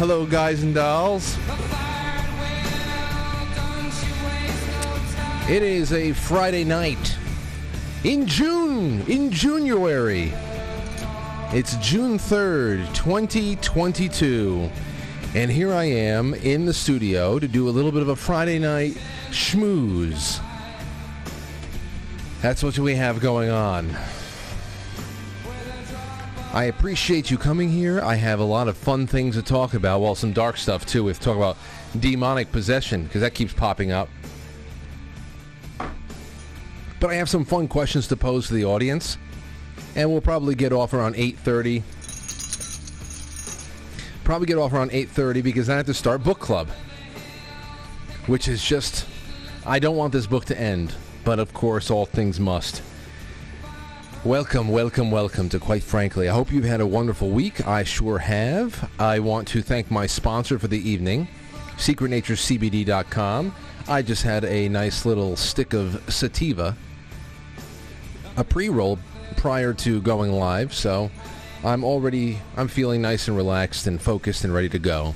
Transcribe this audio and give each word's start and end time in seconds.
Hello, 0.00 0.24
guys 0.24 0.62
and 0.62 0.74
dolls. 0.74 1.36
It 5.46 5.62
is 5.62 5.92
a 5.92 6.14
Friday 6.14 6.64
night 6.64 7.18
in 8.02 8.26
June, 8.26 9.02
in 9.02 9.30
January. 9.30 10.32
It's 11.52 11.76
June 11.86 12.16
3rd, 12.16 12.94
2022. 12.94 14.70
And 15.34 15.50
here 15.50 15.74
I 15.74 15.84
am 15.84 16.32
in 16.32 16.64
the 16.64 16.72
studio 16.72 17.38
to 17.38 17.46
do 17.46 17.68
a 17.68 17.70
little 17.70 17.92
bit 17.92 18.00
of 18.00 18.08
a 18.08 18.16
Friday 18.16 18.58
night 18.58 18.96
schmooze. 19.28 20.40
That's 22.40 22.62
what 22.62 22.78
we 22.78 22.94
have 22.94 23.20
going 23.20 23.50
on. 23.50 23.94
I 26.60 26.64
appreciate 26.64 27.30
you 27.30 27.38
coming 27.38 27.70
here. 27.70 28.02
I 28.02 28.16
have 28.16 28.38
a 28.38 28.44
lot 28.44 28.68
of 28.68 28.76
fun 28.76 29.06
things 29.06 29.36
to 29.36 29.42
talk 29.42 29.72
about. 29.72 30.02
Well, 30.02 30.14
some 30.14 30.34
dark 30.34 30.58
stuff 30.58 30.84
too. 30.84 31.10
To 31.10 31.18
talk 31.18 31.38
about 31.38 31.56
demonic 31.98 32.52
possession 32.52 33.04
because 33.04 33.22
that 33.22 33.32
keeps 33.32 33.54
popping 33.54 33.92
up. 33.92 34.10
But 37.00 37.08
I 37.08 37.14
have 37.14 37.30
some 37.30 37.46
fun 37.46 37.66
questions 37.66 38.08
to 38.08 38.16
pose 38.16 38.48
to 38.48 38.52
the 38.52 38.66
audience, 38.66 39.16
and 39.96 40.10
we'll 40.10 40.20
probably 40.20 40.54
get 40.54 40.70
off 40.70 40.92
around 40.92 41.14
8:30. 41.16 41.82
Probably 44.22 44.46
get 44.46 44.58
off 44.58 44.74
around 44.74 44.90
8:30 44.90 45.40
because 45.40 45.70
I 45.70 45.76
have 45.78 45.86
to 45.86 45.94
start 45.94 46.22
book 46.22 46.40
club, 46.40 46.68
which 48.26 48.48
is 48.48 48.62
just 48.62 49.06
I 49.64 49.78
don't 49.78 49.96
want 49.96 50.12
this 50.12 50.26
book 50.26 50.44
to 50.44 50.60
end, 50.60 50.94
but 51.24 51.38
of 51.38 51.54
course 51.54 51.90
all 51.90 52.04
things 52.04 52.38
must. 52.38 52.82
Welcome, 54.24 54.68
welcome, 54.68 55.10
welcome 55.10 55.48
to 55.48 55.58
Quite 55.58 55.82
Frankly. 55.82 56.28
I 56.28 56.34
hope 56.34 56.52
you've 56.52 56.62
had 56.62 56.82
a 56.82 56.86
wonderful 56.86 57.30
week. 57.30 57.66
I 57.66 57.84
sure 57.84 58.18
have. 58.18 58.90
I 58.98 59.18
want 59.18 59.48
to 59.48 59.62
thank 59.62 59.90
my 59.90 60.06
sponsor 60.06 60.58
for 60.58 60.68
the 60.68 60.78
evening, 60.78 61.26
SecretNatureCBD.com. 61.78 63.54
I 63.88 64.02
just 64.02 64.22
had 64.22 64.44
a 64.44 64.68
nice 64.68 65.06
little 65.06 65.36
stick 65.36 65.72
of 65.72 66.02
sativa, 66.12 66.76
a 68.36 68.44
pre-roll 68.44 68.98
prior 69.38 69.72
to 69.72 70.02
going 70.02 70.32
live, 70.32 70.74
so 70.74 71.10
I'm 71.64 71.82
already 71.82 72.38
I'm 72.58 72.68
feeling 72.68 73.00
nice 73.00 73.26
and 73.26 73.38
relaxed 73.38 73.86
and 73.86 73.98
focused 74.02 74.44
and 74.44 74.52
ready 74.52 74.68
to 74.68 74.78
go. 74.78 75.14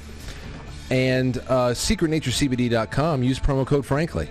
And 0.90 1.36
uh, 1.36 1.72
SecretNatureCBD.com. 1.72 3.22
Use 3.22 3.38
promo 3.38 3.66
code 3.66 3.84
Frankly. 3.84 4.30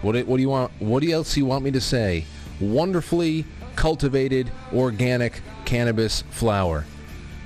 What, 0.00 0.14
what 0.28 0.36
do 0.36 0.42
you 0.42 0.50
want? 0.50 0.70
What 0.78 1.02
else 1.02 1.34
do 1.34 1.40
you 1.40 1.46
want 1.46 1.64
me 1.64 1.72
to 1.72 1.80
say? 1.80 2.26
Wonderfully 2.60 3.44
cultivated 3.76 4.50
organic 4.72 5.42
cannabis 5.64 6.22
flower. 6.30 6.84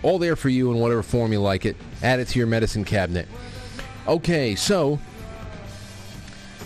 All 0.02 0.18
there 0.18 0.36
for 0.36 0.48
you 0.48 0.70
in 0.70 0.78
whatever 0.78 1.02
form 1.02 1.32
you 1.32 1.40
like 1.40 1.66
it. 1.66 1.76
Add 2.02 2.20
it 2.20 2.28
to 2.28 2.38
your 2.38 2.46
medicine 2.46 2.84
cabinet. 2.84 3.26
Okay, 4.06 4.54
so 4.54 4.98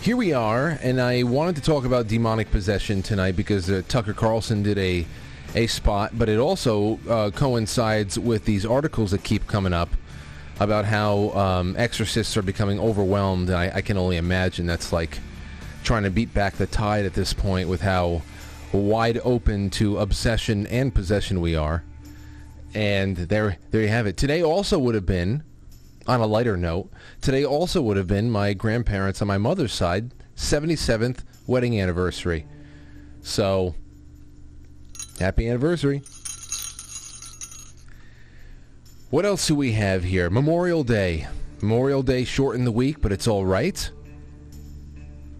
here 0.01 0.17
we 0.17 0.33
are, 0.33 0.77
and 0.81 0.99
I 1.01 1.23
wanted 1.23 1.55
to 1.55 1.61
talk 1.61 1.85
about 1.85 2.07
demonic 2.07 2.51
possession 2.51 3.01
tonight 3.01 3.35
because 3.35 3.69
uh, 3.69 3.81
Tucker 3.87 4.13
Carlson 4.13 4.61
did 4.61 4.77
a 4.77 5.05
a 5.55 5.67
spot, 5.67 6.11
but 6.17 6.29
it 6.29 6.39
also 6.39 6.99
uh, 7.07 7.29
coincides 7.29 8.17
with 8.17 8.45
these 8.45 8.65
articles 8.65 9.11
that 9.11 9.23
keep 9.23 9.45
coming 9.47 9.71
up 9.71 9.89
about 10.59 10.85
how 10.85 11.29
um, 11.31 11.75
exorcists 11.77 12.35
are 12.37 12.41
becoming 12.41 12.79
overwhelmed. 12.79 13.49
I, 13.49 13.71
I 13.75 13.81
can 13.81 13.97
only 13.97 14.17
imagine 14.17 14.65
that's 14.65 14.91
like 14.91 15.19
trying 15.83 16.03
to 16.03 16.09
beat 16.09 16.33
back 16.33 16.55
the 16.55 16.65
tide 16.65 17.05
at 17.05 17.13
this 17.13 17.33
point 17.33 17.69
with 17.69 17.81
how 17.81 18.21
wide 18.77 19.19
open 19.23 19.69
to 19.71 19.97
obsession 19.97 20.67
and 20.67 20.93
possession 20.93 21.41
we 21.41 21.55
are. 21.55 21.83
And 22.73 23.15
there, 23.15 23.57
there 23.71 23.81
you 23.81 23.87
have 23.89 24.07
it. 24.07 24.17
Today 24.17 24.43
also 24.43 24.79
would 24.79 24.95
have 24.95 25.05
been, 25.05 25.43
on 26.07 26.19
a 26.19 26.25
lighter 26.25 26.57
note, 26.57 26.89
today 27.21 27.45
also 27.45 27.81
would 27.81 27.97
have 27.97 28.07
been 28.07 28.31
my 28.31 28.53
grandparents 28.53 29.21
on 29.21 29.27
my 29.27 29.37
mother's 29.37 29.73
side 29.73 30.11
77th 30.35 31.19
wedding 31.45 31.79
anniversary. 31.79 32.45
So, 33.21 33.75
happy 35.19 35.47
anniversary. 35.47 36.01
What 39.11 39.25
else 39.25 39.47
do 39.47 39.55
we 39.55 39.73
have 39.73 40.03
here? 40.03 40.31
Memorial 40.31 40.83
Day. 40.83 41.27
Memorial 41.61 42.01
Day 42.01 42.23
shortened 42.23 42.65
the 42.65 42.71
week, 42.71 42.99
but 42.99 43.11
it's 43.11 43.27
all 43.27 43.45
right. 43.45 43.91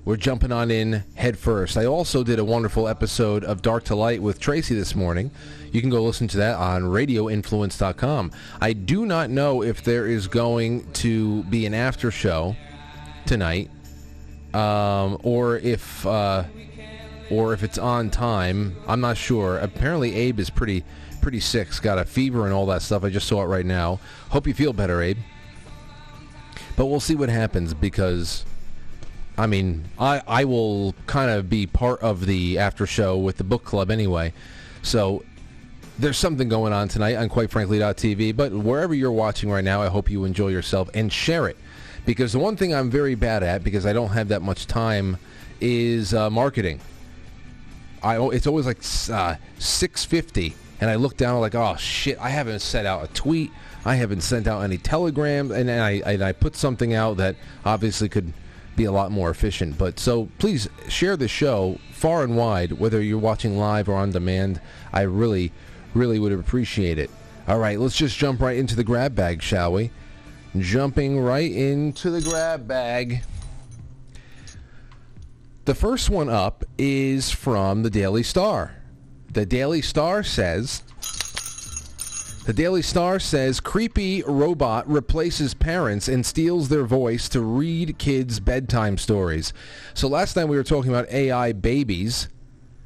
We're 0.06 0.18
jumping 0.18 0.52
on 0.52 0.69
in 0.69 1.06
headfirst. 1.16 1.78
I 1.78 1.86
also 1.86 2.25
did 2.25 2.38
a 2.38 2.44
wonderful 2.44 2.90
episode 2.90 3.46
of 3.46 3.62
Dark 3.62 3.86
to 3.86 3.96
Light 3.96 4.22
with 4.22 4.38
Tracy 4.38 4.75
this 4.75 4.96
morning. 4.96 5.31
You 5.72 5.80
can 5.80 5.90
go 5.90 6.03
listen 6.03 6.28
to 6.30 6.38
that 6.38 6.58
on 6.58 6.84
radioinfluence.com. 6.84 8.31
I 8.59 8.74
do 8.74 9.06
not 9.06 9.30
know 9.30 9.63
if 9.63 9.81
there 9.81 10.06
is 10.06 10.28
going 10.28 10.92
to 10.94 11.44
be 11.44 11.66
an 11.66 11.74
after 11.74 12.12
show 12.12 12.58
tonight, 13.25 13.72
um, 14.53 15.19
or 15.24 15.59
if 15.59 16.06
uh, 16.06 16.44
or 17.31 17.53
if 17.53 17.63
it's 17.63 17.78
on 17.78 18.09
time. 18.09 18.75
I'm 18.86 19.00
not 19.00 19.16
sure. 19.16 19.58
Apparently, 19.59 20.13
Abe 20.16 20.42
is 20.42 20.50
pretty 20.50 20.84
pretty 21.22 21.40
sick. 21.40 21.68
He's 21.69 21.80
got 21.80 21.97
a 21.97 22.03
fever 22.03 22.44
and 22.44 22.54
all 22.54 22.66
that 22.66 22.81
stuff. 22.81 23.06
I 23.06 23.10
just 23.10 23.25
saw 23.30 23.42
it 23.44 23.45
right 23.45 23.66
now. 23.66 24.01
Hope 24.31 24.48
you 24.48 24.54
feel 24.54 24.74
better, 24.74 25.01
Abe. 25.01 25.19
But 26.75 26.88
we'll 26.88 27.00
see 27.00 27.16
what 27.16 27.30
happens 27.30 27.74
because 27.74 28.44
I 29.38 29.47
mean, 29.47 29.85
I, 29.97 30.21
I 30.27 30.45
will 30.45 30.94
kind 31.07 31.31
of 31.31 31.50
be 31.50 31.65
part 31.65 32.01
of 32.01 32.25
the 32.25 32.59
after 32.59 32.85
show 32.85 33.18
with 33.18 33.38
the 33.38 33.44
book 33.44 33.63
club 33.63 33.89
anyway. 33.89 34.33
So 34.83 35.24
there's 35.97 36.18
something 36.18 36.50
going 36.50 36.74
on 36.74 36.88
tonight 36.88 37.15
on 37.15 37.30
quite 37.30 37.50
frankly 37.50 37.80
TV. 37.80 38.35
But 38.35 38.51
wherever 38.51 38.94
you're 38.94 39.12
watching 39.12 39.50
right 39.50 39.63
now, 39.63 39.81
I 39.81 39.88
hope 39.88 40.09
you 40.09 40.24
enjoy 40.25 40.50
yourself 40.50 40.89
and 40.94 41.12
share 41.12 41.47
it. 41.47 41.57
Because 42.06 42.33
the 42.33 42.39
one 42.39 42.57
thing 42.57 42.75
I'm 42.75 42.89
very 42.89 43.15
bad 43.15 43.44
at, 43.44 43.63
because 43.63 43.85
I 43.85 43.94
don't 43.94 44.09
have 44.09 44.27
that 44.27 44.41
much 44.41 44.68
time, 44.68 45.18
is 45.62 46.13
uh, 46.13 46.29
marketing. 46.29 46.81
I, 48.03 48.21
it's 48.27 48.45
always 48.45 48.65
like 48.65 48.79
uh, 49.09 49.36
650 49.59 50.56
and 50.83 50.91
I 50.91 50.95
look 50.95 51.15
down 51.15 51.39
like, 51.39 51.56
oh 51.56 51.77
shit, 51.77 52.18
I 52.19 52.27
haven't 52.27 52.59
sent 52.59 52.86
out 52.86 53.06
a 53.06 53.07
tweet. 53.13 53.51
I 53.86 53.95
haven't 53.95 54.19
sent 54.19 54.47
out 54.47 54.63
any 54.63 54.77
telegrams, 54.77 55.51
and 55.51 55.71
I 55.71 56.01
and 56.06 56.21
I 56.21 56.33
put 56.33 56.57
something 56.57 56.94
out 56.94 57.15
that 57.18 57.38
obviously 57.63 58.09
could 58.09 58.33
be 58.75 58.86
a 58.86 58.92
lot 58.92 59.12
more 59.12 59.30
efficient. 59.30 59.78
But 59.78 60.00
so 60.00 60.30
please 60.40 60.70
share 60.88 61.18
the 61.18 61.28
show 61.28 61.80
far 61.92 62.24
and 62.24 62.36
wide, 62.36 62.74
whether 62.74 63.02
you're 63.02 63.20
watching 63.20 63.58
live 63.58 63.88
or 63.88 63.96
on 63.96 64.12
demand. 64.12 64.60
I 64.92 65.02
really, 65.02 65.52
really 65.94 66.20
would 66.20 66.34
appreciate 66.34 66.98
it. 66.98 67.10
All 67.48 67.60
right, 67.60 67.80
let's 67.80 67.98
just 67.98 68.18
jump 68.18 68.42
right 68.42 68.58
into 68.58 68.75
the 68.75 68.84
grab 68.84 69.16
bag, 69.16 69.42
shall 69.42 69.74
we? 69.74 69.92
Jumping 70.58 71.20
right 71.20 71.52
into 71.52 72.10
the 72.10 72.22
grab 72.22 72.68
bag. 72.68 73.24
The 75.66 75.75
first 75.75 76.10
one 76.10 76.30
up 76.30 76.64
is 76.78 77.31
from 77.31 77.84
the 77.84 77.90
Daily 77.90 78.24
Star. 78.24 78.75
The 79.31 79.46
Daily 79.46 79.81
Star 79.81 80.24
says 80.24 80.84
the 82.45 82.54
Daily 82.54 82.81
Star 82.81 83.19
says 83.19 83.62
creepy 83.62 84.22
robot 84.24 84.88
replaces 84.90 85.54
parents 85.54 86.10
and 86.10 86.25
steals 86.25 86.68
their 86.68 86.84
voice 86.84 87.30
to 87.30 87.40
read 87.40 87.98
kids 87.98 88.42
bedtime 88.42 88.98
stories. 88.98 89.54
So 89.94 90.10
last 90.10 90.34
time 90.34 90.50
we 90.50 90.57
were 90.57 90.63
talking 90.63 90.92
about 90.92 91.10
AI 91.10 91.54
babies, 91.54 92.28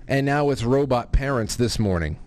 and 0.08 0.28
now 0.28 0.52
it's 0.52 0.64
robot 0.64 1.12
parents 1.12 1.56
this 1.56 1.80
morning. 1.80 2.20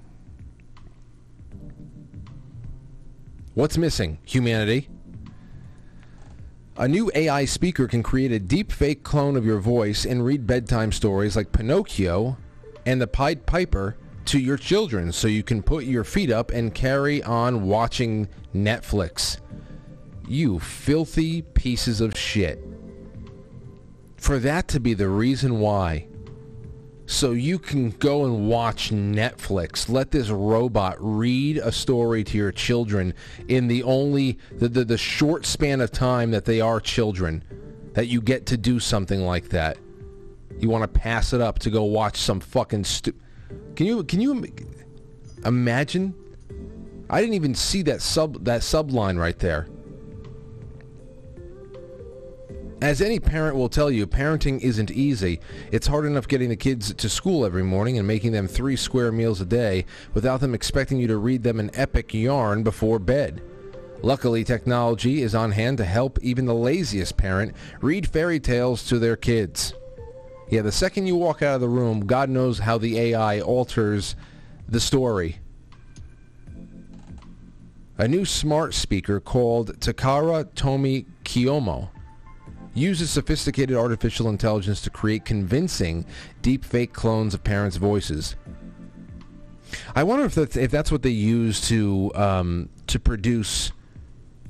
What's 3.55 3.79
missing? 3.79 4.19
Humanity. 4.25 4.89
A 6.77 6.89
new 6.89 7.13
AI 7.15 7.45
speaker 7.45 7.87
can 7.87 8.03
create 8.03 8.33
a 8.33 8.41
deep 8.41 8.73
fake 8.73 9.05
clone 9.05 9.37
of 9.37 9.45
your 9.45 9.61
voice 9.61 10.05
and 10.05 10.25
read 10.25 10.49
bedtime 10.49 10.91
stories 10.91 11.37
like 11.37 11.53
Pinocchio 11.53 12.39
and 12.85 13.01
the 13.01 13.07
Pied 13.07 13.47
Piper 13.47 13.97
to 14.31 14.39
your 14.39 14.57
children 14.57 15.11
so 15.11 15.27
you 15.27 15.43
can 15.43 15.61
put 15.61 15.85
your 15.85 16.05
feet 16.05 16.31
up 16.31 16.53
and 16.53 16.73
carry 16.73 17.21
on 17.25 17.67
watching 17.67 18.29
Netflix. 18.55 19.41
You 20.29 20.61
filthy 20.61 21.43
pieces 21.43 22.01
of 22.01 22.17
shit. 22.17 22.65
For 24.19 24.39
that 24.39 24.69
to 24.69 24.79
be 24.79 24.95
the 24.95 25.09
reason 25.09 25.59
why. 25.59 26.07
So 27.07 27.33
you 27.33 27.59
can 27.59 27.91
go 27.91 28.25
and 28.25 28.49
watch 28.49 28.93
Netflix. 28.93 29.89
Let 29.89 30.13
this 30.13 30.29
robot 30.29 30.97
read 31.01 31.57
a 31.57 31.73
story 31.73 32.23
to 32.23 32.39
your 32.39 32.53
children 32.53 33.15
in 33.49 33.67
the 33.67 33.83
only 33.83 34.39
the, 34.53 34.69
the, 34.69 34.85
the 34.85 34.97
short 34.97 35.45
span 35.45 35.81
of 35.81 35.91
time 35.91 36.31
that 36.31 36.45
they 36.45 36.61
are 36.61 36.79
children. 36.79 37.43
That 37.95 38.07
you 38.07 38.21
get 38.21 38.47
to 38.47 38.57
do 38.57 38.79
something 38.79 39.23
like 39.23 39.49
that. 39.49 39.77
You 40.61 40.69
want 40.69 40.85
to 40.85 41.01
pass 41.01 41.33
it 41.33 41.41
up 41.41 41.59
to 41.61 41.71
go 41.71 41.83
watch 41.83 42.19
some 42.19 42.39
fucking 42.39 42.85
stu- 42.85 43.15
Can 43.77 43.87
you 43.87 44.05
can 44.05 44.21
you 44.21 44.45
Imagine. 45.45 46.15
I 47.09 47.21
didn't 47.21 47.35
even 47.35 47.55
see 47.55 47.83
that 47.83 48.03
sub 48.03 48.45
that 48.45 48.63
sub 48.63 48.91
line 48.91 49.17
right 49.17 49.39
there. 49.39 49.67
As 52.83 53.03
any 53.03 53.21
parent 53.21 53.57
will 53.57 53.69
tell 53.69 53.91
you, 53.91 54.07
parenting 54.07 54.59
isn't 54.63 54.91
easy. 54.91 55.41
It's 55.71 55.87
hard 55.87 56.07
enough 56.07 56.27
getting 56.27 56.49
the 56.49 56.57
kids 56.57 56.95
to 56.95 57.09
school 57.11 57.45
every 57.45 57.63
morning 57.63 57.99
and 57.99 58.07
making 58.07 58.33
them 58.33 58.49
three 58.49 58.77
square 58.77 59.13
meals 59.13 59.41
a 59.43 59.45
day 59.45 59.85
without 60.15 60.41
them 60.41 60.55
expecting 60.55 60.99
you 60.99 61.07
to 61.09 61.19
read 61.19 61.43
them 61.43 61.61
an 61.61 61.71
epic 61.75 62.15
yarn 62.15 62.63
before 62.63 62.99
bed. 62.99 63.43
Luckily, 64.03 64.45
technology 64.45 65.21
is 65.21 65.35
on 65.35 65.51
hand 65.51 65.77
to 65.77 65.85
help 65.85 66.19
even 66.23 66.47
the 66.47 66.55
laziest 66.55 67.19
parent 67.19 67.55
read 67.83 68.09
fairy 68.09 68.41
tales 68.41 68.83
to 68.89 68.99
their 68.99 69.17
kids. 69.17 69.75
Yeah, 70.51 70.63
the 70.63 70.73
second 70.73 71.07
you 71.07 71.15
walk 71.15 71.43
out 71.43 71.55
of 71.55 71.61
the 71.61 71.69
room, 71.69 72.07
God 72.07 72.29
knows 72.29 72.59
how 72.59 72.77
the 72.77 72.99
AI 72.99 73.41
alters 73.41 74.17
the 74.69 74.81
story. 74.81 75.39
A 77.99 78.09
new 78.09 78.25
smart 78.25 78.75
speaker 78.75 79.21
called 79.21 79.79
Takara 79.79 80.45
Tomy 80.55 81.07
Kiyomo 81.25 81.91
uses 82.75 83.11
sophisticated 83.11 83.77
artificial 83.77 84.29
intelligence 84.29 84.81
to 84.81 84.91
create 84.91 85.25
convincing 85.25 86.05
deepfake 86.43 86.93
clones 86.93 87.33
of 87.33 87.45
parents' 87.45 87.77
voices. 87.77 88.35
I 89.95 90.03
wonder 90.03 90.25
if 90.25 90.35
that's, 90.35 90.57
if 90.57 90.73
that's 90.73 90.91
what 90.91 91.03
they 91.03 91.11
use 91.11 91.61
to 91.69 92.11
um, 92.17 92.71
to 92.89 92.99
produce 92.99 93.71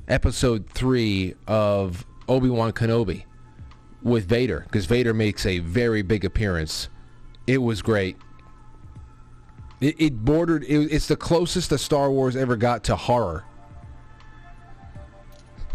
episode 0.07 0.67
three 0.69 1.35
of 1.45 2.07
Obi 2.27 2.49
Wan 2.49 2.71
Kenobi 2.71 3.25
with 4.03 4.27
Vader, 4.27 4.61
because 4.61 4.85
Vader 4.85 5.13
makes 5.13 5.45
a 5.45 5.59
very 5.59 6.01
big 6.01 6.25
appearance. 6.25 6.89
It 7.47 7.59
was 7.59 7.81
great. 7.81 8.17
It, 9.79 9.99
it 9.99 10.25
bordered. 10.25 10.63
It, 10.63 10.91
it's 10.91 11.07
the 11.07 11.15
closest 11.15 11.69
that 11.71 11.79
Star 11.79 12.11
Wars 12.11 12.35
ever 12.35 12.55
got 12.55 12.83
to 12.85 12.95
horror 12.95 13.45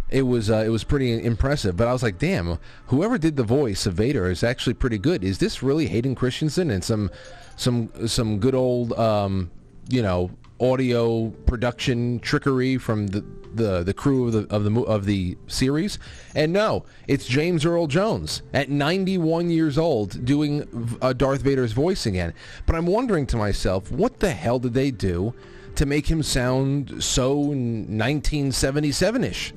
it 0.08 0.22
was 0.22 0.50
uh, 0.50 0.62
it 0.64 0.68
was 0.68 0.84
pretty 0.84 1.24
impressive. 1.24 1.76
But 1.76 1.88
I 1.88 1.92
was 1.92 2.02
like, 2.02 2.18
damn, 2.18 2.58
whoever 2.86 3.18
did 3.18 3.36
the 3.36 3.42
voice 3.42 3.86
of 3.86 3.94
Vader 3.94 4.30
is 4.30 4.42
actually 4.42 4.74
pretty 4.74 4.98
good. 4.98 5.24
Is 5.24 5.38
this 5.38 5.62
really 5.62 5.86
Hayden 5.88 6.14
Christensen 6.14 6.70
and 6.70 6.82
some 6.82 7.10
some 7.56 7.90
some 8.06 8.38
good 8.38 8.54
old 8.54 8.92
um, 8.94 9.50
you 9.88 10.02
know 10.02 10.30
audio 10.60 11.28
production 11.46 12.20
trickery 12.20 12.78
from 12.78 13.08
the 13.08 13.24
the, 13.56 13.82
the 13.82 13.94
crew 13.94 14.26
of 14.26 14.32
the 14.32 14.54
of 14.54 14.64
the 14.64 14.80
of 14.82 15.06
the 15.06 15.36
series? 15.46 15.98
And 16.34 16.52
no, 16.52 16.84
it's 17.08 17.26
James 17.26 17.64
Earl 17.64 17.86
Jones 17.86 18.42
at 18.52 18.68
91 18.68 19.50
years 19.50 19.78
old 19.78 20.24
doing 20.24 20.98
uh, 21.02 21.12
Darth 21.12 21.42
Vader's 21.42 21.72
voice 21.72 22.06
again. 22.06 22.34
But 22.66 22.76
I'm 22.76 22.86
wondering 22.86 23.26
to 23.28 23.36
myself, 23.36 23.90
what 23.90 24.20
the 24.20 24.30
hell 24.30 24.58
did 24.58 24.74
they 24.74 24.90
do 24.90 25.34
to 25.76 25.86
make 25.86 26.10
him 26.10 26.22
sound 26.22 27.02
so 27.02 27.44
1977ish? 27.44 29.52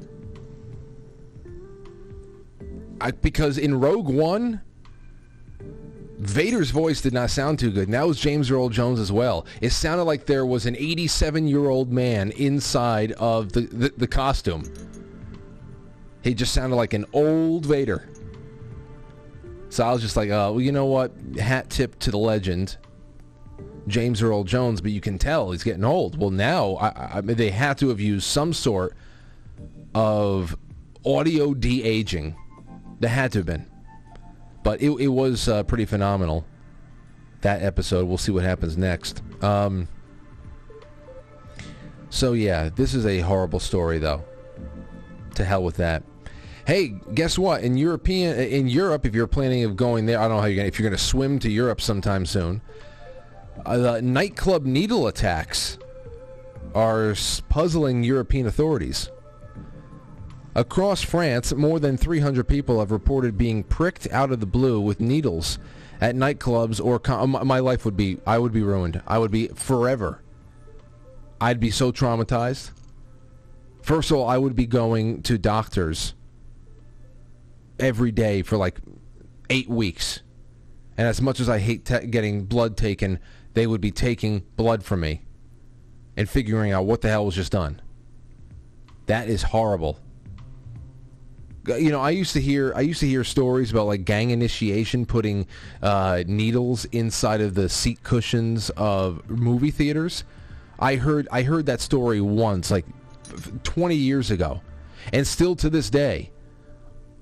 I, 3.02 3.12
because 3.12 3.58
in 3.58 3.80
Rogue 3.80 4.10
One, 4.10 4.62
Vader's 6.20 6.72
voice 6.72 7.00
did 7.00 7.14
not 7.14 7.30
sound 7.30 7.60
too 7.60 7.72
good. 7.72 7.86
And 7.86 7.94
that 7.94 8.06
was 8.06 8.20
James 8.20 8.52
Earl 8.52 8.68
Jones 8.68 9.00
as 9.00 9.12
well. 9.12 9.46
It 9.62 9.70
sounded 9.70 10.04
like 10.04 10.26
there 10.26 10.46
was 10.46 10.66
an 10.66 10.76
87-year-old 10.76 11.92
man 11.92 12.32
inside 12.32 13.14
of 13.14 13.54
the, 13.54 13.62
the, 13.62 13.94
the 13.96 14.08
costume. 14.08 14.64
He 16.22 16.34
just 16.34 16.54
sounded 16.54 16.76
like 16.76 16.94
an 16.94 17.06
old 17.14 17.66
Vader. 17.66 18.10
So 19.70 19.86
I 19.86 19.94
was 19.94 20.02
just 20.02 20.18
like, 20.18 20.30
oh, 20.30 20.54
well, 20.54 20.62
you 20.62 20.74
know 20.74 20.88
what? 20.88 21.14
Hat 21.40 21.70
tip 21.70 21.98
to 22.00 22.12
the 22.12 22.18
legend, 22.18 22.76
James 23.88 24.22
Earl 24.22 24.44
Jones, 24.44 24.82
but 24.82 24.92
you 24.92 25.00
can 25.00 25.18
tell 25.18 25.52
he's 25.52 25.64
getting 25.64 25.86
old. 25.86 26.20
Well, 26.20 26.32
now 26.32 26.76
I, 26.76 27.18
I, 27.18 27.22
they 27.22 27.52
had 27.52 27.78
to 27.78 27.88
have 27.90 28.02
used 28.02 28.26
some 28.26 28.52
sort 28.52 28.94
of 29.96 30.58
audio 31.06 31.54
de-aging 31.54 32.36
there 33.00 33.10
had 33.10 33.32
to 33.32 33.40
have 33.40 33.46
been. 33.46 33.66
But 34.70 34.84
it, 34.84 34.92
it 35.00 35.08
was 35.08 35.48
uh, 35.50 35.64
pretty 35.64 35.86
phenomenal, 35.86 36.46
that 37.42 37.64
episode. 37.64 38.08
We'll 38.08 38.20
see 38.20 38.32
what 38.32 38.44
happens 38.44 38.78
next. 38.78 39.24
Um, 39.42 39.88
so, 42.12 42.34
yeah, 42.34 42.70
this 42.70 42.94
is 42.94 43.04
a 43.08 43.22
horrible 43.22 43.60
story, 43.60 43.98
though. 43.98 44.24
To 45.34 45.44
hell 45.44 45.64
with 45.64 45.78
that. 45.78 46.04
Hey, 46.68 46.90
guess 47.16 47.36
what? 47.40 47.64
In 47.64 47.78
European, 47.78 48.38
in 48.38 48.68
Europe, 48.68 49.08
if 49.08 49.16
you're 49.16 49.26
planning 49.26 49.64
of 49.64 49.76
going 49.76 50.06
there, 50.06 50.20
I 50.20 50.28
don't 50.28 50.38
know 50.38 50.42
how 50.42 50.46
you're 50.46 50.58
gonna, 50.58 50.68
if 50.68 50.78
you're 50.78 50.88
going 50.88 50.96
to 50.96 51.04
swim 51.04 51.40
to 51.40 51.50
Europe 51.50 51.82
sometime 51.82 52.28
soon. 52.28 52.62
Uh, 53.66 53.78
the 53.80 54.02
nightclub 54.04 54.68
needle 54.68 55.08
attacks 55.08 55.80
are 56.76 57.16
puzzling 57.50 58.04
European 58.04 58.46
authorities. 58.46 59.10
Across 60.56 61.04
France, 61.04 61.54
more 61.54 61.80
than 61.80 61.96
300 61.96 62.48
people 62.48 62.80
have 62.80 62.92
reported 62.92 63.38
being 63.38 63.64
pricked 63.64 64.08
out 64.12 64.32
of 64.32 64.40
the 64.40 64.48
blue 64.48 64.82
with 64.82 65.00
needles 65.00 65.60
at 66.02 66.16
nightclubs 66.16 66.84
or 66.84 67.00
my 67.46 67.60
life 67.60 67.86
would 67.86 67.96
be 67.96 68.18
I 68.26 68.40
would 68.40 68.52
be 68.52 68.64
ruined. 68.64 69.02
I 69.06 69.20
would 69.20 69.32
be 69.32 69.48
forever. 69.50 70.24
I'd 71.40 71.60
be 71.60 71.72
so 71.72 71.92
traumatized. 71.92 72.72
First 73.84 74.12
of 74.12 74.18
all, 74.18 74.28
I 74.28 74.38
would 74.38 74.56
be 74.56 74.66
going 74.66 75.22
to 75.24 75.38
doctors 75.38 76.14
every 77.80 78.12
day 78.12 78.42
for 78.42 78.58
like 78.58 78.80
8 79.50 79.70
weeks. 79.70 80.22
And 80.98 81.08
as 81.08 81.22
much 81.22 81.40
as 81.40 81.48
I 81.48 81.60
hate 81.60 81.86
te- 81.86 82.08
getting 82.08 82.44
blood 82.44 82.76
taken, 82.76 83.20
they 83.54 83.68
would 83.68 83.82
be 83.82 83.92
taking 83.92 84.44
blood 84.58 84.84
from 84.84 85.02
me 85.02 85.22
and 86.18 86.28
figuring 86.28 86.72
out 86.72 86.86
what 86.86 87.02
the 87.02 87.10
hell 87.10 87.26
was 87.26 87.36
just 87.36 87.52
done. 87.52 87.82
That 89.06 89.30
is 89.30 89.44
horrible 89.44 90.00
you 91.78 91.92
know, 91.92 92.00
I 92.02 92.12
used 92.12 92.34
to 92.34 92.42
hear 92.42 92.74
I 92.76 92.82
used 92.82 93.00
to 93.02 93.08
hear 93.08 93.24
stories 93.24 93.72
about 93.72 93.88
like 93.88 94.06
gang 94.06 94.32
initiation 94.32 95.06
putting 95.06 95.48
uh, 95.82 96.24
needles 96.28 96.86
inside 96.86 97.42
of 97.42 97.56
the 97.56 97.70
seat 97.70 98.04
cushions 98.04 98.70
of 98.72 99.28
movie 99.30 99.72
theaters. 99.72 100.24
I 100.80 100.96
heard 100.96 101.28
I 101.32 101.44
heard 101.44 101.66
that 101.68 101.82
story 101.82 102.22
once, 102.22 102.72
like 102.72 102.86
20 103.64 103.96
years 103.96 104.32
ago, 104.32 104.62
and 105.14 105.26
still 105.28 105.56
to 105.58 105.70
this 105.70 105.90
day, 105.90 106.32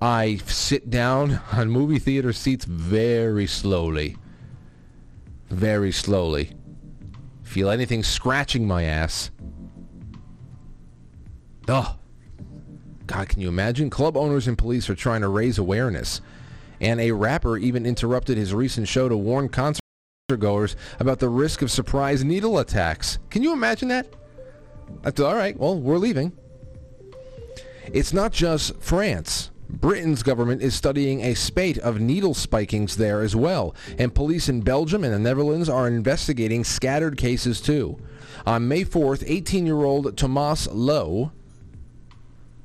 I 0.01 0.38
sit 0.46 0.89
down 0.89 1.42
on 1.51 1.70
movie 1.70 2.00
theater 2.00 2.34
seats 2.34 2.66
very 2.66 3.48
slowly, 3.48 4.18
very 5.50 5.92
slowly. 5.92 6.51
Feel 7.44 7.70
anything 7.70 8.04
scratching 8.04 8.68
my 8.68 8.84
ass? 8.84 9.32
Ugh. 11.68 11.98
God, 13.08 13.30
can 13.30 13.42
you 13.42 13.48
imagine? 13.48 13.90
Club 13.90 14.18
owners 14.18 14.48
and 14.48 14.58
police 14.58 14.90
are 14.90 14.96
trying 14.96 15.22
to 15.22 15.30
raise 15.30 15.58
awareness. 15.58 16.22
And 16.80 17.00
a 17.00 17.12
rapper 17.12 17.58
even 17.58 17.86
interrupted 17.86 18.38
his 18.38 18.54
recent 18.54 18.88
show 18.88 19.10
to 19.10 19.18
warn 19.18 19.50
concert 19.50 19.82
goers 20.40 20.76
about 21.00 21.20
the 21.20 21.30
risk 21.30 21.62
of 21.62 21.72
surprise 21.72 22.24
needle 22.24 22.60
attacks. 22.60 23.18
Can 23.30 23.44
you 23.44 23.54
imagine 23.54 23.88
that? 23.88 24.14
Thought, 25.04 25.20
all 25.22 25.36
right, 25.36 25.58
well, 25.58 25.80
we're 25.80 25.98
leaving. 25.98 26.34
It's 27.94 28.12
not 28.12 28.34
just 28.34 28.76
France. 28.82 29.52
Britain's 29.70 30.24
government 30.24 30.62
is 30.62 30.76
studying 30.76 31.22
a 31.22 31.34
spate 31.34 31.78
of 31.78 32.00
needle 32.00 32.34
spikings 32.34 32.98
there 32.98 33.22
as 33.22 33.36
well, 33.36 33.76
and 33.98 34.14
police 34.14 34.48
in 34.50 34.62
Belgium 34.62 35.04
and 35.04 35.14
the 35.14 35.20
Netherlands 35.20 35.68
are 35.68 35.88
investigating 35.88 36.64
scattered 36.64 37.18
cases 37.18 37.60
too. 37.60 37.98
On 38.46 38.68
May 38.68 38.86
4th, 38.86 39.28
18-year-old 39.28 40.18
Thomas 40.18 40.68
Lowe 40.72 41.32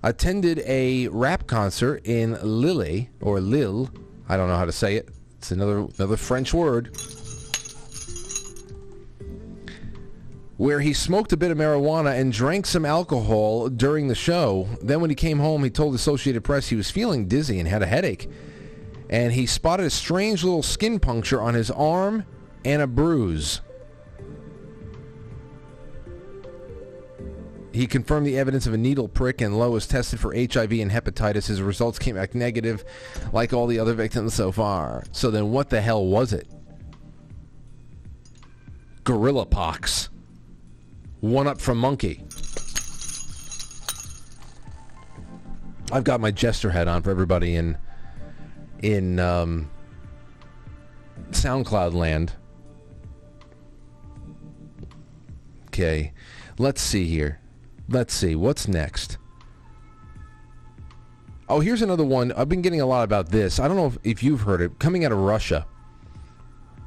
attended 0.03 0.61
a 0.67 1.09
rap 1.09 1.47
concert 1.47 2.03
in 2.05 2.39
Lille 2.43 3.07
or 3.21 3.41
Lille. 3.41 3.91
I 4.29 4.37
don't 4.37 4.49
know 4.49 4.57
how 4.57 4.65
to 4.65 4.73
say 4.73 4.97
it. 4.97 5.09
It's 5.39 5.51
another 5.51 5.87
another 5.99 6.17
French 6.17 6.55
word. 6.55 6.97
Where 10.57 10.81
he 10.81 10.93
smoked 10.93 11.33
a 11.33 11.37
bit 11.37 11.51
of 11.51 11.59
marijuana 11.59 12.19
and 12.21 12.33
drank 12.33 12.67
some 12.67 12.85
alcohol 12.85 13.69
during 13.69 14.07
the 14.07 14.15
show. 14.15 14.69
Then 14.81 15.01
when 15.01 15.11
he 15.11 15.17
came 15.17 15.41
home, 15.41 15.65
he 15.65 15.71
told 15.71 15.95
Associated 15.95 16.45
Press 16.45 16.69
he 16.69 16.77
was 16.77 16.91
feeling 16.91 17.27
dizzy 17.27 17.59
and 17.59 17.69
had 17.69 17.83
a 17.83 17.87
headache. 17.87 18.31
And 19.11 19.33
he 19.33 19.47
spotted 19.47 19.87
a 19.87 19.91
strange 19.91 20.45
little 20.45 20.63
skin 20.63 21.01
puncture 21.01 21.43
on 21.43 21.55
his 21.55 21.71
arm 21.71 22.25
and 22.65 22.81
a 22.81 22.87
bruise. 22.87 23.61
He 27.73 27.87
confirmed 27.87 28.26
the 28.26 28.38
evidence 28.38 28.67
of 28.67 28.75
a 28.75 28.79
needle 28.79 29.09
prick 29.09 29.41
and 29.41 29.59
Lowe 29.59 29.71
was 29.71 29.87
tested 29.87 30.21
for 30.21 30.35
HIV 30.35 30.73
and 30.73 30.91
hepatitis. 30.91 31.47
His 31.47 31.62
results 31.62 31.99
came 31.99 32.17
back 32.17 32.35
negative 32.35 32.85
like 33.33 33.52
all 33.52 33.67
the 33.67 33.79
other 33.79 33.95
victims 33.95 34.35
so 34.35 34.52
far. 34.52 35.05
So 35.12 35.31
then 35.31 35.50
what 35.52 35.71
the 35.71 35.81
hell 35.81 36.05
was 36.05 36.33
it? 36.33 36.47
Gorilla 39.05 39.47
pox. 39.47 40.11
One 41.21 41.47
up 41.47 41.61
from 41.61 41.79
monkey. 41.79 42.25
I've 45.91 46.05
got 46.05 46.21
my 46.21 46.31
jester 46.31 46.71
hat 46.71 46.88
on 46.88 47.02
for 47.02 47.11
everybody 47.11 47.55
in 47.55 47.79
in 48.83 49.19
um, 49.19 49.71
SoundCloud 51.31 51.95
land. 51.95 52.33
Okay. 55.69 56.12
Let's 56.59 56.83
see 56.83 57.07
here. 57.07 57.42
Let's 57.89 58.15
see. 58.15 58.35
What's 58.35 58.69
next? 58.69 59.19
Oh, 61.49 61.61
here's 61.61 61.83
another 61.83 62.05
one. 62.05 62.33
I've 62.33 62.49
been 62.49 62.62
getting 62.62 62.81
a 62.81 62.87
lot 62.87 63.05
about 63.05 63.29
this. 63.29 63.59
I 63.59 63.69
don't 63.69 63.77
know 63.77 63.87
if, 63.87 63.99
if 64.05 64.23
you've 64.23 64.43
heard 64.43 64.61
it. 64.61 64.79
Coming 64.79 65.05
out 65.05 65.12
of 65.12 65.19
Russia. 65.19 65.67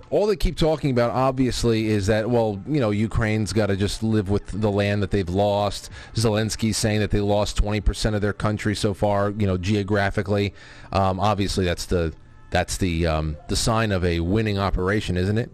All 0.10 0.28
they 0.28 0.36
keep 0.36 0.56
talking 0.56 0.92
about, 0.92 1.12
obviously, 1.12 1.88
is 1.88 2.08
that, 2.08 2.30
well, 2.30 2.62
you 2.68 2.80
know, 2.80 2.92
Ukraine's 2.92 3.54
got 3.54 3.68
to 3.68 3.76
just 3.76 4.02
live 4.02 4.30
with 4.30 4.48
the 4.48 4.72
land 4.72 5.04
that 5.04 5.12
they've 5.12 5.30
lost. 5.30 5.90
Zelensky's 6.14 6.78
saying 6.78 7.00
that 7.02 7.12
they 7.12 7.20
lost 7.20 7.62
20% 7.62 8.16
of 8.16 8.22
their 8.22 8.34
country 8.34 8.76
so 8.76 8.94
far, 8.94 9.32
you 9.32 9.46
know, 9.46 9.58
geographically. 9.58 10.54
Um, 10.92 11.20
obviously, 11.20 11.66
that's 11.66 11.86
the 11.86 12.14
that's 12.50 12.78
the 12.78 13.06
um, 13.06 13.38
the 13.50 13.56
sign 13.56 13.92
of 13.92 14.06
a 14.06 14.22
winning 14.22 14.58
operation, 14.58 15.18
isn't 15.18 15.38
it? 15.38 15.52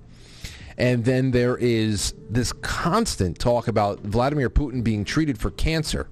And 0.81 1.05
then 1.05 1.29
there 1.29 1.57
is 1.57 2.15
this 2.27 2.51
constant 2.51 3.37
talk 3.37 3.67
about 3.67 3.99
Vladimir 3.99 4.49
Putin 4.49 4.83
being 4.83 5.05
treated 5.05 5.37
for 5.37 5.51
cancer 5.51 6.09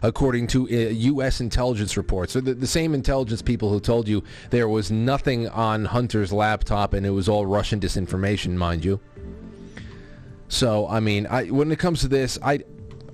according 0.00 0.46
to 0.46 0.62
uh, 0.66 0.90
U.S. 0.90 1.40
intelligence 1.40 1.96
reports. 1.96 2.32
So 2.32 2.40
the, 2.40 2.54
the, 2.54 2.68
same 2.68 2.94
intelligence 2.94 3.42
people 3.42 3.68
who 3.68 3.80
told 3.80 4.06
you 4.06 4.22
there 4.50 4.68
was 4.68 4.92
nothing 4.92 5.48
on 5.48 5.86
Hunter's 5.86 6.32
laptop 6.32 6.94
and 6.94 7.04
it 7.04 7.10
was 7.10 7.28
all 7.28 7.44
Russian 7.46 7.80
disinformation, 7.80 8.54
mind 8.54 8.84
you. 8.84 9.00
So 10.46 10.86
I 10.86 11.00
mean, 11.00 11.26
I, 11.26 11.46
when 11.46 11.72
it 11.72 11.80
comes 11.80 12.02
to 12.02 12.08
this, 12.08 12.38
I, 12.44 12.60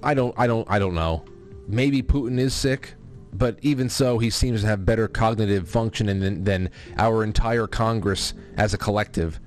I 0.02 0.12
don't, 0.12 0.34
I 0.38 0.46
don't, 0.46 0.70
I 0.70 0.78
don't 0.78 0.94
know. 0.94 1.24
Maybe 1.66 2.02
Putin 2.02 2.38
is 2.38 2.52
sick, 2.52 2.96
but 3.32 3.58
even 3.62 3.88
so, 3.88 4.18
he 4.18 4.28
seems 4.28 4.60
to 4.60 4.66
have 4.66 4.84
better 4.84 5.08
cognitive 5.08 5.70
functioning 5.70 6.20
than, 6.20 6.44
than 6.44 6.70
our 6.98 7.24
entire 7.24 7.66
Congress 7.66 8.34
as 8.58 8.74
a 8.74 8.78
collective. 8.78 9.40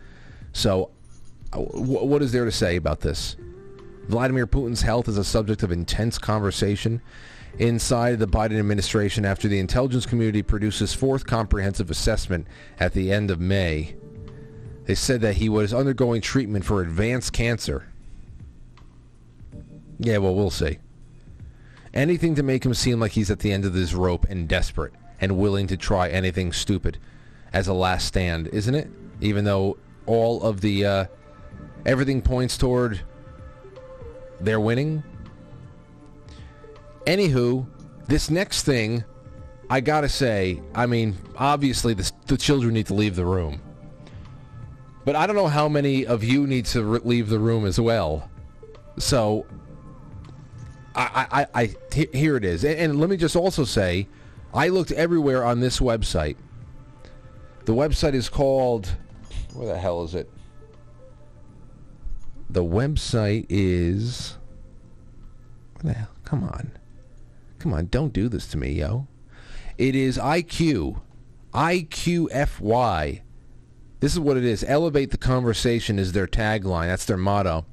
So, 0.55 0.89
uh, 1.51 1.59
what 1.59 2.21
is 2.21 2.31
there 2.31 2.45
to 2.45 2.51
say 2.51 2.77
about 2.77 3.01
this? 3.01 3.35
Vladimir 4.07 4.47
Putin's 4.47 4.83
health 4.83 5.09
is 5.09 5.17
a 5.17 5.23
subject 5.25 5.63
of 5.63 5.71
intense 5.71 6.17
conversation 6.17 7.01
inside 7.59 8.19
the 8.19 8.27
Biden 8.27 8.57
administration 8.57 9.25
after 9.25 9.49
the 9.49 9.59
intelligence 9.59 10.05
community 10.05 10.41
produces 10.41 10.93
fourth 10.93 11.25
comprehensive 11.25 11.91
assessment 11.91 12.47
at 12.79 12.93
the 12.93 13.11
end 13.11 13.31
of 13.31 13.41
May. 13.41 13.97
They 14.85 14.95
said 14.95 15.19
that 15.21 15.35
he 15.35 15.49
was 15.49 15.73
undergoing 15.73 16.21
treatment 16.21 16.63
for 16.63 16.81
advanced 16.81 17.33
cancer. 17.33 17.89
Yeah, 19.99 20.19
well, 20.19 20.35
we'll 20.35 20.49
see. 20.51 20.77
Anything 21.93 22.33
to 22.35 22.43
make 22.43 22.65
him 22.65 22.73
seem 22.73 23.01
like 23.01 23.11
he's 23.11 23.29
at 23.29 23.39
the 23.39 23.51
end 23.51 23.65
of 23.65 23.73
his 23.73 23.93
rope 23.93 24.25
and 24.29 24.47
desperate 24.47 24.93
and 25.19 25.37
willing 25.37 25.67
to 25.67 25.75
try 25.75 26.07
anything 26.07 26.53
stupid 26.53 26.97
as 27.51 27.67
a 27.67 27.73
last 27.73 28.07
stand, 28.07 28.47
isn't 28.47 28.75
it? 28.75 28.87
Even 29.19 29.43
though 29.43 29.77
all 30.05 30.43
of 30.43 30.61
the 30.61 30.85
uh, 30.85 31.05
everything 31.85 32.21
points 32.21 32.57
toward 32.57 33.01
they're 34.39 34.59
winning. 34.59 35.03
Anywho, 37.05 37.67
this 38.07 38.29
next 38.29 38.63
thing, 38.63 39.03
I 39.69 39.79
gotta 39.79 40.09
say, 40.09 40.61
I 40.73 40.85
mean, 40.85 41.15
obviously 41.37 41.93
the, 41.93 42.11
the 42.27 42.37
children 42.37 42.73
need 42.73 42.87
to 42.87 42.93
leave 42.93 43.15
the 43.15 43.25
room. 43.25 43.61
But 45.05 45.15
I 45.15 45.27
don't 45.27 45.35
know 45.35 45.47
how 45.47 45.69
many 45.69 46.05
of 46.05 46.23
you 46.23 46.47
need 46.47 46.65
to 46.67 46.83
re- 46.83 46.99
leave 47.03 47.29
the 47.29 47.39
room 47.39 47.65
as 47.65 47.79
well. 47.79 48.29
So, 48.97 49.45
I, 50.95 51.47
I, 51.53 51.61
I, 51.61 51.75
here 52.13 52.37
it 52.37 52.45
is. 52.45 52.63
And, 52.63 52.79
and 52.79 52.99
let 52.99 53.09
me 53.09 53.17
just 53.17 53.35
also 53.35 53.65
say, 53.65 54.07
I 54.53 54.69
looked 54.69 54.91
everywhere 54.91 55.43
on 55.43 55.59
this 55.59 55.79
website. 55.79 56.37
The 57.65 57.73
website 57.73 58.13
is 58.13 58.29
called, 58.29 58.95
where 59.55 59.67
the 59.67 59.79
hell 59.79 60.03
is 60.03 60.15
it? 60.15 60.29
The 62.49 62.63
website 62.63 63.45
is. 63.49 64.37
What 65.73 65.85
the 65.85 65.93
hell? 65.93 66.09
Come 66.23 66.43
on. 66.43 66.71
Come 67.59 67.73
on, 67.73 67.87
don't 67.87 68.13
do 68.13 68.29
this 68.29 68.47
to 68.47 68.57
me, 68.57 68.73
yo. 68.73 69.07
It 69.77 69.95
is 69.95 70.17
IQ. 70.17 71.01
IQFY. 71.53 73.21
This 74.01 74.13
is 74.13 74.19
what 74.19 74.37
it 74.37 74.45
is. 74.45 74.63
Elevate 74.67 75.11
the 75.11 75.17
conversation 75.17 75.97
is 75.97 76.11
their 76.11 76.27
tagline. 76.27 76.87
That's 76.87 77.05
their 77.05 77.17
motto. 77.17 77.65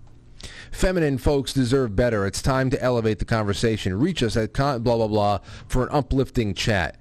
Feminine 0.71 1.19
folks 1.19 1.53
deserve 1.53 1.95
better. 1.95 2.27
It's 2.27 2.43
time 2.43 2.71
to 2.71 2.83
elevate 2.83 3.19
the 3.19 3.25
conversation. 3.25 3.99
Reach 3.99 4.23
us 4.23 4.37
at 4.37 4.55
con- 4.55 4.83
blah, 4.83 4.97
blah, 4.97 5.09
blah 5.09 5.39
for 5.69 5.83
an 5.83 5.89
uplifting 5.93 6.55
chat. 6.55 6.97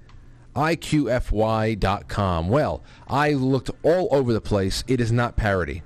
IQFY.com. 0.54 2.48
Well, 2.48 2.82
I 3.08 3.32
looked 3.32 3.70
all 3.82 4.08
over 4.10 4.32
the 4.32 4.40
place. 4.40 4.84
It 4.86 5.00
is 5.00 5.10
not 5.12 5.36
parody. 5.36 5.82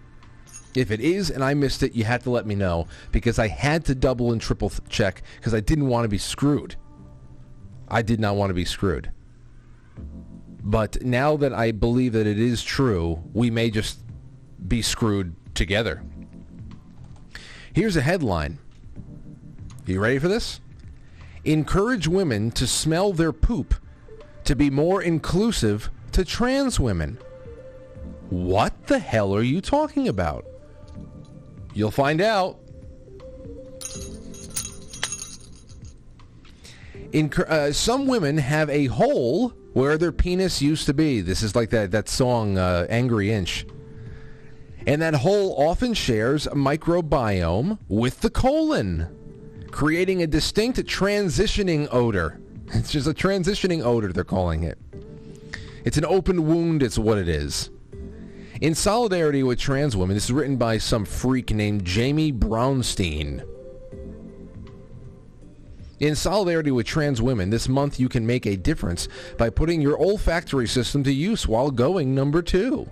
If 0.74 0.90
it 0.90 1.00
is 1.00 1.30
and 1.30 1.42
I 1.42 1.54
missed 1.54 1.82
it, 1.82 1.94
you 1.94 2.04
had 2.04 2.22
to 2.24 2.30
let 2.30 2.46
me 2.46 2.54
know 2.54 2.86
because 3.10 3.38
I 3.38 3.48
had 3.48 3.84
to 3.86 3.94
double 3.94 4.32
and 4.32 4.40
triple 4.40 4.70
check 4.88 5.22
because 5.36 5.54
I 5.54 5.60
didn't 5.60 5.88
want 5.88 6.04
to 6.04 6.08
be 6.08 6.18
screwed. 6.18 6.76
I 7.88 8.02
did 8.02 8.20
not 8.20 8.36
want 8.36 8.50
to 8.50 8.54
be 8.54 8.64
screwed. 8.64 9.10
But 10.62 11.02
now 11.02 11.36
that 11.36 11.54
I 11.54 11.70
believe 11.70 12.12
that 12.12 12.26
it 12.26 12.38
is 12.38 12.62
true, 12.62 13.22
we 13.32 13.50
may 13.50 13.70
just 13.70 14.00
be 14.66 14.82
screwed 14.82 15.36
together. 15.54 16.02
Here's 17.72 17.96
a 17.96 18.02
headline. 18.02 18.58
You 19.86 20.00
ready 20.00 20.18
for 20.18 20.28
this? 20.28 20.60
Encourage 21.44 22.08
women 22.08 22.50
to 22.50 22.66
smell 22.66 23.12
their 23.12 23.32
poop 23.32 23.76
to 24.46 24.56
be 24.56 24.70
more 24.70 25.02
inclusive 25.02 25.90
to 26.12 26.24
trans 26.24 26.80
women. 26.80 27.18
What 28.30 28.86
the 28.86 28.98
hell 28.98 29.34
are 29.34 29.42
you 29.42 29.60
talking 29.60 30.08
about? 30.08 30.46
You'll 31.74 31.90
find 31.90 32.20
out. 32.20 32.58
In, 37.12 37.32
uh, 37.48 37.72
some 37.72 38.06
women 38.06 38.38
have 38.38 38.68
a 38.70 38.86
hole 38.86 39.50
where 39.74 39.98
their 39.98 40.12
penis 40.12 40.62
used 40.62 40.86
to 40.86 40.94
be. 40.94 41.20
This 41.20 41.42
is 41.42 41.54
like 41.54 41.70
that, 41.70 41.90
that 41.90 42.08
song, 42.08 42.56
uh, 42.56 42.86
Angry 42.88 43.32
Inch. 43.32 43.66
And 44.86 45.02
that 45.02 45.14
hole 45.14 45.54
often 45.58 45.94
shares 45.94 46.46
a 46.46 46.52
microbiome 46.52 47.78
with 47.88 48.20
the 48.20 48.30
colon, 48.30 49.08
creating 49.70 50.22
a 50.22 50.26
distinct 50.26 50.78
transitioning 50.86 51.88
odor. 51.90 52.40
It's 52.72 52.90
just 52.90 53.06
a 53.06 53.14
transitioning 53.14 53.84
odor, 53.84 54.12
they're 54.12 54.24
calling 54.24 54.64
it. 54.64 54.78
It's 55.84 55.96
an 55.96 56.04
open 56.04 56.46
wound, 56.46 56.82
it's 56.82 56.98
what 56.98 57.18
it 57.18 57.28
is. 57.28 57.70
In 58.60 58.74
solidarity 58.74 59.42
with 59.42 59.58
trans 59.58 59.96
women, 59.96 60.16
this 60.16 60.24
is 60.24 60.32
written 60.32 60.56
by 60.56 60.78
some 60.78 61.04
freak 61.04 61.50
named 61.52 61.84
Jamie 61.84 62.32
Brownstein. 62.32 63.46
In 66.00 66.14
solidarity 66.14 66.70
with 66.70 66.86
trans 66.86 67.22
women, 67.22 67.50
this 67.50 67.68
month 67.68 68.00
you 68.00 68.08
can 68.08 68.26
make 68.26 68.46
a 68.46 68.56
difference 68.56 69.08
by 69.38 69.48
putting 69.48 69.80
your 69.80 69.98
olfactory 69.98 70.66
system 70.66 71.02
to 71.04 71.12
use 71.12 71.46
while 71.46 71.70
going 71.70 72.14
number 72.14 72.42
two. 72.42 72.88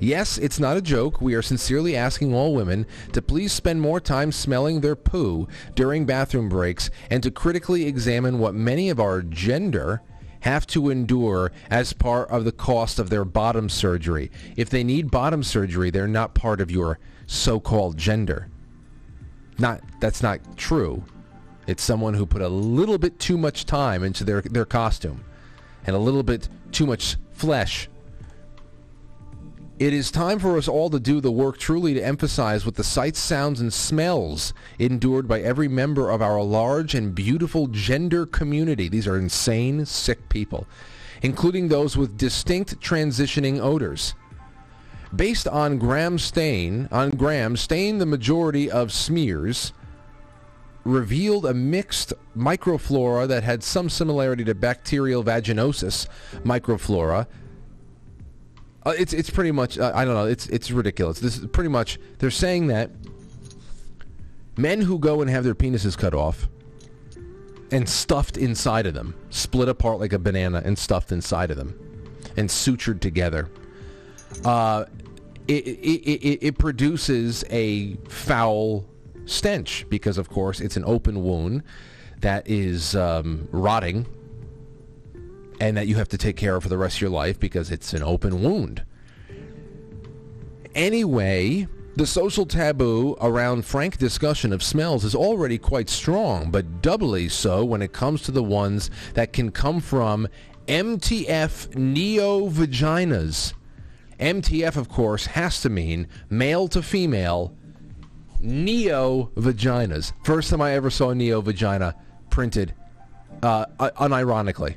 Yes, 0.00 0.38
it's 0.38 0.58
not 0.58 0.78
a 0.78 0.82
joke. 0.82 1.20
We 1.20 1.34
are 1.34 1.42
sincerely 1.42 1.94
asking 1.94 2.34
all 2.34 2.54
women 2.54 2.86
to 3.12 3.20
please 3.20 3.52
spend 3.52 3.82
more 3.82 4.00
time 4.00 4.32
smelling 4.32 4.80
their 4.80 4.96
poo 4.96 5.46
during 5.74 6.06
bathroom 6.06 6.48
breaks 6.48 6.90
and 7.10 7.22
to 7.22 7.30
critically 7.30 7.86
examine 7.86 8.38
what 8.38 8.54
many 8.54 8.88
of 8.88 8.98
our 8.98 9.20
gender 9.20 10.00
have 10.40 10.66
to 10.68 10.88
endure 10.88 11.52
as 11.68 11.92
part 11.92 12.30
of 12.30 12.46
the 12.46 12.52
cost 12.52 12.98
of 12.98 13.10
their 13.10 13.26
bottom 13.26 13.68
surgery. 13.68 14.30
If 14.56 14.70
they 14.70 14.82
need 14.82 15.10
bottom 15.10 15.42
surgery, 15.42 15.90
they're 15.90 16.08
not 16.08 16.34
part 16.34 16.62
of 16.62 16.70
your 16.70 16.98
so-called 17.26 17.98
gender. 17.98 18.48
Not 19.58 19.82
that's 20.00 20.22
not 20.22 20.56
true. 20.56 21.04
It's 21.66 21.82
someone 21.82 22.14
who 22.14 22.24
put 22.24 22.40
a 22.40 22.48
little 22.48 22.96
bit 22.96 23.18
too 23.18 23.36
much 23.36 23.66
time 23.66 24.02
into 24.02 24.24
their, 24.24 24.40
their 24.40 24.64
costume 24.64 25.22
and 25.86 25.94
a 25.94 25.98
little 25.98 26.22
bit 26.22 26.48
too 26.72 26.86
much 26.86 27.16
flesh 27.32 27.90
it 29.80 29.94
is 29.94 30.10
time 30.10 30.38
for 30.38 30.58
us 30.58 30.68
all 30.68 30.90
to 30.90 31.00
do 31.00 31.22
the 31.22 31.32
work 31.32 31.56
truly 31.56 31.94
to 31.94 32.04
emphasize 32.04 32.66
what 32.66 32.74
the 32.74 32.84
sights, 32.84 33.18
sounds, 33.18 33.62
and 33.62 33.72
smells 33.72 34.52
endured 34.78 35.26
by 35.26 35.40
every 35.40 35.68
member 35.68 36.10
of 36.10 36.20
our 36.20 36.42
large 36.42 36.94
and 36.94 37.14
beautiful 37.14 37.66
gender 37.66 38.26
community. 38.26 38.88
These 38.88 39.06
are 39.06 39.16
insane, 39.16 39.86
sick 39.86 40.28
people, 40.28 40.66
including 41.22 41.68
those 41.68 41.96
with 41.96 42.18
distinct 42.18 42.78
transitioning 42.80 43.58
odors. 43.58 44.14
Based 45.16 45.48
on 45.48 45.78
Gram 45.78 46.18
stain, 46.18 46.86
on 46.92 47.08
Gram 47.12 47.56
stain, 47.56 47.96
the 47.96 48.06
majority 48.06 48.70
of 48.70 48.92
smears 48.92 49.72
revealed 50.84 51.46
a 51.46 51.54
mixed 51.54 52.12
microflora 52.36 53.26
that 53.28 53.44
had 53.44 53.62
some 53.62 53.88
similarity 53.88 54.44
to 54.44 54.54
bacterial 54.54 55.24
vaginosis 55.24 56.06
microflora 56.44 57.26
uh, 58.86 58.94
it's 58.98 59.12
it's 59.12 59.30
pretty 59.30 59.52
much 59.52 59.78
uh, 59.78 59.92
I 59.94 60.04
don't 60.04 60.14
know. 60.14 60.26
It's 60.26 60.46
it's 60.48 60.70
ridiculous. 60.70 61.20
This 61.20 61.38
is 61.38 61.46
pretty 61.46 61.68
much 61.68 61.98
they're 62.18 62.30
saying 62.30 62.68
that 62.68 62.90
men 64.56 64.80
who 64.80 64.98
go 64.98 65.20
and 65.20 65.30
have 65.30 65.44
their 65.44 65.54
penises 65.54 65.96
cut 65.96 66.14
off 66.14 66.48
and 67.72 67.88
stuffed 67.88 68.36
inside 68.36 68.86
of 68.86 68.94
them, 68.94 69.14
split 69.30 69.68
apart 69.68 70.00
like 70.00 70.12
a 70.12 70.18
banana 70.18 70.62
and 70.64 70.78
stuffed 70.78 71.12
inside 71.12 71.50
of 71.50 71.56
them, 71.56 71.78
and 72.36 72.48
sutured 72.48 73.00
together. 73.00 73.48
Uh, 74.44 74.84
it, 75.46 75.66
it, 75.66 76.08
it, 76.08 76.38
it 76.42 76.58
produces 76.58 77.44
a 77.50 77.94
foul 78.08 78.84
stench 79.24 79.86
because, 79.88 80.18
of 80.18 80.28
course, 80.28 80.60
it's 80.60 80.76
an 80.76 80.84
open 80.84 81.22
wound 81.22 81.62
that 82.20 82.48
is 82.48 82.94
um, 82.94 83.48
rotting 83.50 84.06
and 85.60 85.76
that 85.76 85.86
you 85.86 85.94
have 85.96 86.08
to 86.08 86.18
take 86.18 86.36
care 86.36 86.56
of 86.56 86.62
for 86.62 86.68
the 86.68 86.78
rest 86.78 86.96
of 86.96 87.02
your 87.02 87.10
life 87.10 87.38
because 87.38 87.70
it's 87.70 87.92
an 87.92 88.02
open 88.02 88.42
wound. 88.42 88.82
Anyway, 90.74 91.68
the 91.96 92.06
social 92.06 92.46
taboo 92.46 93.16
around 93.20 93.66
frank 93.66 93.98
discussion 93.98 94.52
of 94.52 94.62
smells 94.62 95.04
is 95.04 95.14
already 95.14 95.58
quite 95.58 95.90
strong, 95.90 96.50
but 96.50 96.80
doubly 96.80 97.28
so 97.28 97.64
when 97.64 97.82
it 97.82 97.92
comes 97.92 98.22
to 98.22 98.32
the 98.32 98.42
ones 98.42 98.90
that 99.14 99.32
can 99.32 99.50
come 99.50 99.80
from 99.80 100.26
MTF 100.66 101.74
neo 101.76 102.48
vaginas. 102.48 103.52
MTF, 104.18 104.76
of 104.76 104.88
course, 104.88 105.26
has 105.26 105.60
to 105.62 105.68
mean 105.68 106.06
male 106.28 106.68
to 106.68 106.82
female 106.82 107.54
neo 108.40 109.30
vaginas. 109.34 110.12
First 110.24 110.50
time 110.50 110.62
I 110.62 110.72
ever 110.72 110.90
saw 110.90 111.12
neo 111.12 111.40
vagina 111.40 111.94
printed, 112.30 112.74
uh, 113.42 113.66
unironically. 113.78 114.76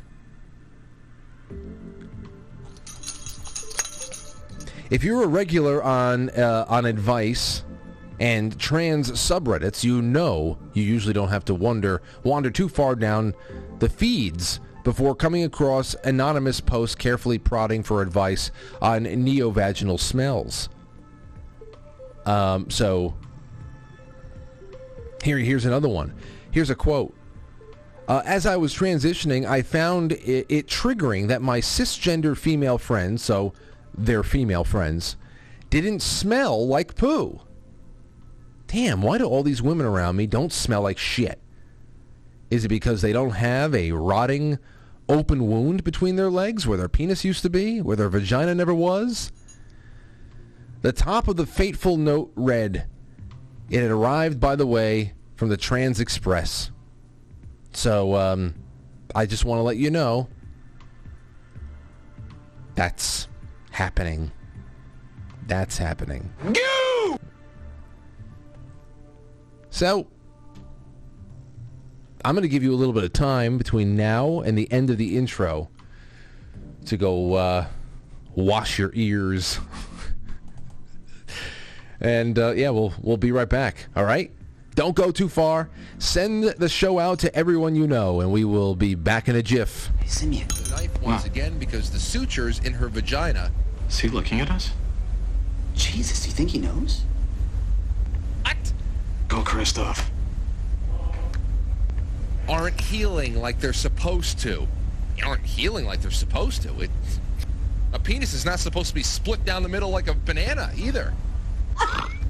If 4.90 5.04
you're 5.04 5.24
a 5.24 5.28
regular 5.28 5.84
on 5.84 6.30
uh, 6.32 6.66
on 6.68 6.86
advice 6.86 7.64
and 8.20 8.58
trans 8.60 9.12
subreddits, 9.12 9.84
you 9.84 10.02
know 10.02 10.60
you 10.74 10.84
usually 10.84 11.14
don't 11.14 11.30
have 11.30 11.46
to 11.46 11.56
wonder 11.56 12.02
wander 12.24 12.52
too 12.52 12.70
far 12.70 12.96
down 12.96 13.34
the 13.80 13.90
feeds 13.90 14.60
before 14.84 15.16
coming 15.16 15.44
across 15.44 15.96
anonymous 16.04 16.60
posts 16.62 16.96
carefully 16.96 17.40
prodding 17.40 17.84
for 17.84 18.02
advice 18.02 18.52
on 18.82 19.06
neovaginal 19.06 20.00
smells. 20.00 20.70
Um, 22.26 22.70
so 22.70 23.16
here, 25.24 25.38
here's 25.38 25.66
another 25.66 25.90
one. 25.90 26.14
Here's 26.52 26.70
a 26.70 26.76
quote. 26.76 27.16
Uh, 28.08 28.22
as 28.26 28.46
I 28.46 28.58
was 28.58 28.74
transitioning, 28.74 29.46
I 29.46 29.62
found 29.62 30.12
it, 30.12 30.46
it 30.50 30.68
triggering 30.68 31.28
that 31.30 31.42
my 31.42 31.62
cisgender 31.62 32.38
female 32.38 32.78
friends, 32.78 33.24
so 33.24 33.54
their 33.94 34.24
female 34.24 34.64
friends, 34.64 35.16
didn't 35.70 36.02
smell 36.02 36.68
like 36.68 36.96
poo. 36.96 37.40
Damn, 38.68 39.02
why 39.02 39.20
do 39.20 39.26
all 39.26 39.44
these 39.44 39.62
women 39.62 39.86
around 39.86 40.18
me 40.18 40.28
don't 40.28 40.52
smell 40.52 40.82
like 40.82 40.98
shit? 40.98 41.40
Is 42.50 42.66
it 42.66 42.70
because 42.70 43.02
they 43.02 43.14
don't 43.14 43.32
have 43.32 43.74
a 43.74 43.94
rotting 43.94 44.60
open 45.08 45.48
wound 45.48 45.84
between 45.84 46.16
their 46.16 46.30
legs 46.30 46.68
where 46.68 46.78
their 46.78 46.90
penis 46.90 47.24
used 47.24 47.42
to 47.44 47.50
be, 47.50 47.82
where 47.82 47.96
their 47.96 48.10
vagina 48.10 48.54
never 48.54 48.74
was? 48.74 49.32
The 50.82 50.92
top 50.92 51.30
of 51.30 51.38
the 51.38 51.46
fateful 51.46 51.96
note 51.96 52.34
read, 52.36 52.88
It 53.70 53.82
had 53.82 53.92
arrived, 53.92 54.42
by 54.42 54.58
the 54.58 54.68
way, 54.68 55.14
from 55.36 55.48
the 55.48 55.58
Trans 55.58 56.02
Express. 56.02 56.70
So, 57.74 58.16
um, 58.16 58.56
I 59.16 59.26
just 59.26 59.46
want 59.46 59.60
to 59.60 59.64
let 59.64 59.78
you 59.78 59.90
know 59.90 60.30
that's 62.76 63.28
happening. 63.72 64.32
That's 65.48 65.78
happening. 65.78 66.32
Go! 66.54 67.18
So, 69.70 70.08
I'm 72.24 72.36
going 72.36 72.44
to 72.44 72.50
give 72.50 72.64
you 72.64 72.74
a 72.74 72.78
little 72.78 72.94
bit 72.94 73.04
of 73.04 73.12
time 73.12 73.58
between 73.58 73.96
now 73.98 74.40
and 74.40 74.58
the 74.58 74.72
end 74.72 74.90
of 74.90 74.98
the 74.98 75.18
intro 75.18 75.70
to 76.86 76.96
go 76.96 77.34
uh, 77.34 77.66
wash 78.36 78.80
your 78.80 78.92
ears. 78.94 79.60
and 82.00 82.38
uh, 82.40 82.52
yeah, 82.52 82.70
we'll 82.70 82.94
we'll 83.02 83.18
be 83.18 83.32
right 83.32 83.50
back. 83.50 83.88
All 83.96 84.06
right. 84.06 84.32
Don't 84.76 84.96
go 84.96 85.12
too 85.12 85.30
far. 85.30 85.70
Send 86.00 86.44
the 86.44 86.70
show 86.70 86.98
out 87.00 87.20
to 87.20 87.36
everyone 87.36 87.76
you 87.76 87.88
know, 87.88 88.22
and 88.22 88.32
we 88.32 88.44
will 88.44 88.76
be 88.76 88.96
back 88.96 89.28
in 89.28 89.36
a 89.36 89.44
jiff. 89.44 89.90
Hey, 90.00 90.08
Simeon. 90.08 90.48
The 90.48 90.70
knife 90.70 91.02
once 91.02 91.26
again 91.26 91.60
because 91.60 91.92
the 91.92 92.00
sutures 92.00 92.60
in 92.60 92.74
her 92.74 92.88
vagina. 92.88 93.52
Is 93.88 94.00
he 94.00 94.10
looking 94.10 94.42
at 94.42 94.50
us? 94.50 94.72
Jesus, 95.76 96.24
do 96.24 96.30
you 96.30 96.36
think 96.36 96.50
he 96.50 96.60
knows? 96.60 97.04
What? 98.44 98.74
Go, 99.28 99.44
Christoph. 99.44 100.10
Aren't 102.48 102.82
healing 102.82 103.36
like 103.36 103.60
they're 103.60 103.74
supposed 103.74 104.40
to. 104.40 104.68
Aren't 105.24 105.46
healing 105.46 105.86
like 105.86 106.02
they're 106.02 106.12
supposed 106.12 106.64
to. 106.64 106.82
It, 106.82 106.92
a 107.94 108.00
penis 108.00 108.34
is 108.34 108.44
not 108.44 108.60
supposed 108.60 108.90
to 108.90 108.96
be 108.96 109.04
split 109.04 109.46
down 109.46 109.64
the 109.64 109.70
middle 109.70 109.92
like 109.92 110.08
a 110.08 110.14
banana 110.14 110.72
either. 110.76 111.14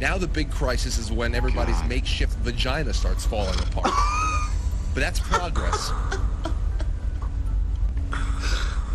Now 0.00 0.18
the 0.18 0.26
big 0.26 0.50
crisis 0.50 0.98
is 0.98 1.10
when 1.10 1.34
everybody's 1.34 1.76
God. 1.76 1.88
makeshift 1.88 2.34
vagina 2.38 2.92
starts 2.92 3.24
falling 3.24 3.58
apart. 3.58 3.90
but 4.94 5.00
that's 5.00 5.20
progress. 5.20 5.90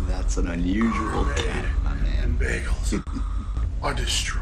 That's 0.06 0.36
an 0.36 0.48
unusual 0.48 1.24
cat, 1.34 1.64
my 1.82 1.94
man. 1.94 2.36
Bagels 2.38 3.04
are 3.82 3.94
destroyed. 3.94 4.41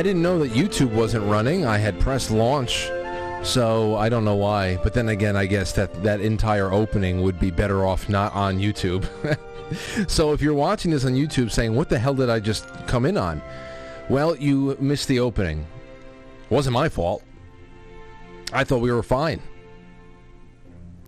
I 0.00 0.02
didn't 0.02 0.22
know 0.22 0.38
that 0.38 0.52
YouTube 0.52 0.94
wasn't 0.94 1.26
running. 1.26 1.66
I 1.66 1.76
had 1.76 2.00
pressed 2.00 2.30
launch, 2.30 2.88
so 3.42 3.96
I 3.96 4.08
don't 4.08 4.24
know 4.24 4.34
why. 4.34 4.78
But 4.78 4.94
then 4.94 5.10
again, 5.10 5.36
I 5.36 5.44
guess 5.44 5.72
that 5.72 6.02
that 6.02 6.22
entire 6.22 6.72
opening 6.72 7.20
would 7.20 7.38
be 7.38 7.50
better 7.50 7.84
off 7.84 8.08
not 8.08 8.34
on 8.34 8.58
YouTube. 8.58 9.06
so 10.10 10.32
if 10.32 10.40
you're 10.40 10.54
watching 10.54 10.90
this 10.90 11.04
on 11.04 11.12
YouTube 11.12 11.50
saying, 11.50 11.74
what 11.74 11.90
the 11.90 11.98
hell 11.98 12.14
did 12.14 12.30
I 12.30 12.40
just 12.40 12.66
come 12.86 13.04
in 13.04 13.18
on? 13.18 13.42
Well, 14.08 14.34
you 14.36 14.74
missed 14.80 15.06
the 15.06 15.20
opening. 15.20 15.66
It 16.44 16.50
Wasn't 16.50 16.72
my 16.72 16.88
fault. 16.88 17.22
I 18.54 18.64
thought 18.64 18.80
we 18.80 18.90
were 18.90 19.02
fine. 19.02 19.42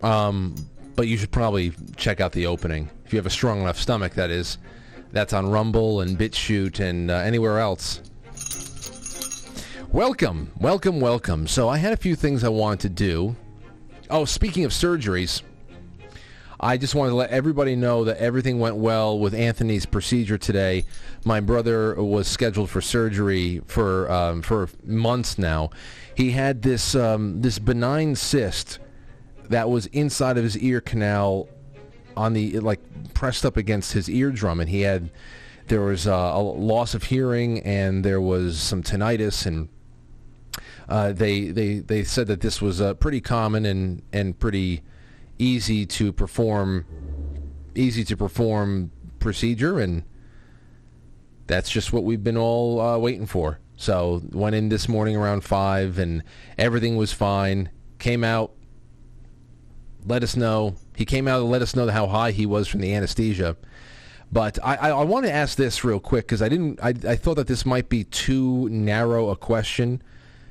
Um, 0.03 0.53
but 0.95 1.07
you 1.07 1.17
should 1.17 1.31
probably 1.31 1.73
check 1.95 2.21
out 2.21 2.31
the 2.31 2.45
opening 2.45 2.91
if 3.05 3.11
you 3.11 3.17
have 3.17 3.25
a 3.25 3.31
strong 3.31 3.59
enough 3.59 3.79
stomach. 3.79 4.13
That 4.13 4.29
is, 4.29 4.59
that's 5.11 5.33
on 5.33 5.49
Rumble 5.49 6.01
and 6.01 6.15
BitChute 6.15 6.79
and 6.79 7.09
uh, 7.09 7.15
anywhere 7.15 7.57
else. 7.57 7.99
Welcome, 9.93 10.51
welcome, 10.57 10.99
welcome. 10.99 11.45
So 11.45 11.69
I 11.69 11.77
had 11.77 11.93
a 11.93 11.97
few 11.97 12.15
things 12.15 12.43
I 12.43 12.49
wanted 12.49 12.79
to 12.79 12.89
do. 12.89 13.35
Oh, 14.09 14.25
speaking 14.25 14.65
of 14.65 14.71
surgeries, 14.71 15.43
I 16.59 16.77
just 16.77 16.95
wanted 16.95 17.11
to 17.11 17.15
let 17.15 17.29
everybody 17.29 17.75
know 17.75 18.03
that 18.05 18.17
everything 18.17 18.57
went 18.57 18.77
well 18.77 19.19
with 19.19 19.35
Anthony's 19.35 19.85
procedure 19.85 20.39
today. 20.39 20.85
My 21.25 21.41
brother 21.41 21.93
was 21.93 22.27
scheduled 22.27 22.71
for 22.71 22.81
surgery 22.81 23.61
for 23.67 24.11
um, 24.11 24.41
for 24.41 24.67
months 24.83 25.37
now. 25.37 25.69
He 26.15 26.31
had 26.31 26.63
this 26.63 26.95
um, 26.95 27.43
this 27.43 27.59
benign 27.59 28.15
cyst 28.15 28.79
that 29.49 29.69
was 29.69 29.85
inside 29.87 30.39
of 30.39 30.43
his 30.43 30.57
ear 30.57 30.81
canal 30.81 31.49
on 32.17 32.33
the 32.33 32.59
like 32.61 32.79
pressed 33.13 33.45
up 33.45 33.57
against 33.57 33.93
his 33.93 34.09
eardrum 34.09 34.59
and 34.59 34.71
he 34.71 34.81
had 34.81 35.11
there 35.67 35.81
was 35.81 36.07
uh, 36.07 36.31
a 36.33 36.41
loss 36.41 36.95
of 36.95 37.03
hearing 37.03 37.59
and 37.59 38.03
there 38.03 38.19
was 38.19 38.59
some 38.59 38.81
tinnitus 38.81 39.45
and 39.45 39.69
uh, 40.89 41.11
they 41.11 41.47
they 41.47 41.79
they 41.79 42.03
said 42.03 42.27
that 42.27 42.41
this 42.41 42.61
was 42.61 42.81
uh, 42.81 42.93
pretty 42.95 43.21
common 43.21 43.65
and 43.65 44.01
and 44.11 44.39
pretty 44.39 44.81
easy 45.39 45.85
to 45.85 46.11
perform 46.11 46.85
easy 47.75 48.03
to 48.03 48.15
perform 48.15 48.91
procedure 49.19 49.79
and 49.79 50.03
that's 51.47 51.69
just 51.69 51.91
what 51.91 52.03
we've 52.03 52.23
been 52.23 52.37
all 52.37 52.79
uh, 52.79 52.97
waiting 52.97 53.25
for 53.25 53.59
so 53.75 54.21
went 54.31 54.55
in 54.55 54.69
this 54.69 54.87
morning 54.87 55.15
around 55.15 55.43
five 55.43 55.97
and 55.97 56.23
everything 56.57 56.95
was 56.95 57.11
fine 57.11 57.69
came 57.97 58.23
out 58.23 58.53
let 60.05 60.23
us 60.23 60.35
know. 60.35 60.75
He 60.95 61.05
came 61.05 61.27
out 61.27 61.41
and 61.41 61.49
let 61.49 61.61
us 61.61 61.75
know 61.75 61.89
how 61.89 62.07
high 62.07 62.31
he 62.31 62.45
was 62.45 62.67
from 62.67 62.81
the 62.81 62.93
anesthesia. 62.93 63.55
But 64.31 64.57
I, 64.63 64.75
I, 64.75 64.89
I 64.89 65.03
want 65.03 65.25
to 65.25 65.31
ask 65.31 65.57
this 65.57 65.83
real 65.83 65.99
quick 65.99 66.25
because 66.25 66.41
I 66.41 66.49
didn't. 66.49 66.79
I, 66.81 66.89
I 67.07 67.15
thought 67.15 67.35
that 67.35 67.47
this 67.47 67.65
might 67.65 67.89
be 67.89 68.03
too 68.03 68.67
narrow 68.69 69.29
a 69.29 69.35
question 69.35 70.01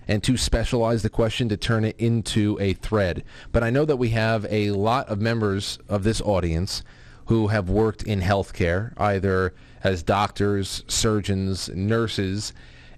and 0.08 0.22
to 0.24 0.36
specialize 0.36 1.02
the 1.02 1.10
question 1.10 1.48
to 1.48 1.56
turn 1.56 1.84
it 1.84 1.96
into 1.98 2.58
a 2.60 2.72
thread. 2.74 3.24
But 3.52 3.62
I 3.62 3.70
know 3.70 3.84
that 3.84 3.96
we 3.96 4.10
have 4.10 4.46
a 4.50 4.70
lot 4.72 5.08
of 5.08 5.20
members 5.20 5.78
of 5.88 6.04
this 6.04 6.20
audience 6.20 6.82
who 7.26 7.48
have 7.48 7.70
worked 7.70 8.02
in 8.02 8.20
healthcare, 8.20 8.92
either 8.98 9.54
as 9.84 10.02
doctors, 10.02 10.84
surgeons, 10.88 11.68
nurses, 11.70 12.52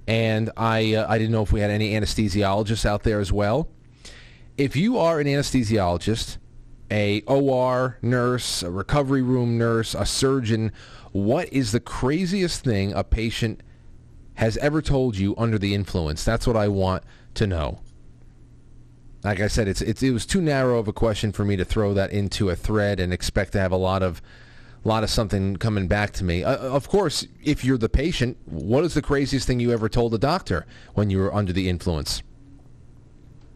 and 0.07 0.51
I 0.57 0.95
uh, 0.95 1.07
I 1.09 1.19
didn't 1.19 1.33
know 1.33 1.43
if 1.43 1.53
we 1.53 1.61
had 1.61 1.71
any 1.71 1.93
anesthesiologists 1.93 2.85
out 2.85 3.05
there 3.05 3.21
as 3.21 3.33
well. 3.33 3.69
If 4.57 4.77
you 4.77 4.99
are 4.99 5.21
an 5.21 5.27
anesthesiologist 5.27 6.39
a 6.91 7.23
OR 7.23 7.99
nurse, 8.03 8.63
a 8.63 8.71
recovery 8.71 9.23
room 9.23 9.59
nurse, 9.59 9.95
a 9.95 10.07
surgeon, 10.07 10.73
what 11.13 11.53
is 11.53 11.73
the 11.73 11.81
craziest 11.81 12.63
thing 12.63 12.93
a 12.93 13.03
patient 13.03 13.63
has 14.35 14.57
ever 14.59 14.83
told 14.83 15.17
you 15.17 15.35
under 15.37 15.59
the 15.59 15.75
influence? 15.75 16.25
That's 16.25 16.47
what 16.47 16.57
I 16.57 16.69
want 16.69 17.05
to 17.35 17.47
know. 17.47 17.81
Like 19.23 19.41
I 19.41 19.47
said, 19.47 19.69
it's, 19.69 19.81
it's 19.81 20.03
it 20.03 20.11
was 20.11 20.27
too 20.27 20.43
narrow 20.43 20.79
of 20.79 20.87
a 20.87 20.93
question 20.93 21.33
for 21.33 21.45
me 21.45 21.57
to 21.57 21.65
throw 21.65 21.95
that 21.95 22.11
into 22.11 22.51
a 22.51 22.57
thread 22.57 23.01
and 23.01 23.13
expect 23.13 23.53
to 23.53 23.61
have 23.61 23.73
a 23.73 23.77
lot 23.77 24.03
of 24.03 24.21
a 24.85 24.89
lot 24.89 25.03
of 25.03 25.09
something 25.09 25.57
coming 25.57 25.89
back 25.89 26.13
to 26.13 26.25
me. 26.25 26.45
Uh, 26.45 26.57
of 26.57 26.89
course, 26.89 27.27
if 27.43 27.65
you're 27.65 27.79
the 27.79 27.89
patient, 27.89 28.37
what 28.45 28.85
is 28.85 28.93
the 28.93 29.01
craziest 29.01 29.47
thing 29.47 29.59
you 29.59 29.73
ever 29.73 29.89
told 29.89 30.13
a 30.13 30.19
doctor 30.19 30.67
when 30.93 31.09
you 31.09 31.19
were 31.19 31.35
under 31.35 31.55
the 31.55 31.71
influence? 31.71 32.23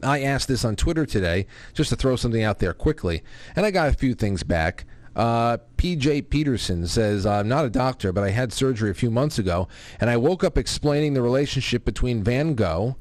I 0.03 0.23
asked 0.23 0.49
this 0.49 0.65
on 0.65 0.77
Twitter 0.77 1.05
today 1.05 1.47
just 1.75 1.91
to 1.91 1.97
throw 1.97 2.17
something 2.17 2.43
out 2.43 2.61
there 2.61 2.73
quickly, 2.73 3.23
and 3.55 3.67
I 3.67 3.71
got 3.71 3.89
a 3.89 3.93
few 3.93 4.15
things 4.15 4.43
back. 4.43 4.87
Uh, 5.19 5.59
PJ 5.77 6.31
Peterson 6.31 6.87
says, 6.87 7.27
I'm 7.27 7.49
not 7.49 7.65
a 7.65 7.71
doctor, 7.71 8.13
but 8.13 8.23
I 8.23 8.31
had 8.31 8.53
surgery 8.53 8.91
a 8.91 8.95
few 8.95 9.11
months 9.11 9.39
ago, 9.39 9.69
and 10.01 10.09
I 10.09 10.17
woke 10.17 10.45
up 10.45 10.57
explaining 10.57 11.15
the 11.15 11.23
relationship 11.23 11.85
between 11.85 12.23
Van 12.23 12.55
Gogh 12.55 12.97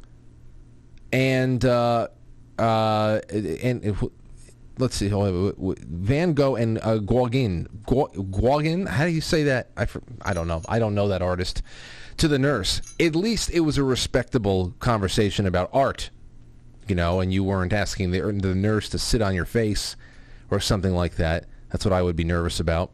and, 1.13 1.63
uh, 1.63 2.07
uh, 2.57 3.19
and, 3.29 4.09
let's 4.79 4.95
see, 4.95 5.09
Van 5.09 6.33
Gogh 6.33 6.55
and 6.55 6.79
uh, 6.81 6.97
Gauguin. 6.97 7.67
Gauguin? 7.85 8.87
How 8.87 9.05
do 9.05 9.11
you 9.11 9.21
say 9.21 9.43
that? 9.43 9.69
I, 9.77 9.87
I 10.23 10.33
don't 10.33 10.47
know. 10.47 10.63
I 10.67 10.79
don't 10.79 10.95
know 10.95 11.07
that 11.09 11.21
artist. 11.21 11.61
To 12.17 12.27
the 12.27 12.39
nurse. 12.39 12.81
At 12.99 13.15
least 13.15 13.51
it 13.51 13.59
was 13.59 13.77
a 13.77 13.83
respectable 13.83 14.73
conversation 14.79 15.45
about 15.45 15.69
art 15.71 16.09
you 16.87 16.95
know, 16.95 17.19
and 17.19 17.33
you 17.33 17.43
weren't 17.43 17.73
asking 17.73 18.11
the, 18.11 18.21
the 18.21 18.55
nurse 18.55 18.89
to 18.89 18.97
sit 18.97 19.21
on 19.21 19.35
your 19.35 19.45
face 19.45 19.95
or 20.49 20.59
something 20.59 20.93
like 20.93 21.15
that. 21.15 21.45
That's 21.69 21.85
what 21.85 21.93
I 21.93 22.01
would 22.01 22.15
be 22.15 22.23
nervous 22.23 22.59
about. 22.59 22.91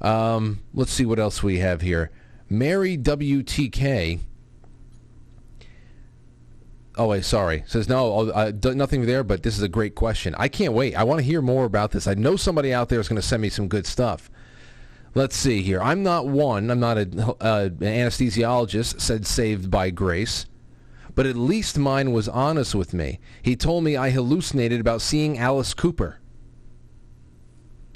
Um, 0.00 0.60
let's 0.74 0.92
see 0.92 1.04
what 1.04 1.18
else 1.18 1.42
we 1.42 1.58
have 1.58 1.80
here. 1.80 2.10
Mary 2.48 2.96
WTK. 2.96 4.20
Oh, 6.96 7.08
wait, 7.08 7.24
sorry. 7.24 7.64
Says, 7.66 7.88
no, 7.88 8.12
oh, 8.12 8.28
uh, 8.30 8.52
nothing 8.74 9.06
there, 9.06 9.22
but 9.22 9.42
this 9.42 9.56
is 9.56 9.62
a 9.62 9.68
great 9.68 9.94
question. 9.94 10.34
I 10.36 10.48
can't 10.48 10.72
wait. 10.72 10.96
I 10.96 11.04
want 11.04 11.20
to 11.20 11.24
hear 11.24 11.42
more 11.42 11.64
about 11.64 11.92
this. 11.92 12.06
I 12.06 12.14
know 12.14 12.36
somebody 12.36 12.72
out 12.72 12.88
there 12.88 12.98
is 12.98 13.08
going 13.08 13.20
to 13.20 13.26
send 13.26 13.42
me 13.42 13.48
some 13.48 13.68
good 13.68 13.86
stuff. 13.86 14.30
Let's 15.14 15.36
see 15.36 15.62
here. 15.62 15.80
I'm 15.80 16.02
not 16.02 16.26
one. 16.26 16.70
I'm 16.70 16.80
not 16.80 16.98
a, 16.98 17.36
uh, 17.40 17.64
an 17.64 17.78
anesthesiologist, 17.78 19.00
said 19.00 19.26
Saved 19.26 19.70
by 19.70 19.90
Grace 19.90 20.46
but 21.18 21.26
at 21.26 21.34
least 21.34 21.76
mine 21.76 22.12
was 22.12 22.28
honest 22.28 22.76
with 22.76 22.94
me. 22.94 23.18
He 23.42 23.56
told 23.56 23.82
me 23.82 23.96
I 23.96 24.10
hallucinated 24.10 24.78
about 24.78 25.02
seeing 25.02 25.36
Alice 25.36 25.74
Cooper. 25.74 26.17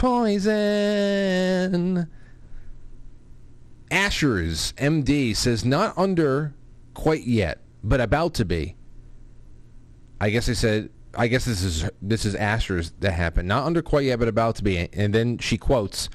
Poison. 0.03 0.99
Asher's 3.89 4.73
MD 4.73 5.37
says 5.37 5.65
not 5.65 5.97
under 5.97 6.55
quite 6.93 7.23
yet, 7.25 7.61
but 7.85 8.01
about 8.01 8.35
to 8.35 8.45
be. 8.45 8.75
I 10.21 10.31
guess 10.31 10.49
I 10.49 10.55
said 10.55 10.91
I 11.15 11.29
guess 11.29 11.45
this 11.45 11.63
is 11.63 11.89
this 12.03 12.25
is 12.25 12.35
Asher's 12.35 12.91
that 12.99 13.13
happened. 13.13 13.47
Not 13.47 13.65
under 13.65 13.81
quite 13.81 14.07
yet, 14.07 14.19
but 14.19 14.27
about 14.27 14.57
to 14.57 14.65
be. 14.65 14.89
And 14.93 15.15
then 15.15 15.39
she 15.39 15.57
quotes, 15.57 16.09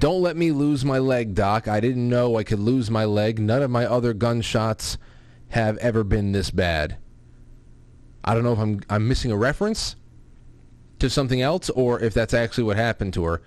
"Don't 0.00 0.20
let 0.20 0.36
me 0.36 0.50
lose 0.50 0.84
my 0.84 0.98
leg, 0.98 1.36
doc. 1.36 1.68
I 1.68 1.78
didn't 1.78 2.08
know 2.08 2.34
I 2.34 2.42
could 2.42 2.58
lose 2.58 2.90
my 2.90 3.04
leg. 3.04 3.38
None 3.38 3.62
of 3.62 3.70
my 3.70 3.86
other 3.86 4.14
gunshots 4.14 4.98
have 5.50 5.78
ever 5.78 6.02
been 6.02 6.32
this 6.32 6.50
bad. 6.50 6.96
I 8.24 8.34
don't 8.34 8.42
know 8.42 8.54
if 8.54 8.58
I'm 8.58 8.80
I'm 8.90 9.06
missing 9.06 9.30
a 9.30 9.36
reference 9.36 9.94
to 10.98 11.10
something 11.10 11.40
else 11.40 11.70
or 11.70 12.00
if 12.00 12.14
that's 12.14 12.34
actually 12.34 12.64
what 12.64 12.76
happened 12.76 13.14
to 13.14 13.24
her. 13.24 13.42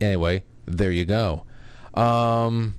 Anyway, 0.00 0.44
there 0.66 0.90
you 0.90 1.04
go. 1.04 1.44
Um, 1.94 2.74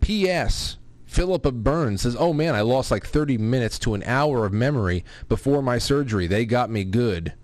P.S. 0.00 0.78
Philippa 1.06 1.52
Burns 1.52 2.02
says, 2.02 2.16
"Oh 2.18 2.32
man, 2.32 2.54
I 2.54 2.62
lost 2.62 2.90
like 2.90 3.06
30 3.06 3.38
minutes 3.38 3.78
to 3.80 3.94
an 3.94 4.02
hour 4.04 4.44
of 4.44 4.52
memory 4.52 5.04
before 5.28 5.62
my 5.62 5.78
surgery. 5.78 6.26
They 6.26 6.44
got 6.44 6.70
me 6.70 6.84
good. 6.84 7.34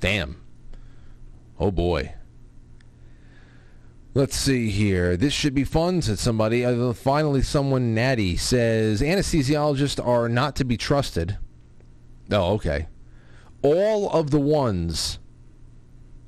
Damn. 0.00 0.40
Oh 1.58 1.70
boy." 1.70 2.14
Let's 4.16 4.34
see 4.34 4.70
here. 4.70 5.14
This 5.18 5.34
should 5.34 5.54
be 5.54 5.64
fun, 5.64 6.00
said 6.00 6.18
somebody. 6.18 6.64
Uh, 6.64 6.94
finally, 6.94 7.42
someone 7.42 7.94
natty 7.94 8.38
says 8.38 9.02
anesthesiologists 9.02 10.02
are 10.02 10.26
not 10.26 10.56
to 10.56 10.64
be 10.64 10.78
trusted. 10.78 11.36
Oh, 12.30 12.54
okay. 12.54 12.86
All 13.66 14.08
of 14.10 14.30
the 14.30 14.38
ones, 14.38 15.18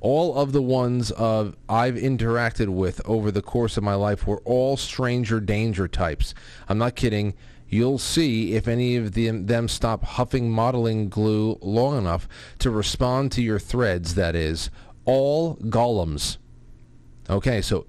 all 0.01 0.35
of 0.35 0.51
the 0.51 0.61
ones 0.61 1.09
of 1.11 1.55
I've 1.69 1.95
interacted 1.95 2.67
with 2.67 2.99
over 3.05 3.31
the 3.31 3.41
course 3.41 3.77
of 3.77 3.83
my 3.83 3.95
life 3.95 4.27
were 4.27 4.41
all 4.43 4.75
stranger 4.75 5.39
danger 5.39 5.87
types. 5.87 6.33
I'm 6.67 6.77
not 6.77 6.97
kidding. 6.97 7.33
You'll 7.69 7.97
see 7.97 8.55
if 8.55 8.67
any 8.67 8.97
of 8.97 9.13
them, 9.13 9.45
them 9.45 9.69
stop 9.69 10.03
huffing 10.03 10.51
modeling 10.51 11.07
glue 11.07 11.57
long 11.61 11.97
enough 11.97 12.27
to 12.59 12.69
respond 12.69 13.31
to 13.31 13.41
your 13.41 13.57
threads. 13.57 14.15
That 14.15 14.35
is, 14.35 14.69
all 15.05 15.55
golems. 15.55 16.39
Okay, 17.29 17.61
so 17.61 17.85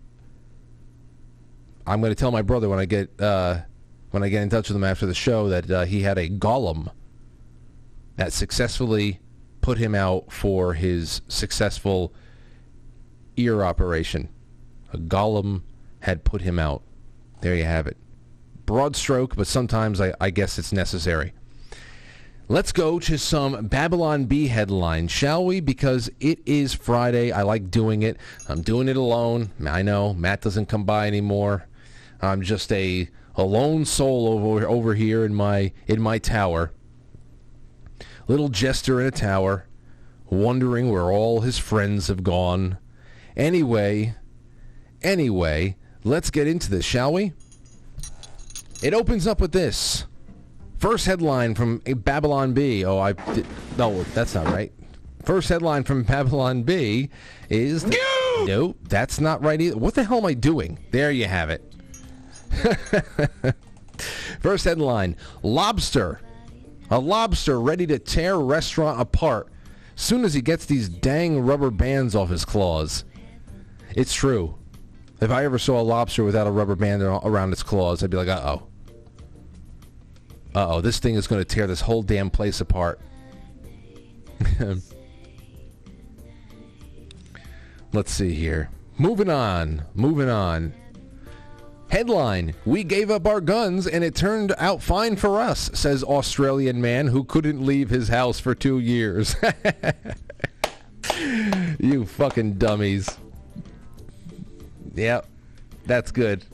I'm 1.89 2.01
going 2.01 2.13
to 2.13 2.21
tell 2.21 2.31
my 2.31 2.43
brother 2.43 2.69
when 2.69 2.79
I 2.79 2.85
get 2.85 3.21
uh, 3.21 3.63
when 4.13 4.23
I 4.23 4.29
get 4.29 4.45
in 4.45 4.49
touch 4.49 4.69
with 4.69 4.77
him 4.77 4.85
after 4.85 5.07
the 5.07 5.15
show 5.15 5.49
that 5.49 5.69
uh, 5.69 5.85
he 5.87 6.03
had 6.03 6.19
a 6.19 6.29
golem 6.29 6.93
that 8.15 8.33
successfully 8.33 9.19
put 9.61 9.79
him 9.79 9.95
out 9.95 10.33
for 10.33 10.75
his 10.75 11.23
successful 11.29 12.13
ear 13.37 13.63
operation. 13.63 14.29
A 14.93 14.99
golem 14.99 15.63
had 16.01 16.25
put 16.25 16.43
him 16.43 16.59
out. 16.59 16.83
There 17.41 17.55
you 17.55 17.65
have 17.65 17.87
it. 17.87 17.97
Broad 18.67 18.97
stroke, 18.97 19.37
but 19.37 19.47
sometimes 19.47 20.01
I, 20.01 20.13
I 20.21 20.31
guess 20.31 20.59
it's 20.59 20.73
necessary. 20.73 21.33
Let's 22.49 22.73
go 22.73 22.99
to 22.99 23.17
some 23.17 23.67
Babylon 23.67 24.25
Bee 24.25 24.49
headlines, 24.49 25.13
shall 25.13 25.45
we? 25.45 25.61
Because 25.61 26.11
it 26.19 26.41
is 26.45 26.75
Friday. 26.75 27.31
I 27.31 27.43
like 27.43 27.71
doing 27.71 28.03
it. 28.03 28.17
I'm 28.49 28.63
doing 28.63 28.89
it 28.89 28.97
alone. 28.97 29.51
I 29.65 29.83
know 29.83 30.15
Matt 30.15 30.41
doesn't 30.41 30.67
come 30.67 30.83
by 30.83 31.07
anymore. 31.07 31.69
I'm 32.21 32.43
just 32.43 32.73
a, 32.73 33.09
a 33.37 33.45
lone 33.45 33.85
soul 33.85 34.27
over 34.27 34.67
over 34.67 34.95
here 34.95 35.25
in 35.25 35.33
my 35.33 35.73
in 35.87 36.01
my 36.01 36.19
tower. 36.19 36.73
Little 38.31 38.49
jester 38.49 39.01
in 39.01 39.09
a 39.09 39.11
tower, 39.11 39.67
wondering 40.27 40.89
where 40.89 41.11
all 41.11 41.41
his 41.41 41.59
friends 41.59 42.07
have 42.07 42.23
gone. 42.23 42.79
Anyway, 43.37 44.15
anyway, 45.03 45.77
let's 46.05 46.31
get 46.31 46.47
into 46.47 46.71
this, 46.71 46.85
shall 46.85 47.13
we? 47.13 47.33
It 48.85 48.95
opens 48.95 49.27
up 49.27 49.41
with 49.41 49.51
this. 49.51 50.05
First 50.79 51.07
headline 51.07 51.57
from 51.57 51.79
Babylon 51.79 52.53
Bee. 52.53 52.85
Oh, 52.85 53.01
I 53.01 53.15
did, 53.15 53.49
no, 53.77 54.05
that's 54.15 54.37
not 54.37 54.47
right. 54.47 54.73
First 55.25 55.49
headline 55.49 55.83
from 55.83 56.05
Babylon 56.05 56.63
Bee 56.63 57.11
is... 57.49 57.85
no, 57.85 58.45
nope, 58.47 58.77
that's 58.85 59.19
not 59.19 59.43
right 59.43 59.61
either. 59.61 59.77
What 59.77 59.95
the 59.95 60.05
hell 60.05 60.19
am 60.19 60.27
I 60.27 60.35
doing? 60.35 60.79
There 60.93 61.11
you 61.11 61.25
have 61.25 61.51
it. 61.51 61.65
First 64.41 64.67
headline, 64.67 65.17
Lobster. 65.43 66.21
A 66.91 66.99
lobster 66.99 67.61
ready 67.61 67.87
to 67.87 67.99
tear 67.99 68.37
restaurant 68.39 69.01
apart 69.01 69.49
soon 69.95 70.25
as 70.25 70.35
he 70.35 70.41
gets 70.41 70.67
these 70.67 70.89
dang 70.89 71.41
rubber 71.41 71.71
bands 71.71 72.15
off 72.17 72.31
his 72.31 72.45
claws. 72.45 73.05
It's 73.95 74.13
true. 74.13 74.57
If 75.21 75.31
I 75.31 75.45
ever 75.45 75.59
saw 75.59 75.81
a 75.81 75.83
lobster 75.83 76.25
without 76.25 76.47
a 76.47 76.51
rubber 76.51 76.75
band 76.75 77.03
around 77.03 77.53
its 77.53 77.63
claws, 77.63 78.03
I'd 78.03 78.11
be 78.11 78.17
like, 78.17 78.29
uh-oh. 78.29 78.67
Uh-oh, 80.55 80.81
this 80.81 80.99
thing 80.99 81.15
is 81.15 81.27
going 81.27 81.41
to 81.41 81.45
tear 81.45 81.67
this 81.67 81.83
whole 81.83 82.03
damn 82.03 82.31
place 82.31 82.61
apart. 82.61 83.01
Let's 87.93 88.11
see 88.13 88.33
here. 88.35 88.71
Moving 88.99 89.29
on. 89.29 89.85
Moving 89.95 90.29
on. 90.29 90.75
Headline, 91.91 92.55
we 92.65 92.83
gave 92.85 93.11
up 93.11 93.27
our 93.27 93.41
guns 93.41 93.89
and 93.89 94.05
it 94.05 94.15
turned 94.15 94.55
out 94.59 94.81
fine 94.81 95.17
for 95.17 95.41
us, 95.41 95.73
says 95.75 96.05
Australian 96.05 96.81
man 96.81 97.09
who 97.09 97.25
couldn't 97.25 97.67
leave 97.67 97.91
his 97.91 98.07
house 98.07 98.39
for 98.39 98.55
two 98.55 98.79
years. 98.79 99.35
you 101.81 102.07
fucking 102.07 102.55
dummies. 102.55 103.19
Yep, 104.95 105.27
that's 105.85 106.13
good. 106.13 106.45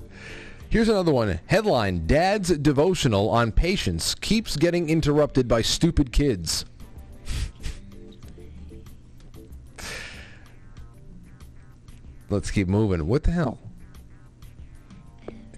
Here's 0.71 0.89
another 0.89 1.13
one. 1.13 1.39
Headline, 1.47 2.07
Dad's 2.07 2.57
devotional 2.57 3.29
on 3.29 3.53
patience 3.53 4.15
keeps 4.15 4.57
getting 4.57 4.89
interrupted 4.89 5.47
by 5.47 5.61
stupid 5.61 6.13
kids. 6.13 6.65
Let's 12.31 12.51
keep 12.51 12.69
moving. 12.69 13.07
What 13.07 13.25
the 13.25 13.33
hell? 13.33 13.59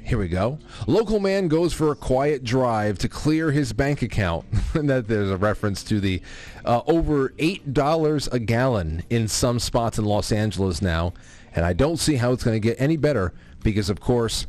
Here 0.08 0.16
we 0.16 0.28
go. 0.28 0.58
Local 0.86 1.20
man 1.20 1.48
goes 1.48 1.74
for 1.74 1.92
a 1.92 1.94
quiet 1.94 2.42
drive 2.42 2.96
to 3.00 3.10
clear 3.10 3.50
his 3.50 3.74
bank 3.74 4.00
account. 4.00 4.46
and 4.74 4.88
that 4.88 5.06
there's 5.06 5.30
a 5.30 5.36
reference 5.36 5.84
to 5.84 6.00
the 6.00 6.22
uh, 6.64 6.80
over 6.86 7.34
eight 7.38 7.74
dollars 7.74 8.26
a 8.28 8.38
gallon 8.38 9.02
in 9.10 9.28
some 9.28 9.58
spots 9.58 9.98
in 9.98 10.06
Los 10.06 10.32
Angeles 10.32 10.80
now, 10.80 11.12
and 11.54 11.62
I 11.62 11.74
don't 11.74 11.98
see 11.98 12.14
how 12.16 12.32
it's 12.32 12.42
going 12.42 12.54
to 12.54 12.68
get 12.68 12.80
any 12.80 12.96
better 12.96 13.34
because, 13.62 13.90
of 13.90 14.00
course, 14.00 14.46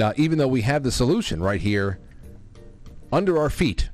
uh, 0.00 0.14
even 0.16 0.38
though 0.38 0.48
we 0.48 0.62
have 0.62 0.82
the 0.82 0.90
solution 0.90 1.42
right 1.42 1.60
here 1.60 1.98
under 3.12 3.36
our 3.36 3.50
feet, 3.50 3.90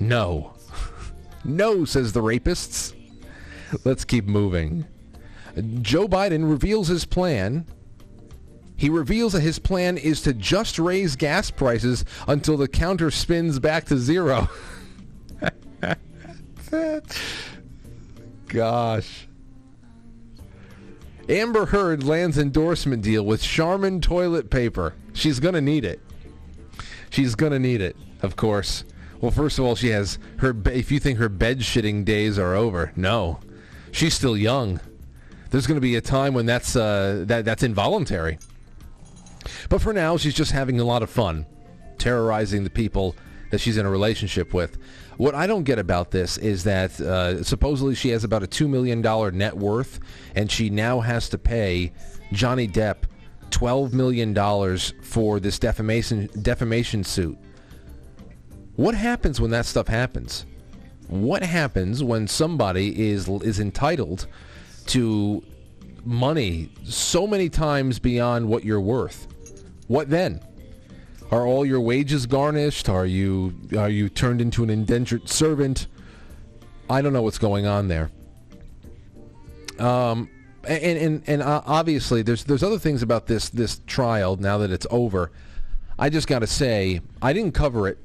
no, 0.00 0.54
no, 1.44 1.84
says 1.84 2.14
the 2.14 2.22
rapists. 2.22 2.94
Let's 3.84 4.06
keep 4.06 4.24
moving. 4.24 4.86
Joe 5.82 6.08
Biden 6.08 6.48
reveals 6.48 6.88
his 6.88 7.04
plan 7.04 7.66
he 8.76 8.90
reveals 8.90 9.32
that 9.32 9.40
his 9.40 9.58
plan 9.58 9.96
is 9.96 10.20
to 10.22 10.32
just 10.34 10.78
raise 10.78 11.16
gas 11.16 11.50
prices 11.50 12.04
until 12.28 12.56
the 12.56 12.68
counter 12.68 13.10
spins 13.10 13.58
back 13.58 13.86
to 13.86 13.96
zero. 13.96 14.48
Gosh. 18.48 19.28
Amber 21.28 21.66
Heard 21.66 22.04
lands 22.04 22.38
endorsement 22.38 23.02
deal 23.02 23.24
with 23.24 23.42
Charmin 23.42 24.00
toilet 24.00 24.50
paper. 24.50 24.94
She's 25.12 25.40
going 25.40 25.54
to 25.54 25.60
need 25.60 25.84
it. 25.84 26.00
She's 27.10 27.34
going 27.34 27.52
to 27.52 27.58
need 27.58 27.80
it, 27.80 27.96
of 28.22 28.36
course. 28.36 28.84
Well, 29.20 29.30
first 29.30 29.58
of 29.58 29.64
all, 29.64 29.74
she 29.74 29.88
has 29.88 30.18
her 30.38 30.54
if 30.66 30.92
you 30.92 31.00
think 31.00 31.18
her 31.18 31.30
bed 31.30 31.60
shitting 31.60 32.04
days 32.04 32.38
are 32.38 32.54
over, 32.54 32.92
no. 32.94 33.40
She's 33.90 34.14
still 34.14 34.36
young. 34.36 34.80
There's 35.50 35.66
going 35.66 35.76
to 35.76 35.80
be 35.80 35.96
a 35.96 36.02
time 36.02 36.34
when 36.34 36.44
that's 36.44 36.76
uh, 36.76 37.24
that 37.26 37.44
that's 37.46 37.62
involuntary. 37.62 38.38
But 39.68 39.82
for 39.82 39.92
now, 39.92 40.16
she's 40.16 40.34
just 40.34 40.52
having 40.52 40.80
a 40.80 40.84
lot 40.84 41.02
of 41.02 41.10
fun, 41.10 41.46
terrorizing 41.98 42.64
the 42.64 42.70
people 42.70 43.16
that 43.50 43.60
she's 43.60 43.76
in 43.76 43.86
a 43.86 43.90
relationship 43.90 44.52
with. 44.52 44.78
What 45.16 45.34
I 45.34 45.46
don't 45.46 45.64
get 45.64 45.78
about 45.78 46.10
this 46.10 46.36
is 46.36 46.64
that 46.64 47.00
uh, 47.00 47.42
supposedly 47.42 47.94
she 47.94 48.10
has 48.10 48.24
about 48.24 48.42
a 48.42 48.46
$2 48.46 48.68
million 48.68 49.00
net 49.36 49.56
worth, 49.56 50.00
and 50.34 50.50
she 50.50 50.68
now 50.68 51.00
has 51.00 51.28
to 51.30 51.38
pay 51.38 51.92
Johnny 52.32 52.68
Depp 52.68 53.04
$12 53.50 53.92
million 53.92 54.34
for 55.02 55.40
this 55.40 55.58
defamation, 55.58 56.28
defamation 56.42 57.04
suit. 57.04 57.38
What 58.74 58.94
happens 58.94 59.40
when 59.40 59.50
that 59.52 59.64
stuff 59.64 59.88
happens? 59.88 60.44
What 61.08 61.42
happens 61.42 62.02
when 62.02 62.26
somebody 62.26 63.08
is 63.08 63.28
is 63.28 63.60
entitled 63.60 64.26
to 64.88 65.42
money 66.04 66.70
so 66.84 67.26
many 67.26 67.48
times 67.48 67.98
beyond 67.98 68.46
what 68.48 68.64
you're 68.64 68.80
worth? 68.80 69.28
What 69.88 70.10
then? 70.10 70.40
Are 71.30 71.46
all 71.46 71.64
your 71.66 71.80
wages 71.80 72.26
garnished? 72.26 72.88
Are 72.88 73.06
you 73.06 73.54
are 73.76 73.88
you 73.88 74.08
turned 74.08 74.40
into 74.40 74.62
an 74.62 74.70
indentured 74.70 75.28
servant? 75.28 75.86
I 76.88 77.02
don't 77.02 77.12
know 77.12 77.22
what's 77.22 77.38
going 77.38 77.66
on 77.66 77.88
there. 77.88 78.10
Um, 79.78 80.30
and 80.68 80.98
and 80.98 81.22
and 81.26 81.42
uh, 81.42 81.62
obviously 81.66 82.22
there's 82.22 82.44
there's 82.44 82.62
other 82.62 82.78
things 82.78 83.02
about 83.02 83.26
this 83.26 83.48
this 83.48 83.80
trial 83.86 84.36
now 84.36 84.58
that 84.58 84.70
it's 84.70 84.86
over. 84.90 85.32
I 85.98 86.10
just 86.10 86.28
got 86.28 86.40
to 86.40 86.46
say 86.46 87.00
I 87.22 87.32
didn't 87.32 87.52
cover 87.52 87.88
it. 87.88 87.98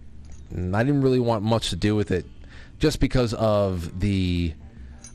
And 0.50 0.76
I 0.76 0.84
didn't 0.84 1.02
really 1.02 1.20
want 1.20 1.44
much 1.44 1.70
to 1.70 1.76
do 1.76 1.96
with 1.96 2.12
it, 2.12 2.26
just 2.78 3.00
because 3.00 3.34
of 3.36 4.00
the 4.00 4.54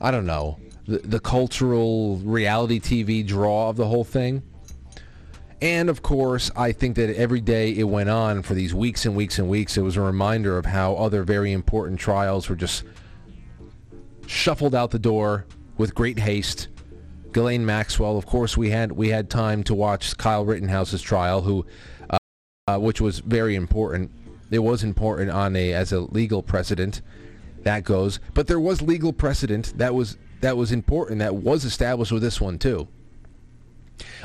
I 0.00 0.10
don't 0.10 0.26
know 0.26 0.58
the, 0.86 0.98
the 0.98 1.20
cultural 1.20 2.16
reality 2.18 2.80
TV 2.80 3.26
draw 3.26 3.68
of 3.68 3.76
the 3.76 3.86
whole 3.86 4.04
thing. 4.04 4.42
And 5.62 5.88
of 5.88 6.02
course, 6.02 6.50
I 6.54 6.72
think 6.72 6.96
that 6.96 7.16
every 7.16 7.40
day 7.40 7.74
it 7.74 7.84
went 7.84 8.10
on 8.10 8.42
for 8.42 8.54
these 8.54 8.74
weeks 8.74 9.06
and 9.06 9.16
weeks 9.16 9.38
and 9.38 9.48
weeks, 9.48 9.76
it 9.76 9.82
was 9.82 9.96
a 9.96 10.02
reminder 10.02 10.58
of 10.58 10.66
how 10.66 10.94
other 10.96 11.22
very 11.22 11.52
important 11.52 11.98
trials 11.98 12.48
were 12.48 12.56
just 12.56 12.84
shuffled 14.26 14.74
out 14.74 14.90
the 14.90 14.98
door 14.98 15.46
with 15.78 15.94
great 15.94 16.18
haste. 16.18 16.68
Ghislaine 17.32 17.64
Maxwell, 17.64 18.16
of 18.16 18.26
course, 18.26 18.56
we 18.56 18.70
had 18.70 18.92
we 18.92 19.08
had 19.08 19.30
time 19.30 19.62
to 19.64 19.74
watch 19.74 20.16
Kyle 20.16 20.44
Rittenhouse's 20.44 21.02
trial, 21.02 21.42
who, 21.42 21.66
uh, 22.08 22.18
uh, 22.66 22.78
which 22.78 23.00
was 23.00 23.20
very 23.20 23.54
important. 23.54 24.10
It 24.50 24.60
was 24.60 24.84
important 24.84 25.30
on 25.30 25.56
a 25.56 25.72
as 25.72 25.92
a 25.92 26.00
legal 26.00 26.42
precedent 26.42 27.02
that 27.62 27.84
goes, 27.84 28.20
but 28.32 28.46
there 28.46 28.60
was 28.60 28.80
legal 28.80 29.12
precedent 29.12 29.76
that 29.76 29.94
was 29.94 30.16
that 30.40 30.56
was 30.56 30.72
important 30.72 31.18
that 31.18 31.34
was 31.34 31.64
established 31.64 32.12
with 32.12 32.22
this 32.22 32.40
one 32.40 32.58
too. 32.58 32.88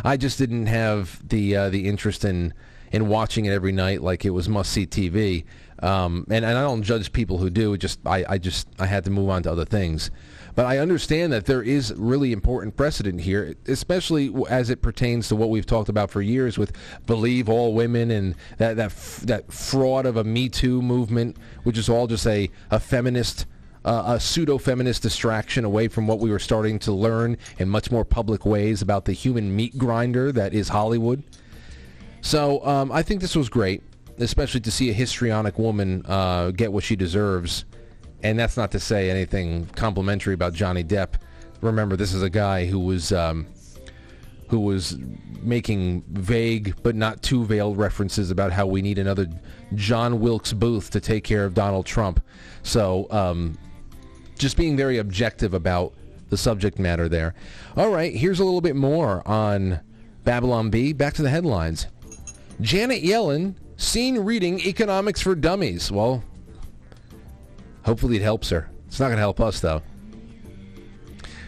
I 0.04 0.18
just 0.18 0.38
didn't 0.38 0.68
have 0.68 1.28
the 1.28 1.56
uh, 1.56 1.70
the 1.70 1.88
interest 1.88 2.26
in 2.26 2.54
in 2.92 3.08
watching 3.08 3.46
it 3.46 3.52
every 3.52 3.72
night 3.72 4.02
like 4.02 4.26
it 4.26 4.32
was 4.32 4.50
must 4.50 4.72
see 4.72 4.86
TV. 4.86 5.46
Um, 5.82 6.28
and, 6.30 6.46
and 6.46 6.58
I 6.58 6.62
don't 6.62 6.84
judge 6.84 7.12
people 7.12 7.40
who 7.40 7.50
do. 7.50 7.76
Just 7.78 8.00
I, 8.06 8.24
I 8.28 8.38
just 8.38 8.68
I 8.80 8.86
had 8.86 9.04
to 9.06 9.10
move 9.10 9.30
on 9.30 9.44
to 9.44 9.52
other 9.52 9.66
things. 9.66 10.12
But 10.54 10.66
I 10.66 10.80
understand 10.80 11.32
that 11.32 11.46
there 11.46 11.64
is 11.64 11.94
really 11.96 12.34
important 12.34 12.76
precedent 12.76 13.22
here, 13.22 13.56
especially 13.68 14.34
as 14.50 14.70
it 14.70 14.82
pertains 14.82 15.30
to 15.30 15.36
what 15.36 15.50
we've 15.50 15.66
talked 15.66 15.90
about 15.90 16.12
for 16.12 16.22
years 16.22 16.58
with 16.58 16.74
believe 17.06 17.48
all 17.48 17.74
women 17.74 18.12
and 18.12 18.36
that 18.58 18.76
that 18.76 18.92
that 19.24 19.52
fraud 19.52 20.06
of 20.06 20.18
a 20.18 20.24
Me 20.24 20.50
Too 20.50 20.82
movement, 20.82 21.38
which 21.64 21.78
is 21.78 21.90
all 21.90 22.08
just 22.08 22.28
a, 22.28 22.50
a 22.70 22.80
feminist 22.80 23.46
uh, 23.84 24.04
a 24.08 24.20
pseudo-feminist 24.20 25.02
distraction 25.02 25.66
away 25.66 25.88
from 25.88 26.08
what 26.08 26.20
we 26.20 26.30
were 26.30 26.40
starting 26.40 26.80
to 26.80 26.92
learn 26.92 27.38
in 27.58 27.68
much 27.68 27.92
more 27.92 28.06
public 28.06 28.46
ways 28.46 28.82
about 28.82 29.06
the 29.06 29.14
human 29.14 29.56
meat 29.56 29.78
grinder 29.78 30.32
that 30.32 30.54
is 30.54 30.70
Hollywood. 30.70 31.24
So 32.22 32.66
um, 32.66 32.92
I 32.92 33.02
think 33.02 33.22
this 33.22 33.36
was 33.36 33.50
great, 33.50 33.82
especially 34.20 34.62
to 34.62 34.72
see 34.72 34.90
a 34.90 34.94
histrionic 34.94 35.58
woman 35.58 36.06
uh, 36.06 36.52
get 36.52 36.72
what 36.72 36.84
she 36.84 36.96
deserves. 36.96 37.66
And 38.24 38.38
that's 38.38 38.56
not 38.56 38.72
to 38.72 38.80
say 38.80 39.10
anything 39.10 39.66
complimentary 39.76 40.36
about 40.36 40.54
Johnny 40.54 40.84
Depp. 40.84 41.16
Remember, 41.62 41.96
this 41.96 42.14
is 42.14 42.22
a 42.22 42.30
guy 42.30 42.66
who 42.66 42.80
was 42.80 43.12
um, 43.12 43.48
who 44.48 44.60
was 44.60 44.98
making 45.42 46.04
vague 46.10 46.76
but 46.84 46.94
not 46.94 47.24
too 47.24 47.46
veiled 47.46 47.78
references 47.78 48.30
about 48.30 48.52
how 48.52 48.68
we 48.68 48.82
need 48.82 48.98
another 49.00 49.28
John 49.76 50.20
Wilkes 50.20 50.54
Booth 50.54 50.92
to 50.92 51.00
take 51.00 51.24
care 51.24 51.46
of 51.46 51.54
Donald 51.54 51.86
Trump. 51.86 52.22
So 52.62 53.08
um, 53.10 53.58
just 54.42 54.58
being 54.58 54.76
very 54.76 54.98
objective 54.98 55.54
about 55.54 55.94
the 56.30 56.38
subject 56.38 56.80
matter 56.80 57.08
there. 57.08 57.34
All 57.78 57.90
right, 57.90 58.14
here's 58.14 58.40
a 58.40 58.44
little 58.44 58.62
bit 58.62 58.76
more 58.76 59.26
on 59.28 59.80
Babylon 60.24 60.70
Bee. 60.70 60.94
Back 60.94 61.14
to 61.16 61.22
the 61.22 61.30
headlines. 61.30 61.88
Janet 62.60 63.04
Yellen 63.04 63.56
seen 63.78 64.20
reading 64.20 64.60
Economics 64.62 65.22
for 65.22 65.36
Dummies. 65.36 65.92
Well, 65.92 66.24
hopefully 67.84 68.18
it 68.18 68.22
helps 68.22 68.50
her. 68.50 68.70
It's 68.88 69.00
not 69.00 69.08
going 69.08 69.18
to 69.18 69.22
help 69.22 69.40
us, 69.40 69.60
though. 69.60 69.82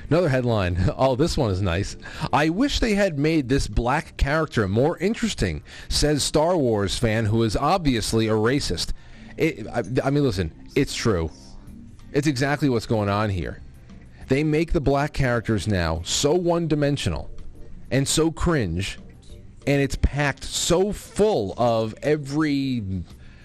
Another 0.10 0.30
headline. 0.30 0.78
Oh, 0.96 1.16
this 1.16 1.38
one 1.38 1.50
is 1.50 1.62
nice. 1.62 1.98
I 2.32 2.50
wish 2.50 2.80
they 2.80 2.94
had 2.94 3.18
made 3.18 3.50
this 3.50 3.68
black 3.68 4.16
character 4.18 4.68
more 4.68 4.98
interesting, 5.00 5.64
says 5.90 6.24
Star 6.24 6.56
Wars 6.56 6.98
fan 6.98 7.26
who 7.26 7.42
is 7.44 7.56
obviously 7.58 8.28
a 8.28 8.34
racist. 8.34 8.94
It, 9.38 9.66
I, 9.68 9.84
I 10.04 10.10
mean, 10.12 10.24
listen, 10.24 10.52
it's 10.76 10.94
true. 10.94 11.32
It's 12.13 12.28
exactly 12.28 12.69
what's 12.69 12.86
going 12.86 13.10
on 13.10 13.30
here. 13.32 13.60
They 14.28 14.43
make 14.43 14.71
the 14.71 14.82
black 14.82 15.13
characters 15.13 15.67
now 15.67 16.02
so 16.06 16.34
one-dimensional 16.34 17.30
and 17.91 18.08
so 18.08 18.32
cringe, 18.32 18.99
and 19.67 19.82
it's 19.82 19.95
packed 19.95 20.43
so 20.43 20.93
full 20.93 21.54
of 21.58 21.95
every 22.02 22.84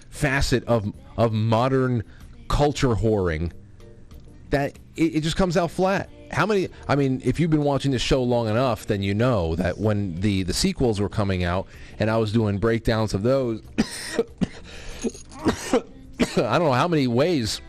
facet 0.09 0.63
of 0.65 0.93
of 1.17 1.33
modern 1.33 2.03
culture 2.47 2.95
whoring 2.95 3.51
that 4.49 4.79
it, 4.95 5.15
it 5.15 5.21
just 5.21 5.35
comes 5.35 5.57
out 5.57 5.71
flat. 5.71 6.09
How 6.31 6.45
many? 6.45 6.69
I 6.87 6.95
mean, 6.95 7.21
if 7.25 7.39
you've 7.39 7.49
been 7.49 7.63
watching 7.63 7.91
this 7.91 8.01
show 8.01 8.21
long 8.21 8.47
enough, 8.47 8.85
then 8.85 9.01
you 9.01 9.15
know 9.15 9.55
that 9.55 9.79
when 9.79 10.19
the 10.21 10.43
the 10.43 10.53
sequels 10.53 11.01
were 11.01 11.09
coming 11.09 11.43
out, 11.43 11.67
and 11.97 12.09
I 12.09 12.17
was 12.17 12.31
doing 12.31 12.59
breakdowns 12.59 13.15
of 13.15 13.23
those, 13.23 13.61
I 16.37 16.57
don't 16.57 16.67
know 16.67 16.73
how 16.73 16.87
many 16.87 17.07
ways 17.07 17.61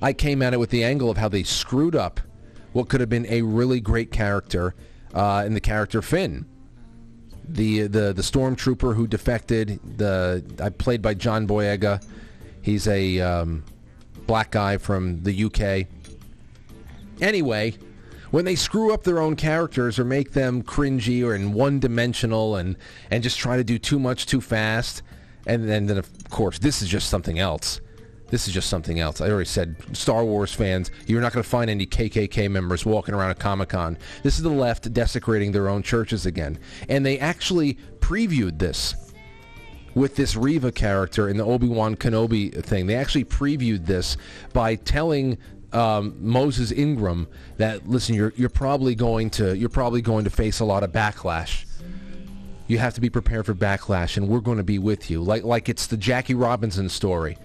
I 0.00 0.12
came 0.12 0.42
at 0.42 0.52
it 0.52 0.58
with 0.58 0.70
the 0.70 0.84
angle 0.84 1.10
of 1.10 1.16
how 1.16 1.28
they 1.28 1.42
screwed 1.42 1.96
up 1.96 2.20
what 2.76 2.90
could 2.90 3.00
have 3.00 3.08
been 3.08 3.26
a 3.30 3.40
really 3.40 3.80
great 3.80 4.12
character 4.12 4.74
uh, 5.14 5.42
in 5.46 5.54
the 5.54 5.60
character 5.60 6.02
Finn. 6.02 6.44
The 7.48 7.86
the 7.86 8.12
the 8.12 8.22
stormtrooper 8.22 8.94
who 8.94 9.06
defected, 9.06 9.80
the 9.96 10.44
I 10.60 10.68
played 10.68 11.00
by 11.00 11.14
John 11.14 11.46
Boyega. 11.46 12.04
He's 12.60 12.86
a 12.86 13.20
um, 13.20 13.64
black 14.26 14.50
guy 14.50 14.76
from 14.76 15.22
the 15.22 15.44
UK. 15.44 15.88
Anyway, 17.22 17.76
when 18.30 18.44
they 18.44 18.56
screw 18.56 18.92
up 18.92 19.04
their 19.04 19.20
own 19.20 19.36
characters 19.36 19.98
or 19.98 20.04
make 20.04 20.32
them 20.32 20.62
cringy 20.62 21.24
or 21.24 21.34
in 21.34 21.54
one 21.54 21.80
dimensional 21.80 22.56
and 22.56 22.76
and 23.10 23.22
just 23.22 23.38
try 23.38 23.56
to 23.56 23.64
do 23.64 23.78
too 23.78 23.98
much 23.98 24.26
too 24.26 24.42
fast, 24.42 25.02
and 25.46 25.66
then 25.66 25.86
then 25.86 25.96
of 25.96 26.10
course 26.28 26.58
this 26.58 26.82
is 26.82 26.88
just 26.88 27.08
something 27.08 27.38
else. 27.38 27.80
This 28.28 28.48
is 28.48 28.54
just 28.54 28.68
something 28.68 28.98
else. 28.98 29.20
I 29.20 29.28
already 29.30 29.46
said, 29.46 29.76
Star 29.92 30.24
Wars 30.24 30.52
fans, 30.52 30.90
you're 31.06 31.20
not 31.20 31.32
going 31.32 31.42
to 31.42 31.48
find 31.48 31.70
any 31.70 31.86
KKK 31.86 32.50
members 32.50 32.84
walking 32.84 33.14
around 33.14 33.30
at 33.30 33.38
Comic 33.38 33.68
Con. 33.68 33.96
This 34.22 34.36
is 34.36 34.42
the 34.42 34.50
left 34.50 34.92
desecrating 34.92 35.52
their 35.52 35.68
own 35.68 35.82
churches 35.82 36.26
again. 36.26 36.58
And 36.88 37.06
they 37.06 37.18
actually 37.18 37.78
previewed 38.00 38.58
this 38.58 38.94
with 39.94 40.16
this 40.16 40.34
Reva 40.36 40.72
character 40.72 41.28
in 41.28 41.36
the 41.36 41.44
Obi-Wan 41.44 41.96
Kenobi 41.96 42.62
thing. 42.64 42.86
They 42.86 42.96
actually 42.96 43.24
previewed 43.24 43.86
this 43.86 44.16
by 44.52 44.74
telling 44.74 45.38
um, 45.72 46.14
Moses 46.18 46.72
Ingram 46.72 47.28
that, 47.58 47.88
listen, 47.88 48.14
you're, 48.14 48.32
you're 48.36 48.48
probably 48.48 48.94
going 48.94 49.30
to 49.30 49.56
you're 49.56 49.68
probably 49.68 50.02
going 50.02 50.24
to 50.24 50.30
face 50.30 50.60
a 50.60 50.64
lot 50.64 50.82
of 50.82 50.90
backlash 50.90 51.64
you 52.68 52.78
have 52.78 52.94
to 52.94 53.00
be 53.00 53.08
prepared 53.08 53.46
for 53.46 53.54
backlash 53.54 54.16
and 54.16 54.28
we're 54.28 54.40
going 54.40 54.56
to 54.56 54.64
be 54.64 54.78
with 54.78 55.10
you 55.10 55.22
like 55.22 55.44
like 55.44 55.68
it's 55.68 55.86
the 55.86 55.96
Jackie 55.96 56.34
Robinson 56.34 56.88
story 56.88 57.36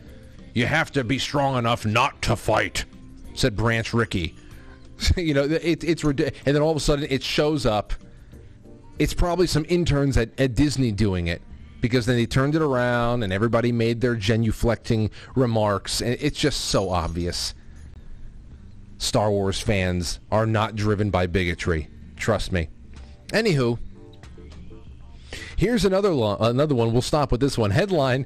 you 0.54 0.66
have 0.66 0.92
to 0.92 1.04
be 1.04 1.18
strong 1.18 1.58
enough 1.58 1.86
not 1.86 2.22
to 2.24 2.36
fight, 2.36 2.86
said 3.34 3.56
Branch 3.56 3.94
Rickey. 3.94 4.36
you 5.18 5.34
know, 5.34 5.44
it, 5.44 5.84
it's 5.84 6.04
and 6.04 6.16
then 6.46 6.62
all 6.62 6.72
of 6.72 6.78
a 6.78 6.82
sudden 6.82 7.08
it 7.10 7.24
shows 7.24 7.66
up. 7.66 7.94
It's 9.00 9.14
probably 9.14 9.48
some 9.48 9.66
interns 9.68 10.18
at, 10.18 10.40
at 10.40 10.54
Disney 10.54 10.92
doing 10.92 11.28
it 11.28 11.42
because 11.80 12.06
then 12.06 12.16
they 12.16 12.28
turned 12.28 12.56
it 12.56 12.62
around 12.62 13.24
and 13.24 13.34
everybody 13.34 13.72
made 13.72 14.02
their 14.02 14.16
genuflecting 14.16 15.10
remarks, 15.36 16.02
and 16.02 16.16
it's 16.20 16.40
just 16.40 16.66
so 16.66 16.90
obvious. 16.90 17.56
Star 19.00 19.32
Wars 19.32 19.60
fans 19.60 20.20
are 20.32 20.46
not 20.46 20.76
driven 20.76 21.10
by 21.10 21.26
bigotry. 21.26 21.90
Trust 22.16 22.52
me. 22.52 22.70
Anywho, 23.30 23.80
Here's 25.62 25.86
another 25.86 26.10
lo- 26.10 26.38
another 26.40 26.74
one. 26.74 26.92
We'll 26.92 27.04
stop 27.04 27.32
with 27.32 27.40
this 27.40 27.56
one. 27.56 27.70
Headline: 27.70 28.26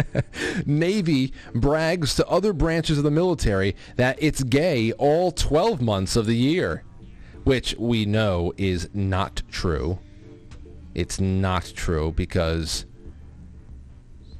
Navy 0.64 1.34
brags 1.54 2.14
to 2.14 2.26
other 2.26 2.54
branches 2.54 2.96
of 2.96 3.04
the 3.04 3.10
military 3.10 3.76
that 3.96 4.16
it's 4.18 4.42
gay 4.42 4.90
all 4.92 5.30
12 5.30 5.82
months 5.82 6.16
of 6.16 6.24
the 6.24 6.34
year, 6.34 6.82
which 7.44 7.76
we 7.78 8.06
know 8.06 8.54
is 8.56 8.88
not 8.94 9.42
true. 9.50 9.98
It's 10.94 11.20
not 11.20 11.70
true 11.76 12.12
because 12.12 12.86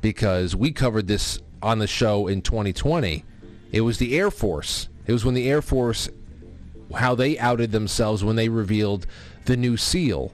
because 0.00 0.56
we 0.56 0.72
covered 0.72 1.08
this 1.08 1.42
on 1.62 1.78
the 1.78 1.87
show 1.87 2.26
in 2.26 2.40
2020. 2.40 3.22
It 3.70 3.82
was 3.82 3.98
the 3.98 4.16
Air 4.16 4.30
Force. 4.30 4.88
It 5.06 5.12
was 5.12 5.26
when 5.26 5.34
the 5.34 5.46
Air 5.46 5.60
Force 5.60 6.08
how 6.94 7.14
they 7.14 7.38
outed 7.38 7.70
themselves 7.70 8.24
when 8.24 8.37
they 8.37 8.48
revealed 8.48 9.06
the 9.44 9.58
new 9.58 9.76
SEAL 9.76 10.32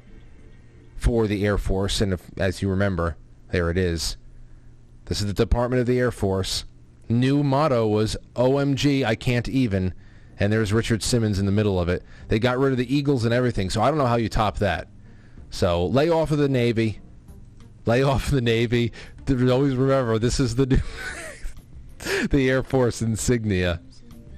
for 1.00 1.26
the 1.26 1.46
Air 1.46 1.56
Force. 1.56 2.00
And 2.00 2.12
if, 2.12 2.30
as 2.36 2.60
you 2.60 2.68
remember, 2.68 3.16
there 3.50 3.70
it 3.70 3.78
is. 3.78 4.18
This 5.06 5.20
is 5.20 5.26
the 5.26 5.32
Department 5.32 5.80
of 5.80 5.86
the 5.86 5.98
Air 5.98 6.12
Force. 6.12 6.64
New 7.08 7.42
motto 7.42 7.88
was 7.88 8.16
OMG, 8.36 9.04
I 9.04 9.14
can't 9.14 9.48
even. 9.48 9.94
And 10.38 10.52
there's 10.52 10.72
Richard 10.72 11.02
Simmons 11.02 11.38
in 11.38 11.46
the 11.46 11.52
middle 11.52 11.80
of 11.80 11.88
it. 11.88 12.04
They 12.28 12.38
got 12.38 12.58
rid 12.58 12.72
of 12.72 12.78
the 12.78 12.94
Eagles 12.94 13.24
and 13.24 13.32
everything. 13.32 13.70
So 13.70 13.82
I 13.82 13.88
don't 13.88 13.98
know 13.98 14.06
how 14.06 14.16
you 14.16 14.28
top 14.28 14.58
that. 14.58 14.88
So 15.48 15.86
lay 15.86 16.10
off 16.10 16.30
of 16.30 16.38
the 16.38 16.48
Navy. 16.48 17.00
Lay 17.86 18.02
off 18.02 18.30
the 18.30 18.40
Navy. 18.40 18.92
Always 19.28 19.74
remember, 19.74 20.18
this 20.18 20.38
is 20.38 20.54
the 20.54 20.66
new 20.66 20.80
the 22.30 22.50
Air 22.50 22.62
Force 22.62 23.00
insignia. 23.00 23.80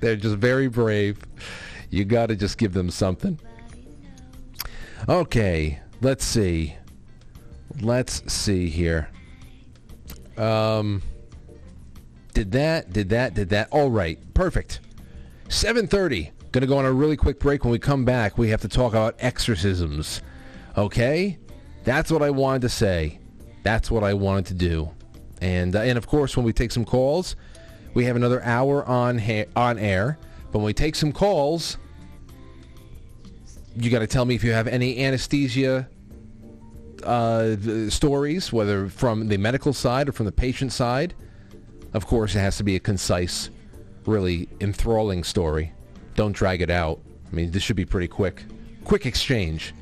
They're 0.01 0.17
just 0.17 0.37
very 0.37 0.69
brave. 0.69 1.19
You 1.91 2.05
got 2.05 2.27
to 2.27 2.37
just 2.37 2.57
give 2.57 2.73
them 2.73 2.89
something. 2.89 3.39
Okay, 5.09 5.81
let's 6.03 6.25
see. 6.25 6.77
Let's 7.81 8.31
see 8.33 8.69
here. 8.69 9.09
Um, 10.37 11.03
did 12.35 12.53
that, 12.53 12.93
did 12.93 13.11
that, 13.11 13.35
did 13.35 13.51
that. 13.51 13.69
All 13.71 13.91
right, 13.91 14.19
perfect. 14.35 14.81
7.30. 15.49 16.31
Going 16.51 16.61
to 16.61 16.67
go 16.67 16.77
on 16.77 16.85
a 16.85 16.93
really 16.93 17.17
quick 17.17 17.39
break. 17.39 17.65
When 17.65 17.73
we 17.73 17.79
come 17.79 18.05
back, 18.05 18.37
we 18.37 18.51
have 18.51 18.61
to 18.63 18.69
talk 18.69 18.93
about 18.93 19.15
exorcisms. 19.19 20.21
Okay? 20.77 21.39
That's 21.85 22.11
what 22.11 22.23
I 22.23 22.31
wanted 22.31 22.63
to 22.63 22.69
say. 22.69 23.19
That's 23.63 23.91
what 23.91 24.03
I 24.03 24.15
wanted 24.15 24.47
to 24.47 24.55
do. 24.55 24.91
And, 25.41 25.75
uh, 25.75 25.81
and 25.81 25.97
of 25.97 26.07
course, 26.07 26.37
when 26.37 26.45
we 26.45 26.53
take 26.53 26.73
some 26.73 26.85
calls, 26.85 27.37
we 27.95 28.05
have 28.05 28.17
another 28.17 28.43
hour 28.43 28.85
on, 28.87 29.19
ha- 29.19 29.47
on 29.57 29.79
air. 29.79 30.19
But 30.51 30.59
when 30.59 30.67
we 30.67 30.75
take 30.75 30.95
some 30.95 31.13
calls, 31.13 31.79
you 33.77 33.91
got 33.91 34.01
to 34.01 34.07
tell 34.07 34.25
me 34.25 34.35
if 34.35 34.45
you 34.45 34.53
have 34.53 34.67
any 34.67 35.05
anesthesia 35.05 35.89
uh, 37.05 37.91
stories, 37.91 38.53
whether 38.53 38.89
from 38.89 39.29
the 39.29 39.37
medical 39.37 39.73
side 39.73 40.09
or 40.09 40.13
from 40.13 40.27
the 40.27 40.33
patient 40.33 40.73
side. 40.73 41.15
Of 41.95 42.07
course, 42.07 42.35
it 42.35 42.41
has 42.41 42.57
to 42.57 42.65
be 42.65 42.77
a 42.77 42.81
concise, 42.81 43.51
really 44.07 44.49
enthralling 44.61 45.25
story. 45.25 45.73
Don't 46.15 46.33
drag 46.33 46.63
it 46.63 46.71
out. 46.71 47.01
I 47.31 47.35
mean, 47.35 47.51
this 47.51 47.63
should 47.63 47.77
be 47.77 47.85
pretty 47.85 48.09
quick. 48.09 48.45
Quick 48.85 49.07
exchange. 49.07 49.75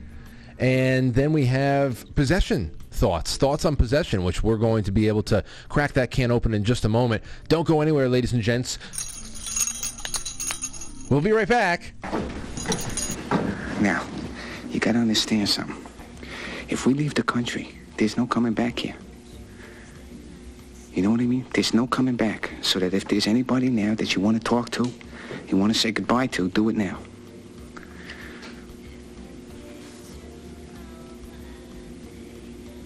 And 0.58 1.14
then 1.14 1.32
we 1.32 1.46
have 1.46 2.04
possession 2.14 2.76
thoughts. 2.90 3.36
Thoughts 3.36 3.64
on 3.64 3.76
possession, 3.76 4.24
which 4.24 4.42
we're 4.42 4.56
going 4.56 4.84
to 4.84 4.92
be 4.92 5.08
able 5.08 5.22
to 5.24 5.42
crack 5.68 5.92
that 5.94 6.10
can 6.10 6.30
open 6.30 6.52
in 6.52 6.64
just 6.64 6.84
a 6.84 6.88
moment. 6.88 7.22
Don't 7.48 7.66
go 7.66 7.80
anywhere, 7.80 8.08
ladies 8.08 8.32
and 8.32 8.42
gents. 8.42 8.78
We'll 11.08 11.20
be 11.20 11.32
right 11.32 11.48
back. 11.48 11.94
Now, 13.80 14.06
you 14.68 14.78
gotta 14.78 14.98
understand 14.98 15.48
something. 15.48 15.79
If 16.70 16.86
we 16.86 16.94
leave 16.94 17.14
the 17.14 17.22
country, 17.22 17.68
there's 17.96 18.16
no 18.16 18.26
coming 18.26 18.54
back 18.54 18.78
here. 18.78 18.94
You 20.94 21.02
know 21.02 21.10
what 21.10 21.20
I 21.20 21.24
mean? 21.24 21.44
There's 21.52 21.74
no 21.74 21.86
coming 21.86 22.16
back. 22.16 22.50
So 22.62 22.78
that 22.78 22.94
if 22.94 23.06
there's 23.08 23.26
anybody 23.26 23.68
now 23.68 23.94
that 23.96 24.14
you 24.14 24.22
want 24.22 24.36
to 24.36 24.42
talk 24.42 24.70
to, 24.70 24.90
you 25.48 25.56
want 25.56 25.72
to 25.72 25.78
say 25.78 25.92
goodbye 25.92 26.28
to, 26.28 26.48
do 26.48 26.68
it 26.68 26.76
now. 26.76 26.98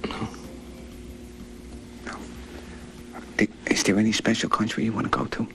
No. 0.07 0.28
No. 2.07 3.47
Is 3.66 3.82
there 3.85 3.99
any 3.99 4.12
special 4.12 4.49
country 4.49 4.85
you 4.85 4.93
want 4.93 5.11
to 5.11 5.18
go 5.18 5.26
to? 5.26 5.47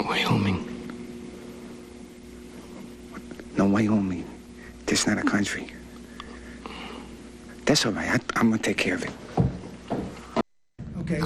Wyoming. 0.00 0.64
No, 3.56 3.66
Wyoming. 3.66 4.24
This 4.86 5.06
not 5.06 5.18
a 5.18 5.22
country. 5.22 5.70
That's 7.78 7.86
all 7.86 7.92
right. 7.92 8.20
I, 8.34 8.40
I'm 8.40 8.50
gonna 8.50 8.60
take 8.60 8.76
care 8.76 8.96
of 8.96 9.04
it. 9.04 9.12
Okay. 10.98 11.20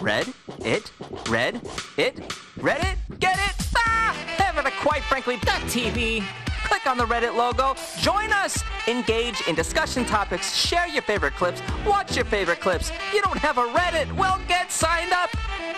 Read 0.00 0.32
it, 0.64 0.90
red, 1.28 1.60
it, 1.98 2.18
read 2.56 2.80
it, 2.80 2.96
get 3.20 3.38
it? 3.38 3.66
Ah! 3.76 4.16
Head 4.38 4.56
over 4.56 4.66
to 4.66 4.74
quite 4.76 5.02
frankly 5.02 5.36
TV. 5.36 6.24
Click 6.64 6.86
on 6.86 6.96
the 6.96 7.04
Reddit 7.04 7.36
logo, 7.36 7.74
join 7.98 8.32
us, 8.32 8.64
engage 8.88 9.46
in 9.46 9.54
discussion 9.54 10.06
topics, 10.06 10.56
share 10.56 10.88
your 10.88 11.02
favorite 11.02 11.34
clips, 11.34 11.60
watch 11.84 12.16
your 12.16 12.24
favorite 12.24 12.60
clips. 12.60 12.90
You 13.12 13.20
don't 13.20 13.36
have 13.36 13.58
a 13.58 13.66
Reddit? 13.66 14.10
Well, 14.16 14.40
get 14.48 14.72
signed 14.72 15.12
up. 15.12 15.28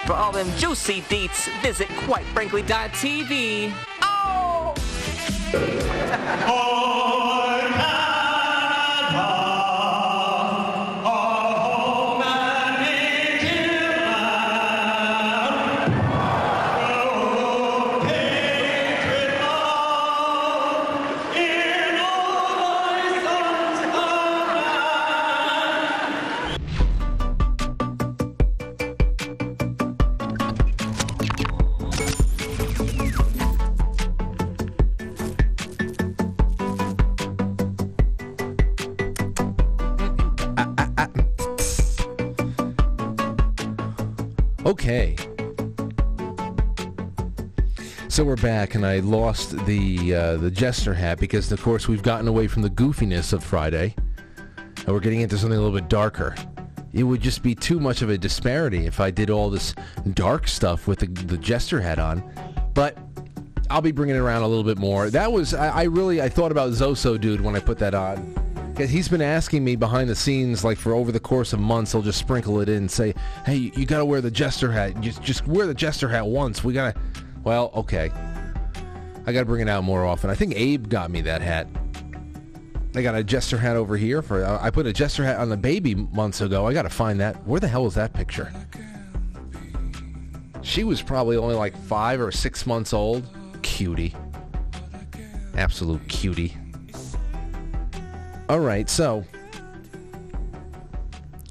For 0.07 0.13
all 0.13 0.31
them 0.31 0.49
juicy 0.59 1.01
deets, 1.03 1.51
visit 1.61 1.89
quitefrankly.tv. 1.89 3.92
Oh! 6.35 6.92
Okay. 44.83 45.15
So 48.09 48.25
we're 48.25 48.35
back, 48.35 48.75
and 48.75 48.85
I 48.85 48.99
lost 48.99 49.53
the 49.65 50.13
uh, 50.13 50.37
the 50.39 50.51
jester 50.51 50.93
hat 50.93 51.21
because, 51.21 51.53
of 51.53 51.63
course, 51.63 51.87
we've 51.87 52.03
gotten 52.03 52.27
away 52.27 52.49
from 52.49 52.63
the 52.63 52.71
goofiness 52.71 53.33
of 53.33 53.45
Friday, 53.45 53.95
and 54.57 54.89
we're 54.89 54.99
getting 54.99 55.21
into 55.21 55.39
something 55.39 55.57
a 55.57 55.63
little 55.63 55.79
bit 55.79 55.89
darker. 55.89 56.35
It 56.93 57.05
would 57.05 57.21
just 57.21 57.45
be 57.45 57.55
too 57.55 57.79
much 57.79 58.03
of 58.03 58.11
a 58.11 58.19
disparity 58.19 58.85
if 58.87 58.99
I 58.99 59.13
did 59.13 59.31
all 59.31 59.51
this 59.51 59.73
dark 60.15 60.49
stuff 60.49 60.89
with 60.89 60.99
the, 60.99 61.07
the 61.07 61.39
jester 61.39 61.81
hat 61.81 62.01
on. 62.01 62.21
But 62.75 62.99
I'll 63.71 63.83
be 63.83 63.93
bringing 63.93 64.17
it 64.17 64.19
around 64.19 64.43
a 64.43 64.49
little 64.49 64.65
bit 64.65 64.79
more. 64.79 65.11
That 65.11 65.31
was 65.31 65.55
I, 65.55 65.69
I 65.69 65.83
really 65.85 66.21
I 66.21 66.29
thought 66.29 66.51
about 66.51 66.73
Zoso 66.73 67.21
dude 67.21 67.41
when 67.41 67.55
I 67.55 67.61
put 67.61 67.79
that 67.79 67.95
on. 67.95 68.42
Because 68.73 68.89
he's 68.89 69.07
been 69.07 69.21
asking 69.21 69.63
me 69.63 69.77
behind 69.77 70.09
the 70.09 70.15
scenes, 70.15 70.65
like 70.65 70.79
for 70.79 70.95
over 70.95 71.13
the 71.13 71.21
course 71.21 71.53
of 71.53 71.61
months, 71.61 71.93
he'll 71.93 72.01
just 72.01 72.19
sprinkle 72.19 72.61
it 72.61 72.71
in 72.71 72.77
and 72.77 72.91
say, 72.91 73.15
"Hey, 73.45 73.71
you, 73.75 73.85
got 73.85 73.99
to 73.99 74.05
wear 74.05 74.23
the 74.23 74.31
jester 74.31 74.73
hat. 74.73 74.99
Just 75.01 75.23
just 75.23 75.47
wear 75.47 75.67
the 75.67 75.75
jester 75.75 76.09
hat 76.09 76.27
once. 76.27 76.65
We 76.65 76.73
gotta." 76.73 76.99
Well, 77.45 77.71
okay. 77.75 78.11
I 79.27 79.33
gotta 79.33 79.45
bring 79.45 79.61
it 79.61 79.69
out 79.69 79.85
more 79.85 80.07
often. 80.07 80.31
I 80.31 80.35
think 80.35 80.55
Abe 80.57 80.89
got 80.89 81.11
me 81.11 81.21
that 81.21 81.43
hat. 81.43 81.69
I 82.95 83.03
got 83.03 83.15
a 83.15 83.23
jester 83.23 83.59
hat 83.59 83.77
over 83.77 83.97
here 83.97 84.23
for. 84.23 84.43
Uh, 84.43 84.59
I 84.61 84.71
put 84.71 84.87
a 84.87 84.93
jester 84.93 85.23
hat 85.23 85.39
on 85.39 85.51
the 85.51 85.57
baby 85.57 85.95
months 85.95 86.41
ago. 86.41 86.67
I 86.67 86.73
gotta 86.73 86.91
find 86.91 87.21
that. 87.21 87.47
Where 87.47 87.61
the 87.61 87.69
hell 87.69 87.87
is 87.87 87.95
that 87.95 88.15
picture? 88.15 88.51
She 90.63 90.83
was 90.83 91.03
probably 91.03 91.37
only 91.37 91.57
like 91.57 91.77
five 91.77 92.21
or 92.21 92.33
six 92.33 92.67
months 92.67 92.95
old. 92.95 93.27
Cutie. 93.63 94.15
Absolute 95.57 96.07
cutie. 96.09 96.57
All 98.53 98.61
right, 98.61 98.87
so 98.91 99.25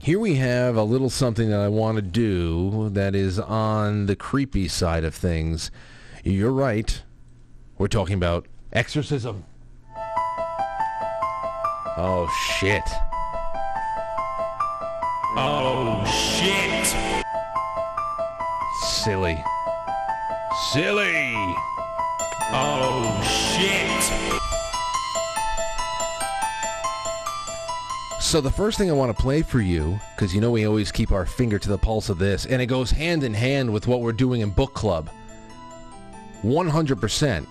here 0.03 0.19
we 0.19 0.35
have 0.35 0.75
a 0.75 0.83
little 0.83 1.09
something 1.09 1.49
that 1.49 1.59
I 1.59 1.67
want 1.67 1.95
to 1.95 2.03
do 2.03 2.89
that 2.89 3.15
is 3.15 3.39
on 3.39 4.05
the 4.05 4.15
creepy 4.15 4.67
side 4.67 5.03
of 5.03 5.15
things. 5.15 5.71
You're 6.23 6.51
right. 6.51 7.01
We're 7.79 7.87
talking 7.87 8.13
about 8.13 8.45
exorcism. 8.71 9.45
Oh, 11.97 12.29
shit. 12.59 12.83
Oh, 15.37 16.05
shit. 16.05 16.85
Silly. 18.83 19.43
Silly. 20.71 21.33
Oh, 22.53 23.23
shit. 23.57 24.50
So 28.31 28.39
the 28.39 28.49
first 28.49 28.77
thing 28.77 28.89
I 28.89 28.93
want 28.93 29.13
to 29.13 29.21
play 29.21 29.41
for 29.41 29.59
you, 29.59 29.99
because 30.15 30.33
you 30.33 30.39
know 30.39 30.51
we 30.51 30.65
always 30.65 30.89
keep 30.89 31.11
our 31.11 31.25
finger 31.25 31.59
to 31.59 31.67
the 31.67 31.77
pulse 31.77 32.07
of 32.07 32.17
this, 32.17 32.45
and 32.45 32.61
it 32.61 32.67
goes 32.67 32.89
hand 32.89 33.25
in 33.25 33.33
hand 33.33 33.69
with 33.69 33.87
what 33.87 33.99
we're 33.99 34.13
doing 34.13 34.39
in 34.39 34.51
book 34.51 34.73
club. 34.73 35.09
100%. 36.41 37.45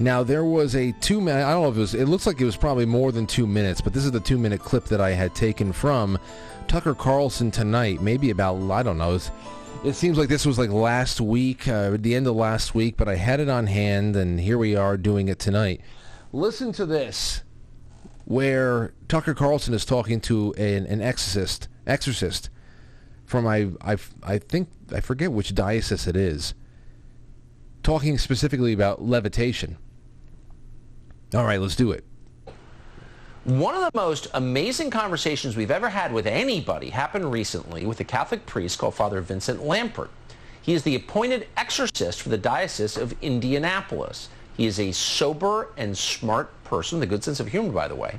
Now 0.00 0.24
there 0.24 0.44
was 0.44 0.74
a 0.74 0.90
two 0.90 1.20
minute. 1.20 1.46
I 1.46 1.52
don't 1.52 1.62
know 1.62 1.70
if 1.70 1.76
it 1.76 1.78
was. 1.80 1.94
It 1.94 2.06
looks 2.06 2.26
like 2.26 2.40
it 2.40 2.44
was 2.44 2.56
probably 2.56 2.84
more 2.84 3.12
than 3.12 3.28
two 3.28 3.46
minutes, 3.46 3.80
but 3.80 3.92
this 3.92 4.04
is 4.04 4.10
the 4.10 4.18
two 4.18 4.38
minute 4.38 4.58
clip 4.58 4.86
that 4.86 5.00
I 5.00 5.10
had 5.10 5.36
taken 5.36 5.72
from 5.72 6.18
Tucker 6.66 6.96
Carlson 6.96 7.52
tonight. 7.52 8.02
Maybe 8.02 8.30
about 8.30 8.56
I 8.72 8.82
don't 8.82 8.98
know. 8.98 9.10
It, 9.10 9.12
was, 9.12 9.30
it 9.84 9.92
seems 9.92 10.18
like 10.18 10.28
this 10.28 10.44
was 10.44 10.58
like 10.58 10.70
last 10.70 11.20
week, 11.20 11.68
uh, 11.68 11.96
the 11.96 12.16
end 12.16 12.26
of 12.26 12.34
last 12.34 12.74
week, 12.74 12.96
but 12.96 13.08
I 13.08 13.14
had 13.14 13.38
it 13.38 13.48
on 13.48 13.68
hand, 13.68 14.16
and 14.16 14.40
here 14.40 14.58
we 14.58 14.74
are 14.74 14.96
doing 14.96 15.28
it 15.28 15.38
tonight. 15.38 15.80
Listen 16.32 16.72
to 16.72 16.86
this 16.86 17.42
where 18.32 18.94
Tucker 19.08 19.34
Carlson 19.34 19.74
is 19.74 19.84
talking 19.84 20.18
to 20.18 20.54
an, 20.54 20.86
an 20.86 21.02
exorcist, 21.02 21.68
exorcist 21.86 22.48
from 23.26 23.46
I, 23.46 23.68
I, 23.82 23.98
I 24.22 24.38
think 24.38 24.70
I 24.90 25.00
forget 25.00 25.30
which 25.30 25.54
diocese 25.54 26.06
it 26.06 26.16
is, 26.16 26.54
talking 27.82 28.16
specifically 28.16 28.72
about 28.72 29.02
levitation. 29.02 29.76
All 31.34 31.44
right, 31.44 31.60
let's 31.60 31.76
do 31.76 31.92
it. 31.92 32.04
One 33.44 33.74
of 33.74 33.82
the 33.82 33.90
most 33.94 34.28
amazing 34.32 34.88
conversations 34.88 35.54
we've 35.54 35.70
ever 35.70 35.90
had 35.90 36.10
with 36.10 36.26
anybody 36.26 36.88
happened 36.88 37.30
recently 37.30 37.84
with 37.84 38.00
a 38.00 38.04
Catholic 38.04 38.46
priest 38.46 38.78
called 38.78 38.94
Father 38.94 39.20
Vincent 39.20 39.60
Lampert. 39.60 40.08
He 40.62 40.72
is 40.72 40.84
the 40.84 40.94
appointed 40.94 41.48
exorcist 41.58 42.22
for 42.22 42.30
the 42.30 42.38
Diocese 42.38 42.96
of 42.96 43.14
Indianapolis. 43.20 44.30
He 44.56 44.64
is 44.64 44.80
a 44.80 44.92
sober 44.92 45.74
and 45.76 45.98
smart 45.98 46.50
person, 46.72 47.00
the 47.00 47.06
good 47.06 47.22
sense 47.22 47.38
of 47.38 47.48
humor, 47.48 47.70
by 47.70 47.86
the 47.86 47.94
way. 47.94 48.18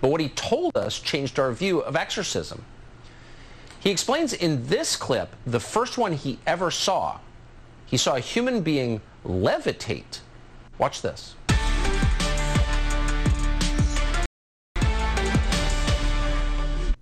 But 0.00 0.10
what 0.10 0.22
he 0.22 0.30
told 0.30 0.74
us 0.74 0.98
changed 0.98 1.38
our 1.38 1.52
view 1.52 1.80
of 1.80 1.96
exorcism. 1.96 2.64
He 3.78 3.90
explains 3.90 4.32
in 4.32 4.66
this 4.68 4.96
clip, 4.96 5.36
the 5.44 5.60
first 5.60 5.98
one 5.98 6.14
he 6.14 6.38
ever 6.46 6.70
saw, 6.70 7.18
he 7.84 7.98
saw 7.98 8.14
a 8.16 8.20
human 8.20 8.62
being 8.62 9.02
levitate. 9.26 10.20
Watch 10.78 11.02
this. 11.02 11.34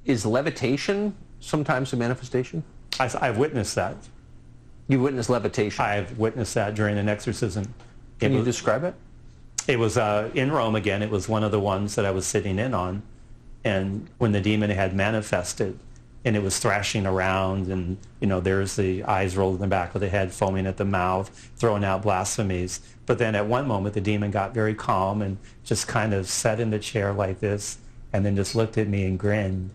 Is 0.05 0.27
levitation 0.27 1.15
sometimes 1.39 1.93
a 1.93 1.97
manifestation? 1.97 2.65
I, 2.99 3.07
have 3.07 3.39
witnessed 3.39 3.77
that. 3.77 3.95
You 4.89 5.01
witnessed 5.01 5.31
levitation? 5.31 5.85
I've 5.85 6.19
witnessed 6.19 6.55
that 6.55 6.75
during 6.75 6.99
an 6.99 7.09
exorcism. 7.09 7.73
Can 8.19 8.33
it 8.33 8.35
you 8.35 8.39
was, 8.39 8.47
describe 8.47 8.83
it? 8.83 8.97
It 9.71 9.79
was 9.79 9.97
uh, 9.97 10.31
in 10.35 10.51
Rome 10.51 10.75
again. 10.75 11.01
It 11.01 11.11
was 11.11 11.29
one 11.29 11.45
of 11.45 11.53
the 11.53 11.61
ones 11.61 11.95
that 11.95 12.05
I 12.05 12.11
was 12.11 12.27
sitting 12.27 12.59
in 12.59 12.75
on. 12.75 13.05
And 13.63 14.09
when 14.19 14.33
the 14.33 14.41
demon 14.41 14.69
had 14.71 14.97
manifested 14.97 15.79
and 16.25 16.35
it 16.35 16.43
was 16.43 16.59
thrashing 16.59 17.07
around 17.07 17.69
and, 17.69 17.97
you 18.19 18.27
know, 18.27 18.41
there's 18.41 18.75
the 18.75 19.05
eyes 19.05 19.37
rolled 19.37 19.55
in 19.55 19.61
the 19.61 19.69
back 19.69 19.95
of 19.95 20.01
the 20.01 20.09
head, 20.09 20.33
foaming 20.33 20.67
at 20.67 20.77
the 20.77 20.85
mouth, 20.85 21.29
throwing 21.55 21.85
out 21.85 22.03
blasphemies. 22.03 22.81
But 23.07 23.19
then 23.19 23.37
at 23.37 23.47
one 23.47 23.69
moment, 23.69 23.95
the 23.95 24.01
demon 24.01 24.33
got 24.33 24.53
very 24.53 24.75
calm 24.75 25.23
and 25.23 25.39
just 25.63 25.87
kind 25.87 26.15
of 26.15 26.29
sat 26.29 26.59
in 26.59 26.71
the 26.71 26.81
chair 26.81 27.13
like 27.13 27.39
this 27.39 27.79
and 28.13 28.27
then 28.27 28.35
just 28.35 28.57
looked 28.57 28.77
at 28.77 28.89
me 28.89 29.05
and 29.05 29.21
grinned 29.21 29.71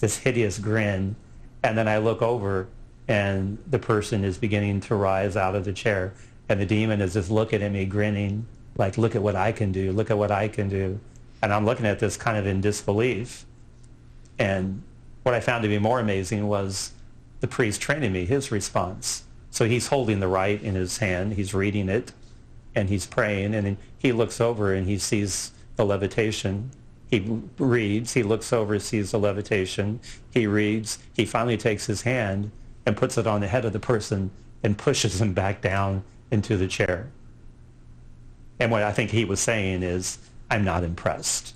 this 0.00 0.18
hideous 0.18 0.58
grin. 0.58 1.14
And 1.62 1.78
then 1.78 1.86
I 1.86 1.98
look 1.98 2.22
over 2.22 2.66
and 3.06 3.58
the 3.70 3.78
person 3.78 4.24
is 4.24 4.36
beginning 4.36 4.80
to 4.80 4.96
rise 4.96 5.36
out 5.36 5.54
of 5.54 5.64
the 5.64 5.72
chair. 5.72 6.12
And 6.48 6.60
the 6.60 6.66
demon 6.66 7.00
is 7.00 7.12
just 7.12 7.30
looking 7.30 7.62
at 7.62 7.70
me, 7.70 7.84
grinning, 7.84 8.48
like, 8.76 8.98
look 8.98 9.14
at 9.14 9.22
what 9.22 9.36
I 9.36 9.52
can 9.52 9.72
do. 9.72 9.92
Look 9.92 10.10
at 10.10 10.18
what 10.18 10.30
I 10.30 10.48
can 10.48 10.68
do. 10.68 11.00
And 11.42 11.52
I'm 11.52 11.64
looking 11.64 11.86
at 11.86 11.98
this 11.98 12.16
kind 12.16 12.38
of 12.38 12.46
in 12.46 12.60
disbelief. 12.60 13.44
And 14.38 14.82
what 15.22 15.34
I 15.34 15.40
found 15.40 15.62
to 15.62 15.68
be 15.68 15.78
more 15.78 16.00
amazing 16.00 16.46
was 16.48 16.92
the 17.40 17.48
priest 17.48 17.80
training 17.80 18.12
me, 18.12 18.24
his 18.24 18.50
response. 18.50 19.24
So 19.50 19.66
he's 19.66 19.88
holding 19.88 20.20
the 20.20 20.28
rite 20.28 20.62
in 20.62 20.74
his 20.74 20.98
hand. 20.98 21.34
He's 21.34 21.52
reading 21.52 21.88
it 21.88 22.12
and 22.74 22.88
he's 22.88 23.06
praying. 23.06 23.54
And 23.54 23.76
he 23.98 24.12
looks 24.12 24.40
over 24.40 24.72
and 24.72 24.86
he 24.86 24.98
sees 24.98 25.52
the 25.76 25.84
levitation 25.84 26.70
he 27.12 27.42
reads, 27.58 28.14
he 28.14 28.22
looks 28.22 28.54
over, 28.54 28.78
sees 28.78 29.10
the 29.10 29.18
levitation, 29.18 30.00
he 30.32 30.46
reads, 30.46 30.98
he 31.12 31.26
finally 31.26 31.58
takes 31.58 31.84
his 31.84 32.02
hand 32.02 32.50
and 32.86 32.96
puts 32.96 33.18
it 33.18 33.26
on 33.26 33.42
the 33.42 33.48
head 33.48 33.66
of 33.66 33.74
the 33.74 33.78
person 33.78 34.30
and 34.62 34.78
pushes 34.78 35.20
him 35.20 35.34
back 35.34 35.60
down 35.60 36.04
into 36.30 36.56
the 36.56 36.66
chair. 36.66 37.10
And 38.60 38.70
what 38.70 38.82
I 38.82 38.92
think 38.92 39.10
he 39.10 39.24
was 39.24 39.40
saying 39.40 39.82
is, 39.82 40.18
I'm 40.50 40.64
not 40.64 40.84
impressed. 40.84 41.54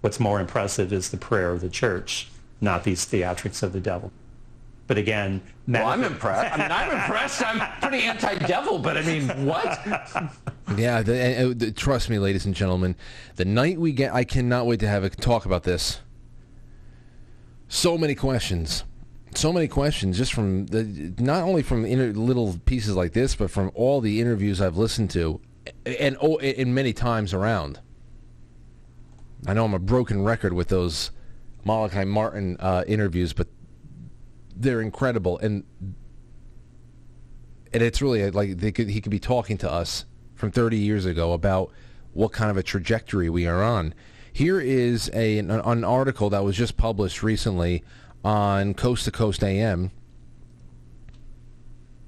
What's 0.00 0.20
more 0.20 0.40
impressive 0.40 0.92
is 0.92 1.10
the 1.10 1.16
prayer 1.16 1.50
of 1.50 1.60
the 1.60 1.68
church, 1.68 2.28
not 2.60 2.84
these 2.84 3.04
theatrics 3.04 3.62
of 3.62 3.72
the 3.72 3.80
devil. 3.80 4.12
But 4.86 4.98
again, 4.98 5.42
well, 5.66 5.88
I'm 5.88 6.04
impressed. 6.04 6.54
I 6.54 6.62
mean, 6.62 6.70
I'm 6.70 6.92
impressed. 6.92 7.42
I'm 7.44 7.80
pretty 7.80 8.04
anti-devil, 8.04 8.78
but 8.78 8.96
I 8.96 9.02
mean, 9.02 9.46
what? 9.46 9.80
Yeah, 10.76 11.00
the, 11.00 11.14
uh, 11.14 11.50
uh, 11.50 11.54
the, 11.56 11.70
trust 11.70 12.10
me, 12.10 12.18
ladies 12.18 12.44
and 12.44 12.52
gentlemen. 12.52 12.96
The 13.36 13.44
night 13.44 13.78
we 13.78 13.92
get, 13.92 14.12
I 14.12 14.24
cannot 14.24 14.66
wait 14.66 14.80
to 14.80 14.88
have 14.88 15.04
a 15.04 15.10
talk 15.10 15.46
about 15.46 15.62
this. 15.62 16.00
So 17.68 17.96
many 17.96 18.16
questions, 18.16 18.82
so 19.34 19.52
many 19.52 19.68
questions, 19.68 20.18
just 20.18 20.32
from 20.34 20.66
the 20.66 21.14
not 21.18 21.44
only 21.44 21.62
from 21.62 21.84
inter, 21.84 22.08
little 22.12 22.58
pieces 22.64 22.96
like 22.96 23.12
this, 23.12 23.36
but 23.36 23.50
from 23.50 23.70
all 23.74 24.00
the 24.00 24.20
interviews 24.20 24.60
I've 24.60 24.76
listened 24.76 25.10
to, 25.10 25.40
and 25.84 26.16
oh, 26.20 26.38
and 26.38 26.74
many 26.74 26.92
times 26.92 27.32
around. 27.34 27.80
I 29.46 29.54
know 29.54 29.64
I'm 29.64 29.74
a 29.74 29.78
broken 29.78 30.22
record 30.22 30.52
with 30.52 30.68
those 30.68 31.10
Malachi 31.64 32.04
Martin 32.04 32.56
uh, 32.58 32.84
interviews, 32.86 33.32
but 33.32 33.48
they're 34.54 34.80
incredible, 34.80 35.38
and 35.38 35.64
and 37.72 37.82
it's 37.82 38.00
really 38.00 38.30
like 38.30 38.58
they 38.58 38.72
could 38.72 38.88
he 38.88 39.00
could 39.00 39.10
be 39.10 39.18
talking 39.18 39.58
to 39.58 39.70
us 39.70 40.04
from 40.34 40.50
30 40.50 40.76
years 40.76 41.04
ago 41.06 41.32
about 41.32 41.70
what 42.12 42.32
kind 42.32 42.50
of 42.50 42.56
a 42.56 42.62
trajectory 42.62 43.28
we 43.28 43.46
are 43.46 43.62
on. 43.62 43.94
Here 44.32 44.60
is 44.60 45.10
a 45.12 45.38
an, 45.38 45.50
an 45.50 45.84
article 45.84 46.30
that 46.30 46.44
was 46.44 46.56
just 46.56 46.76
published 46.76 47.22
recently 47.22 47.84
on 48.24 48.74
Coast 48.74 49.04
to 49.04 49.10
Coast 49.10 49.42
AM 49.44 49.90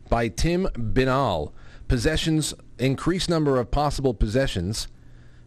by 0.09 0.29
Tim 0.29 0.69
Binnall. 0.75 1.53
Possessions 1.89 2.53
increased 2.78 3.30
number 3.30 3.59
of 3.59 3.70
possible 3.70 4.12
possessions 4.12 4.89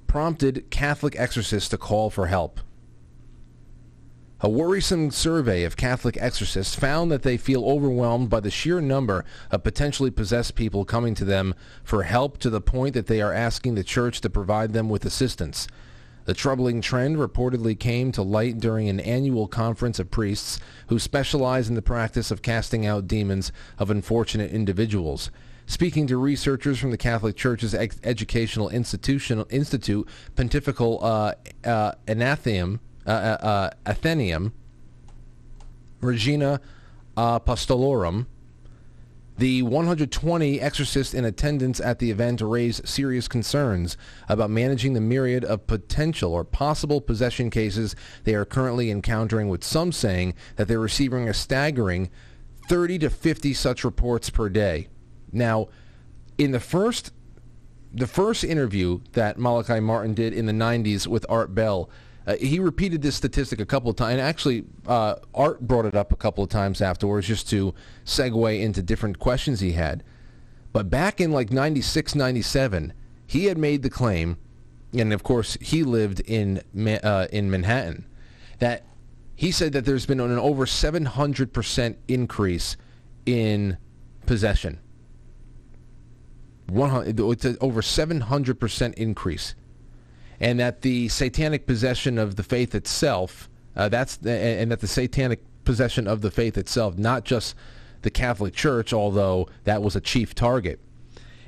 prompted 0.07 0.71
Catholic 0.71 1.15
exorcists 1.15 1.69
to 1.69 1.77
call 1.77 2.09
for 2.09 2.27
help. 2.27 2.59
A 4.39 4.49
worrisome 4.49 5.11
survey 5.11 5.63
of 5.63 5.77
Catholic 5.77 6.17
exorcists 6.19 6.73
found 6.73 7.11
that 7.11 7.21
they 7.21 7.37
feel 7.37 7.63
overwhelmed 7.63 8.31
by 8.31 8.39
the 8.39 8.49
sheer 8.49 8.81
number 8.81 9.23
of 9.51 9.63
potentially 9.63 10.09
possessed 10.09 10.55
people 10.55 10.83
coming 10.83 11.13
to 11.13 11.25
them 11.25 11.53
for 11.83 12.03
help 12.03 12.39
to 12.39 12.49
the 12.49 12.59
point 12.59 12.95
that 12.95 13.05
they 13.05 13.21
are 13.21 13.31
asking 13.31 13.75
the 13.75 13.83
church 13.83 14.19
to 14.21 14.29
provide 14.31 14.73
them 14.73 14.89
with 14.89 15.05
assistance. 15.05 15.67
The 16.25 16.33
troubling 16.33 16.81
trend 16.81 17.17
reportedly 17.17 17.79
came 17.79 18.11
to 18.13 18.23
light 18.23 18.59
during 18.59 18.89
an 18.89 18.99
annual 18.99 19.47
conference 19.47 19.99
of 19.99 20.09
priests 20.09 20.59
who 20.87 20.97
specialize 20.97 21.69
in 21.69 21.75
the 21.75 21.83
practice 21.83 22.31
of 22.31 22.41
casting 22.41 22.83
out 22.83 23.07
demons 23.07 23.51
of 23.77 23.91
unfortunate 23.91 24.49
individuals. 24.49 25.29
Speaking 25.72 26.05
to 26.07 26.17
researchers 26.17 26.80
from 26.80 26.91
the 26.91 26.97
Catholic 26.97 27.38
Church's 27.38 27.74
Ex- 27.74 27.97
Educational 28.03 28.67
Institution, 28.67 29.45
Institute, 29.49 30.05
Pontifical 30.36 30.99
uh, 31.01 31.36
uh, 31.63 31.93
uh, 32.09 32.49
uh, 33.07 33.09
uh, 33.09 33.69
Athenaeum, 33.88 34.51
Regina 36.01 36.59
Apostolorum, 37.15 38.26
the 39.38 39.61
120 39.61 40.59
exorcists 40.59 41.13
in 41.13 41.24
attendance 41.24 41.80
at 41.80 41.99
the 41.99 42.11
event 42.11 42.41
raised 42.41 42.86
serious 42.86 43.30
concerns 43.30 43.95
about 44.28 44.49
managing 44.49 44.91
the 44.91 44.99
myriad 44.99 45.45
of 45.45 45.67
potential 45.67 46.34
or 46.34 46.43
possible 46.43 46.99
possession 46.99 47.49
cases 47.49 47.95
they 48.26 48.36
are 48.36 48.43
currently 48.43 48.91
encountering, 48.91 49.47
with 49.47 49.63
some 49.63 49.93
saying 49.93 50.34
that 50.57 50.67
they're 50.67 50.80
receiving 50.80 51.30
a 51.30 51.34
staggering 51.34 52.09
30 52.67 52.99
to 52.99 53.09
50 53.09 53.53
such 53.53 53.86
reports 53.86 54.30
per 54.30 54.49
day. 54.49 54.89
Now, 55.32 55.69
in 56.38 56.51
the 56.51 56.59
first 56.59 57.11
the 57.93 58.07
first 58.07 58.43
interview 58.43 59.01
that 59.13 59.38
Malachi 59.38 59.79
Martin 59.79 60.13
did 60.13 60.34
in 60.34 60.45
the 60.45 60.53
90s 60.53 61.07
with 61.07 61.25
Art 61.27 61.53
Bell, 61.53 61.89
uh, 62.25 62.36
he 62.36 62.59
repeated 62.59 63.01
this 63.01 63.15
statistic 63.15 63.59
a 63.59 63.65
couple 63.65 63.89
of 63.89 63.95
times. 63.95 64.13
And 64.13 64.21
actually, 64.21 64.63
uh, 64.88 65.15
Art 65.34 65.61
brought 65.61 65.86
it 65.86 65.95
up 65.95 66.11
a 66.11 66.15
couple 66.15 66.43
of 66.43 66.49
times 66.49 66.82
afterwards 66.82 67.27
just 67.27 67.49
to 67.49 67.73
segue 68.05 68.61
into 68.61 68.82
different 68.82 69.19
questions 69.19 69.59
he 69.59 69.73
had. 69.73 70.03
But 70.71 70.89
back 70.89 71.19
in 71.19 71.32
like 71.32 71.51
96, 71.51 72.15
97, 72.15 72.93
he 73.27 73.45
had 73.45 73.57
made 73.57 73.82
the 73.82 73.89
claim, 73.89 74.38
and 74.93 75.11
of 75.11 75.23
course 75.23 75.57
he 75.59 75.84
lived 75.84 76.21
in, 76.21 76.61
uh, 77.03 77.27
in 77.32 77.51
Manhattan, 77.51 78.05
that 78.59 78.86
he 79.36 79.51
said 79.51 79.73
that 79.73 79.86
there's 79.86 80.05
been 80.05 80.19
an 80.19 80.38
over 80.38 80.65
700% 80.65 81.95
increase 82.07 82.77
in 83.25 83.77
possession. 84.25 84.79
100, 86.72 87.19
it's 87.19 87.57
over 87.61 87.82
700% 87.82 88.93
increase. 88.95 89.55
And 90.39 90.59
that 90.59 90.82
the 90.82 91.07
satanic 91.09 91.67
possession 91.67 92.17
of 92.17 92.36
the 92.36 92.43
faith 92.43 92.74
itself, 92.74 93.49
uh, 93.76 93.89
that's 93.89 94.17
and 94.17 94.72
that 94.72 94.80
the 94.80 94.88
satanic 94.88 95.43
possession 95.63 96.07
of 96.07 96.22
the 96.22 96.32
faith 96.32 96.57
itself, 96.57 96.97
not 96.97 97.24
just 97.26 97.55
the 98.01 98.09
Catholic 98.09 98.53
Church, 98.53 98.93
although 98.93 99.47
that 99.65 99.82
was 99.82 99.95
a 99.95 100.01
chief 100.01 100.34
target. 100.34 100.80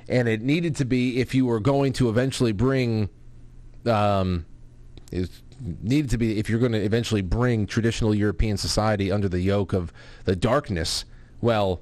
And 0.07 0.28
it 0.28 0.41
needed 0.41 0.76
to 0.78 0.86
be 0.86 1.19
if 1.19 1.34
you 1.34 1.45
were 1.45 1.59
going 1.59 1.93
to 1.93 2.09
eventually 2.09 2.51
bring, 2.51 3.09
um, 3.86 4.45
it 5.11 5.30
needed 5.82 6.11
to 6.11 6.17
be 6.17 6.38
if 6.38 6.49
you're 6.49 6.59
going 6.59 6.74
to 6.74 6.84
eventually 6.84 7.21
bring 7.21 7.65
traditional 7.65 8.13
European 8.13 8.57
society 8.57 9.11
under 9.11 9.30
the 9.30 9.39
yoke 9.39 9.74
of 9.74 9.93
the 10.26 10.36
darkness. 10.36 11.05
Well, 11.41 11.82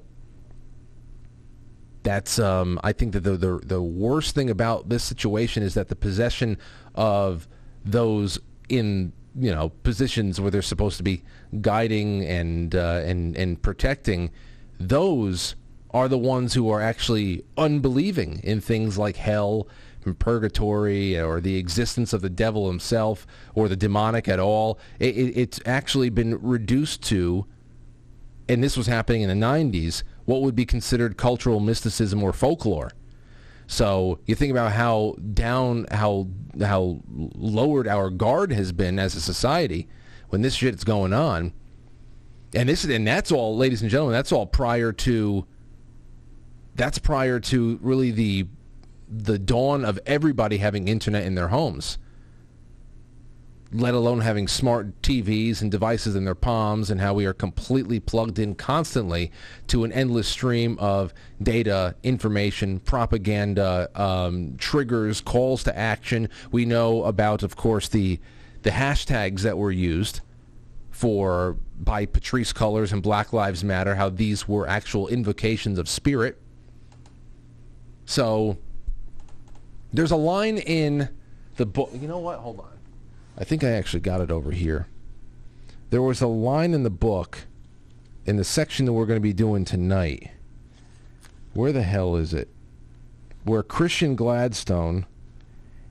that's 2.02 2.38
um, 2.38 2.80
I 2.82 2.92
think 2.92 3.12
that 3.12 3.20
the, 3.20 3.36
the 3.36 3.60
the 3.62 3.82
worst 3.82 4.34
thing 4.34 4.50
about 4.50 4.88
this 4.88 5.04
situation 5.04 5.62
is 5.62 5.74
that 5.74 5.88
the 5.88 5.96
possession 5.96 6.58
of 6.94 7.48
those 7.84 8.38
in 8.68 9.12
you 9.34 9.52
know 9.52 9.70
positions 9.82 10.40
where 10.40 10.50
they're 10.50 10.62
supposed 10.62 10.96
to 10.98 11.02
be 11.02 11.22
guiding 11.60 12.24
and 12.24 12.74
uh, 12.74 13.02
and 13.04 13.36
and 13.36 13.62
protecting 13.62 14.30
those 14.78 15.54
are 15.92 16.08
the 16.08 16.18
ones 16.18 16.54
who 16.54 16.70
are 16.70 16.80
actually 16.80 17.44
unbelieving 17.56 18.40
in 18.42 18.60
things 18.60 18.96
like 18.98 19.16
hell 19.16 19.68
and 20.04 20.18
purgatory 20.18 21.18
or 21.20 21.40
the 21.40 21.56
existence 21.56 22.12
of 22.12 22.22
the 22.22 22.30
devil 22.30 22.66
himself 22.66 23.26
or 23.54 23.68
the 23.68 23.76
demonic 23.76 24.26
at 24.26 24.40
all. 24.40 24.78
It, 24.98 25.16
it, 25.16 25.36
it's 25.36 25.60
actually 25.66 26.10
been 26.10 26.40
reduced 26.40 27.02
to 27.04 27.46
and 28.48 28.62
this 28.62 28.76
was 28.76 28.86
happening 28.86 29.22
in 29.22 29.28
the 29.28 29.46
90s 29.46 30.02
what 30.32 30.42
would 30.42 30.56
be 30.56 30.64
considered 30.64 31.18
cultural 31.18 31.60
mysticism 31.60 32.22
or 32.22 32.32
folklore. 32.32 32.90
So 33.66 34.18
you 34.26 34.34
think 34.34 34.50
about 34.50 34.72
how 34.72 35.16
down, 35.34 35.86
how 35.90 36.28
how 36.60 37.00
lowered 37.06 37.86
our 37.86 38.10
guard 38.10 38.50
has 38.52 38.72
been 38.72 38.98
as 38.98 39.14
a 39.14 39.20
society 39.20 39.88
when 40.30 40.42
this 40.42 40.54
shit's 40.54 40.84
going 40.84 41.12
on, 41.12 41.52
and 42.54 42.68
this 42.68 42.84
and 42.84 43.06
that's 43.06 43.30
all, 43.30 43.56
ladies 43.56 43.82
and 43.82 43.90
gentlemen, 43.90 44.14
that's 44.14 44.32
all 44.32 44.46
prior 44.46 44.92
to. 44.92 45.46
That's 46.74 46.98
prior 46.98 47.38
to 47.40 47.78
really 47.82 48.10
the 48.10 48.46
the 49.08 49.38
dawn 49.38 49.84
of 49.84 50.00
everybody 50.06 50.56
having 50.56 50.88
internet 50.88 51.24
in 51.24 51.34
their 51.34 51.48
homes 51.48 51.98
let 53.72 53.94
alone 53.94 54.20
having 54.20 54.46
smart 54.46 55.00
TVs 55.02 55.62
and 55.62 55.70
devices 55.70 56.14
in 56.14 56.24
their 56.24 56.34
palms 56.34 56.90
and 56.90 57.00
how 57.00 57.14
we 57.14 57.24
are 57.24 57.32
completely 57.32 57.98
plugged 57.98 58.38
in 58.38 58.54
constantly 58.54 59.32
to 59.68 59.84
an 59.84 59.92
endless 59.92 60.28
stream 60.28 60.76
of 60.78 61.14
data, 61.42 61.94
information, 62.02 62.80
propaganda, 62.80 63.88
um, 63.94 64.56
triggers, 64.58 65.20
calls 65.20 65.64
to 65.64 65.76
action. 65.76 66.28
We 66.50 66.66
know 66.66 67.04
about, 67.04 67.42
of 67.42 67.56
course, 67.56 67.88
the 67.88 68.20
the 68.62 68.70
hashtags 68.70 69.40
that 69.40 69.58
were 69.58 69.72
used 69.72 70.20
for 70.90 71.56
by 71.80 72.06
Patrisse 72.06 72.52
Cullors 72.52 72.92
and 72.92 73.02
Black 73.02 73.32
Lives 73.32 73.64
Matter, 73.64 73.96
how 73.96 74.08
these 74.08 74.46
were 74.46 74.68
actual 74.68 75.08
invocations 75.08 75.78
of 75.78 75.88
spirit. 75.88 76.40
So 78.04 78.58
there's 79.92 80.12
a 80.12 80.16
line 80.16 80.58
in 80.58 81.08
the 81.56 81.66
book. 81.66 81.90
You 81.92 82.06
know 82.06 82.18
what? 82.18 82.38
Hold 82.38 82.60
on. 82.60 82.71
I 83.36 83.44
think 83.44 83.64
I 83.64 83.70
actually 83.70 84.00
got 84.00 84.20
it 84.20 84.30
over 84.30 84.50
here. 84.50 84.86
There 85.90 86.02
was 86.02 86.20
a 86.20 86.26
line 86.26 86.74
in 86.74 86.82
the 86.82 86.90
book 86.90 87.46
in 88.24 88.36
the 88.36 88.44
section 88.44 88.86
that 88.86 88.92
we're 88.92 89.06
going 89.06 89.18
to 89.18 89.20
be 89.20 89.32
doing 89.32 89.64
tonight. 89.64 90.30
Where 91.54 91.72
the 91.72 91.82
hell 91.82 92.16
is 92.16 92.32
it? 92.32 92.48
Where 93.44 93.62
Christian 93.62 94.14
Gladstone 94.14 95.06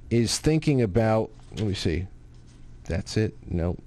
is 0.09 0.37
thinking 0.37 0.81
about, 0.81 1.29
let 1.55 1.67
me 1.67 1.73
see. 1.73 2.07
That's 2.85 3.17
it? 3.17 3.35
No. 3.49 3.77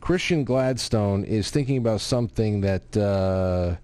Christian 0.00 0.44
Gladstone 0.44 1.24
is 1.24 1.50
thinking 1.50 1.76
about 1.76 2.00
something 2.00 2.62
that 2.62 2.96
uh, 2.96 3.76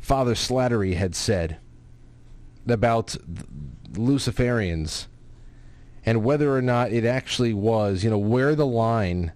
Father 0.00 0.34
Slattery 0.34 0.94
had 0.94 1.14
said 1.14 1.58
about 2.66 3.16
Luciferians 3.92 5.06
and 6.04 6.24
whether 6.24 6.54
or 6.54 6.62
not 6.62 6.92
it 6.92 7.04
actually 7.04 7.54
was, 7.54 8.02
you 8.02 8.10
know, 8.10 8.18
where 8.18 8.54
the 8.54 8.66
line, 8.66 9.32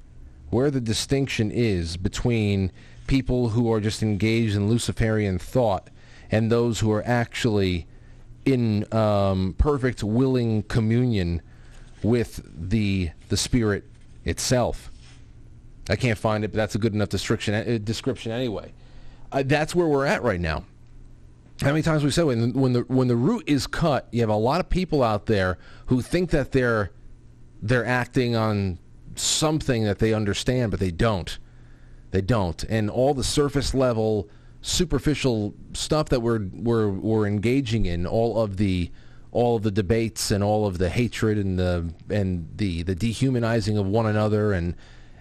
where 0.50 0.70
the 0.70 0.80
distinction 0.80 1.50
is 1.50 1.96
between 1.96 2.72
people 3.06 3.50
who 3.50 3.72
are 3.72 3.80
just 3.80 4.02
engaged 4.02 4.56
in 4.56 4.68
Luciferian 4.68 5.38
thought 5.38 5.88
and 6.30 6.50
those 6.50 6.80
who 6.80 6.90
are 6.90 7.04
actually 7.06 7.86
in 8.44 8.92
um, 8.94 9.54
perfect 9.58 10.02
willing 10.02 10.62
communion 10.64 11.42
with 12.02 12.40
the 12.46 13.10
the 13.28 13.36
spirit 13.36 13.84
itself. 14.24 14.90
I 15.88 15.96
can't 15.96 16.18
find 16.18 16.44
it, 16.44 16.48
but 16.48 16.56
that's 16.56 16.74
a 16.74 16.78
good 16.78 16.94
enough 16.94 17.08
description 17.08 17.54
uh, 17.54 17.78
description 17.82 18.32
anyway. 18.32 18.72
Uh, 19.32 19.42
that's 19.44 19.74
where 19.74 19.86
we're 19.86 20.06
at 20.06 20.22
right 20.22 20.40
now. 20.40 20.64
How 21.62 21.68
many 21.68 21.82
times 21.82 22.04
we 22.04 22.10
said 22.10 22.24
when 22.24 22.52
when 22.52 22.72
the 22.74 22.80
when 22.82 23.08
the 23.08 23.16
root 23.16 23.44
is 23.46 23.66
cut, 23.66 24.08
you 24.12 24.20
have 24.20 24.28
a 24.28 24.36
lot 24.36 24.60
of 24.60 24.68
people 24.68 25.02
out 25.02 25.26
there 25.26 25.58
who 25.86 26.02
think 26.02 26.30
that 26.30 26.52
they're 26.52 26.90
they're 27.62 27.86
acting 27.86 28.36
on 28.36 28.78
something 29.14 29.84
that 29.84 29.98
they 29.98 30.12
understand, 30.12 30.70
but 30.70 30.80
they 30.80 30.90
don't. 30.90 31.38
They 32.10 32.20
don't, 32.20 32.62
and 32.64 32.88
all 32.88 33.14
the 33.14 33.24
surface 33.24 33.74
level, 33.74 34.28
superficial 34.62 35.54
stuff 35.72 36.08
that 36.10 36.20
we're 36.20 36.48
we're 36.52 36.88
we're 36.88 37.26
engaging 37.26 37.86
in, 37.86 38.06
all 38.06 38.40
of 38.40 38.56
the 38.56 38.90
all 39.32 39.56
of 39.56 39.62
the 39.62 39.70
debates 39.70 40.30
and 40.30 40.42
all 40.42 40.66
of 40.66 40.78
the 40.78 40.88
hatred 40.88 41.36
and 41.36 41.58
the 41.58 41.92
and 42.08 42.48
the 42.56 42.84
the 42.84 42.94
dehumanizing 42.94 43.76
of 43.76 43.86
one 43.86 44.06
another 44.06 44.52
and 44.52 44.76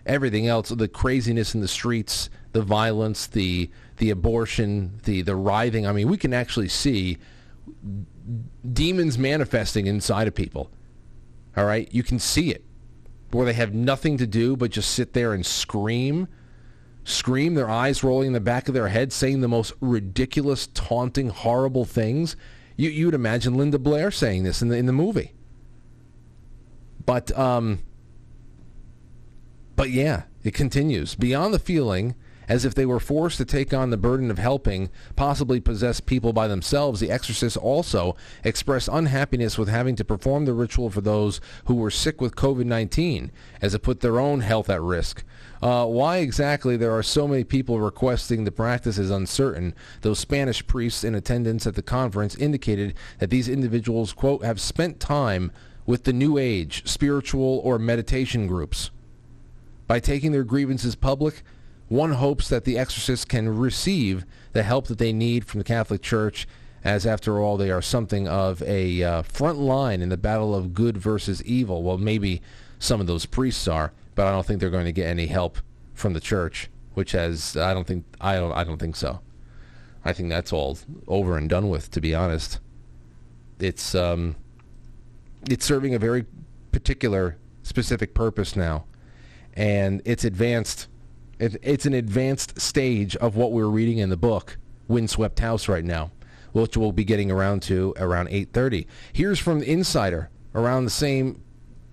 everything 0.06 0.48
else, 0.48 0.70
the 0.70 0.88
craziness 0.88 1.56
in 1.56 1.62
the 1.62 1.68
streets, 1.68 2.30
the 2.52 2.62
violence, 2.62 3.28
the 3.28 3.70
the 3.98 4.10
abortion, 4.10 5.00
the 5.04 5.22
the 5.22 5.36
writhing. 5.36 5.88
I 5.88 5.92
mean, 5.92 6.10
we 6.10 6.18
can 6.18 6.34
actually 6.34 6.70
see 6.70 7.18
demons 8.72 9.18
manifesting 9.18 9.88
inside 9.88 10.28
of 10.28 10.36
people. 10.36 10.72
All 11.56 11.66
right, 11.66 11.88
you 11.92 12.04
can 12.04 12.20
see 12.20 12.52
it 12.52 12.64
where 13.32 13.46
they 13.46 13.54
have 13.54 13.74
nothing 13.74 14.18
to 14.18 14.28
do 14.28 14.56
but 14.56 14.72
just 14.72 14.92
sit 14.92 15.14
there 15.14 15.34
and 15.34 15.46
scream, 15.46 16.28
scream, 17.04 17.54
their 17.56 17.70
eyes 17.70 18.04
rolling 18.04 18.28
in 18.28 18.34
the 18.34 18.40
back 18.40 18.68
of 18.68 18.74
their 18.74 18.90
head, 18.90 19.12
saying 19.12 19.42
the 19.42 19.48
most 19.48 19.74
ridiculous, 19.82 20.68
taunting, 20.68 21.30
horrible 21.30 21.86
things. 21.86 22.36
You 22.76 22.90
you 22.90 23.06
would 23.06 23.16
imagine 23.16 23.56
Linda 23.56 23.80
Blair 23.80 24.12
saying 24.12 24.44
this 24.44 24.62
in 24.62 24.68
the 24.70 24.78
in 24.78 24.86
the 24.86 24.94
movie. 24.94 25.34
But 27.06 27.38
um, 27.38 27.80
but 29.76 29.92
yeah, 29.92 30.24
It 30.44 30.54
continues. 30.54 31.16
Beyond 31.16 31.54
the 31.54 31.60
feeling 31.60 32.16
as 32.48 32.66
if 32.66 32.76
they 32.76 32.86
were 32.86 33.00
forced 33.00 33.38
to 33.38 33.46
take 33.46 33.74
on 33.74 33.90
the 33.90 33.98
burden 33.98 34.30
of 34.32 34.38
helping 34.38 34.90
possibly 35.16 35.60
possessed 35.60 36.06
people 36.06 36.34
by 36.34 36.48
themselves, 36.48 37.00
the 37.00 37.12
exorcists 37.12 37.58
also 37.58 38.16
expressed 38.44 38.90
unhappiness 38.92 39.58
with 39.58 39.70
having 39.70 39.96
to 39.96 40.06
perform 40.06 40.46
the 40.46 40.54
ritual 40.54 40.90
for 40.90 41.02
those 41.02 41.42
who 41.66 41.76
were 41.76 41.92
sick 41.92 42.22
with 42.22 42.36
COVID-19, 42.36 43.30
as 43.62 43.74
it 43.74 43.84
put 43.84 44.02
their 44.02 44.20
own 44.20 44.42
health 44.42 44.70
at 44.70 44.82
risk. 44.82 45.24
Uh, 45.62 45.86
why 45.86 46.18
exactly 46.18 46.78
there 46.78 46.92
are 46.92 47.04
so 47.04 47.28
many 47.28 47.44
people 47.44 47.80
requesting 47.80 48.44
the 48.44 48.52
practice 48.52 48.98
is 48.98 49.10
uncertain, 49.10 49.74
though 50.02 50.14
Spanish 50.14 50.66
priests 50.68 51.04
in 51.04 51.16
attendance 51.16 51.66
at 51.66 51.76
the 51.76 51.82
conference 51.82 52.36
indicated 52.36 52.94
that 53.20 53.30
these 53.30 53.50
individuals, 53.50 54.14
quote, 54.14 54.44
have 54.44 54.60
spent 54.60 55.00
time 55.00 55.52
with 55.86 56.04
the 56.04 56.14
New 56.14 56.38
Age, 56.38 56.88
spiritual, 56.88 57.62
or 57.64 57.80
meditation 57.80 58.48
groups. 58.48 58.92
By 59.88 60.00
taking 60.00 60.32
their 60.32 60.44
grievances 60.44 60.96
public, 60.96 61.44
one 61.88 62.14
hopes 62.14 62.50
that 62.50 62.66
the 62.66 62.78
exorcists 62.78 63.26
can 63.26 63.50
receive 63.50 64.26
the 64.54 64.64
help 64.64 64.88
that 64.88 64.98
they 64.98 65.14
need 65.14 65.46
from 65.46 65.60
the 65.60 65.64
Catholic 65.64 66.02
Church, 66.02 66.48
as 66.84 67.06
after 67.06 67.40
all, 67.40 67.58
they 67.58 67.72
are 67.72 67.82
something 67.82 68.28
of 68.28 68.62
a 68.64 69.04
uh, 69.04 69.22
front 69.24 69.58
line 69.58 70.02
in 70.02 70.10
the 70.10 70.18
battle 70.18 70.54
of 70.54 70.74
good 70.74 70.98
versus 70.98 71.44
evil. 71.44 71.84
Well, 71.84 71.98
maybe 71.98 72.42
some 72.80 73.02
of 73.02 73.08
those 73.08 73.26
priests 73.26 73.68
are, 73.68 73.92
but 74.14 74.28
I 74.28 74.32
don't 74.32 74.46
think 74.46 74.60
they're 74.60 74.70
going 74.70 74.86
to 74.86 74.92
get 74.92 75.08
any 75.08 75.28
help 75.28 75.58
from 75.94 76.14
the 76.14 76.20
church, 76.20 76.70
which 76.94 77.12
has 77.14 77.58
I 77.58 77.74
don't 77.74 77.88
think 77.88 78.06
I 78.22 78.36
don't 78.36 78.52
I 78.52 78.64
don't 78.64 78.78
think 78.78 78.96
so. 78.96 79.22
I 80.04 80.14
think 80.14 80.30
that's 80.30 80.54
all 80.54 80.78
over 81.08 81.38
and 81.38 81.50
done 81.50 81.70
with. 81.70 81.90
To 81.92 82.02
be 82.02 82.14
honest, 82.14 82.60
it's 83.60 83.96
um, 83.96 84.36
it's 85.50 85.66
serving 85.66 85.96
a 85.96 86.00
very 86.00 86.26
particular, 86.72 87.38
specific 87.64 88.14
purpose 88.14 88.56
now, 88.56 88.86
and 89.54 90.02
it's 90.06 90.24
advanced 90.24 90.88
it, 91.40 91.58
it's 91.62 91.86
an 91.86 91.94
advanced 91.94 92.60
stage 92.60 93.16
of 93.18 93.36
what 93.36 93.52
we're 93.52 93.68
reading 93.68 93.98
in 93.98 94.10
the 94.10 94.18
book, 94.18 94.58
Windswept 94.88 95.40
House, 95.40 95.68
right 95.68 95.84
now, 95.84 96.12
which 96.54 96.78
we'll 96.78 96.92
be 96.92 97.04
getting 97.04 97.32
around 97.32 97.62
to 97.64 97.94
around 97.98 98.30
8:30. 98.30 98.86
Here's 99.12 99.40
from 99.40 99.60
the 99.60 99.72
Insider 99.72 100.30
around 100.54 100.86
the 100.86 100.92
same 100.92 101.42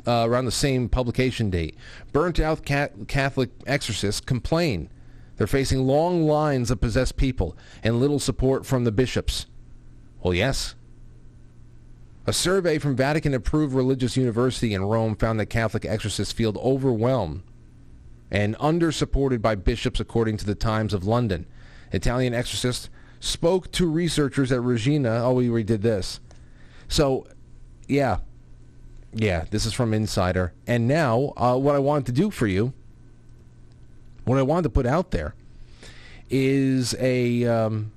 uh, 0.06 0.26
around 0.28 0.44
the 0.46 0.52
same 0.52 0.88
publication 0.88 1.50
date. 1.50 1.76
Burnt 2.12 2.40
out 2.40 2.64
Catholic 2.64 3.50
exorcists 3.66 4.20
complain. 4.20 4.88
They're 5.36 5.46
facing 5.46 5.86
long 5.86 6.26
lines 6.26 6.70
of 6.70 6.80
possessed 6.80 7.16
people 7.16 7.56
and 7.82 7.98
little 8.00 8.18
support 8.18 8.66
from 8.66 8.84
the 8.84 8.92
bishops. 8.92 9.46
Well, 10.22 10.34
yes. 10.34 10.74
A 12.26 12.32
survey 12.32 12.78
from 12.78 12.94
Vatican-approved 12.94 13.74
religious 13.74 14.16
university 14.16 14.74
in 14.74 14.84
Rome 14.84 15.16
found 15.16 15.40
that 15.40 15.46
Catholic 15.46 15.84
exorcists 15.84 16.32
feel 16.32 16.56
overwhelmed 16.58 17.42
and 18.32 18.56
under-supported 18.58 19.42
by 19.42 19.54
bishops 19.54 20.00
according 20.00 20.38
to 20.38 20.46
the 20.46 20.54
Times 20.54 20.94
of 20.94 21.04
London. 21.04 21.46
Italian 21.92 22.32
exorcist 22.32 22.88
spoke 23.20 23.70
to 23.72 23.86
researchers 23.86 24.50
at 24.50 24.62
Regina. 24.62 25.22
Oh, 25.22 25.34
we 25.34 25.48
redid 25.48 25.82
this. 25.82 26.18
So, 26.88 27.26
yeah. 27.86 28.18
Yeah, 29.12 29.44
this 29.50 29.66
is 29.66 29.74
from 29.74 29.92
Insider. 29.92 30.54
And 30.66 30.88
now, 30.88 31.34
uh, 31.36 31.56
what 31.56 31.76
I 31.76 31.78
wanted 31.78 32.06
to 32.06 32.12
do 32.12 32.30
for 32.30 32.46
you, 32.46 32.72
what 34.24 34.38
I 34.38 34.42
wanted 34.42 34.62
to 34.62 34.70
put 34.70 34.86
out 34.86 35.10
there, 35.10 35.34
is 36.30 36.94
a... 36.98 37.44
Um, 37.44 37.92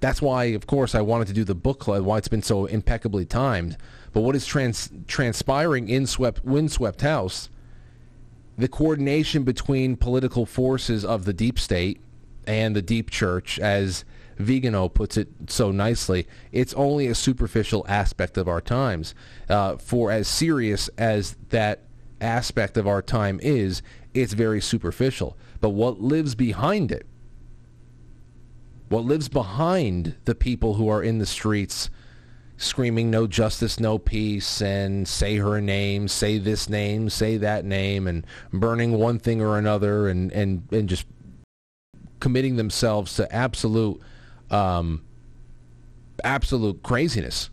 that's 0.00 0.20
why, 0.20 0.44
of 0.44 0.66
course, 0.66 0.94
I 0.94 1.00
wanted 1.00 1.28
to 1.28 1.32
do 1.32 1.44
the 1.44 1.54
book 1.54 1.80
club, 1.80 2.04
why 2.04 2.18
it's 2.18 2.28
been 2.28 2.42
so 2.42 2.66
impeccably 2.66 3.24
timed. 3.24 3.78
But 4.12 4.20
what 4.20 4.36
is 4.36 4.44
trans- 4.44 4.90
transpiring 5.06 5.88
in 5.88 6.06
swept, 6.06 6.44
Windswept 6.44 7.00
House 7.00 7.48
the 8.58 8.68
coordination 8.68 9.44
between 9.44 9.96
political 9.96 10.44
forces 10.44 11.04
of 11.04 11.24
the 11.24 11.32
deep 11.32 11.60
state 11.60 12.00
and 12.44 12.74
the 12.74 12.82
deep 12.82 13.08
church, 13.08 13.58
as 13.60 14.04
Vigano 14.36 14.88
puts 14.88 15.16
it 15.16 15.28
so 15.46 15.70
nicely, 15.70 16.26
it's 16.50 16.74
only 16.74 17.06
a 17.06 17.14
superficial 17.14 17.86
aspect 17.88 18.36
of 18.36 18.48
our 18.48 18.60
times. 18.60 19.14
Uh, 19.48 19.76
for 19.76 20.10
as 20.10 20.26
serious 20.26 20.90
as 20.98 21.36
that 21.50 21.84
aspect 22.20 22.76
of 22.76 22.86
our 22.86 23.00
time 23.00 23.38
is, 23.42 23.80
it's 24.12 24.32
very 24.32 24.60
superficial. 24.60 25.36
But 25.60 25.70
what 25.70 26.00
lives 26.00 26.34
behind 26.34 26.90
it, 26.90 27.06
what 28.88 29.04
lives 29.04 29.28
behind 29.28 30.16
the 30.24 30.34
people 30.34 30.74
who 30.74 30.88
are 30.88 31.02
in 31.02 31.18
the 31.18 31.26
streets 31.26 31.90
screaming 32.58 33.10
no 33.10 33.26
justice, 33.26 33.80
no 33.80 33.98
peace, 33.98 34.60
and 34.60 35.08
say 35.08 35.36
her 35.36 35.60
name, 35.60 36.08
say 36.08 36.38
this 36.38 36.68
name, 36.68 37.08
say 37.08 37.38
that 37.38 37.64
name, 37.64 38.06
and 38.06 38.26
burning 38.52 38.98
one 38.98 39.18
thing 39.18 39.40
or 39.40 39.56
another, 39.56 40.08
and 40.08 40.30
and 40.32 40.68
and 40.70 40.88
just 40.88 41.06
committing 42.20 42.56
themselves 42.56 43.14
to 43.14 43.32
absolute 43.34 44.00
um, 44.50 45.02
absolute 46.22 46.82
craziness. 46.82 47.48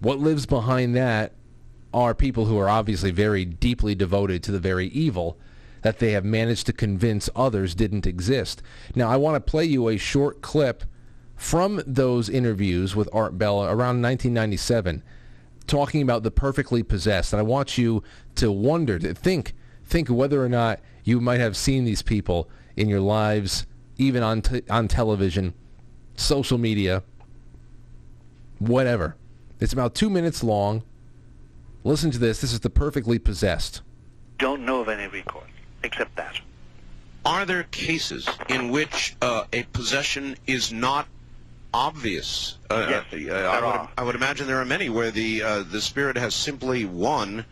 What 0.00 0.18
lives 0.18 0.46
behind 0.46 0.96
that 0.96 1.32
are 1.92 2.14
people 2.14 2.46
who 2.46 2.58
are 2.58 2.68
obviously 2.68 3.10
very 3.10 3.44
deeply 3.44 3.94
devoted 3.94 4.42
to 4.44 4.52
the 4.52 4.58
very 4.58 4.86
evil 4.88 5.38
that 5.82 5.98
they 5.98 6.12
have 6.12 6.24
managed 6.24 6.66
to 6.66 6.72
convince 6.72 7.28
others 7.34 7.74
didn't 7.74 8.06
exist. 8.06 8.62
Now, 8.94 9.10
I 9.10 9.16
want 9.16 9.34
to 9.34 9.50
play 9.50 9.64
you 9.64 9.88
a 9.88 9.96
short 9.96 10.40
clip 10.40 10.84
from 11.42 11.82
those 11.88 12.28
interviews 12.28 12.94
with 12.94 13.08
Art 13.12 13.36
Bella 13.36 13.64
around 13.64 14.00
1997, 14.00 15.02
talking 15.66 16.00
about 16.00 16.22
the 16.22 16.30
perfectly 16.30 16.84
possessed. 16.84 17.32
And 17.32 17.40
I 17.40 17.42
want 17.42 17.76
you 17.76 18.04
to 18.36 18.52
wonder, 18.52 18.96
to 19.00 19.12
think, 19.12 19.52
think 19.84 20.08
whether 20.08 20.42
or 20.42 20.48
not 20.48 20.78
you 21.02 21.20
might 21.20 21.40
have 21.40 21.56
seen 21.56 21.84
these 21.84 22.00
people 22.00 22.48
in 22.76 22.88
your 22.88 23.00
lives, 23.00 23.66
even 23.98 24.22
on 24.22 24.40
t- 24.40 24.62
on 24.70 24.86
television, 24.86 25.52
social 26.14 26.58
media, 26.58 27.02
whatever. 28.60 29.16
It's 29.58 29.72
about 29.72 29.96
two 29.96 30.08
minutes 30.08 30.44
long. 30.44 30.84
Listen 31.82 32.12
to 32.12 32.18
this. 32.18 32.40
This 32.40 32.52
is 32.52 32.60
the 32.60 32.70
perfectly 32.70 33.18
possessed. 33.18 33.82
Don't 34.38 34.64
know 34.64 34.80
of 34.80 34.88
any 34.88 35.08
recourse 35.08 35.50
except 35.82 36.14
that. 36.14 36.40
Are 37.24 37.44
there 37.44 37.64
cases 37.64 38.28
in 38.48 38.70
which 38.70 39.16
uh, 39.20 39.44
a 39.52 39.64
possession 39.64 40.36
is 40.46 40.72
not 40.72 41.08
obvious. 41.74 42.58
Uh, 42.70 42.86
yes, 42.88 43.30
uh, 43.30 43.34
I, 43.34 43.60
would, 43.60 43.88
I, 43.98 44.02
would, 44.02 44.14
imagine 44.14 44.46
there 44.46 44.60
are 44.60 44.64
many 44.64 44.88
where 44.88 45.10
the 45.10 45.42
uh, 45.42 45.62
the 45.62 45.80
spirit 45.80 46.16
has 46.16 46.34
simply 46.34 46.84
won 46.84 47.44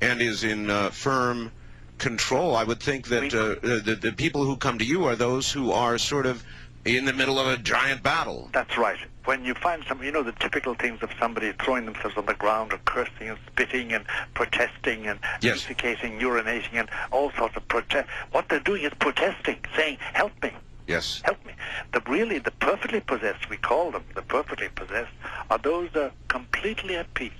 and 0.00 0.20
is 0.20 0.44
in 0.44 0.70
uh, 0.70 0.90
firm 0.90 1.50
control. 1.98 2.54
I 2.54 2.64
would 2.64 2.80
think 2.80 3.08
that 3.08 3.34
uh, 3.34 3.56
the, 3.60 3.98
the 4.00 4.12
people 4.12 4.44
who 4.44 4.56
come 4.56 4.78
to 4.78 4.84
you 4.84 5.04
are 5.04 5.16
those 5.16 5.50
who 5.50 5.72
are 5.72 5.98
sort 5.98 6.26
of 6.26 6.44
in 6.84 7.04
the 7.04 7.12
middle 7.12 7.38
of 7.38 7.46
a 7.46 7.56
giant 7.56 8.02
battle. 8.02 8.48
That's 8.52 8.78
right. 8.78 8.98
When 9.24 9.44
you 9.44 9.54
find 9.54 9.84
some, 9.86 10.02
you 10.02 10.10
know, 10.10 10.22
the 10.22 10.32
typical 10.32 10.74
things 10.74 11.02
of 11.02 11.10
somebody 11.20 11.52
throwing 11.62 11.84
themselves 11.84 12.16
on 12.16 12.24
the 12.24 12.34
ground 12.34 12.72
or 12.72 12.78
cursing 12.86 13.28
and 13.28 13.38
spitting 13.46 13.92
and 13.92 14.06
protesting 14.32 15.06
and 15.06 15.18
yes. 15.42 15.64
defecating, 15.64 16.18
urinating 16.20 16.74
and 16.74 16.88
all 17.10 17.30
sorts 17.32 17.56
of 17.56 17.68
protest. 17.68 18.08
What 18.30 18.48
they're 18.48 18.60
doing 18.60 18.84
is 18.84 18.92
protesting, 18.98 19.58
saying, 19.76 19.98
help 20.00 20.32
me. 20.42 20.52
Yes. 20.88 21.20
Help 21.22 21.44
me. 21.44 21.52
The 21.92 22.00
really, 22.08 22.38
the 22.38 22.50
perfectly 22.50 23.00
possessed, 23.00 23.50
we 23.50 23.58
call 23.58 23.90
them 23.90 24.04
the 24.14 24.22
perfectly 24.22 24.70
possessed, 24.74 25.12
are 25.50 25.58
those 25.58 25.90
that 25.92 26.02
are 26.02 26.12
completely 26.28 26.96
at 26.96 27.12
peace. 27.12 27.30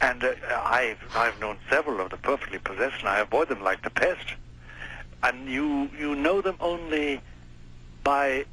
And 0.00 0.24
uh, 0.24 0.32
I've, 0.64 0.98
I've 1.14 1.38
known 1.40 1.58
several 1.68 2.00
of 2.00 2.10
the 2.10 2.16
perfectly 2.16 2.58
possessed, 2.58 3.00
and 3.00 3.08
I 3.08 3.20
avoid 3.20 3.48
them 3.48 3.62
like 3.62 3.82
the 3.82 3.90
pest. 3.90 4.34
And 5.22 5.48
you, 5.48 5.90
you 5.98 6.14
know 6.14 6.40
them 6.40 6.56
only 6.60 7.20
by 8.02 8.46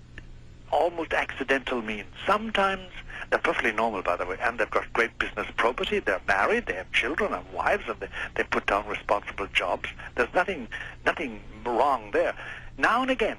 almost 0.71 1.13
accidental 1.13 1.81
means. 1.81 2.09
Sometimes 2.27 2.89
they're 3.29 3.39
perfectly 3.39 3.71
normal, 3.71 4.01
by 4.01 4.17
the 4.17 4.25
way, 4.25 4.37
and 4.41 4.59
they've 4.59 4.69
got 4.69 4.91
great 4.91 5.17
business 5.19 5.47
property. 5.55 5.99
They're 5.99 6.19
married, 6.27 6.65
they 6.65 6.73
have 6.73 6.91
children 6.91 7.33
and 7.33 7.49
wives, 7.53 7.83
and 7.87 7.97
they, 8.01 8.09
they 8.35 8.43
put 8.43 8.65
down 8.65 8.87
responsible 8.87 9.47
jobs. 9.53 9.87
There's 10.15 10.33
nothing, 10.33 10.67
nothing 11.05 11.39
wrong 11.65 12.11
there. 12.11 12.35
Now 12.77 13.01
and 13.01 13.09
again, 13.11 13.37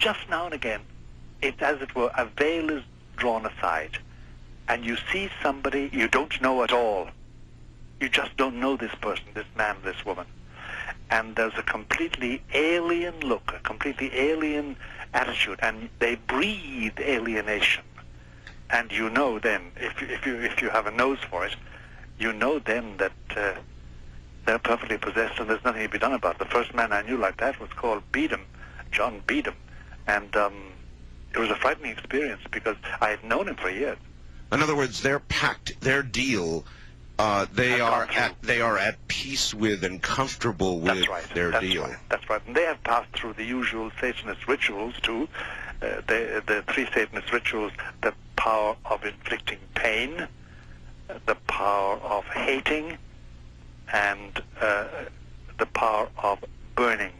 just 0.00 0.28
now 0.30 0.46
and 0.46 0.54
again, 0.54 0.80
it's 1.42 1.60
as 1.62 1.80
it 1.80 1.94
were, 1.94 2.10
a 2.16 2.24
veil 2.24 2.70
is 2.70 2.82
drawn 3.16 3.44
aside, 3.46 3.98
and 4.66 4.84
you 4.84 4.96
see 5.12 5.30
somebody 5.42 5.90
you 5.92 6.08
don't 6.08 6.40
know 6.40 6.64
at 6.64 6.72
all. 6.72 7.08
You 8.00 8.08
just 8.08 8.36
don't 8.38 8.58
know 8.58 8.76
this 8.76 8.94
person, 9.00 9.26
this 9.34 9.46
man, 9.56 9.76
this 9.84 10.04
woman. 10.04 10.26
And 11.10 11.36
there's 11.36 11.52
a 11.58 11.62
completely 11.62 12.42
alien 12.54 13.20
look, 13.20 13.52
a 13.54 13.60
completely 13.60 14.10
alien 14.18 14.76
attitude, 15.12 15.58
and 15.62 15.90
they 15.98 16.14
breathe 16.14 16.98
alienation. 16.98 17.84
And 18.70 18.90
you 18.90 19.10
know 19.10 19.38
then, 19.38 19.72
if 19.76 20.00
you, 20.00 20.06
if 20.08 20.24
you, 20.24 20.36
if 20.40 20.62
you 20.62 20.70
have 20.70 20.86
a 20.86 20.90
nose 20.90 21.18
for 21.28 21.44
it, 21.44 21.56
you 22.18 22.32
know 22.32 22.58
then 22.58 22.96
that 22.96 23.12
uh, 23.36 23.54
they're 24.46 24.58
perfectly 24.58 24.96
possessed 24.96 25.38
and 25.40 25.50
there's 25.50 25.64
nothing 25.64 25.82
to 25.82 25.88
be 25.88 25.98
done 25.98 26.12
about 26.12 26.36
it. 26.36 26.38
The 26.38 26.44
first 26.46 26.72
man 26.74 26.92
I 26.92 27.02
knew 27.02 27.18
like 27.18 27.36
that 27.38 27.60
was 27.60 27.70
called 27.70 28.02
Beedham, 28.12 28.44
John 28.92 29.22
Beedham 29.26 29.54
and 30.10 30.34
um, 30.36 30.54
it 31.34 31.38
was 31.38 31.50
a 31.50 31.56
frightening 31.56 31.92
experience 31.92 32.42
because 32.50 32.76
I 33.00 33.10
had 33.10 33.22
known 33.22 33.48
him 33.48 33.56
for 33.56 33.70
years. 33.70 33.98
In 34.52 34.62
other 34.62 34.74
words, 34.74 35.02
their 35.02 35.20
pact, 35.20 35.80
their 35.80 36.02
deal, 36.02 36.64
uh, 37.18 37.46
they 37.52 37.80
are 37.80 38.08
at 38.10 38.42
they 38.42 38.60
are 38.60 38.76
at 38.76 39.06
peace 39.06 39.54
with 39.54 39.84
and 39.84 40.02
comfortable 40.02 40.80
with 40.80 41.06
their 41.34 41.52
That's 41.52 41.64
deal. 41.64 41.82
right. 41.82 41.96
That's 42.08 42.28
right. 42.28 42.42
And 42.46 42.56
they 42.56 42.64
have 42.64 42.82
passed 42.82 43.12
through 43.12 43.34
the 43.34 43.44
usual 43.44 43.92
Satanist 44.00 44.48
rituals 44.48 44.94
too. 45.02 45.28
Uh, 45.82 46.00
the, 46.08 46.42
the 46.46 46.64
three 46.72 46.86
Satanist 46.92 47.32
rituals: 47.32 47.72
the 48.02 48.12
power 48.36 48.74
of 48.86 49.04
inflicting 49.04 49.58
pain, 49.74 50.26
the 51.26 51.36
power 51.46 51.96
of 51.98 52.24
hating, 52.24 52.98
and 53.92 54.42
uh, 54.60 54.86
the 55.58 55.66
power 55.66 56.08
of 56.18 56.42
burning 56.74 57.12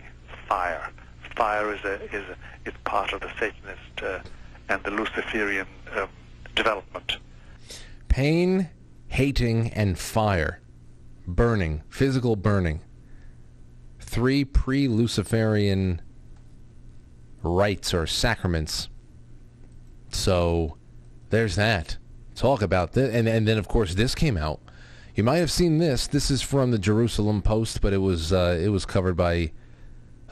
fire. 0.49 0.91
Fire 1.37 1.75
is 1.75 1.85
a 1.85 2.03
is 2.15 2.25
a, 2.29 2.69
is 2.69 2.75
part 2.85 3.13
of 3.13 3.21
the 3.21 3.31
Satanist 3.39 4.03
uh, 4.03 4.21
and 4.69 4.83
the 4.85 4.91
Luciferian 4.91 5.67
um, 5.97 6.09
development. 6.55 7.19
Pain, 8.09 8.69
hating, 9.09 9.73
and 9.73 9.99
fire. 9.99 10.61
Burning. 11.27 11.83
Physical 11.89 12.37
burning. 12.37 12.81
Three 14.01 14.45
pre-Luciferian 14.45 16.03
rites 17.43 17.95
or 17.95 18.07
sacraments. 18.07 18.89
So 20.11 20.77
there's 21.31 21.57
that. 21.57 21.97
Talk 22.35 22.63
about 22.63 22.93
this. 22.93 23.15
And, 23.15 23.29
and 23.29 23.47
then, 23.47 23.59
of 23.59 23.69
course, 23.69 23.95
this 23.95 24.15
came 24.15 24.37
out. 24.37 24.61
You 25.15 25.25
might 25.25 25.39
have 25.39 25.51
seen 25.51 25.79
this. 25.79 26.07
This 26.07 26.31
is 26.31 26.43
from 26.43 26.71
the 26.71 26.79
Jerusalem 26.79 27.43
Post, 27.43 27.81
but 27.81 27.93
it 27.93 27.99
was 27.99 28.33
uh, 28.33 28.59
it 28.61 28.69
was 28.69 28.87
covered 28.87 29.17
by 29.17 29.53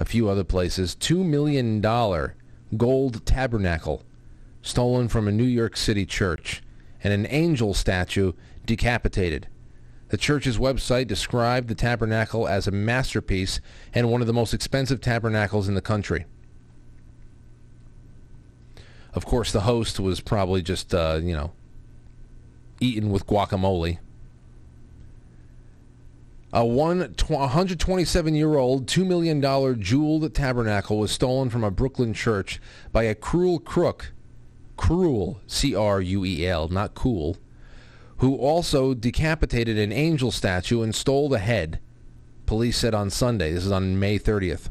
a 0.00 0.04
few 0.04 0.28
other 0.28 0.44
places. 0.44 0.94
Two 0.94 1.24
million 1.24 1.80
dollar 1.80 2.34
gold 2.76 3.24
tabernacle 3.24 4.02
stolen 4.62 5.08
from 5.08 5.26
a 5.26 5.32
New 5.32 5.44
York 5.44 5.76
City 5.76 6.04
church, 6.04 6.62
and 7.02 7.12
an 7.12 7.26
angel 7.30 7.74
statue 7.74 8.32
decapitated. 8.66 9.48
The 10.08 10.16
church's 10.16 10.58
website 10.58 11.06
described 11.06 11.68
the 11.68 11.74
tabernacle 11.74 12.48
as 12.48 12.66
a 12.66 12.70
masterpiece 12.70 13.60
and 13.94 14.10
one 14.10 14.20
of 14.20 14.26
the 14.26 14.32
most 14.32 14.54
expensive 14.54 15.00
tabernacles 15.00 15.68
in 15.68 15.74
the 15.74 15.82
country. 15.82 16.26
Of 19.14 19.26
course, 19.26 19.52
the 19.52 19.62
host 19.62 20.00
was 20.00 20.20
probably 20.20 20.62
just, 20.62 20.94
uh, 20.94 21.20
you 21.22 21.34
know, 21.34 21.52
eaten 22.80 23.10
with 23.10 23.26
guacamole. 23.26 23.98
A 26.50 26.64
one 26.64 27.00
127-year-old, 27.14 28.86
$2 28.86 29.06
million 29.06 29.82
jeweled 29.82 30.34
tabernacle 30.34 30.98
was 30.98 31.10
stolen 31.10 31.50
from 31.50 31.62
a 31.62 31.70
Brooklyn 31.70 32.14
church 32.14 32.58
by 32.90 33.02
a 33.02 33.14
cruel 33.14 33.58
crook. 33.58 34.12
Cruel, 34.78 35.40
C-R-U-E-L, 35.46 36.68
not 36.68 36.94
cool. 36.94 37.36
Who 38.18 38.36
also 38.36 38.94
decapitated 38.94 39.78
an 39.78 39.92
angel 39.92 40.30
statue 40.30 40.82
and 40.82 40.94
stole 40.94 41.28
the 41.28 41.38
head. 41.38 41.80
Police 42.46 42.78
said 42.78 42.94
on 42.94 43.10
Sunday. 43.10 43.52
This 43.52 43.66
is 43.66 43.72
on 43.72 43.98
May 44.00 44.18
30th. 44.18 44.70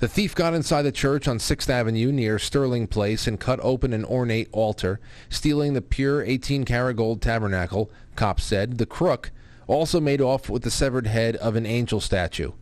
The 0.00 0.08
thief 0.08 0.34
got 0.34 0.52
inside 0.52 0.82
the 0.82 0.92
church 0.92 1.28
on 1.28 1.38
6th 1.38 1.70
Avenue 1.70 2.10
near 2.10 2.38
Sterling 2.38 2.88
Place 2.88 3.26
and 3.26 3.40
cut 3.40 3.60
open 3.62 3.92
an 3.92 4.04
ornate 4.04 4.48
altar, 4.50 4.98
stealing 5.30 5.74
the 5.74 5.80
pure 5.80 6.26
18-karat 6.26 6.96
gold 6.96 7.22
tabernacle, 7.22 7.90
cops 8.16 8.44
said. 8.44 8.78
The 8.78 8.84
crook 8.84 9.30
also 9.66 10.00
made 10.00 10.20
off 10.20 10.48
with 10.48 10.62
the 10.62 10.70
severed 10.70 11.06
head 11.06 11.36
of 11.36 11.56
an 11.56 11.66
angel 11.66 12.00
statue. 12.00 12.52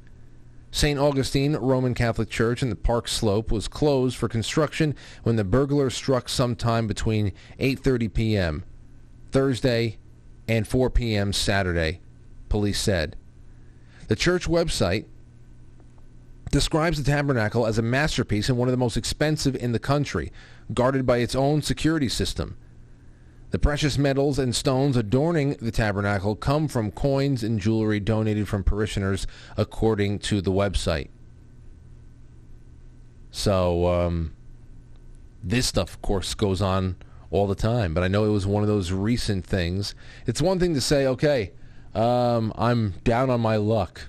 St. 0.70 0.98
Augustine 0.98 1.54
Roman 1.54 1.94
Catholic 1.94 2.28
Church 2.28 2.60
in 2.60 2.68
the 2.68 2.74
Park 2.74 3.06
Slope 3.06 3.52
was 3.52 3.68
closed 3.68 4.16
for 4.16 4.28
construction 4.28 4.96
when 5.22 5.36
the 5.36 5.44
burglar 5.44 5.88
struck 5.88 6.28
sometime 6.28 6.88
between 6.88 7.32
8:30 7.60 8.12
p.m. 8.12 8.64
Thursday 9.30 9.98
and 10.48 10.66
4 10.66 10.90
p.m. 10.90 11.32
Saturday, 11.32 12.00
police 12.48 12.80
said. 12.80 13.16
The 14.08 14.16
church 14.16 14.48
website 14.48 15.04
describes 16.50 17.02
the 17.02 17.10
tabernacle 17.10 17.66
as 17.66 17.78
a 17.78 17.82
masterpiece 17.82 18.48
and 18.48 18.58
one 18.58 18.68
of 18.68 18.72
the 18.72 18.76
most 18.78 18.96
expensive 18.96 19.56
in 19.56 19.72
the 19.72 19.78
country, 19.78 20.32
guarded 20.72 21.06
by 21.06 21.18
its 21.18 21.34
own 21.34 21.62
security 21.62 22.08
system. 22.08 22.56
The 23.54 23.60
precious 23.60 23.96
metals 23.96 24.40
and 24.40 24.52
stones 24.52 24.96
adorning 24.96 25.52
the 25.60 25.70
tabernacle 25.70 26.34
come 26.34 26.66
from 26.66 26.90
coins 26.90 27.44
and 27.44 27.60
jewelry 27.60 28.00
donated 28.00 28.48
from 28.48 28.64
parishioners, 28.64 29.28
according 29.56 30.18
to 30.30 30.40
the 30.40 30.50
website. 30.50 31.10
So, 33.30 33.86
um, 33.86 34.34
this 35.40 35.66
stuff, 35.66 35.90
of 35.90 36.02
course, 36.02 36.34
goes 36.34 36.60
on 36.60 36.96
all 37.30 37.46
the 37.46 37.54
time, 37.54 37.94
but 37.94 38.02
I 38.02 38.08
know 38.08 38.24
it 38.24 38.30
was 38.30 38.44
one 38.44 38.64
of 38.64 38.68
those 38.68 38.90
recent 38.90 39.46
things. 39.46 39.94
It's 40.26 40.42
one 40.42 40.58
thing 40.58 40.74
to 40.74 40.80
say, 40.80 41.06
okay, 41.06 41.52
um, 41.94 42.52
I'm 42.58 42.94
down 43.04 43.30
on 43.30 43.40
my 43.40 43.54
luck, 43.54 44.08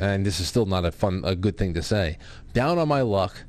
and 0.00 0.24
this 0.24 0.40
is 0.40 0.48
still 0.48 0.64
not 0.64 0.86
a 0.86 0.90
fun, 0.90 1.20
a 1.22 1.36
good 1.36 1.58
thing 1.58 1.74
to 1.74 1.82
say. 1.82 2.16
Down 2.54 2.78
on 2.78 2.88
my 2.88 3.02
luck, 3.02 3.44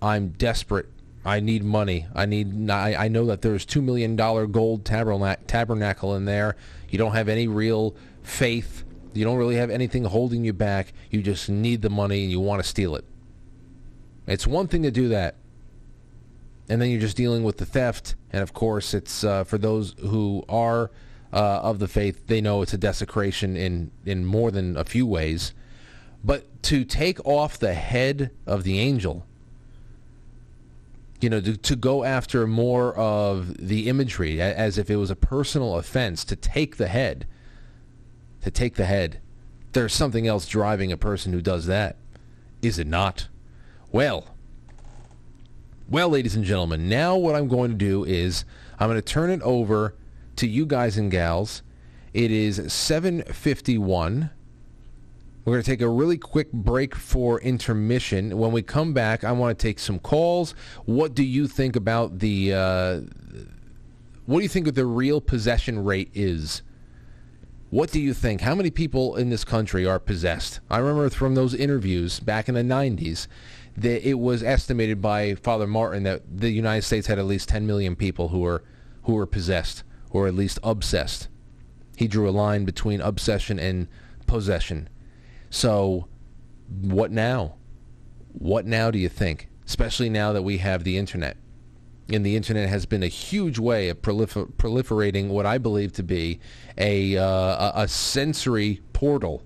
I'm 0.00 0.28
desperate 0.28 0.90
I 1.28 1.40
need 1.40 1.62
money. 1.62 2.06
I 2.14 2.24
need. 2.24 2.70
I, 2.70 3.04
I 3.04 3.08
know 3.08 3.26
that 3.26 3.42
there's 3.42 3.66
two 3.66 3.82
million 3.82 4.16
dollar 4.16 4.46
gold 4.46 4.86
tabernacle 4.86 6.14
in 6.14 6.24
there. 6.24 6.56
You 6.88 6.96
don't 6.96 7.12
have 7.12 7.28
any 7.28 7.46
real 7.46 7.94
faith. 8.22 8.84
You 9.12 9.26
don't 9.26 9.36
really 9.36 9.56
have 9.56 9.68
anything 9.68 10.04
holding 10.04 10.42
you 10.42 10.54
back. 10.54 10.94
You 11.10 11.20
just 11.20 11.50
need 11.50 11.82
the 11.82 11.90
money 11.90 12.22
and 12.22 12.30
you 12.30 12.40
want 12.40 12.62
to 12.62 12.68
steal 12.68 12.96
it. 12.96 13.04
It's 14.26 14.46
one 14.46 14.68
thing 14.68 14.82
to 14.84 14.90
do 14.90 15.08
that, 15.08 15.36
and 16.66 16.80
then 16.80 16.88
you're 16.90 17.00
just 17.00 17.16
dealing 17.16 17.44
with 17.44 17.58
the 17.58 17.66
theft. 17.66 18.14
And 18.32 18.42
of 18.42 18.54
course, 18.54 18.94
it's 18.94 19.22
uh, 19.22 19.44
for 19.44 19.58
those 19.58 19.94
who 20.00 20.44
are 20.48 20.90
uh, 21.30 21.60
of 21.60 21.78
the 21.78 21.88
faith. 21.88 22.26
They 22.26 22.40
know 22.40 22.62
it's 22.62 22.72
a 22.72 22.78
desecration 22.78 23.54
in 23.54 23.90
in 24.06 24.24
more 24.24 24.50
than 24.50 24.78
a 24.78 24.84
few 24.84 25.06
ways. 25.06 25.52
But 26.24 26.62
to 26.64 26.86
take 26.86 27.24
off 27.26 27.58
the 27.58 27.74
head 27.74 28.30
of 28.46 28.64
the 28.64 28.80
angel 28.80 29.26
you 31.20 31.28
know, 31.28 31.40
to, 31.40 31.56
to 31.56 31.76
go 31.76 32.04
after 32.04 32.46
more 32.46 32.94
of 32.94 33.56
the 33.58 33.88
imagery 33.88 34.40
as 34.40 34.78
if 34.78 34.90
it 34.90 34.96
was 34.96 35.10
a 35.10 35.16
personal 35.16 35.76
offense 35.76 36.24
to 36.24 36.36
take 36.36 36.76
the 36.76 36.88
head, 36.88 37.26
to 38.42 38.50
take 38.50 38.76
the 38.76 38.84
head. 38.84 39.20
There's 39.72 39.94
something 39.94 40.26
else 40.26 40.46
driving 40.46 40.92
a 40.92 40.96
person 40.96 41.32
who 41.32 41.40
does 41.40 41.66
that, 41.66 41.96
is 42.62 42.78
it 42.78 42.86
not? 42.86 43.28
Well, 43.90 44.34
well, 45.88 46.10
ladies 46.10 46.36
and 46.36 46.44
gentlemen, 46.44 46.88
now 46.88 47.16
what 47.16 47.34
I'm 47.34 47.48
going 47.48 47.70
to 47.70 47.76
do 47.76 48.04
is 48.04 48.44
I'm 48.78 48.88
going 48.88 49.00
to 49.00 49.02
turn 49.02 49.30
it 49.30 49.40
over 49.42 49.94
to 50.36 50.46
you 50.46 50.66
guys 50.66 50.98
and 50.98 51.10
gals. 51.10 51.62
It 52.12 52.30
is 52.30 52.72
751. 52.72 54.30
We're 55.48 55.54
going 55.54 55.64
to 55.64 55.70
take 55.70 55.80
a 55.80 55.88
really 55.88 56.18
quick 56.18 56.52
break 56.52 56.94
for 56.94 57.40
intermission. 57.40 58.36
When 58.36 58.52
we 58.52 58.60
come 58.60 58.92
back, 58.92 59.24
I 59.24 59.32
want 59.32 59.58
to 59.58 59.62
take 59.62 59.78
some 59.78 59.98
calls. 59.98 60.54
What 60.84 61.14
do 61.14 61.24
you 61.24 61.48
think 61.48 61.74
about 61.74 62.18
the? 62.18 62.52
Uh, 62.52 63.00
what 64.26 64.40
do 64.40 64.42
you 64.42 64.48
think 64.50 64.74
the 64.74 64.84
real 64.84 65.22
possession 65.22 65.82
rate 65.82 66.10
is? 66.12 66.60
What 67.70 67.90
do 67.90 67.98
you 67.98 68.12
think? 68.12 68.42
How 68.42 68.54
many 68.54 68.70
people 68.70 69.16
in 69.16 69.30
this 69.30 69.42
country 69.42 69.86
are 69.86 69.98
possessed? 69.98 70.60
I 70.68 70.76
remember 70.76 71.08
from 71.08 71.34
those 71.34 71.54
interviews 71.54 72.20
back 72.20 72.50
in 72.50 72.54
the 72.54 72.60
90s 72.60 73.26
that 73.74 74.06
it 74.06 74.18
was 74.18 74.42
estimated 74.42 75.00
by 75.00 75.34
Father 75.34 75.66
Martin 75.66 76.02
that 76.02 76.24
the 76.30 76.50
United 76.50 76.82
States 76.82 77.06
had 77.06 77.18
at 77.18 77.24
least 77.24 77.48
10 77.48 77.66
million 77.66 77.96
people 77.96 78.28
who 78.28 78.40
were 78.40 78.62
who 79.04 79.14
were 79.14 79.26
possessed 79.26 79.82
or 80.10 80.26
at 80.26 80.34
least 80.34 80.58
obsessed. 80.62 81.28
He 81.96 82.06
drew 82.06 82.28
a 82.28 82.32
line 82.32 82.66
between 82.66 83.00
obsession 83.00 83.58
and 83.58 83.88
possession. 84.26 84.90
So, 85.50 86.08
what 86.80 87.10
now? 87.10 87.54
What 88.32 88.66
now 88.66 88.90
do 88.90 88.98
you 88.98 89.08
think? 89.08 89.48
Especially 89.66 90.08
now 90.08 90.32
that 90.32 90.42
we 90.42 90.58
have 90.58 90.84
the 90.84 90.98
internet. 90.98 91.36
And 92.10 92.24
the 92.24 92.36
internet 92.36 92.68
has 92.68 92.86
been 92.86 93.02
a 93.02 93.08
huge 93.08 93.58
way 93.58 93.88
of 93.90 94.00
prolifer- 94.00 94.50
proliferating 94.54 95.28
what 95.28 95.44
I 95.44 95.58
believe 95.58 95.92
to 95.94 96.02
be 96.02 96.40
a, 96.78 97.16
uh, 97.18 97.82
a 97.82 97.88
sensory 97.88 98.80
portal 98.92 99.42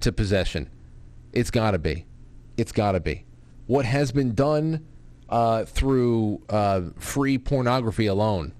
to 0.00 0.10
possession. 0.10 0.68
It's 1.32 1.50
got 1.50 1.72
to 1.72 1.78
be. 1.78 2.06
It's 2.56 2.72
got 2.72 2.92
to 2.92 3.00
be. 3.00 3.26
What 3.66 3.84
has 3.84 4.10
been 4.10 4.34
done 4.34 4.84
uh, 5.28 5.64
through 5.64 6.42
uh, 6.48 6.82
free 6.98 7.38
pornography 7.38 8.06
alone, 8.06 8.52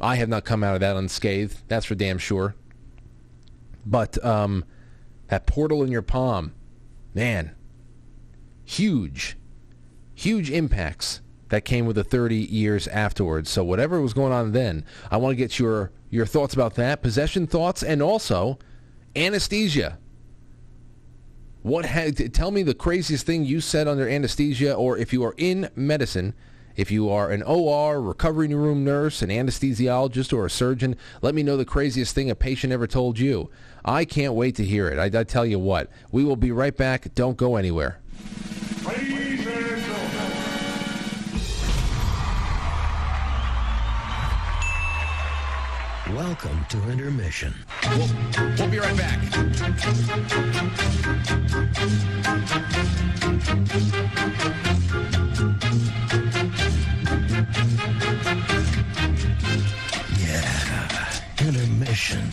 I 0.00 0.16
have 0.16 0.28
not 0.28 0.44
come 0.44 0.62
out 0.62 0.74
of 0.74 0.80
that 0.80 0.96
unscathed. 0.96 1.62
That's 1.68 1.86
for 1.86 1.96
damn 1.96 2.18
sure. 2.18 2.54
But 3.84 4.24
um, 4.24 4.64
that 5.34 5.46
portal 5.46 5.82
in 5.82 5.90
your 5.90 6.00
palm, 6.00 6.54
man, 7.12 7.56
huge, 8.64 9.36
huge 10.14 10.48
impacts 10.48 11.22
that 11.48 11.64
came 11.64 11.86
with 11.86 11.96
the 11.96 12.04
30 12.04 12.36
years 12.36 12.86
afterwards. 12.86 13.50
So 13.50 13.64
whatever 13.64 14.00
was 14.00 14.14
going 14.14 14.32
on 14.32 14.52
then, 14.52 14.84
I 15.10 15.16
want 15.16 15.32
to 15.32 15.36
get 15.36 15.58
your 15.58 15.90
your 16.08 16.24
thoughts 16.24 16.54
about 16.54 16.76
that, 16.76 17.02
possession 17.02 17.48
thoughts, 17.48 17.82
and 17.82 18.00
also 18.00 18.60
anesthesia. 19.16 19.98
What 21.62 21.84
had 21.84 22.32
tell 22.32 22.52
me 22.52 22.62
the 22.62 22.72
craziest 22.72 23.26
thing 23.26 23.44
you 23.44 23.60
said 23.60 23.88
under 23.88 24.08
anesthesia, 24.08 24.72
or 24.72 24.96
if 24.96 25.12
you 25.12 25.24
are 25.24 25.34
in 25.36 25.68
medicine 25.74 26.32
If 26.76 26.90
you 26.90 27.08
are 27.08 27.30
an 27.30 27.42
OR, 27.42 28.00
recovery 28.02 28.52
room 28.52 28.84
nurse, 28.84 29.22
an 29.22 29.30
anesthesiologist, 29.30 30.32
or 30.32 30.44
a 30.44 30.50
surgeon, 30.50 30.96
let 31.22 31.34
me 31.34 31.44
know 31.44 31.56
the 31.56 31.64
craziest 31.64 32.14
thing 32.14 32.30
a 32.30 32.34
patient 32.34 32.72
ever 32.72 32.86
told 32.86 33.18
you. 33.18 33.48
I 33.84 34.04
can't 34.04 34.34
wait 34.34 34.56
to 34.56 34.64
hear 34.64 34.88
it. 34.88 34.98
I, 34.98 35.20
I 35.20 35.24
tell 35.24 35.46
you 35.46 35.58
what, 35.58 35.88
we 36.10 36.24
will 36.24 36.36
be 36.36 36.50
right 36.50 36.76
back. 36.76 37.14
Don't 37.14 37.36
go 37.36 37.56
anywhere. 37.56 38.00
Welcome 46.10 46.64
to 46.68 46.90
intermission. 46.90 47.54
We'll, 47.84 48.08
we'll 48.58 48.68
be 48.68 48.78
right 48.78 48.96
back. 48.96 49.20
intermission. 61.94 62.28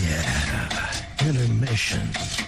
Yeah, 0.00 1.28
intermission. 1.28 2.41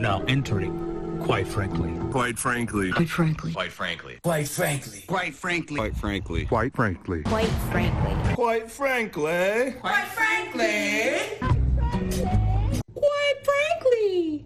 Now 0.00 0.22
entering, 0.26 1.18
quite 1.20 1.46
frankly. 1.46 1.92
Quite 2.10 2.38
frankly. 2.38 2.90
Quite 2.90 3.08
frankly. 3.08 3.52
Quite 3.52 3.70
frankly. 3.72 4.18
Quite 4.22 4.44
frankly. 4.46 5.04
Quite 5.06 5.34
frankly. 5.34 5.84
Quite 5.84 5.94
frankly. 5.94 6.44
Quite 6.44 6.74
frankly. 6.74 7.22
Quite 7.22 7.50
frankly. 7.50 8.12
Quite 8.34 8.70
frankly. 8.70 9.74
Quite 9.80 10.08
frankly. 10.08 11.28
Quite 12.94 13.36
frankly. 13.44 14.44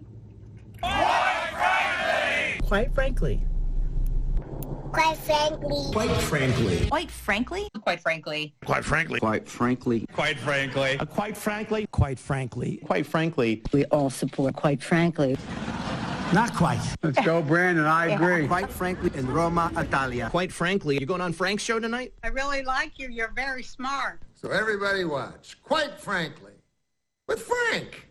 Quite 0.81 1.49
frankly. 1.51 2.67
Quite 2.67 2.93
frankly. 2.93 3.54
Quite 4.95 5.17
frankly. 5.17 6.87
Quite 6.87 7.11
frankly. 7.11 7.67
Quite 7.81 7.99
frankly. 7.99 8.53
Quite 8.63 8.85
frankly. 8.85 9.19
Quite 9.19 9.49
frankly. 9.49 10.05
Quite 10.13 10.39
frankly. 10.39 10.97
Uh, 10.97 11.05
quite 11.05 11.35
frankly. 11.35 11.85
Quite 11.91 12.17
frankly. 12.17 12.79
Quite 12.85 13.05
frankly. 13.05 13.61
We 13.73 13.83
all 13.85 14.09
support 14.09 14.55
quite 14.55 14.81
frankly. 14.81 15.35
Not 16.33 16.53
quite. 16.55 16.79
Let's 17.03 17.19
go, 17.25 17.41
Brandon. 17.41 17.83
I 17.83 18.07
agree. 18.07 18.47
Quite 18.47 18.71
frankly, 18.71 19.11
in 19.15 19.27
Roma, 19.27 19.69
Italia. 19.75 20.29
Quite 20.29 20.53
frankly, 20.53 20.97
you 20.97 21.05
going 21.05 21.19
on 21.19 21.33
Frank's 21.33 21.63
show 21.63 21.77
tonight? 21.77 22.13
I 22.23 22.29
really 22.29 22.63
like 22.63 22.97
you. 22.97 23.09
You're 23.09 23.33
very 23.35 23.63
smart. 23.63 24.21
So 24.33 24.49
everybody 24.49 25.03
watch. 25.03 25.57
Quite 25.61 25.99
frankly, 25.99 26.53
with 27.27 27.41
Frank. 27.41 28.05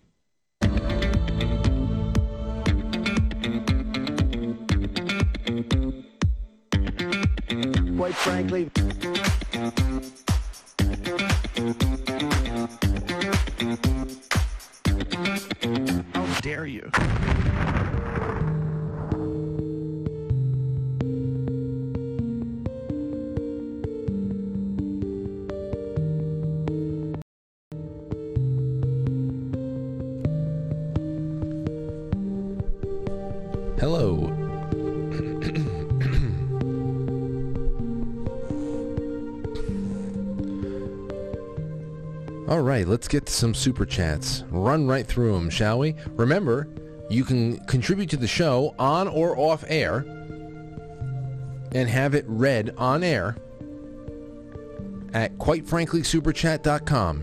Quite 7.55 8.15
frankly. 8.15 8.71
How 16.13 16.41
dare 16.41 16.67
you? 16.67 16.91
All 42.55 42.61
right, 42.61 42.87
let's 42.87 43.09
get 43.09 43.27
to 43.27 43.33
some 43.33 43.53
super 43.53 43.85
chats. 43.85 44.45
Run 44.49 44.87
right 44.87 45.05
through 45.05 45.33
them, 45.33 45.51
shall 45.51 45.81
we? 45.81 45.97
Remember, 46.11 46.69
you 47.11 47.25
can 47.25 47.59
contribute 47.67 48.11
to 48.11 48.17
the 48.17 48.29
show 48.29 48.77
on 48.79 49.09
or 49.09 49.37
off 49.37 49.65
air 49.67 50.05
and 51.73 51.89
have 51.89 52.15
it 52.15 52.25
read 52.29 52.73
on 52.79 53.03
air 53.03 53.37
at 55.15 55.37
quitefranklysuperchat.com. 55.39 57.23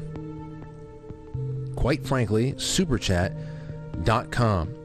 Quitefranklysuperchat.com. 1.76 4.76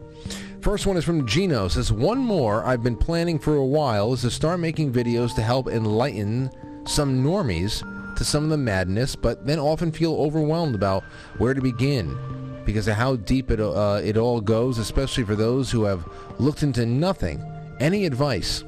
First 0.60 0.86
one 0.86 0.96
is 0.96 1.04
from 1.04 1.26
Gino. 1.26 1.66
Says, 1.66 1.90
one 1.90 2.18
more 2.18 2.64
I've 2.64 2.84
been 2.84 2.96
planning 2.96 3.40
for 3.40 3.56
a 3.56 3.66
while 3.66 4.12
is 4.12 4.20
to 4.20 4.30
start 4.30 4.60
making 4.60 4.92
videos 4.92 5.34
to 5.34 5.42
help 5.42 5.66
enlighten 5.66 6.52
some 6.86 7.24
normies 7.24 7.82
to 8.16 8.24
some 8.24 8.44
of 8.44 8.50
the 8.50 8.56
madness, 8.56 9.16
but 9.16 9.46
then 9.46 9.58
often 9.58 9.92
feel 9.92 10.14
overwhelmed 10.14 10.74
about 10.74 11.04
where 11.38 11.54
to 11.54 11.60
begin 11.60 12.16
because 12.64 12.88
of 12.88 12.96
how 12.96 13.16
deep 13.16 13.50
it, 13.50 13.60
uh, 13.60 14.00
it 14.02 14.16
all 14.16 14.40
goes, 14.40 14.78
especially 14.78 15.24
for 15.24 15.36
those 15.36 15.70
who 15.70 15.84
have 15.84 16.06
looked 16.38 16.62
into 16.62 16.84
nothing. 16.84 17.42
Any 17.78 18.06
advice? 18.06 18.64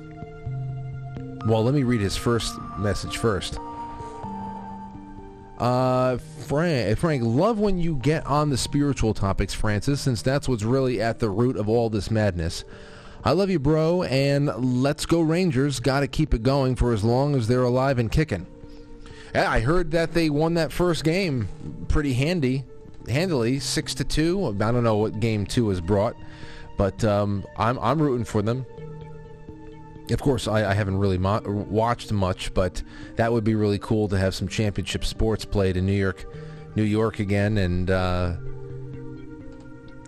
Well, 1.46 1.64
let 1.64 1.74
me 1.74 1.82
read 1.82 2.00
his 2.00 2.16
first 2.16 2.58
message 2.78 3.16
first. 3.16 3.58
Uh, 5.58 6.18
Frank, 6.46 6.96
Frank, 6.98 7.22
love 7.24 7.58
when 7.58 7.78
you 7.78 7.96
get 7.96 8.24
on 8.26 8.50
the 8.50 8.56
spiritual 8.56 9.12
topics, 9.12 9.52
Francis, 9.52 10.00
since 10.00 10.22
that's 10.22 10.48
what's 10.48 10.62
really 10.62 11.02
at 11.02 11.18
the 11.18 11.28
root 11.28 11.56
of 11.56 11.68
all 11.68 11.90
this 11.90 12.10
madness. 12.10 12.64
I 13.24 13.32
love 13.32 13.50
you, 13.50 13.58
bro, 13.58 14.04
and 14.04 14.46
let's 14.82 15.04
go 15.04 15.20
Rangers. 15.20 15.80
Got 15.80 16.00
to 16.00 16.06
keep 16.06 16.32
it 16.32 16.44
going 16.44 16.76
for 16.76 16.92
as 16.92 17.02
long 17.02 17.34
as 17.34 17.48
they're 17.48 17.64
alive 17.64 17.98
and 17.98 18.10
kicking. 18.10 18.46
I 19.34 19.60
heard 19.60 19.90
that 19.92 20.14
they 20.14 20.30
won 20.30 20.54
that 20.54 20.72
first 20.72 21.04
game 21.04 21.48
pretty 21.88 22.14
handy, 22.14 22.64
handily, 23.08 23.58
six 23.58 23.94
to 23.96 24.04
two. 24.04 24.46
I 24.48 24.52
don't 24.72 24.84
know 24.84 24.96
what 24.96 25.20
game 25.20 25.46
two 25.46 25.68
has 25.68 25.80
brought, 25.80 26.16
but 26.76 27.04
um, 27.04 27.44
I'm 27.56 27.78
I'm 27.78 28.00
rooting 28.00 28.24
for 28.24 28.42
them. 28.42 28.64
Of 30.10 30.22
course, 30.22 30.48
I, 30.48 30.70
I 30.70 30.72
haven't 30.72 30.96
really 30.96 31.18
mo- 31.18 31.42
watched 31.46 32.12
much, 32.12 32.54
but 32.54 32.82
that 33.16 33.30
would 33.30 33.44
be 33.44 33.54
really 33.54 33.78
cool 33.78 34.08
to 34.08 34.16
have 34.16 34.34
some 34.34 34.48
championship 34.48 35.04
sports 35.04 35.44
played 35.44 35.76
in 35.76 35.84
New 35.84 35.92
York, 35.92 36.24
New 36.76 36.82
York 36.82 37.18
again, 37.18 37.58
and 37.58 37.90
uh, 37.90 38.34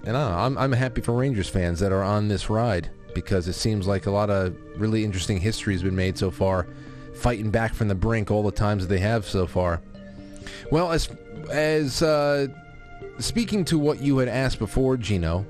and 0.04 0.16
I 0.16 0.20
don't 0.22 0.30
know, 0.30 0.38
I'm 0.38 0.58
I'm 0.58 0.72
happy 0.72 1.02
for 1.02 1.12
Rangers 1.12 1.48
fans 1.48 1.80
that 1.80 1.92
are 1.92 2.02
on 2.02 2.28
this 2.28 2.48
ride 2.48 2.90
because 3.14 3.48
it 3.48 3.54
seems 3.54 3.86
like 3.86 4.06
a 4.06 4.10
lot 4.10 4.30
of 4.30 4.56
really 4.76 5.04
interesting 5.04 5.40
history 5.40 5.74
has 5.74 5.82
been 5.82 5.96
made 5.96 6.16
so 6.16 6.30
far, 6.30 6.66
fighting 7.20 7.50
back 7.50 7.74
from 7.74 7.88
the 7.88 7.94
brink 7.94 8.30
all 8.30 8.42
the 8.42 8.50
times 8.50 8.82
that 8.82 8.88
they 8.88 9.00
have 9.00 9.26
so 9.26 9.46
far. 9.46 9.80
Well, 10.70 10.90
as 10.90 11.08
as 11.50 12.02
uh, 12.02 12.48
speaking 13.18 13.64
to 13.66 13.78
what 13.78 14.00
you 14.00 14.18
had 14.18 14.28
asked 14.28 14.58
before, 14.58 14.96
Gino, 14.96 15.44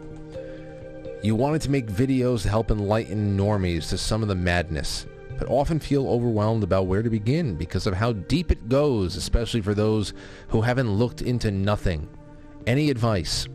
you 1.23 1.35
wanted 1.35 1.63
to 1.63 1.71
make 1.71 1.87
videos 1.87 2.43
to 2.43 2.49
help 2.49 2.71
enlighten 2.71 3.37
normies 3.37 3.89
to 3.91 3.99
some 3.99 4.23
of 4.23 4.29
the 4.29 4.35
madness, 4.35 5.07
but 5.39 5.49
often 5.49 5.79
feel 5.79 6.09
overwhelmed 6.09 6.65
about 6.65 6.87
where 6.87 7.03
to 7.03 7.11
begin 7.11 7.55
because 7.55 7.87
of 7.87 7.95
how 7.95 8.13
deep 8.13 8.51
it 8.51 8.69
goes, 8.69 9.17
especially 9.17 9.61
for 9.61 9.75
those 9.75 10.13
who 10.49 10.63
haven't 10.63 10.91
looked 10.91 11.23
into 11.23 11.51
nothing. 11.51 12.09
Any 12.67 12.91
advice? 12.91 13.47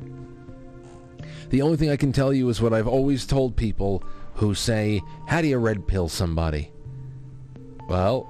The 1.49 1.61
only 1.61 1.77
thing 1.77 1.89
I 1.89 1.97
can 1.97 2.11
tell 2.11 2.33
you 2.33 2.49
is 2.49 2.61
what 2.61 2.73
I've 2.73 2.87
always 2.87 3.25
told 3.25 3.55
people 3.55 4.03
who 4.35 4.55
say, 4.55 5.01
"How 5.27 5.41
do 5.41 5.47
you 5.47 5.57
red 5.57 5.87
pill 5.87 6.09
somebody?" 6.09 6.71
Well, 7.87 8.27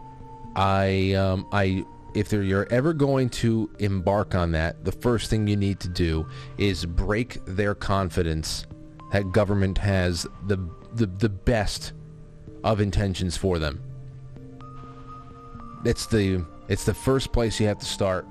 I, 0.56 1.14
um, 1.14 1.48
I, 1.52 1.86
if 2.14 2.32
you're 2.32 2.68
ever 2.72 2.94
going 2.94 3.30
to 3.30 3.70
embark 3.80 4.36
on 4.36 4.52
that, 4.54 4.86
the 4.86 4.92
first 4.92 5.30
thing 5.30 5.48
you 5.48 5.58
need 5.58 5.80
to 5.82 5.90
do 5.90 6.28
is 6.58 6.86
break 6.86 7.44
their 7.46 7.76
confidence 7.76 8.66
that 9.12 9.32
government 9.32 9.78
has 9.78 10.28
the 10.48 10.58
the, 10.94 11.06
the 11.06 11.30
best 11.30 11.94
of 12.64 12.80
intentions 12.80 13.38
for 13.38 13.60
them. 13.60 13.82
It's 15.84 16.06
the 16.06 16.46
it's 16.68 16.86
the 16.86 16.94
first 16.94 17.32
place 17.32 17.60
you 17.60 17.68
have 17.68 17.80
to 17.80 17.86
start. 17.86 18.26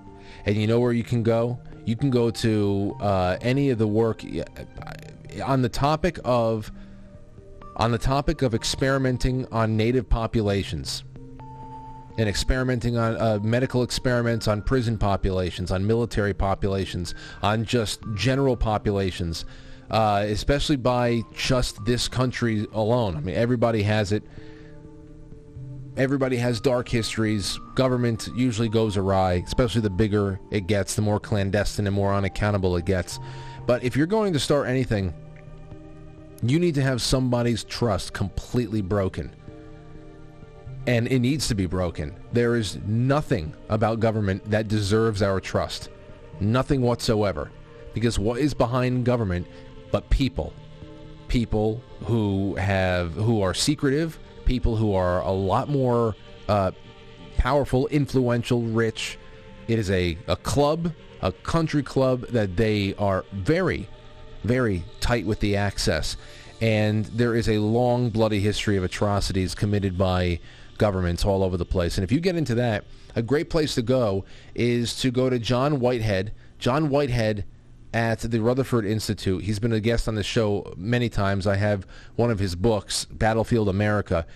And 0.47 0.57
you 0.57 0.67
know 0.67 0.81
where 0.81 0.93
you 0.93 1.05
can 1.05 1.23
go? 1.23 1.59
You 1.85 1.97
can 1.97 2.11
go 2.11 2.31
to 2.31 2.97
uh, 3.01 3.37
any 3.41 3.71
of 3.71 3.79
the 3.79 3.87
work 3.87 4.23
uh, 4.25 5.43
on 5.45 5.63
the 5.63 5.69
topic 5.69 6.19
of 6.25 6.73
on 7.77 7.93
the 7.93 7.99
topic 7.99 8.43
of 8.43 8.55
experimenting 8.55 9.47
on 9.53 9.77
native 9.77 10.09
populations 10.09 11.05
and 12.17 12.29
experimenting 12.29 12.97
on 12.97 13.17
uh, 13.17 13.39
medical 13.43 13.83
experiments 13.83 14.47
on 14.47 14.63
prison 14.63 14.97
populations, 14.97 15.71
on 15.71 15.87
military 15.87 16.35
populations, 16.35 17.15
on 17.43 17.65
just 17.65 18.01
general 18.15 18.57
populations, 18.57 19.45
uh, 19.91 20.25
especially 20.29 20.77
by 20.77 21.23
just 21.35 21.85
this 21.85 22.09
country 22.09 22.67
alone. 22.73 23.17
I 23.17 23.21
mean, 23.21 23.35
everybody 23.35 23.83
has 23.83 24.13
it. 24.13 24.23
Everybody 25.97 26.37
has 26.37 26.61
dark 26.61 26.89
histories. 26.89 27.59
Government 27.75 28.29
usually 28.35 28.69
goes 28.69 28.97
awry, 28.97 29.45
especially 29.47 29.81
the 29.81 29.91
bigger 29.91 30.41
it 30.51 30.67
gets, 30.67 30.95
the 30.95 31.03
more 31.03 31.21
clandestine 31.21 31.87
and 31.87 31.95
more 31.95 32.13
unaccountable 32.13 32.77
it 32.77 32.85
gets. 32.85 33.21
But 33.67 33.85
if 33.85 33.97
you're 33.97 34.07
going 34.07 34.33
to 34.33 34.41
start 34.41 34.69
anything, 34.69 35.15
you 36.43 36.59
need 36.59 36.75
to 36.75 36.83
have 36.83 37.01
somebody's 37.01 37.65
trust 37.65 38.13
completely 38.13 38.83
broken 38.83 39.35
and 40.87 41.09
it 41.09 41.21
needs 41.21 41.49
to 41.49 41.55
be 41.55 41.67
broken. 41.67 42.15
There 42.33 42.57
is 42.57 42.79
nothing 42.87 43.55
about 43.69 44.01
government 44.01 44.51
that 44.51 44.69
deserves 44.69 45.23
our 45.23 45.41
trust. 45.41 45.89
Nothing 46.41 46.83
whatsoever. 46.83 47.51
Because 47.95 48.19
what 48.19 48.41
is 48.41 48.55
behind 48.55 49.05
government 49.05 49.47
but 49.91 50.09
people? 50.11 50.53
People 51.29 51.81
who 52.05 52.55
have 52.57 53.15
who 53.15 53.41
are 53.41 53.55
secretive, 53.55 54.19
people 54.45 54.77
who 54.77 54.95
are 54.95 55.23
a 55.23 55.31
lot 55.31 55.69
more 55.69 56.15
uh, 56.49 56.73
powerful, 57.37 57.87
influential, 57.89 58.63
rich. 58.63 59.19
It 59.69 59.79
is 59.79 59.91
a, 59.91 60.19
a 60.27 60.37
club, 60.37 60.93
a 61.23 61.33
country 61.33 61.83
club 61.83 62.27
that 62.29 62.57
they 62.57 62.95
are 62.97 63.25
very, 63.33 63.89
very 64.43 64.85
tight 65.01 65.25
with 65.25 65.41
the 65.41 65.57
access. 65.57 66.17
And 66.61 67.07
there 67.07 67.35
is 67.35 67.49
a 67.49 67.59
long, 67.59 68.11
bloody 68.11 68.41
history 68.41 68.77
of 68.77 68.85
atrocities 68.85 69.55
committed 69.55 69.97
by 69.99 70.41
governments 70.79 71.25
all 71.25 71.43
over 71.43 71.57
the 71.57 71.65
place. 71.65 71.97
And 71.97 72.05
if 72.05 72.13
you 72.13 72.21
get 72.21 72.37
into 72.37 72.55
that, 72.57 72.85
a 73.17 73.23
great 73.23 73.51
place 73.51 73.75
to 73.77 73.83
go 73.83 74.25
is 74.55 74.95
to 75.01 75.11
go 75.11 75.31
to 75.31 75.39
John 75.39 75.81
Whitehead. 75.81 76.33
John 76.59 76.89
Whitehead 76.89 77.45
at 77.93 78.19
the 78.21 78.41
Rutherford 78.41 78.85
Institute. 78.85 79.45
He's 79.45 79.61
been 79.61 79.73
a 79.73 79.81
guest 79.81 80.09
on 80.09 80.17
the 80.17 80.25
show 80.25 80.75
many 80.77 81.09
times. 81.09 81.47
I 81.47 81.57
have 81.57 81.87
one 82.17 82.31
of 82.31 82.41
his 82.41 82.57
books, 82.57 83.05
Battlefield 83.05 83.69
America. 83.69 84.27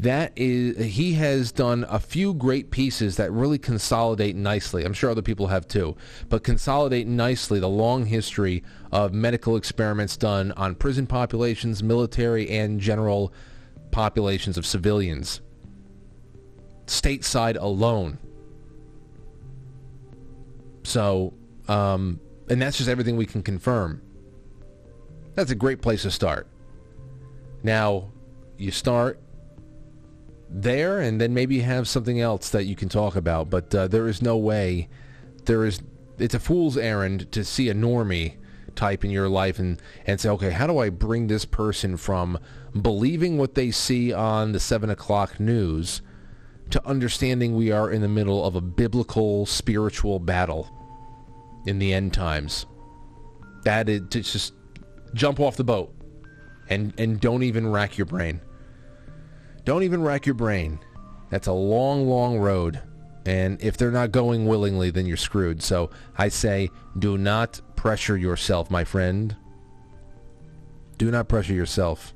That 0.00 0.32
is, 0.34 0.94
he 0.94 1.12
has 1.14 1.52
done 1.52 1.84
a 1.88 2.00
few 2.00 2.32
great 2.32 2.70
pieces 2.70 3.16
that 3.18 3.30
really 3.30 3.58
consolidate 3.58 4.34
nicely. 4.34 4.84
I'm 4.84 4.94
sure 4.94 5.10
other 5.10 5.22
people 5.22 5.48
have 5.48 5.68
too, 5.68 5.94
but 6.30 6.42
consolidate 6.42 7.06
nicely 7.06 7.60
the 7.60 7.68
long 7.68 8.06
history 8.06 8.64
of 8.90 9.12
medical 9.12 9.56
experiments 9.56 10.16
done 10.16 10.52
on 10.52 10.74
prison 10.74 11.06
populations, 11.06 11.82
military, 11.82 12.48
and 12.48 12.80
general 12.80 13.32
populations 13.90 14.56
of 14.56 14.64
civilians 14.64 15.42
stateside 16.86 17.56
alone. 17.60 18.18
So, 20.84 21.32
um, 21.68 22.20
and 22.48 22.60
that's 22.60 22.76
just 22.76 22.88
everything 22.88 23.16
we 23.16 23.26
can 23.26 23.42
confirm. 23.42 24.02
That's 25.34 25.50
a 25.50 25.54
great 25.54 25.80
place 25.80 26.02
to 26.02 26.10
start. 26.10 26.46
Now, 27.62 28.10
you 28.58 28.70
start 28.70 29.20
there, 30.50 31.00
and 31.00 31.20
then 31.20 31.32
maybe 31.32 31.54
you 31.56 31.62
have 31.62 31.88
something 31.88 32.20
else 32.20 32.50
that 32.50 32.64
you 32.64 32.76
can 32.76 32.88
talk 32.88 33.16
about. 33.16 33.48
But 33.48 33.74
uh, 33.74 33.88
there 33.88 34.08
is 34.08 34.20
no 34.20 34.36
way. 34.36 34.88
There 35.44 35.64
is. 35.64 35.80
It's 36.18 36.34
a 36.34 36.40
fool's 36.40 36.76
errand 36.76 37.32
to 37.32 37.44
see 37.44 37.68
a 37.70 37.74
normie 37.74 38.34
type 38.74 39.04
in 39.04 39.10
your 39.10 39.28
life 39.28 39.58
and, 39.58 39.80
and 40.06 40.20
say, 40.20 40.28
okay, 40.30 40.50
how 40.50 40.66
do 40.66 40.78
I 40.78 40.88
bring 40.88 41.26
this 41.26 41.44
person 41.44 41.96
from 41.96 42.38
believing 42.80 43.38
what 43.38 43.54
they 43.54 43.70
see 43.70 44.12
on 44.12 44.52
the 44.52 44.60
7 44.60 44.88
o'clock 44.90 45.40
news 45.40 46.00
to 46.70 46.86
understanding 46.86 47.54
we 47.54 47.70
are 47.70 47.90
in 47.90 48.02
the 48.02 48.08
middle 48.08 48.44
of 48.44 48.56
a 48.56 48.60
biblical 48.60 49.46
spiritual 49.46 50.18
battle 50.18 50.68
in 51.66 51.78
the 51.78 51.92
end 51.92 52.12
times. 52.12 52.66
That 53.64 53.88
is 53.88 54.02
just 54.10 54.54
jump 55.14 55.40
off 55.40 55.56
the 55.56 55.64
boat 55.64 55.94
and 56.68 56.92
and 56.98 57.20
don't 57.20 57.42
even 57.42 57.70
rack 57.70 57.98
your 57.98 58.06
brain. 58.06 58.40
Don't 59.64 59.82
even 59.82 60.02
rack 60.02 60.26
your 60.26 60.34
brain. 60.34 60.80
That's 61.30 61.46
a 61.46 61.52
long, 61.52 62.08
long 62.08 62.38
road. 62.38 62.82
And 63.24 63.62
if 63.62 63.76
they're 63.76 63.92
not 63.92 64.10
going 64.10 64.46
willingly, 64.46 64.90
then 64.90 65.06
you're 65.06 65.16
screwed. 65.16 65.62
So 65.62 65.90
I 66.18 66.28
say, 66.28 66.70
do 66.98 67.16
not 67.16 67.60
pressure 67.76 68.16
yourself, 68.16 68.70
my 68.70 68.82
friend. 68.84 69.36
Do 70.98 71.10
not 71.10 71.28
pressure 71.28 71.54
yourself. 71.54 72.12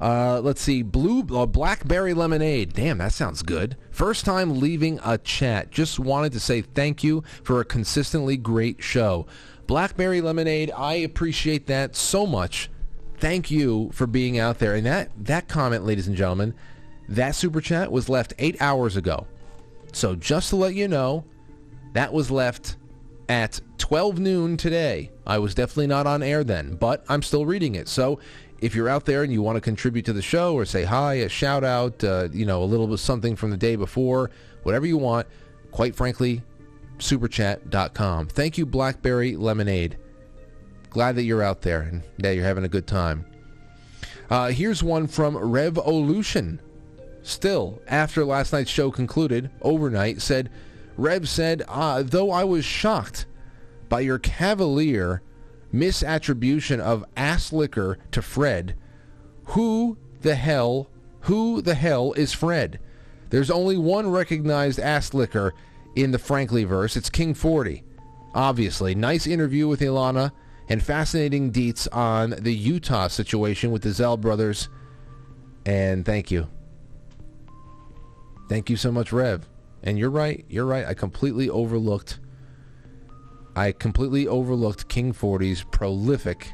Uh, 0.00 0.40
let's 0.40 0.62
see, 0.62 0.82
blue 0.82 1.20
uh, 1.36 1.44
blackberry 1.44 2.14
lemonade. 2.14 2.72
Damn, 2.72 2.98
that 2.98 3.12
sounds 3.12 3.42
good. 3.42 3.76
First 3.90 4.24
time 4.24 4.58
leaving 4.58 4.98
a 5.04 5.18
chat. 5.18 5.70
Just 5.70 5.98
wanted 5.98 6.32
to 6.32 6.40
say 6.40 6.62
thank 6.62 7.04
you 7.04 7.22
for 7.42 7.60
a 7.60 7.64
consistently 7.64 8.36
great 8.38 8.82
show. 8.82 9.26
Blackberry 9.66 10.20
lemonade. 10.20 10.72
I 10.74 10.94
appreciate 10.94 11.66
that 11.66 11.94
so 11.94 12.26
much. 12.26 12.70
Thank 13.18 13.50
you 13.50 13.90
for 13.92 14.06
being 14.06 14.38
out 14.38 14.58
there. 14.58 14.74
And 14.74 14.86
that 14.86 15.10
that 15.24 15.48
comment, 15.48 15.84
ladies 15.84 16.08
and 16.08 16.16
gentlemen, 16.16 16.54
that 17.08 17.34
super 17.34 17.60
chat 17.60 17.92
was 17.92 18.08
left 18.08 18.32
eight 18.38 18.60
hours 18.62 18.96
ago. 18.96 19.26
So 19.92 20.14
just 20.14 20.48
to 20.50 20.56
let 20.56 20.74
you 20.74 20.88
know, 20.88 21.24
that 21.92 22.12
was 22.12 22.30
left 22.30 22.76
at 23.28 23.60
12 23.78 24.18
noon 24.18 24.56
today. 24.56 25.10
I 25.26 25.38
was 25.38 25.54
definitely 25.54 25.88
not 25.88 26.06
on 26.06 26.22
air 26.22 26.42
then, 26.42 26.74
but 26.76 27.04
I'm 27.08 27.22
still 27.22 27.46
reading 27.46 27.74
it. 27.74 27.86
So 27.86 28.18
if 28.60 28.74
you're 28.74 28.88
out 28.88 29.06
there 29.06 29.22
and 29.22 29.32
you 29.32 29.42
want 29.42 29.56
to 29.56 29.60
contribute 29.60 30.04
to 30.04 30.12
the 30.12 30.22
show 30.22 30.54
or 30.54 30.64
say 30.64 30.84
hi, 30.84 31.14
a 31.14 31.28
shout 31.28 31.64
out, 31.64 32.02
uh, 32.04 32.28
you 32.32 32.44
know, 32.44 32.62
a 32.62 32.64
little 32.64 32.86
bit 32.86 32.98
something 32.98 33.36
from 33.36 33.50
the 33.50 33.56
day 33.56 33.76
before, 33.76 34.30
whatever 34.62 34.86
you 34.86 34.98
want, 34.98 35.26
quite 35.70 35.94
frankly, 35.94 36.42
superchat.com. 36.98 38.26
Thank 38.28 38.58
you, 38.58 38.66
Blackberry 38.66 39.36
Lemonade. 39.36 39.96
Glad 40.90 41.16
that 41.16 41.22
you're 41.22 41.42
out 41.42 41.62
there 41.62 41.82
and 41.82 42.02
that 42.18 42.34
you're 42.34 42.44
having 42.44 42.64
a 42.64 42.68
good 42.68 42.86
time. 42.86 43.24
Uh, 44.28 44.48
here's 44.48 44.82
one 44.82 45.06
from 45.06 45.36
Revolution. 45.36 46.60
Still, 47.22 47.80
after 47.86 48.24
last 48.24 48.52
night's 48.52 48.70
show 48.70 48.90
concluded, 48.90 49.50
overnight, 49.62 50.20
said, 50.22 50.50
Rev 50.96 51.28
said, 51.28 51.62
uh, 51.68 52.02
though 52.02 52.30
I 52.30 52.44
was 52.44 52.64
shocked 52.64 53.26
by 53.88 54.00
your 54.00 54.18
cavalier 54.18 55.22
misattribution 55.72 56.80
of 56.80 57.04
ass 57.16 57.52
liquor 57.52 57.98
to 58.12 58.22
Fred. 58.22 58.76
Who 59.44 59.98
the 60.20 60.34
hell, 60.34 60.90
who 61.22 61.62
the 61.62 61.74
hell 61.74 62.12
is 62.14 62.32
Fred? 62.32 62.80
There's 63.30 63.50
only 63.50 63.76
one 63.76 64.10
recognized 64.10 64.80
ass 64.80 65.14
liquor 65.14 65.54
in 65.94 66.10
the 66.10 66.18
Frankly 66.18 66.64
verse. 66.64 66.96
It's 66.96 67.10
King 67.10 67.34
40. 67.34 67.84
Obviously, 68.34 68.94
nice 68.94 69.26
interview 69.26 69.66
with 69.66 69.80
Ilana 69.80 70.32
and 70.68 70.82
fascinating 70.82 71.52
deets 71.52 71.88
on 71.92 72.30
the 72.30 72.54
Utah 72.54 73.08
situation 73.08 73.70
with 73.72 73.82
the 73.82 73.92
Zell 73.92 74.16
brothers. 74.16 74.68
And 75.66 76.06
thank 76.06 76.30
you. 76.30 76.48
Thank 78.48 78.70
you 78.70 78.76
so 78.76 78.90
much, 78.90 79.12
Rev. 79.12 79.48
And 79.82 79.98
you're 79.98 80.10
right. 80.10 80.44
You're 80.48 80.66
right. 80.66 80.86
I 80.86 80.94
completely 80.94 81.48
overlooked 81.48 82.18
I 83.56 83.72
completely 83.72 84.26
overlooked 84.28 84.88
King 84.88 85.12
40's 85.12 85.64
prolific 85.64 86.52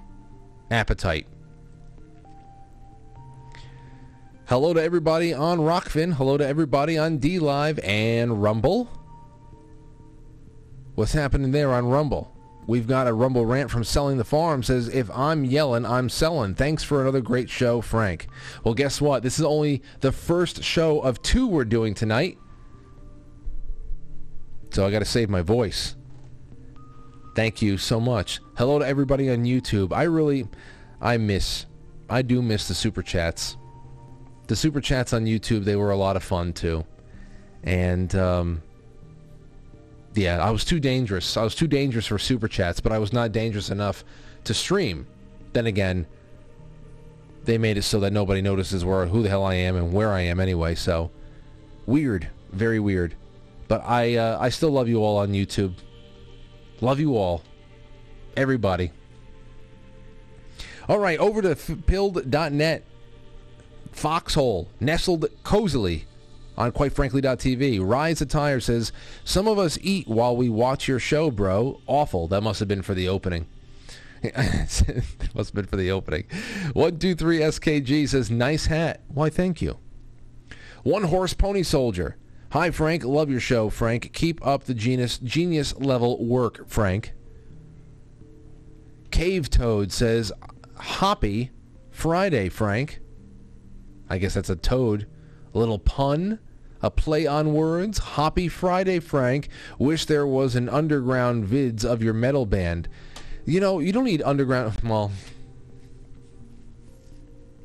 appetite. 0.71 1.27
Hello 4.49 4.73
to 4.73 4.83
everybody 4.83 5.35
on 5.35 5.59
Rokfin. 5.59 6.15
Hello 6.15 6.37
to 6.37 6.47
everybody 6.47 6.97
on 6.97 7.19
D 7.19 7.39
Live 7.39 7.79
and 7.81 8.43
Rumble. 8.43 8.89
What's 10.95 11.13
happening 11.13 11.51
there 11.51 11.73
on 11.73 11.87
Rumble? 11.87 12.33
We've 12.67 12.87
got 12.87 13.07
a 13.07 13.13
Rumble 13.13 13.47
rant 13.47 13.71
from 13.71 13.85
Selling 13.85 14.17
the 14.17 14.25
Farm 14.25 14.63
says, 14.63 14.89
if 14.89 15.09
I'm 15.11 15.45
yelling, 15.45 15.85
I'm 15.85 16.09
selling. 16.09 16.55
Thanks 16.55 16.83
for 16.83 17.01
another 17.01 17.21
great 17.21 17.49
show, 17.49 17.81
Frank. 17.81 18.27
Well, 18.65 18.75
guess 18.75 19.01
what? 19.01 19.23
This 19.23 19.39
is 19.39 19.45
only 19.45 19.83
the 20.01 20.11
first 20.11 20.65
show 20.65 21.01
of 21.01 21.23
two 21.23 21.47
we're 21.47 21.65
doing 21.65 21.95
tonight. 21.95 22.39
So 24.71 24.85
I 24.87 24.91
got 24.91 24.99
to 24.99 25.05
save 25.05 25.31
my 25.31 25.43
voice. 25.43 25.95
Thank 27.37 27.61
you 27.61 27.77
so 27.77 28.01
much. 28.01 28.41
Hello 28.57 28.79
to 28.79 28.87
everybody 28.87 29.29
on 29.31 29.45
YouTube. 29.45 29.93
I 29.93 30.05
really, 30.05 30.49
I 31.03 31.19
miss, 31.19 31.67
I 32.09 32.23
do 32.23 32.41
miss 32.41 32.67
the 32.67 32.73
super 32.73 33.03
chats. 33.03 33.59
The 34.47 34.57
super 34.57 34.81
chats 34.81 35.13
on 35.13 35.27
YouTube, 35.27 35.65
they 35.65 35.77
were 35.77 35.91
a 35.91 35.99
lot 35.99 36.17
of 36.17 36.25
fun 36.25 36.55
too. 36.55 36.87
And, 37.63 38.15
um, 38.15 38.63
yeah, 40.15 40.43
I 40.43 40.49
was 40.49 40.65
too 40.65 40.81
dangerous. 40.81 41.37
I 41.37 41.45
was 41.45 41.55
too 41.55 41.67
dangerous 41.67 42.07
for 42.07 42.19
super 42.19 42.49
chats, 42.49 42.81
but 42.81 42.91
I 42.91 42.99
was 42.99 43.13
not 43.13 43.33
dangerous 43.33 43.69
enough 43.69 44.03
to 44.45 44.55
stream. 44.55 45.07
Then 45.53 45.67
again, 45.67 46.07
they 47.45 47.59
made 47.59 47.77
it 47.77 47.83
so 47.83 48.01
that 48.01 48.15
nobody 48.15 48.41
notices 48.41 48.83
where 48.83 49.05
who 49.05 49.23
the 49.23 49.29
hell 49.29 49.45
I 49.45 49.57
am 49.57 49.77
and 49.77 49.93
where 49.93 50.15
I 50.15 50.23
am 50.23 50.41
anyway. 50.41 50.75
So 50.75 51.11
weird, 51.85 52.31
very 52.53 52.81
weird. 52.81 53.15
But 53.69 53.83
I 53.85 54.17
uh, 54.17 54.39
I 54.41 54.49
still 54.49 54.71
love 54.71 54.89
you 54.89 55.03
all 55.03 55.19
on 55.19 55.33
YouTube. 55.33 55.75
Love 56.81 57.01
you 57.01 57.17
all. 57.17 57.43
Everybody. 58.37 58.93
All 60.89 60.99
right, 60.99 61.19
over 61.19 61.43
to 61.43 61.57
pilled.net. 61.57 62.85
Foxhole, 63.93 64.69
nestled 64.79 65.27
cozily 65.43 66.05
on 66.57 66.73
quitefrankly.tv. 66.73 67.81
Rise 67.83 68.21
Attire 68.21 68.61
says, 68.61 68.93
Some 69.25 69.49
of 69.49 69.59
us 69.59 69.79
eat 69.81 70.07
while 70.07 70.37
we 70.37 70.49
watch 70.49 70.87
your 70.87 70.99
show, 70.99 71.31
bro. 71.31 71.81
Awful. 71.87 72.29
That 72.29 72.43
must 72.43 72.61
have 72.61 72.69
been 72.69 72.83
for 72.83 72.95
the 72.95 73.09
opening. 73.09 73.47
it 74.23 74.37
must 75.35 75.49
have 75.49 75.55
been 75.55 75.67
for 75.67 75.77
the 75.77 75.91
opening. 75.91 76.25
123 76.75 77.39
SKG 77.41 78.09
says, 78.09 78.31
Nice 78.31 78.67
hat. 78.67 79.01
Why, 79.09 79.31
thank 79.31 79.63
you. 79.63 79.79
One 80.83 81.05
Horse 81.05 81.35
Pony 81.35 81.63
Soldier. 81.63 82.17
Hi, 82.57 82.71
Frank. 82.71 83.05
Love 83.05 83.29
your 83.29 83.39
show, 83.39 83.69
Frank. 83.69 84.15
Keep 84.15 84.45
up 84.47 84.65
the 84.65 84.73
genius, 84.73 85.19
genius 85.19 85.77
level 85.77 86.25
work, 86.25 86.67
Frank. 86.67 87.13
Cave 89.11 89.51
Toad 89.51 89.93
says, 89.93 90.33
Hoppy 90.75 91.51
Friday, 91.91 92.49
Frank. 92.49 93.01
I 94.09 94.17
guess 94.17 94.33
that's 94.33 94.49
a 94.49 94.57
toad. 94.57 95.07
A 95.53 95.59
little 95.59 95.79
pun, 95.79 96.39
a 96.81 96.91
play 96.91 97.27
on 97.27 97.53
words. 97.53 97.99
Hoppy 97.99 98.49
Friday, 98.49 99.01
Frank. 99.01 99.51
Wish 99.79 100.07
there 100.07 100.27
was 100.27 100.57
an 100.57 100.71
underground 100.71 101.47
vids 101.47 101.85
of 101.85 102.03
your 102.03 102.15
metal 102.15 102.47
band. 102.47 102.89
You 103.45 103.61
know, 103.61 103.81
you 103.81 103.93
don't 103.93 104.05
need 104.05 104.23
underground. 104.23 104.79
Well, 104.83 105.13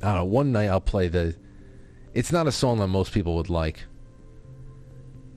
I 0.02 0.08
don't 0.08 0.16
know. 0.16 0.24
One 0.26 0.52
night 0.52 0.68
I'll 0.68 0.82
play 0.82 1.08
the. 1.08 1.34
It's 2.12 2.30
not 2.30 2.46
a 2.46 2.52
song 2.52 2.78
that 2.80 2.88
most 2.88 3.12
people 3.12 3.36
would 3.36 3.48
like. 3.48 3.84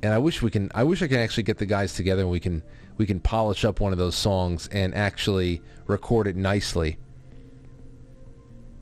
And 0.02 0.14
I 0.14 0.18
wish 0.18 0.42
we 0.42 0.52
can. 0.52 0.72
I 0.76 0.84
wish 0.84 1.02
I 1.02 1.08
can 1.08 1.20
actually 1.20 1.44
get 1.44 1.58
the 1.58 1.66
guys 1.66 1.94
together 1.94 2.22
and 2.22 2.32
we 2.32 2.40
can 2.40 2.64
we 2.98 3.06
can 3.06 3.20
polish 3.20 3.66
up 3.66 3.80
one 3.80 3.92
of 3.92 3.98
those 3.98 4.16
songs 4.16 4.68
and 4.72 4.94
actually 4.94 5.62
record 5.88 6.28
it 6.28 6.36
nicely. 6.36 6.98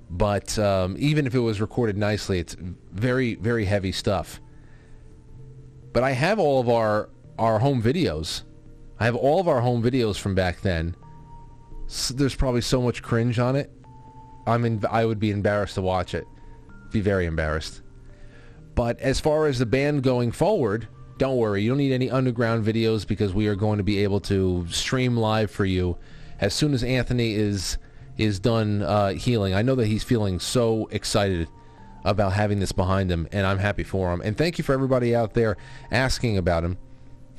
But 0.09 0.57
um, 0.59 0.95
even 0.99 1.25
if 1.25 1.33
it 1.33 1.39
was 1.39 1.59
recorded 1.61 1.97
nicely, 1.97 2.39
it's 2.39 2.55
very 2.91 3.35
very 3.35 3.65
heavy 3.65 3.91
stuff. 3.91 4.41
But 5.93 6.03
I 6.03 6.11
have 6.11 6.39
all 6.39 6.59
of 6.59 6.69
our 6.69 7.09
our 7.39 7.59
home 7.59 7.81
videos. 7.81 8.43
I 8.99 9.05
have 9.05 9.15
all 9.15 9.39
of 9.39 9.47
our 9.47 9.61
home 9.61 9.81
videos 9.81 10.17
from 10.19 10.35
back 10.35 10.61
then. 10.61 10.95
S 11.87 12.09
there's 12.09 12.35
probably 12.35 12.61
so 12.61 12.81
much 12.81 13.01
cringe 13.01 13.39
on 13.39 13.55
it. 13.55 13.71
I'm 14.45 14.65
in, 14.65 14.83
I 14.89 15.05
would 15.05 15.19
be 15.19 15.31
embarrassed 15.31 15.75
to 15.75 15.81
watch 15.81 16.13
it. 16.13 16.27
Be 16.91 17.01
very 17.01 17.25
embarrassed. 17.25 17.81
But 18.75 18.99
as 18.99 19.19
far 19.19 19.47
as 19.47 19.59
the 19.59 19.65
band 19.65 20.03
going 20.03 20.31
forward, 20.31 20.87
don't 21.17 21.37
worry. 21.37 21.61
You 21.61 21.69
don't 21.69 21.77
need 21.77 21.93
any 21.93 22.09
underground 22.09 22.65
videos 22.65 23.07
because 23.07 23.33
we 23.33 23.47
are 23.47 23.55
going 23.55 23.77
to 23.77 23.83
be 23.83 24.03
able 24.03 24.19
to 24.21 24.65
stream 24.69 25.17
live 25.17 25.51
for 25.51 25.65
you 25.65 25.97
as 26.39 26.53
soon 26.53 26.73
as 26.73 26.83
Anthony 26.83 27.33
is 27.33 27.77
is 28.17 28.39
done 28.39 28.83
uh, 28.83 29.09
healing. 29.09 29.53
I 29.53 29.63
know 29.63 29.75
that 29.75 29.87
he's 29.87 30.03
feeling 30.03 30.39
so 30.39 30.87
excited 30.91 31.47
about 32.05 32.33
having 32.33 32.59
this 32.59 32.71
behind 32.71 33.11
him, 33.11 33.27
and 33.31 33.45
I'm 33.47 33.57
happy 33.57 33.83
for 33.83 34.13
him. 34.13 34.21
And 34.21 34.37
thank 34.37 34.57
you 34.57 34.63
for 34.63 34.73
everybody 34.73 35.15
out 35.15 35.33
there 35.33 35.57
asking 35.89 36.37
about 36.37 36.63
him. 36.63 36.77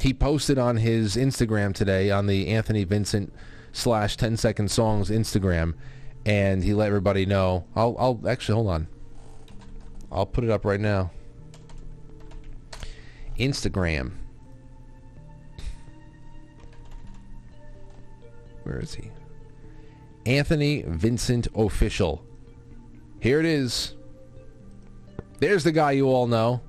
He 0.01 0.13
posted 0.13 0.59
on 0.59 0.79
his 0.79 1.17
Instagram 1.17 1.75
today 1.75 2.11
on 2.11 2.27
the 2.27 2.49
Anthony 2.49 2.85
Vincent 2.85 3.33
slash 3.73 4.17
10 4.17 4.37
second 4.37 4.71
songs 4.71 5.11
Instagram, 5.11 5.75
and 6.27 6.65
he 6.65 6.75
let 6.75 6.89
everybody 6.89 7.25
know. 7.27 7.65
I'll, 7.77 7.95
I'll 7.99 8.29
actually 8.29 8.55
hold 8.55 8.69
on. 8.69 8.89
I'll 10.11 10.27
put 10.27 10.45
it 10.45 10.51
up 10.51 10.65
right 10.65 10.81
now. 10.81 11.11
Instagram. 13.39 14.13
Where 18.65 18.81
is 18.81 18.95
he? 18.95 19.11
Anthony 20.27 20.83
Vincent 20.87 21.49
Official. 21.55 22.25
Here 23.21 23.41
it 23.41 23.47
is. 23.47 23.95
There's 25.39 25.65
the 25.65 25.73
guy 25.73 25.93
you 25.93 26.09
all 26.09 26.27
know. 26.27 26.61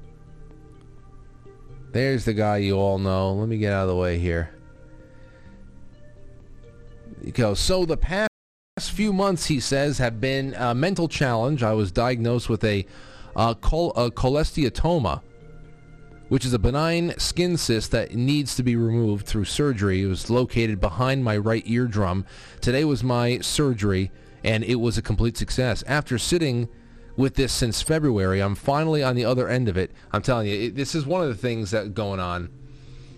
There's 1.92 2.26
the 2.26 2.34
guy 2.34 2.58
you 2.58 2.78
all 2.78 3.00
know. 3.00 3.34
Let 3.34 3.48
me 3.48 3.58
get 3.58 3.72
out 3.72 3.84
of 3.84 3.90
the 3.90 3.96
way 3.96 4.20
here. 4.20 4.54
You 7.24 7.32
go. 7.32 7.54
So 7.54 7.86
the 7.86 7.96
past 7.96 8.30
few 8.78 9.14
months, 9.14 9.46
he 9.46 9.62
says, 9.62 9.98
have 10.00 10.20
been 10.20 10.54
a 10.58 10.76
mental 10.76 11.08
challenge. 11.08 11.64
I 11.64 11.74
was 11.74 11.92
diagnosed 11.92 12.50
with 12.50 12.64
a, 12.66 12.86
uh, 13.36 13.54
col- 13.54 13.92
a 13.92 14.12
cholesteatoma, 14.12 15.22
which 16.30 16.46
is 16.46 16.54
a 16.54 16.60
benign 16.60 17.14
skin 17.18 17.58
cyst 17.58 17.92
that 17.92 18.14
needs 18.14 18.56
to 18.56 18.64
be 18.64 18.76
removed 18.76 19.26
through 19.26 19.46
surgery. 19.46 20.02
It 20.02 20.08
was 20.08 20.30
located 20.30 20.80
behind 20.80 21.24
my 21.24 21.38
right 21.38 21.66
eardrum. 21.68 22.26
Today 22.62 22.84
was 22.84 23.04
my 23.04 23.40
surgery, 23.40 24.12
and 24.44 24.64
it 24.64 24.76
was 24.76 24.98
a 24.98 25.02
complete 25.02 25.38
success. 25.38 25.84
After 25.88 26.18
sitting 26.18 26.68
with 27.16 27.36
this 27.36 27.54
since 27.54 27.82
February, 27.82 28.42
I'm 28.42 28.56
finally 28.56 29.04
on 29.04 29.16
the 29.16 29.26
other 29.26 29.48
end 29.48 29.70
of 29.70 29.78
it. 29.78 29.92
I'm 30.12 30.22
telling 30.22 30.48
you, 30.48 30.68
it, 30.68 30.76
this 30.76 30.96
is 30.96 31.06
one 31.06 31.22
of 31.22 31.28
the 31.28 31.36
things 31.36 31.72
that 31.72 31.94
going 31.94 32.20
on 32.20 32.50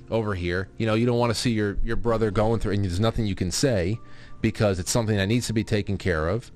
over 0.09 0.35
here. 0.35 0.69
You 0.77 0.85
know, 0.85 0.93
you 0.93 1.05
don't 1.05 1.17
want 1.17 1.31
to 1.31 1.39
see 1.39 1.51
your, 1.51 1.77
your 1.83 1.95
brother 1.95 2.31
going 2.31 2.59
through, 2.59 2.73
and 2.73 2.83
there's 2.83 2.99
nothing 2.99 3.25
you 3.25 3.35
can 3.35 3.51
say 3.51 3.99
because 4.41 4.79
it's 4.79 4.91
something 4.91 5.17
that 5.17 5.27
needs 5.27 5.47
to 5.47 5.53
be 5.53 5.63
taken 5.63 5.97
care 5.97 6.27
of. 6.27 6.51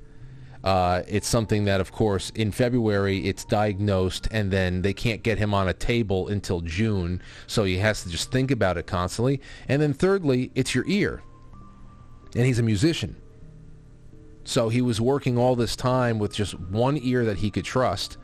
Uh, 0.64 1.02
it's 1.08 1.28
something 1.28 1.66
that, 1.66 1.82
of 1.82 1.92
course, 1.92 2.32
in 2.36 2.52
February 2.52 3.28
it's 3.28 3.44
diagnosed, 3.44 4.28
and 4.32 4.52
then 4.52 4.84
they 4.84 4.94
can't 4.94 5.24
get 5.24 5.40
him 5.40 5.54
on 5.54 5.68
a 5.68 5.74
table 5.74 6.28
until 6.28 6.62
June, 6.62 7.22
so 7.48 7.64
he 7.64 7.78
has 7.78 8.04
to 8.04 8.10
just 8.10 8.32
think 8.32 8.52
about 8.52 8.78
it 8.78 8.86
constantly. 8.86 9.42
And 9.68 9.82
then 9.82 9.94
thirdly, 9.94 10.52
it's 10.54 10.76
your 10.76 10.86
ear, 10.88 11.24
and 12.36 12.46
he's 12.46 12.60
a 12.60 12.64
musician, 12.64 13.16
so 14.44 14.70
he 14.70 14.82
was 14.82 15.02
working 15.02 15.38
all 15.38 15.56
this 15.56 15.76
time 15.76 16.20
with 16.20 16.34
just 16.34 16.60
one 16.60 16.98
ear 17.02 17.26
that 17.26 17.38
he 17.38 17.50
could 17.50 17.66
trust. 17.66 18.18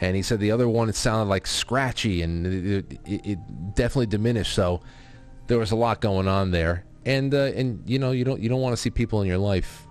And 0.00 0.16
he 0.16 0.22
said 0.22 0.40
the 0.40 0.50
other 0.50 0.68
one 0.68 0.88
it 0.88 0.96
sounded 0.96 1.28
like 1.28 1.46
scratchy, 1.46 2.22
and 2.22 2.46
it, 2.46 2.98
it, 3.04 3.26
it 3.26 3.74
definitely 3.74 4.06
diminished. 4.06 4.54
So 4.54 4.80
there 5.46 5.58
was 5.58 5.72
a 5.72 5.76
lot 5.76 6.00
going 6.00 6.26
on 6.26 6.50
there, 6.52 6.84
and 7.04 7.34
uh, 7.34 7.52
and 7.54 7.82
you 7.88 7.98
know 7.98 8.10
you 8.12 8.24
don't 8.24 8.40
you 8.40 8.48
don't 8.48 8.62
want 8.62 8.72
to 8.72 8.78
see 8.78 8.90
people 8.90 9.20
in 9.20 9.28
your 9.28 9.38
life 9.38 9.86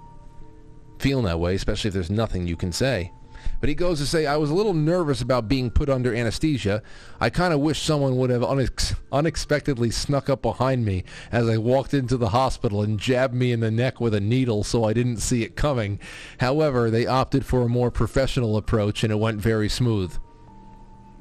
feeling 1.00 1.26
that 1.26 1.40
way, 1.40 1.56
especially 1.56 1.88
if 1.88 1.94
there's 1.94 2.12
nothing 2.12 2.48
you 2.48 2.56
can 2.56 2.72
say. 2.72 3.12
But 3.60 3.70
he 3.70 3.76
goes 3.76 4.00
to 4.00 4.06
say, 4.06 4.26
I 4.26 4.38
was 4.38 4.50
a 4.50 4.54
little 4.54 4.74
nervous 4.74 5.22
about 5.22 5.48
being 5.48 5.70
put 5.70 5.90
under 5.90 6.14
anesthesia. 6.14 6.82
I 7.20 7.30
kind 7.30 7.54
of 7.54 7.60
wish 7.60 7.82
someone 7.82 8.18
would 8.18 8.30
have 8.30 8.42
unex- 8.42 8.96
unexpectedly 9.12 9.92
snuck 9.92 10.30
up 10.30 10.42
behind 10.42 10.86
me 10.86 11.04
as 11.32 11.50
I 11.50 11.58
walked 11.58 11.94
into 11.94 12.16
the 12.16 12.30
hospital 12.30 12.82
and 12.82 13.00
jabbed 13.00 13.34
me 13.34 13.52
in 13.52 13.60
the 13.60 13.72
neck 13.72 14.00
with 14.00 14.14
a 14.14 14.22
needle 14.22 14.64
so 14.64 14.86
I 14.86 14.94
didn't 14.94 15.18
see 15.18 15.44
it 15.44 15.58
coming. 15.58 16.00
However, 16.40 16.90
they 16.90 17.06
opted 17.06 17.46
for 17.46 17.64
a 17.64 17.70
more 17.70 17.92
professional 17.92 18.56
approach 18.56 19.04
and 19.04 19.12
it 19.12 19.18
went 19.18 19.42
very 19.42 19.68
smooth. 19.68 20.18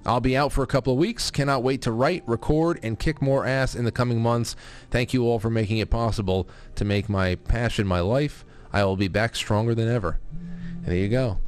I'll 0.07 0.21
be 0.21 0.37
out 0.37 0.53
for 0.53 0.63
a 0.63 0.69
couple 0.69 0.93
of 0.93 0.99
weeks. 0.99 1.31
Cannot 1.31 1.63
wait 1.63 1.83
to 1.83 1.93
write, 1.93 2.23
record, 2.27 2.79
and 2.83 2.99
kick 2.99 3.21
more 3.21 3.45
ass 3.45 3.75
in 3.75 3.85
the 3.85 3.93
coming 3.93 4.23
months. 4.23 4.57
Thank 4.91 5.13
you 5.13 5.25
all 5.25 5.39
for 5.39 5.51
making 5.51 5.79
it 5.79 5.91
possible 5.91 6.49
to 6.77 6.85
make 6.85 7.09
my 7.09 7.35
passion 7.35 7.87
my 7.87 8.01
life. 8.01 8.45
I 8.73 8.85
will 8.85 8.97
be 8.97 9.09
back 9.09 9.35
stronger 9.35 9.74
than 9.74 9.89
ever. 9.89 10.19
And 10.31 10.86
there 10.86 10.97
you 10.97 11.09
go. 11.09 11.39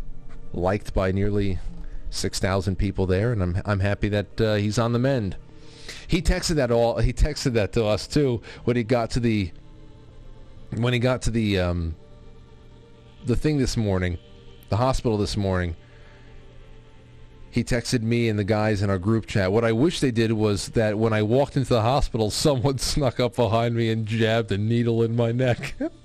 Liked 0.53 0.95
by 0.95 1.13
nearly 1.13 1.59
6,000 2.11 2.77
people 2.77 3.07
there, 3.07 3.33
and 3.33 3.43
I'm, 3.43 3.63
I'm 3.65 3.81
happy 3.81 4.09
that 4.09 4.41
uh, 4.41 4.55
he's 4.55 4.79
on 4.79 4.93
the 4.93 4.99
mend. 4.99 5.37
He 6.07 6.21
texted 6.21 6.57
that 6.57 6.71
all. 6.71 6.99
He 6.99 7.13
texted 7.13 7.53
that 7.55 7.73
to 7.75 7.85
us 7.85 8.07
too 8.07 8.43
when 8.65 8.77
he 8.77 8.83
got 8.83 9.11
to 9.11 9.21
the 9.21 9.53
when 10.77 10.93
he 10.93 10.99
got 10.99 11.23
to 11.23 11.31
the 11.31 11.59
um, 11.59 11.95
the 13.25 13.37
thing 13.37 13.59
this 13.59 13.77
morning, 13.77 14.19
the 14.69 14.77
hospital 14.77 15.19
this 15.19 15.37
morning. 15.37 15.77
He 17.53 17.65
texted 17.65 18.03
me 18.03 18.29
and 18.29 18.39
the 18.39 18.45
guys 18.45 18.81
in 18.81 18.91
our 18.91 18.99
group 18.99 19.27
chat. 19.27 19.51
What 19.51 19.65
I 19.65 19.73
wish 19.73 19.99
they 19.99 20.13
did 20.13 20.31
was 20.33 20.69
that 20.71 20.97
when 20.97 21.13
I 21.13 21.23
walked 21.23 21.57
into 21.57 21.71
the 21.71 21.83
hospital, 21.83 22.31
someone 22.33 22.79
snuck 22.79 23.19
up 23.19 23.37
behind 23.37 23.75
me 23.75 23.91
and 23.91 24.07
jabbed 24.07 24.53
a 24.53 24.59
needle 24.59 25.03
in 25.03 25.17
my 25.17 25.33
neck. 25.33 25.75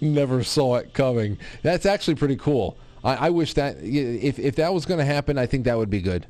Never 0.00 0.42
saw 0.42 0.76
it 0.76 0.92
coming. 0.92 1.38
That's 1.62 1.86
actually 1.86 2.14
pretty 2.14 2.36
cool. 2.36 2.76
I, 3.02 3.26
I 3.26 3.30
wish 3.30 3.54
that 3.54 3.76
if 3.82 4.38
if 4.38 4.56
that 4.56 4.72
was 4.72 4.86
going 4.86 4.98
to 4.98 5.04
happen, 5.04 5.38
I 5.38 5.46
think 5.46 5.64
that 5.64 5.76
would 5.76 5.90
be 5.90 6.00
good. 6.00 6.26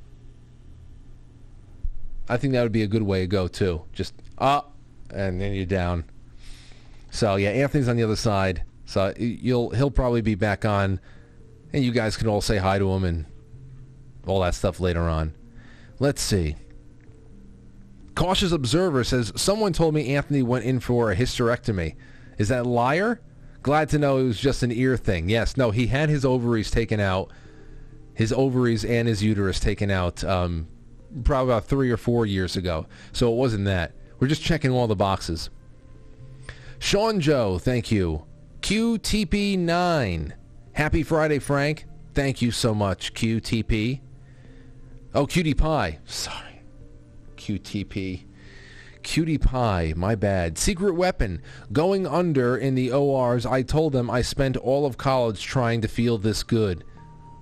I 2.28 2.36
think 2.36 2.54
that 2.54 2.62
would 2.62 2.72
be 2.72 2.82
a 2.82 2.86
good 2.86 3.02
way 3.02 3.20
to 3.20 3.26
go 3.26 3.48
too. 3.48 3.82
Just 3.92 4.14
up, 4.38 4.74
and 5.10 5.40
then 5.40 5.54
you're 5.54 5.66
down. 5.66 6.04
So 7.10 7.36
yeah, 7.36 7.50
Anthony's 7.50 7.88
on 7.88 7.96
the 7.96 8.02
other 8.02 8.16
side. 8.16 8.64
So 8.86 9.14
you'll 9.16 9.70
he'll 9.70 9.90
probably 9.90 10.20
be 10.20 10.34
back 10.34 10.64
on, 10.64 11.00
and 11.72 11.84
you 11.84 11.92
guys 11.92 12.16
can 12.16 12.28
all 12.28 12.40
say 12.40 12.58
hi 12.58 12.78
to 12.78 12.90
him 12.92 13.04
and 13.04 13.26
all 14.26 14.40
that 14.40 14.54
stuff 14.54 14.80
later 14.80 15.02
on. 15.08 15.34
Let's 15.98 16.22
see. 16.22 16.56
Cautious 18.14 18.52
observer 18.52 19.04
says 19.04 19.32
someone 19.36 19.72
told 19.72 19.94
me 19.94 20.14
Anthony 20.14 20.42
went 20.42 20.64
in 20.64 20.80
for 20.80 21.10
a 21.10 21.16
hysterectomy. 21.16 21.96
Is 22.38 22.48
that 22.48 22.60
a 22.64 22.68
liar? 22.68 23.20
Glad 23.64 23.88
to 23.88 23.98
know 23.98 24.18
it 24.18 24.24
was 24.24 24.38
just 24.38 24.62
an 24.62 24.70
ear 24.70 24.94
thing. 24.94 25.30
Yes, 25.30 25.56
no, 25.56 25.70
he 25.70 25.86
had 25.86 26.10
his 26.10 26.22
ovaries 26.22 26.70
taken 26.70 27.00
out, 27.00 27.30
his 28.12 28.30
ovaries 28.30 28.84
and 28.84 29.08
his 29.08 29.22
uterus 29.22 29.58
taken 29.58 29.90
out 29.90 30.22
um, 30.22 30.68
probably 31.24 31.50
about 31.50 31.64
three 31.64 31.90
or 31.90 31.96
four 31.96 32.26
years 32.26 32.58
ago. 32.58 32.86
So 33.12 33.32
it 33.32 33.36
wasn't 33.36 33.64
that. 33.64 33.94
We're 34.20 34.28
just 34.28 34.42
checking 34.42 34.70
all 34.70 34.86
the 34.86 34.94
boxes. 34.94 35.48
Sean 36.78 37.20
Joe, 37.20 37.58
thank 37.58 37.90
you. 37.90 38.26
QTP9. 38.60 40.32
Happy 40.72 41.02
Friday, 41.02 41.38
Frank. 41.38 41.86
Thank 42.12 42.42
you 42.42 42.50
so 42.50 42.74
much, 42.74 43.14
QTP. 43.14 44.02
Oh, 45.14 45.26
Cutie 45.26 45.54
Pie. 45.54 46.00
Sorry. 46.04 46.60
QTP. 47.38 48.26
Cutie 49.04 49.38
Pie, 49.38 49.92
my 49.96 50.14
bad. 50.14 50.58
Secret 50.58 50.94
Weapon. 50.94 51.40
Going 51.72 52.06
under 52.06 52.56
in 52.56 52.74
the 52.74 52.90
ORs, 52.90 53.46
I 53.46 53.62
told 53.62 53.92
them 53.92 54.10
I 54.10 54.22
spent 54.22 54.56
all 54.56 54.86
of 54.86 54.98
college 54.98 55.44
trying 55.44 55.80
to 55.82 55.88
feel 55.88 56.18
this 56.18 56.42
good. 56.42 56.82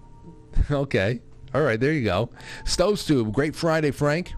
okay. 0.71 1.21
All 1.55 1.63
right, 1.63 1.81
there 1.81 1.93
you 1.93 2.05
go. 2.05 2.31
Stove 2.65 3.33
Great 3.33 3.55
Friday, 3.55 3.91
Frank. 3.91 4.33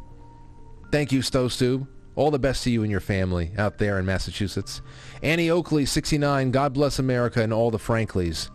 Thank 0.93 1.11
you, 1.11 1.23
Stove 1.23 1.87
All 2.15 2.31
the 2.31 2.39
best 2.39 2.63
to 2.65 2.71
you 2.71 2.83
and 2.83 2.91
your 2.91 3.01
family 3.01 3.53
out 3.59 3.79
there 3.79 3.99
in 3.99 4.07
Massachusetts. 4.07 4.81
Annie 5.23 5.51
Oakley, 5.51 5.87
69. 5.87 6.51
God 6.51 6.73
bless 6.73 6.99
America 6.99 7.43
and 7.43 7.53
all 7.53 7.71
the 7.71 7.79
Franklies. 7.79 8.51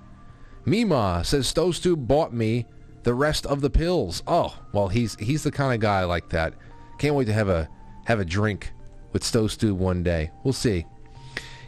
Mima 0.66 1.24
says 1.26 1.48
Stove 1.48 2.08
bought 2.08 2.34
me 2.34 2.66
the 3.04 3.14
rest 3.14 3.46
of 3.46 3.62
the 3.62 3.70
pills. 3.70 4.24
Oh, 4.28 4.58
well, 4.72 4.90
he's 4.90 5.16
he's 5.16 5.44
the 5.44 5.52
kind 5.52 5.74
of 5.74 5.80
guy 5.80 6.04
like 6.04 6.30
that. 6.30 6.54
Can't 6.98 7.16
wait 7.16 7.26
to 7.26 7.34
have 7.34 7.50
a 7.50 7.70
have 8.10 8.20
a 8.20 8.26
drink 8.26 8.74
with 9.14 9.24
Stove 9.24 9.62
one 9.80 10.02
day. 10.02 10.32
We'll 10.44 10.52
see. 10.52 10.88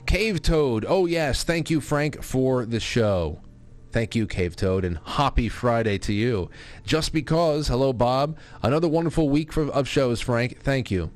Cave 0.07 0.41
Toad. 0.41 0.83
Oh 0.87 1.05
yes, 1.05 1.43
thank 1.43 1.69
you, 1.69 1.79
Frank, 1.79 2.23
for 2.23 2.65
the 2.65 2.79
show. 2.79 3.39
Thank 3.91 4.15
you, 4.15 4.25
Cave 4.25 4.55
Toad, 4.55 4.83
and 4.83 4.97
happy 5.05 5.49
Friday 5.49 5.99
to 5.99 6.13
you. 6.13 6.49
Just 6.83 7.13
because, 7.13 7.67
hello, 7.67 7.93
Bob. 7.93 8.37
Another 8.63 8.87
wonderful 8.87 9.29
week 9.29 9.53
for, 9.53 9.69
of 9.69 9.87
shows, 9.87 10.19
Frank. 10.19 10.59
Thank 10.61 10.89
you. 10.89 11.11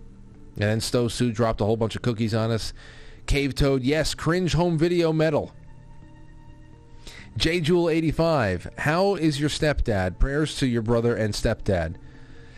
And 0.58 0.64
then 0.64 0.80
Stowe 0.80 1.08
dropped 1.08 1.60
a 1.60 1.66
whole 1.66 1.78
bunch 1.78 1.96
of 1.96 2.04
cookies 2.04 2.36
on 2.36 2.52
us. 2.52 2.72
Cave 3.26 3.56
Toad, 3.56 3.82
yes, 3.82 4.14
cringe 4.14 4.54
home 4.54 4.78
video 4.78 5.12
medal. 5.12 5.54
J 7.36 7.62
Jewel 7.62 7.90
85, 7.90 8.70
how 8.78 9.16
is 9.16 9.40
your 9.40 9.50
stepdad? 9.50 10.20
Prayers 10.20 10.56
to 10.58 10.68
your 10.68 10.84
brother 10.84 11.16
and 11.16 11.34
stepdad. 11.34 11.96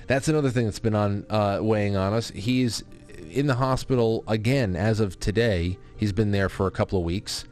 That's 0.08 0.30
another 0.30 0.50
thing 0.50 0.66
that's 0.66 0.80
been 0.80 0.96
on 0.96 1.26
uh, 1.30 1.60
weighing 1.62 1.98
on 1.98 2.14
us. 2.14 2.30
He's 2.32 2.84
in 3.30 3.48
the 3.48 3.56
hospital 3.56 4.24
again 4.28 4.76
as 4.76 5.00
of 5.00 5.20
today. 5.20 5.78
He's 5.98 6.14
been 6.14 6.32
there 6.32 6.50
for 6.50 6.68
a 6.68 6.72
couple 6.72 6.98
of 6.98 7.06
weeks. 7.06 7.46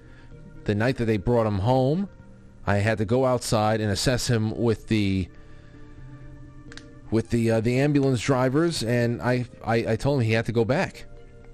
The 0.64 0.73
night 0.73 0.98
that 0.98 1.06
they 1.06 1.18
brought 1.18 1.45
him 1.45 1.60
home, 1.60 2.10
I 2.65 2.77
had 2.77 2.98
to 2.99 3.06
go 3.06 3.26
outside 3.26 3.82
and 3.82 3.91
assess 3.91 4.27
him 4.27 4.56
with 4.57 4.88
the 4.88 5.27
with 7.11 7.30
the 7.30 7.52
uh, 7.52 7.61
the 7.61 7.80
ambulance 7.80 8.22
drivers, 8.22 8.84
and 8.84 9.22
I, 9.22 9.45
I 9.64 9.76
I 9.91 9.95
told 9.95 10.22
him 10.22 10.26
he 10.26 10.34
had 10.34 10.45
to 10.48 10.52
go 10.52 10.65
back 10.65 11.06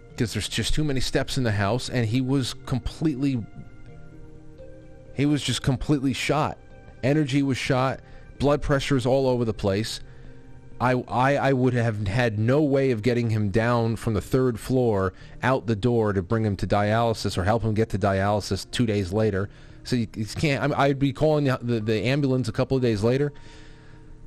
because 0.10 0.34
there's 0.34 0.48
just 0.48 0.74
too 0.74 0.84
many 0.84 1.00
steps 1.00 1.38
in 1.38 1.44
the 1.44 1.52
house, 1.52 1.90
and 1.90 2.06
he 2.06 2.22
was 2.22 2.54
completely 2.66 3.44
he 5.14 5.26
was 5.26 5.44
just 5.44 5.62
completely 5.62 6.14
shot. 6.14 6.58
Energy 7.04 7.44
was 7.44 7.58
shot. 7.58 8.00
Blood 8.40 8.62
pressure 8.62 8.96
is 8.96 9.06
all 9.06 9.28
over 9.28 9.46
the 9.46 9.54
place. 9.54 10.00
I, 10.82 10.94
I, 11.08 11.36
I 11.36 11.54
would 11.54 11.76
have 11.76 12.08
had 12.08 12.40
no 12.40 12.64
way 12.64 12.90
of 12.90 13.04
getting 13.04 13.30
him 13.30 13.52
down 13.52 13.98
from 13.98 14.16
the 14.16 14.22
third 14.22 14.60
floor 14.60 15.14
out 15.44 15.68
the 15.68 15.76
door 15.76 16.12
to 16.12 16.24
bring 16.24 16.44
him 16.44 16.58
to 16.58 16.66
dialysis 16.66 17.38
or 17.38 17.44
help 17.44 17.62
him 17.62 17.76
get 17.76 17.90
to 17.90 18.00
dialysis 18.00 18.70
two 18.72 18.88
days 18.88 19.14
later. 19.14 19.48
So 19.84 19.96
you 19.96 20.08
can't. 20.08 20.74
I, 20.74 20.88
would 20.88 20.98
be 20.98 21.14
calling 21.14 21.46
the, 21.46 21.80
the 21.80 22.02
ambulance 22.06 22.48
a 22.48 22.52
couple 22.52 22.76
of 22.76 22.82
days 22.82 23.04
later. 23.04 23.32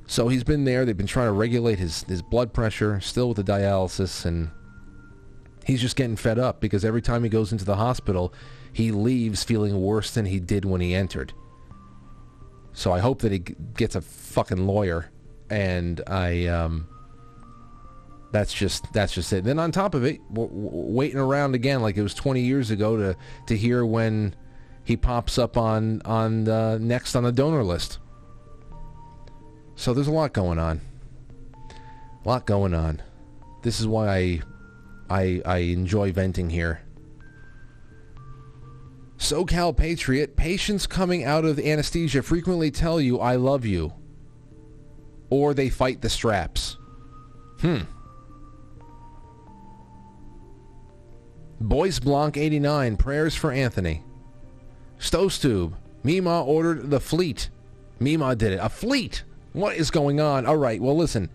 So 0.07 0.29
he's 0.29 0.45
been 0.45 0.63
there. 0.63 0.85
They've 0.85 0.95
been 0.95 1.07
trying 1.07 1.27
to 1.27 1.33
regulate 1.33 1.77
his 1.77 2.03
his 2.03 2.21
blood 2.21 2.53
pressure, 2.53 3.01
still 3.01 3.29
with 3.29 3.37
the 3.37 3.43
dialysis, 3.43 4.25
and 4.25 4.49
he's 5.65 5.81
just 5.81 5.97
getting 5.97 6.15
fed 6.15 6.39
up 6.39 6.61
because 6.61 6.85
every 6.85 7.01
time 7.01 7.23
he 7.23 7.29
goes 7.29 7.51
into 7.51 7.65
the 7.65 7.75
hospital, 7.75 8.33
he 8.71 8.91
leaves 8.91 9.43
feeling 9.43 9.81
worse 9.81 10.11
than 10.11 10.25
he 10.25 10.39
did 10.39 10.63
when 10.63 10.79
he 10.79 10.95
entered. 10.95 11.33
So 12.71 12.93
I 12.93 12.99
hope 12.99 13.19
that 13.23 13.31
he 13.33 13.39
gets 13.39 13.95
a 13.95 14.01
fucking 14.01 14.67
lawyer, 14.67 15.09
and 15.49 16.01
I 16.07 16.47
um, 16.47 16.87
that's 18.31 18.53
just 18.53 18.91
that's 18.91 19.13
just 19.13 19.31
it. 19.31 19.43
Then 19.43 19.59
on 19.59 19.71
top 19.71 19.93
of 19.93 20.03
it, 20.03 20.19
w- 20.33 20.49
w- 20.49 20.69
waiting 20.93 21.19
around 21.19 21.55
again 21.55 21.81
like 21.81 21.97
it 21.97 22.03
was 22.03 22.13
20 22.13 22.41
years 22.41 22.69
ago 22.71 22.97
to 22.97 23.17
to 23.47 23.57
hear 23.57 23.85
when 23.85 24.35
he 24.83 24.97
pops 24.97 25.37
up 25.37 25.57
on 25.57 26.01
on 26.03 26.43
the, 26.43 26.77
next 26.81 27.15
on 27.15 27.23
the 27.23 27.31
donor 27.31 27.63
list. 27.63 27.99
So 29.75 29.93
there's 29.93 30.07
a 30.07 30.11
lot 30.11 30.33
going 30.33 30.59
on. 30.59 30.81
A 32.23 32.27
lot 32.27 32.45
going 32.45 32.73
on. 32.73 33.01
This 33.63 33.79
is 33.79 33.87
why 33.87 34.09
I 34.09 34.41
I 35.09 35.41
I 35.45 35.57
enjoy 35.59 36.11
venting 36.11 36.49
here. 36.49 36.81
SoCal 39.17 39.75
Patriot, 39.75 40.35
patients 40.35 40.85
coming 40.85 41.23
out 41.23 41.45
of 41.45 41.57
anesthesia 41.57 42.21
frequently 42.21 42.69
tell 42.69 42.99
you 42.99 43.19
I 43.19 43.37
love 43.37 43.65
you. 43.65 43.93
Or 45.29 45.53
they 45.53 45.69
fight 45.69 46.01
the 46.01 46.09
straps. 46.09 46.77
Hmm. 47.59 47.81
Boyce 51.59 51.99
Blanc 51.99 52.37
89, 52.37 52.97
prayers 52.97 53.35
for 53.35 53.51
Anthony. 53.51 54.03
Stove 54.99 55.73
Mima 56.03 56.43
ordered 56.43 56.89
the 56.89 56.99
fleet. 56.99 57.49
Mima 57.99 58.35
did 58.35 58.53
it. 58.53 58.59
A 58.61 58.69
fleet. 58.69 59.23
What 59.53 59.75
is 59.75 59.89
going 59.89 60.19
on? 60.19 60.45
All 60.45 60.57
right. 60.57 60.81
Well, 60.81 60.95
listen. 60.95 61.29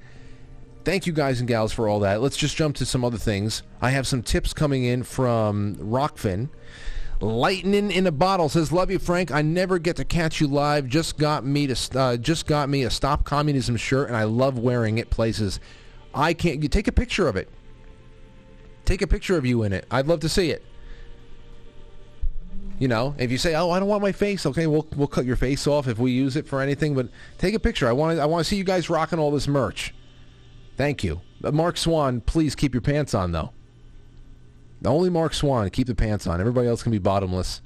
Thank 0.85 1.07
you 1.07 1.13
guys 1.13 1.41
and 1.41 1.49
gals 1.49 1.73
for 1.73 1.89
all 1.89 2.01
that. 2.01 2.21
Let's 2.21 2.37
just 2.37 2.57
jump 2.57 2.77
to 2.77 2.87
some 2.87 3.05
other 3.05 3.19
things. 3.19 3.63
I 3.83 3.91
have 3.91 4.07
some 4.07 4.23
tips 4.23 4.55
coming 4.55 4.85
in 4.85 5.03
from 5.03 5.77
Rokfin. 5.77 6.49
Lightning 7.23 7.91
in 7.91 8.07
a 8.07 8.13
bottle 8.13 8.49
says, 8.49 8.73
"Love 8.73 8.91
you, 8.91 8.99
Frank. 8.99 9.31
I 9.31 9.43
never 9.43 9.79
get 9.79 9.97
to 9.97 10.05
catch 10.07 10.41
you 10.41 10.47
live. 10.47 10.89
Just 10.89 11.19
got 11.19 11.45
me 11.45 11.67
to 11.67 11.99
uh, 11.99 12.17
just 12.17 12.47
got 12.47 12.71
me 12.71 12.83
a 12.83 12.91
Stop 12.91 13.25
Communism 13.25 13.77
shirt, 13.77 14.09
and 14.09 14.17
I 14.17 14.25
love 14.25 14.59
wearing 14.59 14.97
it 14.97 15.11
places. 15.11 15.61
I 16.15 16.33
can't. 16.33 16.63
You 16.63 16.69
take 16.69 16.89
a 16.89 16.93
picture 16.93 17.29
of 17.29 17.37
it. 17.37 17.51
Take 18.87 19.03
a 19.03 19.07
picture 19.07 19.37
of 19.37 19.45
you 19.45 19.63
in 19.65 19.73
it. 19.75 19.85
I'd 19.91 20.07
love 20.07 20.21
to 20.21 20.31
see 20.31 20.51
it. 20.51 20.65
You 22.79 22.89
know, 22.89 23.15
if 23.19 23.31
you 23.31 23.37
say, 23.37 23.55
"Oh, 23.55 23.71
I 23.71 23.79
don't 23.81 23.89
want 23.89 24.01
my 24.01 24.13
face," 24.13 24.47
okay, 24.47 24.67
we'll 24.67 24.87
we'll 24.97 25.07
cut 25.07 25.27
your 25.27 25.37
face 25.37 25.67
off 25.67 25.89
if 25.89 25.99
we 25.99 26.13
use 26.13 26.37
it 26.37 26.49
for 26.49 26.63
anything. 26.63 26.95
But 26.95 27.11
take 27.37 27.53
a 27.53 27.61
picture. 27.61 27.87
I 27.87 27.93
want 27.93 28.17
to 28.17 28.23
I 28.23 28.25
want 28.25 28.47
to 28.47 28.49
see 28.49 28.57
you 28.57 28.65
guys 28.65 28.89
rocking 28.89 29.19
all 29.19 29.31
this 29.31 29.47
merch. 29.47 29.95
Thank 30.79 31.05
you, 31.05 31.21
but 31.39 31.53
Mark 31.53 31.77
Swan. 31.77 32.23
Please 32.23 32.55
keep 32.55 32.73
your 32.73 32.81
pants 32.81 33.13
on 33.13 33.33
though. 33.33 33.51
Only 34.85 35.11
Mark 35.11 35.35
Swan 35.35 35.69
keep 35.71 35.87
the 35.87 35.95
pants 35.95 36.27
on. 36.27 36.41
Everybody 36.41 36.69
else 36.69 36.83
can 36.83 36.93
be 36.93 36.99
bottomless. 36.99 37.61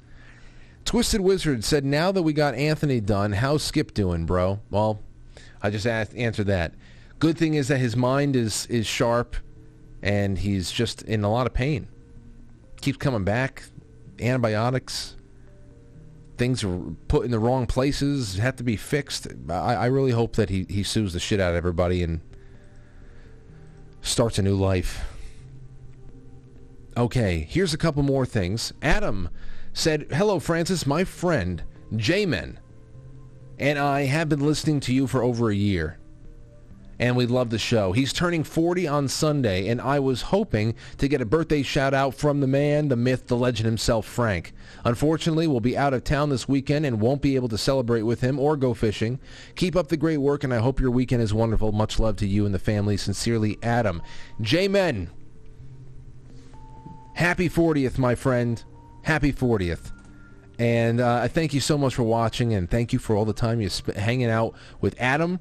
Twisted 0.83 1.21
Wizard 1.21 1.63
said, 1.63 1.85
"Now 1.85 2.11
that 2.11 2.23
we 2.23 2.33
got 2.33 2.55
Anthony 2.55 2.99
done, 2.99 3.33
how's 3.33 3.63
Skip 3.63 3.93
doing, 3.93 4.25
bro?" 4.25 4.59
Well, 4.69 5.01
I 5.61 5.69
just 5.69 5.87
asked, 5.87 6.13
answered 6.15 6.47
that. 6.47 6.73
Good 7.19 7.37
thing 7.37 7.53
is 7.53 7.69
that 7.69 7.79
his 7.79 7.95
mind 7.95 8.35
is 8.35 8.65
is 8.67 8.85
sharp, 8.85 9.35
and 10.03 10.37
he's 10.37 10.71
just 10.71 11.01
in 11.03 11.23
a 11.23 11.31
lot 11.31 11.47
of 11.47 11.53
pain. 11.53 11.87
Keeps 12.81 12.97
coming 12.97 13.23
back 13.23 13.63
antibiotics. 14.19 15.15
Things 16.37 16.63
are 16.65 16.77
put 17.07 17.23
in 17.23 17.31
the 17.31 17.39
wrong 17.39 17.65
places, 17.65 18.37
have 18.37 18.57
to 18.57 18.63
be 18.63 18.75
fixed. 18.75 19.27
I, 19.49 19.75
I 19.75 19.85
really 19.85 20.11
hope 20.11 20.35
that 20.35 20.49
he, 20.49 20.65
he 20.69 20.83
sues 20.83 21.13
the 21.13 21.19
shit 21.19 21.39
out 21.39 21.51
of 21.51 21.55
everybody 21.55 22.03
and 22.03 22.19
starts 24.01 24.37
a 24.37 24.41
new 24.41 24.55
life. 24.55 25.14
Okay, 26.97 27.45
here's 27.49 27.73
a 27.73 27.77
couple 27.77 28.03
more 28.03 28.25
things. 28.25 28.73
Adam 28.81 29.29
said, 29.73 30.07
Hello, 30.11 30.39
Francis. 30.39 30.85
My 30.85 31.03
friend, 31.03 31.63
J-Men, 31.95 32.59
and 33.59 33.77
I 33.77 34.03
have 34.03 34.29
been 34.29 34.45
listening 34.45 34.79
to 34.81 34.93
you 34.93 35.07
for 35.07 35.21
over 35.21 35.49
a 35.49 35.55
year 35.55 35.99
and 36.99 37.15
we 37.15 37.25
love 37.25 37.49
the 37.49 37.59
show. 37.59 37.91
He's 37.91 38.13
turning 38.13 38.43
40 38.43 38.87
on 38.87 39.07
Sunday, 39.07 39.67
and 39.67 39.81
I 39.81 39.99
was 39.99 40.21
hoping 40.21 40.75
to 40.97 41.07
get 41.07 41.21
a 41.21 41.25
birthday 41.25 41.61
shout 41.61 41.93
out 41.93 42.13
from 42.13 42.39
the 42.39 42.47
man, 42.47 42.87
the 42.87 42.95
myth, 42.95 43.27
the 43.27 43.35
legend 43.35 43.65
himself, 43.65 44.05
Frank. 44.05 44.53
Unfortunately, 44.83 45.47
we'll 45.47 45.59
be 45.59 45.77
out 45.77 45.93
of 45.93 46.03
town 46.03 46.29
this 46.29 46.47
weekend 46.47 46.85
and 46.85 47.01
won't 47.01 47.21
be 47.21 47.35
able 47.35 47.49
to 47.49 47.57
celebrate 47.57 48.03
with 48.03 48.21
him 48.21 48.39
or 48.39 48.55
go 48.55 48.73
fishing. 48.73 49.19
Keep 49.55 49.75
up 49.75 49.87
the 49.87 49.97
great 49.97 50.17
work, 50.17 50.43
and 50.43 50.53
I 50.53 50.59
hope 50.59 50.79
your 50.79 50.91
weekend 50.91 51.21
is 51.21 51.33
wonderful. 51.33 51.71
Much 51.71 51.99
love 51.99 52.15
to 52.17 52.27
you 52.27 52.45
and 52.45 52.53
the 52.53 52.59
family. 52.59 52.97
Sincerely, 52.97 53.57
Adam. 53.61 54.01
J-Men. 54.41 55.09
Happy 57.15 57.49
40th, 57.49 57.97
my 57.97 58.15
friend. 58.15 58.63
Happy 59.01 59.33
40th. 59.33 59.91
And 60.57 61.01
uh, 61.01 61.21
I 61.23 61.27
thank 61.27 61.53
you 61.53 61.59
so 61.59 61.77
much 61.77 61.95
for 61.95 62.03
watching, 62.03 62.53
and 62.53 62.69
thank 62.69 62.93
you 62.93 62.99
for 62.99 63.15
all 63.15 63.25
the 63.25 63.33
time 63.33 63.59
you 63.59 63.69
spent 63.69 63.97
hanging 63.97 64.29
out 64.29 64.55
with 64.79 64.95
Adam 64.99 65.39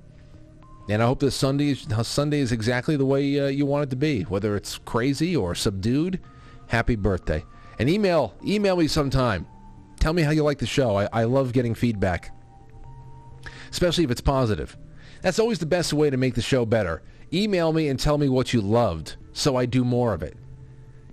and 0.89 1.03
I 1.03 1.07
hope 1.07 1.21
this 1.21 1.35
Sunday 1.35 1.75
Sunday 1.75 2.41
is 2.41 2.53
exactly 2.53 2.97
the 2.97 3.07
way 3.07 3.41
uh, 3.41 3.47
you 3.47 3.65
want 3.65 3.85
it 3.85 3.91
to 3.91 3.97
be, 3.97 4.23
whether 4.23 4.55
it's 4.55 4.79
crazy 4.79 5.35
or 5.35 5.55
subdued. 5.55 6.21
Happy 6.69 6.95
birthday! 6.95 7.45
And 7.79 7.89
email 7.89 8.35
email 8.45 8.77
me 8.77 8.87
sometime. 8.87 9.47
Tell 9.99 10.13
me 10.13 10.23
how 10.23 10.31
you 10.31 10.43
like 10.43 10.59
the 10.59 10.67
show. 10.67 10.99
I, 10.99 11.09
I 11.13 11.25
love 11.25 11.55
getting 11.55 11.75
feedback, 11.75 12.37
especially 13.71 14.05
if 14.05 14.11
it's 14.11 14.21
positive. 14.21 14.77
That's 15.23 15.39
always 15.39 15.59
the 15.59 15.67
best 15.67 15.95
way 15.95 16.11
to 16.11 16.19
make 16.19 16.35
the 16.35 16.43
show 16.43 16.67
better. 16.67 17.03
email 17.33 17.73
me 17.73 17.89
and 17.89 17.99
tell 17.99 18.19
me 18.19 18.29
what 18.29 18.53
you 18.53 18.61
loved 18.61 19.17
so 19.33 19.57
I 19.57 19.65
do 19.65 19.85
more 19.85 20.13
of 20.13 20.23
it. 20.23 20.37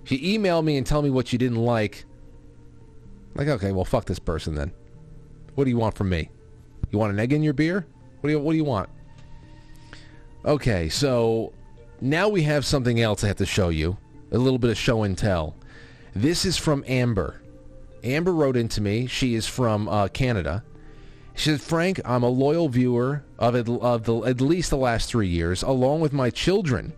If 0.04 0.12
you 0.12 0.18
email 0.22 0.62
me 0.62 0.76
and 0.76 0.86
tell 0.86 1.02
me 1.02 1.10
what 1.10 1.32
you 1.32 1.38
didn't 1.38 1.58
like, 1.58 2.04
like, 3.34 3.48
okay, 3.48 3.72
well, 3.72 3.84
fuck 3.84 4.04
this 4.04 4.18
person 4.18 4.54
then. 4.54 4.72
What 5.54 5.64
do 5.64 5.70
you 5.70 5.78
want 5.78 5.96
from 5.96 6.08
me? 6.08 6.30
You 6.90 6.98
want 6.98 7.12
an 7.12 7.20
egg 7.20 7.32
in 7.32 7.42
your 7.42 7.52
beer? 7.54 7.86
What 8.20 8.28
do 8.28 8.32
you, 8.32 8.40
what 8.40 8.52
do 8.52 8.56
you 8.56 8.64
want? 8.64 8.88
Okay, 10.44 10.88
so 10.88 11.52
now 12.00 12.28
we 12.28 12.42
have 12.42 12.64
something 12.64 13.00
else 13.00 13.22
I 13.22 13.28
have 13.28 13.36
to 13.36 13.46
show 13.46 13.68
you. 13.68 13.96
A 14.32 14.38
little 14.38 14.58
bit 14.58 14.70
of 14.70 14.78
show 14.78 15.02
and 15.02 15.16
tell. 15.16 15.56
This 16.14 16.44
is 16.44 16.56
from 16.56 16.84
Amber. 16.86 17.40
Amber 18.02 18.32
wrote 18.32 18.56
into 18.56 18.80
me. 18.80 19.06
She 19.06 19.34
is 19.34 19.46
from 19.46 19.88
uh, 19.88 20.08
Canada. 20.08 20.64
She 21.34 21.50
said, 21.50 21.60
Frank, 21.60 22.00
I'm 22.04 22.22
a 22.22 22.28
loyal 22.28 22.68
viewer 22.68 23.24
of, 23.38 23.54
at, 23.54 23.68
of 23.68 24.04
the, 24.04 24.18
at 24.24 24.40
least 24.40 24.70
the 24.70 24.76
last 24.76 25.08
three 25.08 25.28
years, 25.28 25.62
along 25.62 26.00
with 26.00 26.12
my 26.12 26.28
children. 26.28 26.92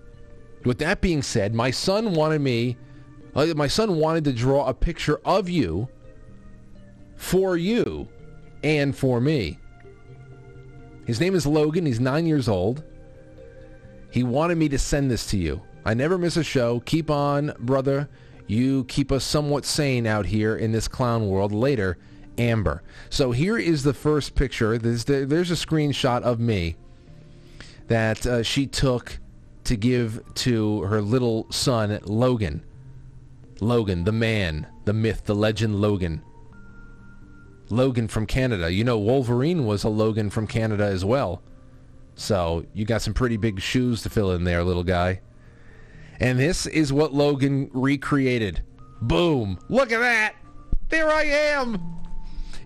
With 0.64 0.78
that 0.78 1.00
being 1.00 1.22
said, 1.22 1.54
my 1.54 1.70
son 1.70 2.14
wanted 2.14 2.40
me, 2.40 2.76
my 3.34 3.66
son 3.66 3.96
wanted 3.96 4.24
to 4.24 4.32
draw 4.32 4.66
a 4.66 4.74
picture 4.74 5.20
of 5.24 5.48
you 5.48 5.88
for 7.16 7.56
you 7.56 8.08
and 8.62 8.96
for 8.96 9.20
me. 9.20 9.58
His 11.06 11.20
name 11.20 11.34
is 11.34 11.46
Logan. 11.46 11.86
He's 11.86 12.00
nine 12.00 12.26
years 12.26 12.48
old. 12.48 12.82
He 14.10 14.22
wanted 14.22 14.56
me 14.56 14.68
to 14.68 14.78
send 14.78 15.10
this 15.10 15.26
to 15.26 15.36
you. 15.36 15.60
I 15.84 15.94
never 15.94 16.16
miss 16.16 16.36
a 16.36 16.44
show. 16.44 16.80
Keep 16.80 17.10
on, 17.10 17.52
brother. 17.58 18.08
You 18.46 18.84
keep 18.84 19.10
us 19.10 19.24
somewhat 19.24 19.64
sane 19.64 20.06
out 20.06 20.26
here 20.26 20.56
in 20.56 20.72
this 20.72 20.88
clown 20.88 21.28
world. 21.28 21.52
Later, 21.52 21.98
Amber. 22.38 22.82
So 23.10 23.32
here 23.32 23.58
is 23.58 23.82
the 23.82 23.94
first 23.94 24.34
picture. 24.34 24.78
There's, 24.78 25.04
there's 25.04 25.50
a 25.50 25.54
screenshot 25.54 26.22
of 26.22 26.40
me 26.40 26.76
that 27.88 28.26
uh, 28.26 28.42
she 28.42 28.66
took 28.66 29.18
to 29.64 29.76
give 29.76 30.22
to 30.34 30.82
her 30.82 31.00
little 31.00 31.50
son, 31.50 31.98
Logan. 32.04 32.62
Logan, 33.60 34.04
the 34.04 34.12
man, 34.12 34.66
the 34.84 34.92
myth, 34.92 35.24
the 35.24 35.34
legend 35.34 35.80
Logan. 35.80 36.22
Logan 37.70 38.08
from 38.08 38.26
Canada. 38.26 38.72
You 38.72 38.84
know, 38.84 38.98
Wolverine 38.98 39.64
was 39.64 39.84
a 39.84 39.88
Logan 39.88 40.30
from 40.30 40.46
Canada 40.46 40.84
as 40.84 41.04
well. 41.04 41.42
So 42.14 42.66
you 42.74 42.84
got 42.84 43.02
some 43.02 43.14
pretty 43.14 43.36
big 43.36 43.60
shoes 43.60 44.02
to 44.02 44.10
fill 44.10 44.32
in 44.32 44.44
there, 44.44 44.62
little 44.62 44.84
guy. 44.84 45.20
And 46.20 46.38
this 46.38 46.66
is 46.66 46.92
what 46.92 47.12
Logan 47.12 47.70
recreated. 47.72 48.62
Boom. 49.02 49.58
Look 49.68 49.92
at 49.92 49.98
that. 49.98 50.34
There 50.88 51.08
I 51.08 51.24
am. 51.24 51.82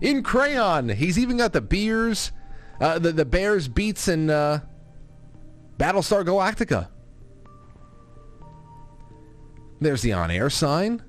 In 0.01 0.21
crayon. 0.21 0.89
He's 0.89 1.17
even 1.17 1.37
got 1.37 1.53
the 1.53 1.61
beers, 1.61 2.31
uh, 2.79 2.99
the, 2.99 3.11
the 3.11 3.25
Bears 3.25 3.67
beets 3.67 4.07
in 4.07 4.29
uh, 4.29 4.61
Battlestar 5.77 6.23
Galactica. 6.23 6.89
There's 9.81 10.01
the 10.01 10.13
on-air 10.13 10.49
sign. 10.49 11.01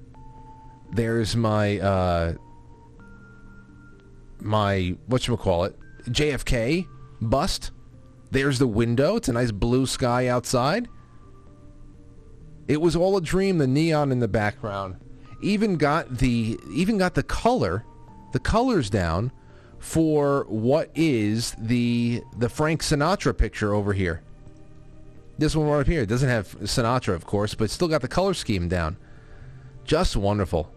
There's 0.92 1.36
my, 1.36 1.78
uh, 1.78 2.34
my, 4.40 4.96
it 5.64 5.76
JFK 6.04 6.86
bust. 7.20 7.72
There's 8.30 8.58
the 8.58 8.66
window. 8.66 9.16
It's 9.16 9.28
a 9.28 9.32
nice 9.32 9.50
blue 9.50 9.86
sky 9.86 10.28
outside. 10.28 10.88
It 12.68 12.80
was 12.80 12.94
all 12.94 13.16
a 13.16 13.20
dream. 13.20 13.58
The 13.58 13.66
neon 13.66 14.12
in 14.12 14.20
the 14.20 14.28
background, 14.28 14.96
even 15.42 15.76
got 15.76 16.18
the 16.18 16.58
even 16.72 16.98
got 16.98 17.14
the 17.14 17.24
color, 17.24 17.84
the 18.32 18.38
colors 18.38 18.88
down 18.88 19.32
for 19.78 20.44
what 20.48 20.90
is 20.94 21.56
the 21.58 22.22
the 22.38 22.48
Frank 22.48 22.82
Sinatra 22.82 23.36
picture 23.36 23.74
over 23.74 23.92
here. 23.92 24.22
This 25.40 25.56
one 25.56 25.68
right 25.68 25.86
here 25.86 26.04
doesn't 26.04 26.28
have 26.28 26.48
Sinatra, 26.60 27.14
of 27.14 27.24
course, 27.24 27.54
but 27.54 27.70
still 27.70 27.88
got 27.88 28.02
the 28.02 28.08
color 28.08 28.34
scheme 28.34 28.68
down. 28.68 28.98
Just 29.86 30.14
wonderful. 30.14 30.70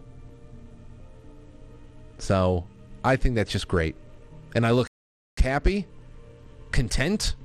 So 2.18 2.66
I 3.04 3.18
think 3.18 3.36
that's 3.36 3.52
just 3.52 3.68
great, 3.68 3.98
and 4.56 4.66
I 4.66 4.72
look 4.72 4.88
happy, 5.38 5.86
content, 6.72 7.36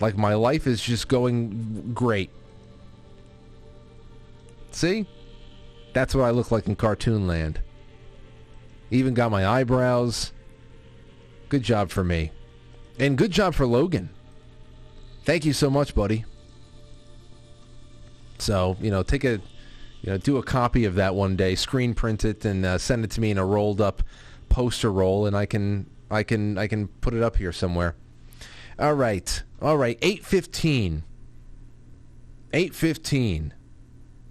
like 0.00 0.16
my 0.16 0.32
life 0.32 0.66
is 0.66 0.80
just 0.80 1.08
going 1.08 1.92
great. 1.92 2.30
See? 4.70 5.06
That's 5.92 6.14
what 6.14 6.24
I 6.24 6.30
look 6.30 6.50
like 6.50 6.66
in 6.66 6.74
cartoon 6.74 7.26
land. 7.26 7.60
Even 8.90 9.12
got 9.12 9.30
my 9.30 9.46
eyebrows. 9.46 10.32
Good 11.50 11.62
job 11.62 11.90
for 11.90 12.02
me. 12.02 12.30
And 12.98 13.18
good 13.18 13.30
job 13.30 13.54
for 13.54 13.66
Logan. 13.66 14.08
Thank 15.24 15.44
you 15.44 15.52
so 15.52 15.70
much, 15.70 15.94
buddy. 15.94 16.24
So, 18.38 18.76
you 18.80 18.90
know, 18.90 19.02
take 19.02 19.24
a, 19.24 19.40
you 20.02 20.10
know, 20.10 20.18
do 20.18 20.36
a 20.36 20.42
copy 20.42 20.84
of 20.84 20.96
that 20.96 21.14
one 21.14 21.36
day, 21.36 21.54
screen 21.54 21.94
print 21.94 22.24
it, 22.24 22.44
and 22.44 22.66
uh, 22.66 22.78
send 22.78 23.04
it 23.04 23.10
to 23.12 23.20
me 23.20 23.30
in 23.30 23.38
a 23.38 23.44
rolled 23.44 23.80
up 23.80 24.02
poster 24.50 24.92
roll, 24.92 25.26
and 25.26 25.36
I 25.36 25.46
can, 25.46 25.88
I 26.10 26.24
can, 26.24 26.58
I 26.58 26.66
can 26.66 26.88
put 26.88 27.14
it 27.14 27.22
up 27.22 27.36
here 27.36 27.52
somewhere. 27.52 27.94
All 28.78 28.94
right, 28.94 29.42
all 29.62 29.78
right. 29.78 29.98
Eight 30.02 30.24
fifteen. 30.24 31.04
Eight 32.52 32.74
fifteen. 32.74 33.54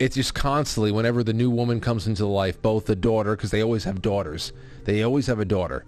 It's 0.00 0.16
just 0.16 0.34
constantly, 0.34 0.90
whenever 0.90 1.22
the 1.22 1.32
new 1.32 1.50
woman 1.50 1.80
comes 1.80 2.06
into 2.06 2.26
life, 2.26 2.60
both 2.60 2.86
the 2.86 2.96
daughter, 2.96 3.36
because 3.36 3.50
they 3.50 3.62
always 3.62 3.84
have 3.84 4.02
daughters, 4.02 4.52
they 4.84 5.02
always 5.02 5.26
have 5.26 5.38
a 5.38 5.44
daughter. 5.44 5.84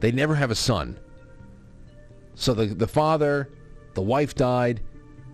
They 0.00 0.12
never 0.12 0.34
have 0.34 0.50
a 0.50 0.54
son. 0.54 0.98
So 2.34 2.54
the 2.54 2.66
the 2.66 2.86
father, 2.86 3.48
the 3.94 4.02
wife 4.02 4.34
died, 4.34 4.82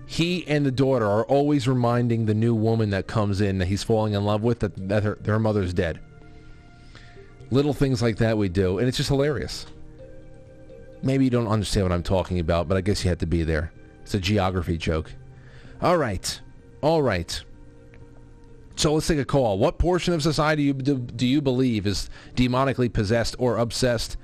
he 0.07 0.47
and 0.47 0.65
the 0.65 0.71
daughter 0.71 1.05
are 1.05 1.25
always 1.25 1.67
reminding 1.67 2.27
the 2.27 2.35
new 2.35 2.55
woman 2.55 2.91
that 2.91 3.07
comes 3.07 3.41
in 3.41 3.59
that 3.59 3.67
he's 3.67 3.83
falling 3.83 4.15
in 4.15 4.25
love 4.25 4.43
with 4.43 4.61
that, 4.61 4.89
that 4.89 5.03
her, 5.03 5.19
their 5.21 5.39
mother's 5.39 5.75
dead. 5.75 6.01
Little 7.51 7.75
things 7.75 8.01
like 8.01 8.17
that 8.19 8.39
we 8.39 8.49
do, 8.49 8.79
and 8.79 8.87
it's 8.89 8.97
just 8.97 9.09
hilarious. 9.09 9.67
Maybe 11.03 11.25
you 11.25 11.31
don't 11.31 11.49
understand 11.49 11.87
what 11.87 11.93
I'm 11.93 12.03
talking 12.03 12.39
about, 12.39 12.69
but 12.69 12.77
I 12.77 12.81
guess 12.81 13.05
you 13.05 13.09
had 13.09 13.21
to 13.21 13.27
be 13.27 13.43
there. 13.43 13.73
It's 14.03 14.15
a 14.15 14.21
geography 14.21 14.79
joke. 14.79 15.13
All 15.81 15.97
right. 15.97 16.41
All 16.81 17.03
right. 17.03 17.43
So 18.77 18.95
let's 18.95 19.07
take 19.07 19.19
a 19.19 19.25
call. 19.25 19.59
What 19.59 19.79
portion 19.79 20.15
of 20.15 20.23
society 20.23 20.73
do, 20.73 21.27
you 21.27 21.43
believe 21.43 21.87
is 21.87 22.09
demonically 22.35 22.93
possessed 22.93 23.37
or 23.39 23.59
obsessed? 23.59 24.17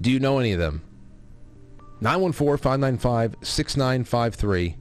Do 0.00 0.10
you 0.10 0.18
know 0.18 0.38
any 0.38 0.52
of 0.52 0.58
them? 0.58 0.82
914-595-6953. 2.02 4.76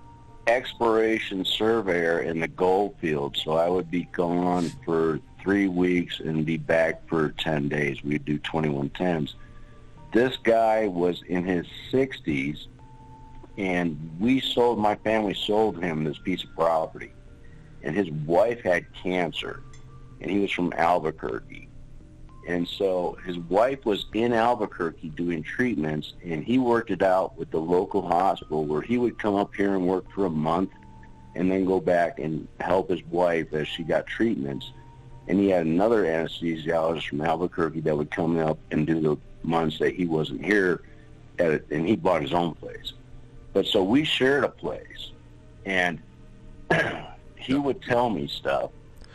exploration 0.47 1.45
surveyor 1.45 2.22
in 2.22 2.39
the 2.39 2.47
gold 2.47 2.95
field, 2.99 3.38
so 3.38 3.51
I 3.51 3.69
would 3.69 3.91
be 3.91 4.05
gone 4.11 4.72
for 4.84 5.19
three 5.39 5.68
weeks 5.68 6.19
and 6.19 6.43
be 6.43 6.57
back 6.57 7.07
for 7.07 7.30
10 7.30 7.69
days. 7.69 8.03
We'd 8.03 8.26
do 8.26 8.39
2110s. 8.39 9.35
This 10.11 10.35
guy 10.38 10.88
was 10.88 11.22
in 11.27 11.45
his 11.45 11.68
60s, 11.91 12.65
and 13.59 14.18
we 14.19 14.39
sold, 14.39 14.80
my 14.80 14.95
family 14.95 15.35
sold 15.35 15.80
him 15.80 16.05
this 16.05 16.18
piece 16.18 16.43
of 16.43 16.49
property. 16.55 17.13
And 17.84 17.95
his 17.95 18.09
wife 18.09 18.61
had 18.61 18.91
cancer, 18.95 19.61
and 20.19 20.31
he 20.31 20.39
was 20.39 20.51
from 20.51 20.73
Albuquerque. 20.73 21.68
And 22.52 22.68
so 22.68 23.18
his 23.26 23.38
wife 23.38 23.86
was 23.86 24.07
in 24.14 24.34
Albuquerque 24.34 25.10
doing 25.10 25.41
treatments, 25.41 26.15
and 26.22 26.44
he 26.44 26.57
worked 26.57 26.91
it 26.91 27.02
out 27.02 27.38
with 27.38 27.49
the 27.49 27.60
local 27.60 28.02
hospital 28.02 28.65
where 28.65 28.82
he 28.82 28.98
would 28.98 29.18
come 29.18 29.36
up 29.36 29.56
here 29.56 29.73
and 29.73 29.88
work 29.88 30.11
for 30.11 30.26
a 30.26 30.30
month 30.30 30.72
and 31.34 31.49
then 31.49 31.64
go 31.64 31.80
back 31.80 32.19
and 32.19 32.45
help 32.60 32.90
his 32.90 33.02
wife 33.06 33.53
as 33.53 33.69
she 33.69 33.84
got 33.84 34.06
treatments. 34.06 34.73
And 35.30 35.40
he 35.40 35.48
had 35.48 35.65
another 35.65 36.03
anesthesiologist 36.03 37.07
from 37.07 37.22
Albuquerque 37.22 37.80
that 37.82 37.98
would 37.98 38.11
come 38.11 38.38
up 38.38 38.60
and 38.69 38.86
do 38.86 38.99
the 38.99 39.18
months 39.44 39.80
that 39.80 39.95
he 39.95 40.06
wasn't 40.06 40.44
here, 40.44 40.82
at 41.40 41.52
it, 41.52 41.68
and 41.72 41.88
he 41.88 41.95
bought 41.95 42.22
his 42.22 42.34
own 42.34 42.53
place. 42.56 42.91
But 43.53 43.65
so 43.65 43.82
we 43.82 44.03
shared 44.03 44.44
a 44.44 44.49
place, 44.49 45.11
and 45.65 46.02
he 47.38 47.53
would 47.53 47.82
tell 47.82 48.10
me 48.10 48.28
stuff. 48.28 48.72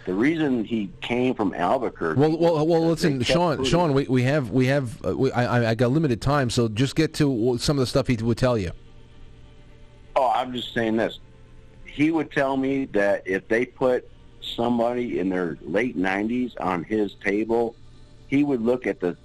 The 0.07 0.15
reason 0.15 0.65
he 0.65 0.89
came 1.01 1.35
from 1.35 1.53
Albuquerque. 1.53 2.19
Well, 2.21 2.39
well, 2.39 2.65
well. 2.67 2.87
Listen, 2.87 3.21
Sean. 3.23 3.65
Sean, 3.65 3.93
we, 3.93 4.07
we 4.07 4.23
have 4.23 4.51
we 4.51 4.67
have 4.67 5.05
uh, 5.05 5.17
we, 5.17 5.33
I, 5.33 5.59
I- 5.59 5.71
I 5.71 5.75
got 5.75 5.91
limited 5.91 6.23
time, 6.23 6.49
so 6.49 6.69
just 6.69 6.95
get 6.95 7.13
to 7.15 7.59
some 7.59 7.77
of 7.77 7.81
the 7.81 7.87
stuff 7.87 8.07
he 8.07 8.15
would 8.17 8.39
tell 8.39 8.57
you. 8.57 8.71
Oh, 10.15 10.31
I'm 10.33 10.53
just 10.53 10.73
saying 10.73 10.97
this. 10.97 11.19
He 11.85 12.13
would 12.13 12.31
tell 12.31 12.57
me 12.57 12.85
that 12.87 13.27
if 13.27 13.49
they 13.49 13.67
put 13.67 14.09
somebody 14.41 15.19
in 15.19 15.29
their 15.29 15.59
late 15.63 15.99
90s 15.99 16.53
on 16.61 16.85
his 16.85 17.15
table, 17.25 17.75
he 18.29 18.45
would 18.45 18.63
look 18.63 18.87
at 18.87 19.01
the 19.01 19.17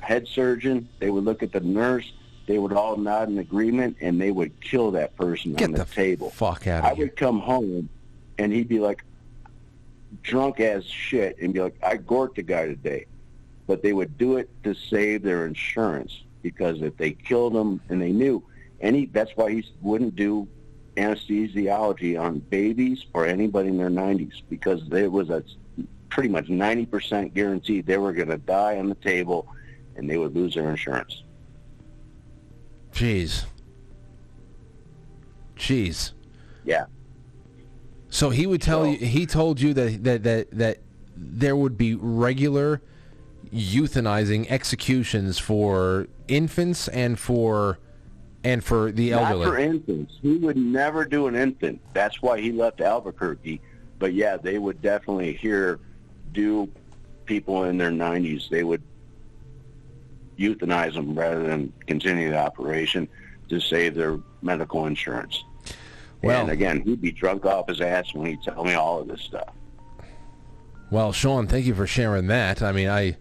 head 0.00 0.26
surgeon, 0.26 0.88
they 0.98 1.10
would 1.10 1.24
look 1.24 1.42
at 1.42 1.52
the 1.52 1.60
nurse, 1.60 2.10
they 2.46 2.58
would 2.58 2.72
all 2.72 2.96
nod 2.96 3.28
in 3.28 3.38
agreement, 3.38 3.96
and 4.00 4.20
they 4.20 4.30
would 4.30 4.58
kill 4.60 4.90
that 4.92 5.14
person 5.16 5.54
on 5.62 5.72
the, 5.72 5.84
table. 5.84 6.30
Fuck 6.30 6.66
out. 6.66 6.84
I 6.84 6.92
would 6.94 7.16
come 7.16 7.38
home, 7.40 7.88
and 8.38 8.52
he'd 8.52 8.68
be 8.68 8.78
like 8.80 9.04
drunk 10.22 10.60
as 10.60 10.84
shit, 10.84 11.38
and 11.40 11.52
be 11.52 11.60
like, 11.60 11.76
"I 11.82 11.96
gorked 11.96 12.38
a 12.38 12.42
guy 12.42 12.66
today," 12.66 13.06
but 13.66 13.82
they 13.82 13.92
would 13.92 14.18
do 14.18 14.36
it 14.36 14.50
to 14.64 14.74
save 14.74 15.22
their 15.22 15.46
insurance 15.46 16.22
because 16.42 16.82
if 16.82 16.96
they 16.96 17.12
killed 17.12 17.54
him, 17.54 17.80
and 17.88 18.00
they 18.00 18.12
knew, 18.12 18.42
any 18.80 19.06
that's 19.06 19.30
why 19.36 19.52
he 19.52 19.64
wouldn't 19.80 20.16
do 20.16 20.48
anesthesiology 20.96 22.20
on 22.20 22.38
babies 22.38 23.06
or 23.14 23.26
anybody 23.26 23.68
in 23.68 23.78
their 23.78 23.90
90s 23.90 24.42
because 24.50 24.86
there 24.88 25.10
was 25.10 25.30
a 25.30 25.42
pretty 26.10 26.28
much 26.28 26.46
90% 26.46 27.32
guaranteed 27.32 27.86
they 27.86 27.96
were 27.96 28.12
going 28.12 28.28
to 28.28 28.36
die 28.36 28.78
on 28.78 28.88
the 28.88 28.94
table 28.96 29.48
and 29.96 30.08
they 30.08 30.18
would 30.18 30.34
lose 30.34 30.54
their 30.54 30.68
insurance. 30.68 31.22
Jeez. 32.92 33.46
Jeez. 35.56 36.12
Yeah. 36.64 36.84
So 38.12 38.28
he 38.28 38.46
would 38.46 38.60
tell 38.60 38.86
you. 38.86 38.98
He 38.98 39.24
told 39.24 39.58
you 39.58 39.72
that 39.72 40.04
that 40.04 40.22
that 40.24 40.50
that 40.50 40.78
there 41.16 41.56
would 41.56 41.78
be 41.78 41.94
regular 41.94 42.82
euthanizing 43.54 44.46
executions 44.50 45.38
for 45.38 46.08
infants 46.28 46.88
and 46.88 47.18
for 47.18 47.78
and 48.44 48.62
for 48.62 48.92
the 48.92 49.12
elderly. 49.12 49.46
Not 49.46 49.50
for 49.50 49.58
infants. 49.58 50.18
He 50.20 50.36
would 50.36 50.58
never 50.58 51.06
do 51.06 51.26
an 51.26 51.34
infant. 51.34 51.80
That's 51.94 52.20
why 52.20 52.38
he 52.38 52.52
left 52.52 52.82
Albuquerque. 52.82 53.62
But 53.98 54.12
yeah, 54.12 54.36
they 54.36 54.58
would 54.58 54.82
definitely 54.82 55.32
here 55.32 55.80
do 56.32 56.70
people 57.24 57.64
in 57.64 57.78
their 57.78 57.90
90s. 57.90 58.50
They 58.50 58.62
would 58.62 58.82
euthanize 60.38 60.92
them 60.92 61.18
rather 61.18 61.42
than 61.44 61.72
continue 61.86 62.30
the 62.30 62.38
operation 62.38 63.08
to 63.48 63.58
save 63.58 63.94
their 63.94 64.18
medical 64.42 64.84
insurance. 64.84 65.44
Well- 66.22 66.42
and 66.42 66.50
again, 66.50 66.80
he'd 66.82 67.00
be 67.00 67.12
drunk 67.12 67.44
off 67.46 67.68
his 67.68 67.80
ass 67.80 68.12
when 68.14 68.26
he'd 68.26 68.42
tell 68.42 68.64
me 68.64 68.74
all 68.74 69.00
of 69.00 69.08
this 69.08 69.20
stuff. 69.22 69.48
Well, 70.90 71.12
Sean, 71.12 71.46
thank 71.46 71.64
you 71.66 71.74
for 71.74 71.86
sharing 71.86 72.26
that. 72.26 72.60
I 72.62 72.70
mean, 72.72 72.88
I 72.88 73.16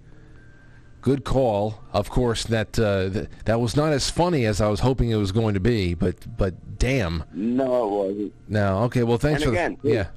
good 1.01 1.23
call. 1.23 1.81
Of 1.93 2.09
course, 2.09 2.43
that 2.45 2.77
uh, 2.77 3.09
th- 3.09 3.27
that 3.45 3.59
was 3.59 3.75
not 3.75 3.93
as 3.93 4.09
funny 4.09 4.45
as 4.45 4.61
I 4.61 4.67
was 4.67 4.81
hoping 4.81 5.09
it 5.09 5.15
was 5.15 5.31
going 5.31 5.53
to 5.53 5.59
be, 5.59 5.93
but 5.93 6.15
but 6.37 6.77
damn. 6.77 7.23
No, 7.33 7.85
it 7.85 7.89
wasn't. 8.09 8.33
No, 8.49 8.79
okay. 8.83 9.03
Well, 9.03 9.17
thanks 9.17 9.41
and 9.41 9.49
for 9.49 9.55
again, 9.55 9.77
the, 9.83 9.89
yeah. 9.89 10.07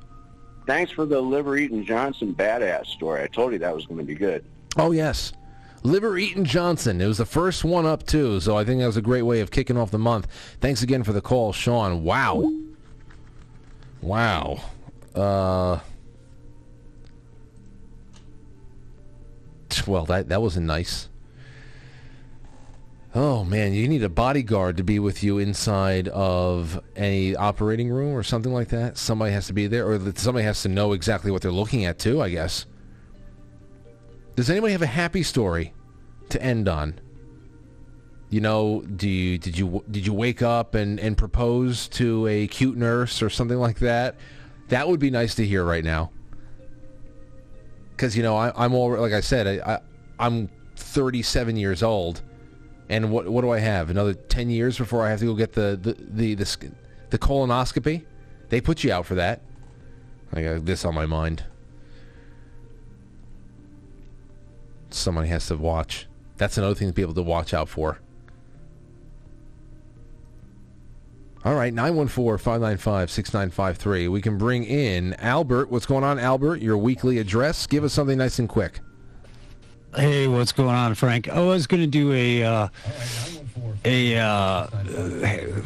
thanks 0.67 0.91
for 0.93 1.07
the 1.07 1.21
liver 1.21 1.57
eating 1.57 1.85
Johnson 1.85 2.35
badass 2.35 2.87
story. 2.87 3.23
I 3.23 3.29
told 3.29 3.53
you 3.53 3.59
that 3.61 3.75
was 3.75 3.87
going 3.87 3.99
to 3.99 4.05
be 4.05 4.15
good. 4.17 4.45
Oh 4.77 4.91
yes, 4.91 5.33
Liver 5.85 6.19
Eating 6.19 6.45
Johnson. 6.45 7.01
It 7.01 7.07
was 7.07 7.19
the 7.19 7.27
first 7.27 7.63
one 7.65 7.87
up 7.87 8.05
too, 8.05 8.41
so 8.41 8.57
I 8.59 8.65
think 8.65 8.81
that 8.81 8.87
was 8.87 8.97
a 8.97 9.03
great 9.03 9.23
way 9.23 9.41
of 9.41 9.51
kicking 9.53 9.77
off 9.77 9.91
the 9.93 9.99
month. 9.99 10.27
Thanks 10.61 10.83
again 10.83 11.05
for 11.05 11.13
the 11.13 11.21
call, 11.21 11.53
Sean. 11.53 12.03
Wow, 12.03 12.51
wow. 14.05 14.61
Uh, 15.15 15.81
well, 19.87 20.05
that 20.07 20.29
that 20.29 20.43
wasn't 20.43 20.67
nice. 20.67 21.09
Oh 23.15 23.45
man, 23.45 23.75
you 23.75 23.87
need 23.87 24.03
a 24.03 24.09
bodyguard 24.09 24.77
to 24.77 24.85
be 24.85 24.99
with 24.99 25.23
you 25.23 25.39
inside 25.39 26.09
of 26.09 26.81
a 26.97 27.37
operating 27.37 27.89
room 27.89 28.13
or 28.13 28.25
something 28.25 28.53
like 28.53 28.69
that. 28.69 28.99
Somebody 28.99 29.33
has 29.33 29.47
to 29.47 29.53
be 29.53 29.69
there, 29.69 29.89
or 29.89 29.99
somebody 30.17 30.45
has 30.45 30.63
to 30.63 30.69
know 30.69 30.93
exactly 30.93 31.31
what 31.31 31.43
they're 31.43 31.53
looking 31.53 31.85
at 31.85 31.99
too. 31.99 32.21
I 32.21 32.31
guess. 32.31 32.67
Does 34.37 34.51
anybody 34.51 34.73
have 34.73 34.83
a 34.83 34.87
happy 34.87 35.23
story 35.23 35.73
to 36.31 36.43
end 36.43 36.69
on? 36.69 36.99
You 38.31 38.41
know, 38.41 38.83
do 38.83 39.09
you 39.09 39.39
did 39.39 39.57
you 39.57 39.85
did 39.91 40.07
you 40.07 40.13
wake 40.13 40.43
up 40.43 40.75
and, 40.75 40.99
and 40.99 41.17
propose 41.17 41.89
to 41.89 42.27
a 42.27 42.47
cute 42.49 42.77
nurse 42.77 43.23
or 43.23 43.31
something 43.31 43.59
like 43.59 43.79
that? 43.79 44.17
That 44.69 44.89
would 44.89 44.99
be 44.99 45.11
nice 45.11 45.35
to 45.37 45.47
hear 45.47 45.65
right 45.65 45.85
now. 45.85 46.11
Because 47.91 48.17
you 48.17 48.23
know, 48.23 48.37
I, 48.37 48.53
I'm 48.57 48.75
all 48.75 48.97
like 48.99 49.13
I 49.13 49.21
said, 49.21 49.61
I, 49.65 49.75
I 49.75 49.81
I'm 50.19 50.49
37 50.77 51.57
years 51.57 51.83
old, 51.83 52.23
and 52.89 53.13
what 53.13 53.29
what 53.29 53.43
do 53.43 53.51
I 53.51 53.61
have? 53.61 53.91
Another 53.91 54.15
10 54.15 54.51
years 54.51 54.79
before 54.79 55.07
I 55.07 55.11
have 55.11 55.21
to 55.21 55.27
go 55.27 55.35
get 55.35 55.53
the 55.53 55.79
the 55.81 55.95
the 55.95 56.35
the, 56.35 56.73
the 57.11 57.19
colonoscopy. 57.19 58.05
They 58.49 58.61
put 58.61 58.83
you 58.83 58.93
out 58.93 59.07
for 59.07 59.15
that. 59.15 59.43
I 60.33 60.43
got 60.43 60.65
this 60.65 60.85
on 60.85 60.95
my 60.95 61.07
mind. 61.07 61.45
somebody 64.95 65.29
has 65.29 65.47
to 65.47 65.57
watch. 65.57 66.07
That's 66.37 66.57
another 66.59 66.75
thing 66.75 66.89
to 66.89 66.95
be 66.95 67.03
able 67.03 67.15
to 67.15 67.23
watch 67.23 67.53
out 67.53 67.69
for. 67.69 67.99
All 71.45 71.55
right, 71.55 71.73
914-595-6953. 71.75 74.11
We 74.11 74.23
can 74.23 74.39
bring 74.39 74.65
in 74.65 75.13
Albert. 75.15 75.71
What's 75.71 75.85
going 75.85 76.03
on, 76.03 76.19
Albert? 76.19 76.63
Your 76.63 76.79
weekly 76.79 77.19
address. 77.19 77.67
Give 77.67 77.85
us 77.85 77.93
something 77.93 78.17
nice 78.17 78.39
and 78.39 78.49
quick. 78.49 78.81
Hey, 79.95 80.27
what's 80.27 80.53
going 80.53 80.75
on, 80.75 80.95
Frank? 80.95 81.29
I 81.29 81.41
was 81.41 81.67
going 81.67 81.83
to 81.83 81.87
do 81.87 82.15
a 82.15 82.45
uh, 82.45 82.69
a 83.85 84.17
uh, 84.17 84.69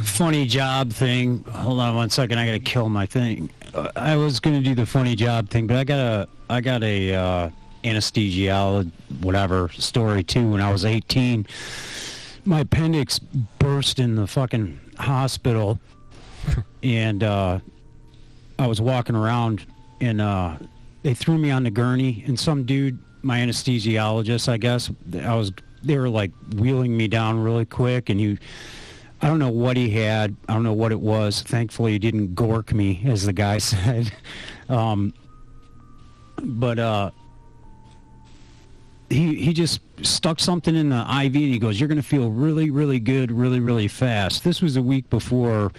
funny 0.03 0.47
job 0.47 0.93
thing. 0.93 1.45
Hold 1.45 1.79
on 1.79 1.95
one 1.95 2.11
second. 2.11 2.41
I 2.41 2.47
got 2.47 2.53
to 2.53 2.59
kill 2.59 2.89
my 2.89 3.07
thing. 3.07 3.49
I 3.95 4.17
was 4.17 4.41
going 4.41 4.61
to 4.61 4.69
do 4.69 4.75
the 4.75 4.85
funny 4.85 5.15
job 5.15 5.49
thing, 5.49 5.69
but 5.69 5.77
I 5.77 5.85
got 5.85 6.01
a 6.01 6.29
I 6.51 6.61
got 6.61 6.83
a 6.83 7.15
uh, 7.15 7.51
anesthesiologist 7.85 8.91
whatever 9.21 9.69
story 9.71 10.25
too. 10.25 10.51
When 10.51 10.61
I 10.61 10.73
was 10.73 10.85
18, 10.85 11.47
my 12.45 12.61
appendix 12.61 13.21
burst 13.59 13.99
in 14.01 14.17
the 14.17 14.27
fucking 14.27 14.79
hospital, 14.99 15.79
and 16.83 17.23
uh, 17.23 17.61
I 18.59 18.67
was 18.67 18.81
walking 18.81 19.17
around, 19.17 19.67
and 20.01 20.21
uh, 20.21 20.57
they 21.03 21.15
threw 21.15 21.39
me 21.39 21.51
on 21.51 21.63
the 21.63 21.71
gurney, 21.71 22.25
and 22.27 22.39
some 22.39 22.65
dude, 22.65 22.99
my 23.23 23.39
anesthesiologist, 23.39 24.49
I 24.49 24.57
guess, 24.57 24.91
I 25.15 25.35
was 25.35 25.53
they 25.83 25.97
were 25.97 26.09
like 26.09 26.33
wheeling 26.57 26.97
me 26.97 27.09
down 27.09 27.43
really 27.43 27.65
quick, 27.67 28.11
and 28.11 28.21
you. 28.21 28.39
I 29.21 29.27
don't 29.27 29.41
know 29.41 29.51
what 29.51 29.77
he 29.77 29.91
had. 29.91 30.37
I 30.49 30.55
don't 30.55 30.63
know 30.63 30.73
what 30.75 30.93
it 30.93 31.01
was. 31.01 31.43
Thankfully, 31.43 31.91
he 31.91 31.99
didn't 31.99 32.37
gork 32.37 32.73
me, 32.73 33.03
as 33.05 33.27
the 33.27 33.33
guy 33.33 33.59
said. 33.73 34.13
Um, 34.69 35.13
but 36.37 36.79
uh, 36.79 37.11
he 39.11 39.35
he 39.37 39.53
just 39.53 39.81
stuck 40.03 40.39
something 40.41 40.77
in 40.77 40.91
the 40.91 41.01
IV 41.01 41.35
and 41.35 41.35
he 41.35 41.59
goes, 41.59 41.81
"You're 41.81 41.89
going 41.89 42.01
to 42.01 42.07
feel 42.07 42.31
really, 42.31 42.71
really 42.71 43.01
good, 43.01 43.33
really, 43.33 43.61
really 43.61 43.89
fast." 43.89 44.45
This 44.45 44.61
was 44.61 44.77
a 44.77 44.83
week 44.83 45.09
before 45.11 45.73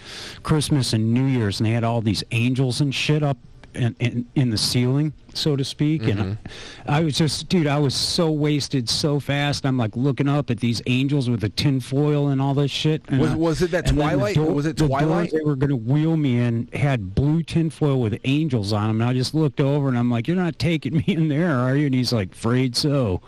Christmas 0.43 0.93
and 0.93 1.13
New 1.13 1.25
Year's, 1.25 1.59
and 1.59 1.67
they 1.67 1.71
had 1.73 1.83
all 1.83 2.01
these 2.01 2.23
angels 2.31 2.81
and 2.81 2.93
shit 2.93 3.23
up 3.23 3.37
in 3.73 3.95
in, 3.99 4.25
in 4.35 4.49
the 4.49 4.57
ceiling, 4.57 5.13
so 5.33 5.55
to 5.55 5.63
speak. 5.63 6.03
And 6.03 6.19
mm-hmm. 6.19 6.89
I, 6.91 6.99
I 6.99 7.03
was 7.03 7.17
just, 7.17 7.49
dude, 7.49 7.67
I 7.67 7.79
was 7.79 7.95
so 7.95 8.31
wasted 8.31 8.89
so 8.89 9.19
fast. 9.19 9.65
I'm 9.65 9.77
like 9.77 9.95
looking 9.95 10.27
up 10.27 10.49
at 10.49 10.59
these 10.59 10.81
angels 10.87 11.29
with 11.29 11.41
the 11.41 11.49
tin 11.49 11.79
foil 11.79 12.29
and 12.29 12.41
all 12.41 12.53
this 12.53 12.71
shit. 12.71 13.01
And 13.07 13.19
Was- 13.19 13.31
I- 13.31 13.35
was 13.35 13.61
it 13.61 13.71
that 13.71 13.85
then 13.85 13.95
the 13.95 14.01
Twilight? 14.01 14.37
Was 14.37 14.65
it 14.65 14.77
Twilight? 14.77 14.77
the 14.77 15.05
Twilight? 15.05 15.31
they 15.31 15.41
were 15.41 15.55
going 15.55 15.69
to 15.69 15.75
wheel 15.75 16.17
me 16.17 16.37
in 16.39 16.69
had 16.73 17.15
blue 17.15 17.43
tinfoil 17.43 17.99
with 17.99 18.19
angels 18.23 18.73
on 18.73 18.87
them. 18.87 19.01
And 19.01 19.09
I 19.09 19.13
just 19.13 19.33
looked 19.33 19.59
over 19.59 19.87
and 19.87 19.97
I'm 19.97 20.09
like, 20.11 20.27
"You're 20.27 20.37
not 20.37 20.59
taking 20.59 20.97
me 20.97 21.03
in 21.07 21.29
there, 21.29 21.55
are 21.55 21.75
you?" 21.75 21.85
And 21.85 21.95
he's 21.95 22.13
like, 22.13 22.33
"Afraid 22.33 22.75
so." 22.75 23.21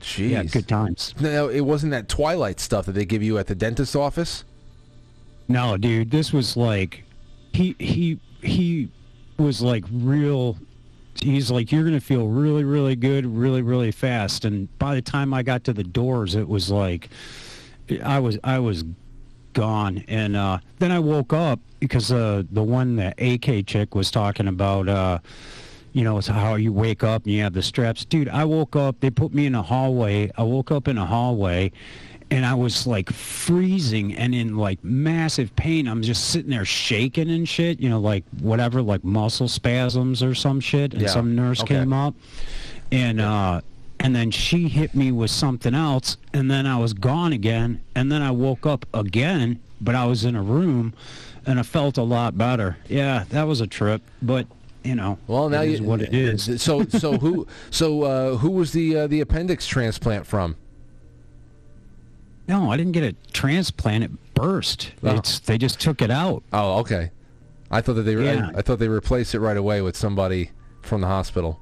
Jeez. 0.00 0.30
Yeah, 0.30 0.44
good 0.44 0.66
times. 0.66 1.14
No, 1.20 1.48
it 1.48 1.60
wasn't 1.60 1.92
that 1.92 2.08
Twilight 2.08 2.58
stuff 2.58 2.86
that 2.86 2.92
they 2.92 3.04
give 3.04 3.22
you 3.22 3.36
at 3.36 3.48
the 3.48 3.54
dentist's 3.54 3.94
office. 3.94 4.44
No, 5.46 5.76
dude, 5.76 6.10
this 6.10 6.32
was 6.32 6.56
like 6.56 7.04
he 7.52 7.74
he 7.78 8.18
he 8.40 8.88
was 9.40 9.62
like 9.62 9.84
real 9.92 10.56
he's 11.20 11.50
like 11.50 11.72
you're 11.72 11.82
going 11.82 11.94
to 11.94 12.00
feel 12.00 12.28
really 12.28 12.64
really 12.64 12.96
good 12.96 13.26
really 13.26 13.62
really 13.62 13.90
fast 13.90 14.44
and 14.44 14.76
by 14.78 14.94
the 14.94 15.02
time 15.02 15.34
I 15.34 15.42
got 15.42 15.64
to 15.64 15.72
the 15.72 15.84
doors 15.84 16.34
it 16.34 16.48
was 16.48 16.70
like 16.70 17.08
I 18.04 18.18
was 18.20 18.38
I 18.44 18.58
was 18.58 18.84
gone 19.52 20.04
and 20.06 20.36
uh 20.36 20.58
then 20.78 20.92
I 20.92 21.00
woke 21.00 21.32
up 21.32 21.58
because 21.80 22.12
uh 22.12 22.44
the 22.50 22.62
one 22.62 22.96
that 22.96 23.20
AK 23.20 23.66
chick 23.66 23.94
was 23.94 24.10
talking 24.10 24.48
about 24.48 24.88
uh 24.88 25.18
you 25.92 26.04
know, 26.04 26.18
it's 26.18 26.28
how 26.28 26.54
you 26.54 26.72
wake 26.72 27.02
up 27.02 27.24
and 27.24 27.34
you 27.34 27.42
have 27.42 27.52
the 27.52 27.62
straps. 27.62 28.04
Dude, 28.04 28.28
I 28.28 28.44
woke 28.44 28.76
up, 28.76 29.00
they 29.00 29.10
put 29.10 29.34
me 29.34 29.46
in 29.46 29.54
a 29.54 29.62
hallway. 29.62 30.30
I 30.36 30.44
woke 30.44 30.70
up 30.70 30.86
in 30.86 30.96
a 30.98 31.04
hallway 31.04 31.72
and 32.30 32.46
I 32.46 32.54
was 32.54 32.86
like 32.86 33.10
freezing 33.10 34.14
and 34.14 34.34
in 34.34 34.56
like 34.56 34.82
massive 34.84 35.54
pain. 35.56 35.88
I'm 35.88 36.02
just 36.02 36.28
sitting 36.30 36.50
there 36.50 36.64
shaking 36.64 37.28
and 37.30 37.48
shit, 37.48 37.80
you 37.80 37.88
know, 37.88 37.98
like 38.00 38.24
whatever, 38.40 38.82
like 38.82 39.02
muscle 39.02 39.48
spasms 39.48 40.22
or 40.22 40.34
some 40.34 40.60
shit. 40.60 40.92
And 40.92 41.02
Yeah. 41.02 41.08
some 41.08 41.34
nurse 41.34 41.60
Okay. 41.62 41.76
came 41.76 41.92
up 41.92 42.14
and, 42.92 43.20
uh, 43.20 43.60
and 43.98 44.14
then 44.14 44.30
she 44.30 44.68
hit 44.68 44.94
me 44.94 45.10
with 45.12 45.30
something 45.30 45.74
else 45.74 46.16
and 46.32 46.50
then 46.50 46.66
I 46.66 46.78
was 46.78 46.92
gone 46.92 47.32
again. 47.32 47.80
And 47.94 48.10
then 48.12 48.22
I 48.22 48.30
woke 48.30 48.64
up 48.64 48.86
again, 48.94 49.58
but 49.80 49.94
I 49.94 50.06
was 50.06 50.24
in 50.24 50.36
a 50.36 50.42
room 50.42 50.94
and 51.46 51.58
I 51.58 51.62
felt 51.62 51.98
a 51.98 52.02
lot 52.02 52.38
better. 52.38 52.76
Yeah, 52.88 53.24
that 53.30 53.46
was 53.48 53.60
a 53.60 53.66
trip, 53.66 54.02
but 54.22 54.46
you 54.84 54.94
know, 54.94 55.18
Well, 55.26 55.50
now 55.50 55.60
it 55.60 55.68
you, 55.68 55.74
is 55.74 55.80
what 55.82 56.00
it 56.00 56.14
is. 56.14 56.46
So, 56.62 56.84
so 56.84 57.18
who, 57.18 57.46
so 57.70 58.02
uh, 58.04 58.36
who 58.38 58.50
was 58.50 58.72
the 58.72 58.96
uh, 58.96 59.06
the 59.08 59.20
appendix 59.20 59.66
transplant 59.66 60.26
from? 60.26 60.56
No, 62.50 62.72
I 62.72 62.76
didn't 62.76 62.92
get 62.92 63.04
a 63.04 63.12
transplant. 63.32 64.02
It 64.02 64.10
burst. 64.34 64.90
Oh. 65.04 65.14
It's 65.14 65.38
they 65.38 65.56
just 65.56 65.78
took 65.78 66.02
it 66.02 66.10
out. 66.10 66.42
Oh, 66.52 66.80
okay. 66.80 67.12
I 67.70 67.80
thought 67.80 67.92
that 67.92 68.02
they, 68.02 68.14
Yeah. 68.16 68.50
I, 68.52 68.58
I 68.58 68.62
thought 68.62 68.80
they 68.80 68.88
replaced 68.88 69.36
it 69.36 69.38
right 69.38 69.56
away 69.56 69.82
with 69.82 69.96
somebody 69.96 70.50
from 70.82 71.00
the 71.00 71.06
hospital. 71.06 71.60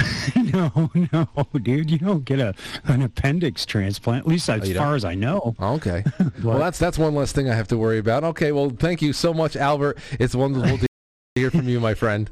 no, 0.34 0.90
no, 1.12 1.28
dude, 1.60 1.90
you 1.90 1.98
don't 1.98 2.24
get 2.24 2.40
a 2.40 2.54
an 2.84 3.02
appendix 3.02 3.66
transplant. 3.66 4.24
At 4.24 4.26
least 4.26 4.48
as 4.48 4.62
Oh, 4.70 4.74
far 4.74 4.86
don't? 4.86 4.94
as 4.94 5.04
I 5.04 5.14
know. 5.14 5.54
Okay. 5.60 6.02
well, 6.42 6.58
that's 6.58 6.78
that's 6.78 6.96
one 6.96 7.14
less 7.14 7.32
thing 7.32 7.50
I 7.50 7.54
have 7.54 7.68
to 7.68 7.76
worry 7.76 7.98
about. 7.98 8.24
Okay. 8.24 8.52
Well, 8.52 8.70
thank 8.70 9.02
you 9.02 9.12
so 9.12 9.34
much, 9.34 9.54
Albert. 9.54 9.98
It's 10.12 10.34
wonderful 10.34 10.78
to 10.78 10.86
hear 11.34 11.50
from 11.50 11.68
you, 11.68 11.78
my 11.78 11.92
friend. 11.92 12.30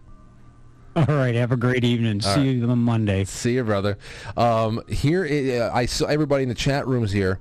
All 0.97 1.05
right, 1.05 1.35
have 1.35 1.53
a 1.53 1.57
great 1.59 1.85
evening. 1.85 2.23
All 2.25 2.35
See 2.35 2.41
right. 2.41 2.57
you 2.57 2.71
on 2.71 2.79
Monday. 2.79 3.25
See 3.25 3.57
you, 3.57 3.65
brother. 3.65 3.99
Um, 4.39 4.83
here, 4.89 5.27
uh, 5.63 5.71
I 5.77 5.85
saw 5.85 6.07
everybody 6.07 6.45
in 6.45 6.49
the 6.49 6.55
chat 6.55 6.87
rooms 6.89 7.13
here 7.13 7.39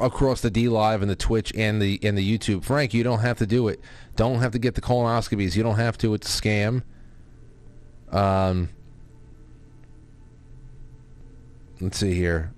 across 0.00 0.40
the 0.40 0.50
D 0.50 0.68
Live 0.68 1.02
and 1.02 1.10
the 1.10 1.16
Twitch 1.16 1.52
and 1.54 1.80
the 1.80 1.98
and 2.02 2.16
the 2.16 2.38
YouTube. 2.38 2.64
Frank, 2.64 2.94
you 2.94 3.02
don't 3.02 3.20
have 3.20 3.38
to 3.38 3.46
do 3.46 3.68
it. 3.68 3.80
Don't 4.16 4.40
have 4.40 4.52
to 4.52 4.58
get 4.58 4.74
the 4.74 4.80
colonoscopies. 4.80 5.56
You 5.56 5.62
don't 5.62 5.76
have 5.76 5.98
to. 5.98 6.14
It's 6.14 6.38
a 6.38 6.42
scam. 6.42 6.82
Um, 8.10 8.68
let's 11.80 11.98
see 11.98 12.14
here. 12.14 12.52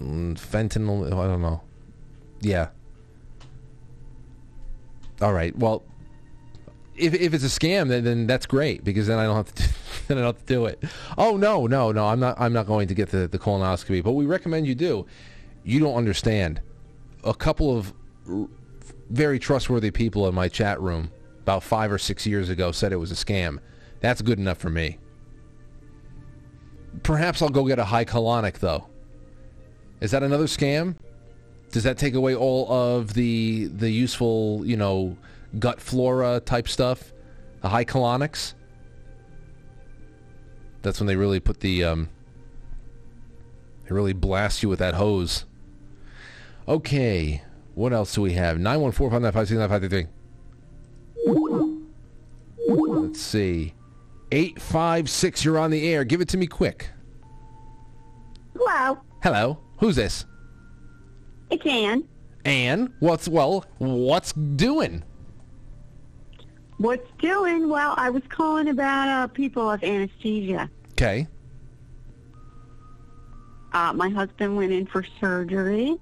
Mm, 0.00 0.34
Fentanyl. 0.34 1.06
I 1.06 1.26
don't 1.26 1.42
know. 1.42 1.62
Yeah. 2.40 2.68
All 5.20 5.32
right. 5.32 5.56
Well, 5.56 5.84
if, 6.96 7.14
if 7.14 7.34
it's 7.34 7.44
a 7.44 7.48
scam, 7.48 7.88
then, 7.88 8.04
then 8.04 8.26
that's 8.26 8.46
great 8.46 8.84
because 8.84 9.06
then 9.06 9.18
I 9.18 9.24
don't 9.24 9.36
have 9.36 9.54
to 9.54 9.62
then 10.08 10.18
I 10.18 10.22
don't 10.22 10.34
have 10.36 10.46
to 10.46 10.52
do 10.52 10.66
it. 10.66 10.82
Oh 11.16 11.36
no, 11.36 11.66
no, 11.66 11.92
no! 11.92 12.06
I'm 12.06 12.20
not 12.20 12.36
I'm 12.40 12.52
not 12.52 12.66
going 12.66 12.88
to 12.88 12.94
get 12.94 13.10
the, 13.10 13.28
the 13.28 13.38
colonoscopy, 13.38 14.02
but 14.02 14.12
we 14.12 14.26
recommend 14.26 14.66
you 14.66 14.74
do. 14.74 15.06
You 15.64 15.80
don't 15.80 15.94
understand. 15.94 16.60
A 17.24 17.34
couple 17.34 17.76
of 17.76 17.92
r- 18.28 18.48
very 19.10 19.38
trustworthy 19.38 19.90
people 19.90 20.28
in 20.28 20.34
my 20.34 20.48
chat 20.48 20.80
room 20.80 21.10
about 21.42 21.62
five 21.62 21.92
or 21.92 21.98
six 21.98 22.26
years 22.26 22.48
ago 22.48 22.72
said 22.72 22.92
it 22.92 22.96
was 22.96 23.12
a 23.12 23.14
scam. 23.14 23.58
That's 24.00 24.22
good 24.22 24.38
enough 24.38 24.58
for 24.58 24.70
me. 24.70 24.98
Perhaps 27.02 27.42
I'll 27.42 27.48
go 27.48 27.64
get 27.66 27.78
a 27.78 27.84
high 27.84 28.04
colonic 28.04 28.58
though. 28.58 28.86
Is 30.00 30.10
that 30.10 30.22
another 30.22 30.46
scam? 30.46 30.96
Does 31.72 31.82
that 31.82 31.98
take 31.98 32.14
away 32.14 32.34
all 32.34 32.70
of 32.70 33.14
the 33.14 33.66
the 33.66 33.90
useful, 33.90 34.62
you 34.64 34.76
know, 34.76 35.16
gut 35.58 35.80
flora 35.80 36.40
type 36.40 36.68
stuff? 36.68 37.12
The 37.62 37.68
high 37.68 37.84
colonics? 37.84 38.54
That's 40.82 41.00
when 41.00 41.06
they 41.06 41.16
really 41.16 41.40
put 41.40 41.60
the 41.60 41.84
um 41.84 42.08
they 43.84 43.94
really 43.94 44.12
blast 44.12 44.62
you 44.62 44.68
with 44.68 44.78
that 44.80 44.94
hose. 44.94 45.44
Okay. 46.68 47.42
What 47.74 47.92
else 47.92 48.14
do 48.14 48.22
we 48.22 48.32
have? 48.32 48.58
914 48.58 50.08
Let's 53.16 53.20
see. 53.20 53.74
856, 54.32 55.44
you're 55.44 55.58
on 55.58 55.70
the 55.70 55.88
air. 55.88 56.04
Give 56.04 56.20
it 56.20 56.28
to 56.30 56.36
me 56.36 56.46
quick. 56.46 56.90
Hello, 58.56 58.98
Hello. 59.22 59.58
Who's 59.78 59.96
this? 59.96 60.24
it's 61.50 61.64
Ann. 61.64 62.08
Anne? 62.44 62.92
What's, 63.00 63.28
well, 63.28 63.64
what's 63.78 64.32
doing? 64.32 65.04
What's 66.78 67.10
doing? 67.18 67.68
Well, 67.68 67.94
I 67.96 68.10
was 68.10 68.22
calling 68.28 68.68
about 68.68 69.08
uh, 69.08 69.26
people 69.28 69.70
of 69.70 69.82
anesthesia. 69.82 70.70
Okay. 70.92 71.26
Uh, 73.72 73.92
my 73.94 74.08
husband 74.10 74.56
went 74.56 74.72
in 74.72 74.86
for 74.86 75.04
surgery, 75.20 75.96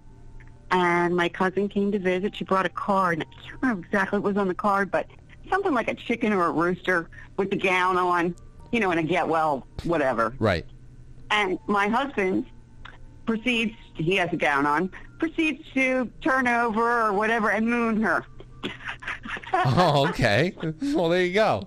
and 0.70 1.14
my 1.16 1.28
cousin 1.28 1.68
came 1.68 1.92
to 1.92 1.98
visit. 1.98 2.34
She 2.36 2.44
brought 2.44 2.66
a 2.66 2.70
card. 2.70 3.14
and 3.14 3.26
I 3.28 3.42
can't 3.42 3.62
remember 3.62 3.86
exactly 3.86 4.18
what 4.18 4.34
was 4.34 4.36
on 4.36 4.48
the 4.48 4.55
card, 4.55 4.90
but 4.90 5.06
something 5.48 5.72
like 5.72 5.88
a 5.88 5.94
chicken 5.94 6.32
or 6.32 6.46
a 6.46 6.51
rooster 6.51 7.09
with 7.36 7.51
the 7.51 7.56
gown 7.56 7.96
on, 7.96 8.34
you 8.72 8.80
know, 8.80 8.90
and 8.90 9.01
a 9.01 9.02
get 9.02 9.28
well, 9.28 9.66
whatever. 9.84 10.34
Right. 10.38 10.64
And 11.30 11.59
my 11.66 11.88
husband 11.88 12.46
proceeds, 13.26 13.74
he 13.94 14.16
has 14.16 14.32
a 14.32 14.36
gown 14.36 14.66
on, 14.66 14.90
proceeds 15.18 15.62
to 15.74 16.10
turn 16.20 16.46
over 16.46 17.06
or 17.06 17.12
whatever 17.12 17.51
and 17.51 17.66
moon 17.66 18.02
her. 18.02 18.24
Oh, 19.66 20.06
okay. 20.09 20.55
well, 20.94 21.09
there 21.09 21.22
you 21.24 21.32
go. 21.35 21.64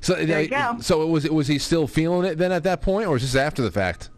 So, 0.00 0.14
There 0.14 0.42
you 0.42 0.48
go. 0.48 0.76
so 0.80 1.02
it 1.02 1.06
was 1.06 1.28
was 1.28 1.48
he 1.48 1.58
still 1.58 1.86
feeling 1.86 2.24
it 2.30 2.38
then 2.38 2.52
at 2.52 2.62
that 2.64 2.80
point, 2.82 3.08
or 3.08 3.12
was 3.12 3.22
this 3.22 3.34
after 3.34 3.62
the 3.62 3.70
fact? 3.70 4.10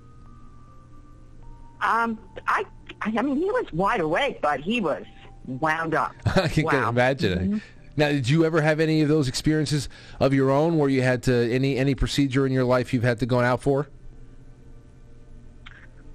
Um, 1.81 2.19
I, 2.47 2.65
I 3.01 3.23
mean, 3.23 3.37
he 3.37 3.45
was 3.45 3.67
wide 3.73 4.01
awake, 4.01 4.41
but 4.43 4.61
he 4.61 4.81
was 4.81 5.05
wound 5.47 5.95
up. 5.95 6.15
I 6.27 6.49
can 6.49 6.65
wow. 6.65 6.89
imagine 6.91 7.33
it. 7.33 7.51
Mhm. 7.51 7.63
Now, 7.97 8.09
did 8.11 8.29
you 8.29 8.45
ever 8.45 8.61
have 8.61 8.79
any 8.81 9.01
of 9.03 9.09
those 9.09 9.27
experiences 9.29 9.89
of 10.21 10.33
your 10.35 10.51
own 10.51 10.77
where 10.79 10.89
you 10.89 11.03
had 11.03 11.23
to 11.25 11.53
any 11.53 11.77
any 11.79 11.95
procedure 11.95 12.47
in 12.47 12.53
your 12.53 12.65
life 12.65 12.93
you've 12.93 13.03
had 13.05 13.19
to 13.21 13.27
go 13.27 13.41
out 13.41 13.63
for? 13.63 13.89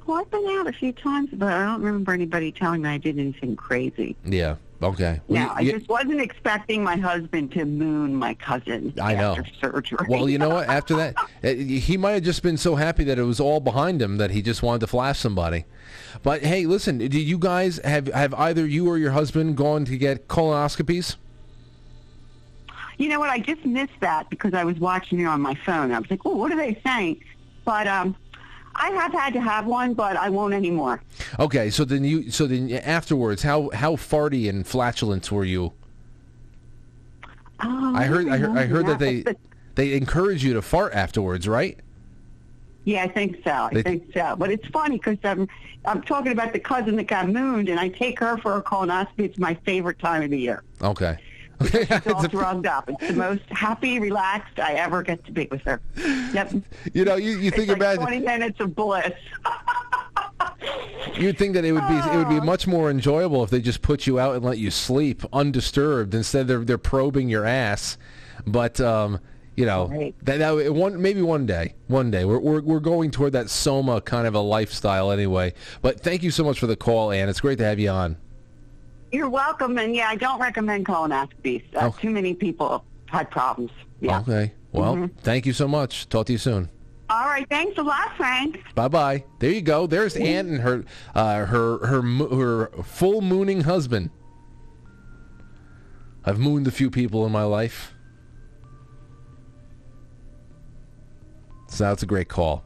Well, 0.06 0.18
I've 0.18 0.30
been 0.32 0.46
out 0.60 0.68
a 0.68 0.74
few 0.74 0.92
times, 0.92 1.30
but 1.34 1.48
I 1.52 1.66
don't 1.66 1.82
remember 1.82 2.12
anybody 2.12 2.52
telling 2.52 2.82
me 2.82 2.90
I 2.90 2.98
did 2.98 3.18
anything 3.18 3.56
crazy. 3.56 4.16
Yeah. 4.26 4.56
Okay. 4.84 5.22
Well, 5.28 5.48
No, 5.48 5.60
you- 5.62 5.72
I 5.74 5.78
just 5.78 5.90
wasn't 5.90 6.20
expecting 6.22 6.84
my 6.84 6.98
husband 6.98 7.52
to 7.54 7.66
moon 7.66 8.14
my 8.16 8.34
cousin 8.36 8.94
I 9.02 9.14
know. 9.16 9.32
after 9.38 9.46
surgery. 9.62 9.98
Well, 10.10 10.28
you 10.30 10.38
know 10.38 10.50
what? 10.50 10.68
After 10.74 10.96
that, 10.98 11.16
eh, 11.44 11.54
he 11.56 11.98
might 11.98 12.12
have 12.12 12.24
just 12.24 12.44
been 12.44 12.58
so 12.58 12.76
happy 12.76 13.04
that 13.06 13.18
it 13.18 13.24
was 13.24 13.40
all 13.40 13.60
behind 13.60 14.02
him 14.02 14.18
that 14.18 14.32
he 14.32 14.42
just 14.42 14.62
wanted 14.64 14.80
to 14.82 14.88
flash 14.88 15.20
somebody. 15.20 15.66
But 16.22 16.44
hey, 16.44 16.66
listen, 16.66 16.98
did 16.98 17.14
you 17.16 17.38
guys 17.38 17.80
have 17.84 18.08
have 18.08 18.34
either 18.36 18.66
you 18.66 18.88
or 18.88 18.98
your 18.98 19.12
husband 19.12 19.56
gone 19.58 19.86
to 19.86 19.98
get 19.98 20.28
colonoscopies? 20.28 21.16
You 22.98 23.10
know 23.10 23.20
what? 23.20 23.30
I 23.30 23.40
just 23.40 23.66
missed 23.66 24.00
that 24.02 24.30
because 24.30 24.54
I 24.54 24.64
was 24.64 24.78
watching 24.80 25.20
it 25.20 25.26
on 25.26 25.42
my 25.42 25.56
phone. 25.66 25.92
I 25.92 26.00
was 26.00 26.10
like, 26.12 26.22
"Oh, 26.26 26.36
what 26.36 26.52
are 26.52 26.56
they 26.58 26.80
saying?" 26.86 27.24
But 27.66 27.88
um, 27.88 28.16
I 28.76 28.90
have 28.92 29.12
had 29.14 29.34
to 29.34 29.42
have 29.42 29.66
one, 29.66 29.94
but 29.94 30.18
I 30.18 30.30
won't 30.30 30.54
anymore. 30.54 31.02
Okay, 31.40 31.70
so 31.70 31.86
then 31.86 32.04
you 32.04 32.32
so 32.32 32.48
then 32.48 32.72
afterwards, 32.72 33.44
how 33.44 33.70
how 33.74 33.96
farty 33.96 34.50
and 34.50 34.66
flatulent 34.66 35.32
were 35.32 35.46
you? 35.46 35.74
Oh, 37.64 37.94
I 37.96 38.06
heard 38.06 38.28
I 38.30 38.38
heard 38.38 38.58
I 38.58 38.66
heard 38.66 38.88
that 38.88 39.00
they 39.00 39.24
they 39.76 39.94
encourage 39.94 40.44
you 40.44 40.54
to 40.54 40.62
fart 40.62 40.94
afterwards, 40.94 41.48
right? 41.48 41.80
Yeah, 42.86 43.04
I 43.04 43.08
think 43.08 43.42
so. 43.46 43.52
I 43.52 43.70
They- 43.74 43.84
think 43.84 44.12
so. 44.14 44.36
But 44.38 44.52
it's 44.52 44.68
funny 44.68 44.98
because 44.98 45.18
I'm 45.24 45.42
um, 45.42 45.50
I'm 45.86 46.02
talking 46.02 46.32
about 46.32 46.54
the 46.54 46.60
cousin 46.60 46.96
that 46.96 47.08
got 47.08 47.30
mooned, 47.30 47.70
and 47.70 47.80
I 47.80 47.90
take 47.90 48.20
her 48.20 48.38
for 48.38 48.58
a 48.58 48.64
colonoscopy. 48.64 49.20
It's 49.20 49.38
my 49.38 49.54
favorite 49.66 50.00
time 50.00 50.24
of 50.24 50.30
the 50.32 50.40
year. 50.40 50.64
Okay. 50.82 51.18
She's 51.72 52.08
all 52.08 52.28
drugged 52.28 52.66
up. 52.66 52.90
It's 52.90 53.08
the 53.08 53.14
most 53.14 53.44
happy, 53.50 54.00
relaxed 54.00 54.60
I 54.60 54.74
ever 54.74 55.02
get 55.04 55.24
to 55.26 55.32
be 55.32 55.48
with 55.52 55.62
her. 55.62 55.82
Yep. 55.96 56.54
You 56.94 57.06
know, 57.06 57.16
you, 57.16 57.38
you 57.38 57.52
think 57.52 57.70
it's 57.70 57.80
like 57.80 57.96
about 57.96 57.96
20 57.98 58.20
minutes 58.20 58.60
of 58.60 58.76
bliss. 58.76 59.12
you'd 61.16 61.38
think 61.38 61.54
that 61.54 61.66
it 61.66 61.72
would 61.72 61.88
be 61.88 61.96
it 61.96 62.16
would 62.18 62.30
be 62.30 62.40
Oh. 62.40 62.44
much 62.44 62.68
more 62.68 62.90
enjoyable 62.90 63.44
if 63.44 63.50
they 63.50 63.62
just 63.62 63.82
put 63.82 64.08
you 64.08 64.20
out 64.20 64.36
and 64.36 64.44
let 64.44 64.58
you 64.58 64.72
sleep 64.72 65.24
undisturbed 65.32 66.14
instead 66.16 66.48
they're 66.48 66.64
they're 66.64 66.78
probing 66.78 67.30
your 67.30 67.46
ass. 67.46 67.98
But 68.46 68.80
um, 68.82 69.20
you 69.56 69.66
know, 69.66 70.12
that, 70.24 70.40
that 70.40 70.74
one 70.74 71.02
maybe 71.02 71.22
one 71.22 71.46
day, 71.46 71.76
one 71.88 72.10
day 72.12 72.26
we're, 72.26 72.40
we're 72.40 72.62
we're 72.62 72.80
going 72.80 73.12
toward 73.12 73.34
that 73.34 73.50
soma 73.50 74.02
kind 74.02 74.26
of 74.28 74.34
a 74.36 74.40
lifestyle 74.40 75.12
anyway. 75.12 75.54
But 75.82 76.00
thank 76.02 76.24
you 76.24 76.32
so 76.32 76.44
much 76.44 76.60
for 76.60 76.68
the 76.68 76.76
call, 76.76 77.12
Ann. 77.12 77.30
It's 77.30 77.40
great 77.42 77.58
to 77.60 77.64
have 77.66 77.80
you 77.80 77.90
on. 77.90 78.18
You're 79.14 79.30
welcome. 79.30 79.78
And 79.78 79.96
yeah, 79.96 80.10
I 80.10 80.16
don't 80.16 80.42
recommend 80.42 80.86
colonoscopies. 80.88 81.64
Uh, 81.76 81.92
Too 81.92 82.10
many 82.10 82.34
people 82.34 82.84
had 83.06 83.30
problems. 83.30 83.72
Yeah. 84.02 84.20
Okay. 84.22 84.54
Well, 84.72 84.96
Mhm. 84.96 85.12
thank 85.20 85.46
you 85.46 85.54
so 85.54 85.68
much. 85.68 86.10
Talk 86.10 86.26
to 86.26 86.32
you 86.34 86.40
soon. 86.40 86.68
All 87.10 87.26
right. 87.28 87.48
Thanks 87.48 87.78
a 87.78 87.84
lot, 87.84 88.10
Frank. 88.18 88.60
Bye 88.74 88.88
bye. 88.88 89.24
There 89.40 89.52
you 89.52 89.62
go. 89.62 89.86
There's 89.86 90.16
Ann 90.16 90.48
and 90.48 90.62
her 90.62 90.84
uh, 91.14 91.46
her 91.46 91.78
her 91.86 92.02
her 92.02 92.72
full 92.84 93.22
mooning 93.22 93.62
husband. 93.62 94.10
I've 96.26 96.40
mooned 96.40 96.66
a 96.66 96.72
few 96.72 96.90
people 96.90 97.24
in 97.28 97.32
my 97.32 97.44
life. 97.44 97.94
So 101.68 101.84
that's 101.84 102.02
a 102.02 102.06
great 102.08 102.30
call. 102.30 102.64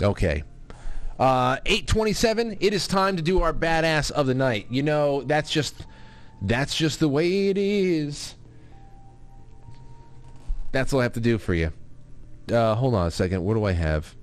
Okay. 0.00 0.44
Uh, 1.18 1.58
827, 1.64 2.58
it 2.60 2.74
is 2.74 2.88
time 2.88 3.16
to 3.16 3.22
do 3.22 3.40
our 3.40 3.52
badass 3.52 4.10
of 4.10 4.26
the 4.26 4.34
night. 4.34 4.66
You 4.68 4.82
know, 4.82 5.22
that's 5.22 5.50
just 5.50 5.86
that's 6.42 6.74
just 6.74 7.00
the 7.00 7.08
way 7.08 7.48
it 7.48 7.58
is. 7.58 8.34
That's 10.72 10.92
all 10.92 11.00
I 11.00 11.04
have 11.04 11.12
to 11.12 11.20
do 11.20 11.38
for 11.38 11.54
you. 11.54 11.72
Uh, 12.50 12.74
hold 12.74 12.94
on 12.94 13.06
a 13.06 13.10
second. 13.10 13.44
What 13.44 13.54
do 13.54 13.64
I 13.64 13.72
have? 13.72 14.14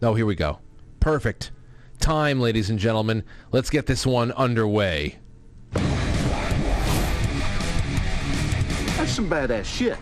Oh, 0.00 0.14
here 0.14 0.26
we 0.26 0.36
go. 0.36 0.60
Perfect. 1.00 1.50
Time, 1.98 2.40
ladies 2.40 2.70
and 2.70 2.78
gentlemen. 2.78 3.24
Let's 3.50 3.68
get 3.68 3.86
this 3.86 4.06
one 4.06 4.30
underway. 4.32 5.18
That's 8.96 9.10
some 9.10 9.28
badass 9.28 9.64
shit. 9.64 9.98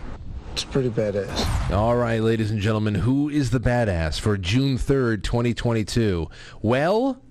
It's 0.55 0.63
pretty 0.63 0.89
badass. 0.89 1.69
All 1.71 1.97
right, 1.97 2.21
ladies 2.21 2.49
and 2.49 2.61
gentlemen, 2.61 2.95
who 2.95 3.27
is 3.27 3.49
the 3.49 3.59
badass 3.59 4.17
for 4.21 4.37
June 4.37 4.77
3rd, 4.77 5.21
2022? 5.21 6.29
Well, 6.61 7.21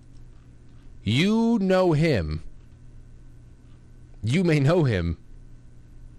you 1.02 1.58
know 1.58 1.92
him. 1.92 2.42
You 4.22 4.44
may 4.44 4.60
know 4.60 4.84
him. 4.84 5.16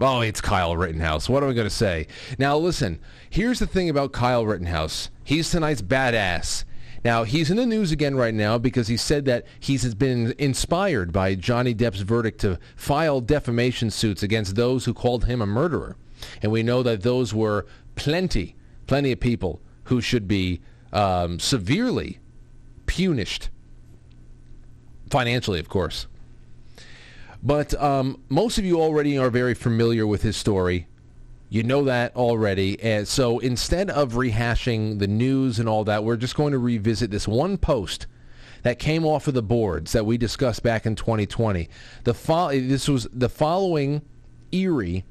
Oh, 0.01 0.21
it's 0.21 0.41
Kyle 0.41 0.75
Rittenhouse. 0.75 1.29
What 1.29 1.43
am 1.43 1.51
I 1.51 1.53
going 1.53 1.67
to 1.67 1.69
say? 1.69 2.07
Now, 2.39 2.57
listen, 2.57 2.99
here's 3.29 3.59
the 3.59 3.67
thing 3.67 3.87
about 3.87 4.11
Kyle 4.11 4.43
Rittenhouse. 4.43 5.11
He's 5.23 5.51
tonight's 5.51 5.83
badass. 5.83 6.63
Now, 7.03 7.23
he's 7.23 7.51
in 7.51 7.57
the 7.57 7.67
news 7.67 7.91
again 7.91 8.15
right 8.15 8.33
now 8.33 8.57
because 8.57 8.87
he 8.87 8.97
said 8.97 9.25
that 9.25 9.45
he's 9.59 9.93
been 9.93 10.33
inspired 10.39 11.13
by 11.13 11.35
Johnny 11.35 11.75
Depp's 11.75 12.01
verdict 12.01 12.41
to 12.41 12.57
file 12.75 13.21
defamation 13.21 13.91
suits 13.91 14.23
against 14.23 14.55
those 14.55 14.85
who 14.85 14.93
called 14.95 15.25
him 15.25 15.39
a 15.39 15.45
murderer. 15.45 15.97
And 16.41 16.51
we 16.51 16.63
know 16.63 16.83
that 16.83 17.01
those 17.01 17.33
were 17.33 17.65
plenty, 17.95 18.55
plenty 18.87 19.11
of 19.11 19.19
people 19.19 19.61
who 19.85 20.01
should 20.01 20.27
be 20.27 20.61
um, 20.93 21.39
severely 21.39 22.19
punished. 22.85 23.49
Financially, 25.09 25.59
of 25.59 25.69
course. 25.69 26.07
But 27.43 27.79
um, 27.81 28.21
most 28.27 28.57
of 28.57 28.65
you 28.65 28.81
already 28.81 29.17
are 29.17 29.29
very 29.29 29.53
familiar 29.53 30.07
with 30.07 30.23
his 30.23 30.35
story. 30.35 30.87
You 31.49 31.61
know 31.61 31.83
that 31.83 32.15
already. 32.15 32.81
And 32.81 33.07
so 33.07 33.37
instead 33.39 33.91
of 33.91 34.13
rehashing 34.13 34.97
the 34.97 35.07
news 35.07 35.59
and 35.59 35.69
all 35.69 35.83
that, 35.83 36.03
we're 36.03 36.17
just 36.17 36.35
going 36.35 36.53
to 36.53 36.57
revisit 36.57 37.11
this 37.11 37.27
one 37.27 37.57
post 37.57 38.07
that 38.63 38.79
came 38.79 39.05
off 39.05 39.27
of 39.27 39.35
the 39.35 39.43
boards 39.43 39.91
that 39.91 40.07
we 40.07 40.17
discussed 40.17 40.63
back 40.63 40.87
in 40.87 40.95
2020. 40.95 41.69
The 42.03 42.15
fo- 42.15 42.49
this 42.49 42.89
was 42.89 43.07
the 43.13 43.29
following 43.29 44.01
eerie 44.51 45.05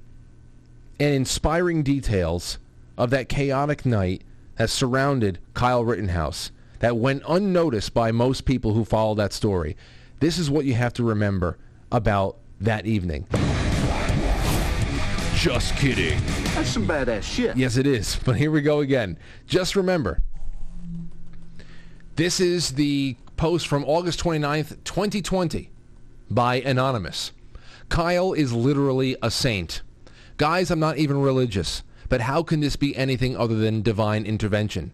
and 1.01 1.15
inspiring 1.15 1.83
details 1.83 2.59
of 2.97 3.11
that 3.11 3.29
chaotic 3.29 3.85
night 3.85 4.23
that 4.57 4.71
surrounded 4.71 5.39
Kyle 5.55 5.85
Rittenhouse 5.85 6.51
that 6.79 6.97
went 6.97 7.23
unnoticed 7.29 7.95
by 7.95 8.13
most 8.13 8.45
people 8.45 8.75
who 8.75 8.85
follow 8.85 9.15
that 9.15 9.33
story. 9.33 9.77
This 10.21 10.39
is 10.39 10.51
what 10.51 10.65
you 10.65 10.75
have 10.75 10.93
to 10.95 11.03
remember 11.03 11.59
about 11.91 12.37
that 12.61 12.87
evening. 12.87 13.27
Just 15.35 15.77
kidding. 15.77 16.19
That's 16.55 16.71
some 16.71 16.87
badass 16.87 17.23
shit. 17.23 17.57
Yes, 17.57 17.77
it 17.77 17.87
is. 17.87 18.17
But 18.25 18.37
here 18.37 18.51
we 18.51 18.63
go 18.63 18.81
again. 18.81 19.19
Just 19.47 19.77
remember, 19.77 20.21
this 22.17 22.41
is 22.41 22.73
the 22.73 23.17
post 23.37 23.67
from 23.67 23.85
August 23.85 24.23
29th, 24.23 24.83
2020 24.85 25.71
by 26.31 26.57
Anonymous. 26.61 27.33
Kyle 27.89 28.33
is 28.33 28.53
literally 28.53 29.17
a 29.23 29.31
saint. 29.31 29.83
Guys, 30.37 30.71
I'm 30.71 30.81
not 30.81 30.99
even 30.99 31.21
religious, 31.21 31.85
but 32.09 32.23
how 32.23 32.43
can 32.43 32.59
this 32.59 32.75
be 32.75 32.97
anything 32.97 33.37
other 33.37 33.55
than 33.55 33.83
divine 33.83 34.27
intervention? 34.27 34.93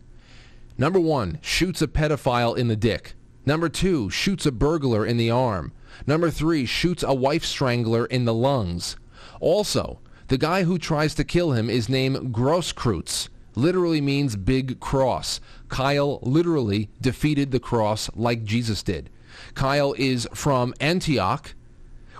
Number 0.76 1.00
one, 1.00 1.38
shoots 1.40 1.80
a 1.80 1.88
pedophile 1.88 2.56
in 2.56 2.68
the 2.68 2.76
dick. 2.76 3.14
Number 3.46 3.70
two, 3.70 4.10
shoots 4.10 4.44
a 4.44 4.52
burglar 4.52 5.06
in 5.06 5.16
the 5.16 5.30
arm. 5.30 5.72
Number 6.06 6.30
three, 6.30 6.66
shoots 6.66 7.02
a 7.02 7.14
wife 7.14 7.44
strangler 7.44 8.04
in 8.04 8.26
the 8.26 8.34
lungs. 8.34 8.96
Also, 9.40 10.00
the 10.28 10.36
guy 10.36 10.64
who 10.64 10.78
tries 10.78 11.14
to 11.14 11.24
kill 11.24 11.52
him 11.52 11.70
is 11.70 11.88
named 11.88 12.34
Grosskreutz, 12.34 13.30
literally 13.54 14.02
means 14.02 14.36
big 14.36 14.78
cross. 14.78 15.40
Kyle 15.68 16.18
literally 16.22 16.90
defeated 17.00 17.50
the 17.50 17.60
cross 17.60 18.10
like 18.14 18.44
Jesus 18.44 18.82
did. 18.82 19.08
Kyle 19.54 19.94
is 19.96 20.28
from 20.34 20.74
Antioch, 20.80 21.54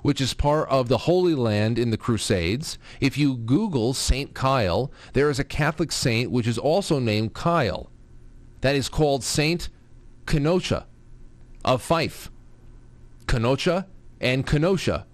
which 0.02 0.20
is 0.20 0.35
part 0.35 0.68
of 0.68 0.89
the 0.89 0.98
Holy 0.98 1.35
Land 1.35 1.78
in 1.78 1.90
the 1.90 1.97
Crusades. 1.97 2.78
If 3.01 3.16
you 3.18 3.36
Google 3.36 3.94
Saint 3.94 4.35
Kyle, 4.35 4.90
there 5.12 5.31
is 5.31 5.39
a 5.39 5.44
Catholic 5.44 5.93
saint 5.93 6.31
which 6.31 6.47
is 6.47 6.59
also 6.59 6.98
named 6.98 7.35
Kyle. 7.35 7.90
That 8.60 8.77
is 8.77 8.89
called 8.89 9.24
Saint 9.24 9.68
Kenosha 10.27 10.86
of 11.64 11.82
Fife. 11.82 12.31
Kenosha 13.27 13.86
and 14.20 14.47
Kenosha. 14.47 15.06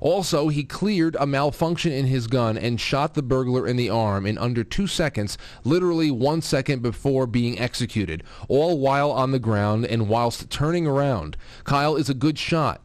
Also, 0.00 0.48
he 0.48 0.64
cleared 0.64 1.16
a 1.20 1.26
malfunction 1.26 1.92
in 1.92 2.06
his 2.06 2.26
gun 2.26 2.58
and 2.58 2.80
shot 2.80 3.14
the 3.14 3.22
burglar 3.22 3.68
in 3.68 3.76
the 3.76 3.88
arm 3.88 4.26
in 4.26 4.36
under 4.36 4.64
two 4.64 4.88
seconds, 4.88 5.38
literally 5.62 6.10
one 6.10 6.42
second 6.42 6.82
before 6.82 7.24
being 7.24 7.56
executed, 7.56 8.24
all 8.48 8.80
while 8.80 9.12
on 9.12 9.30
the 9.30 9.38
ground 9.38 9.86
and 9.86 10.08
whilst 10.08 10.50
turning 10.50 10.88
around. 10.88 11.36
Kyle 11.62 11.94
is 11.94 12.10
a 12.10 12.14
good 12.14 12.36
shot, 12.36 12.80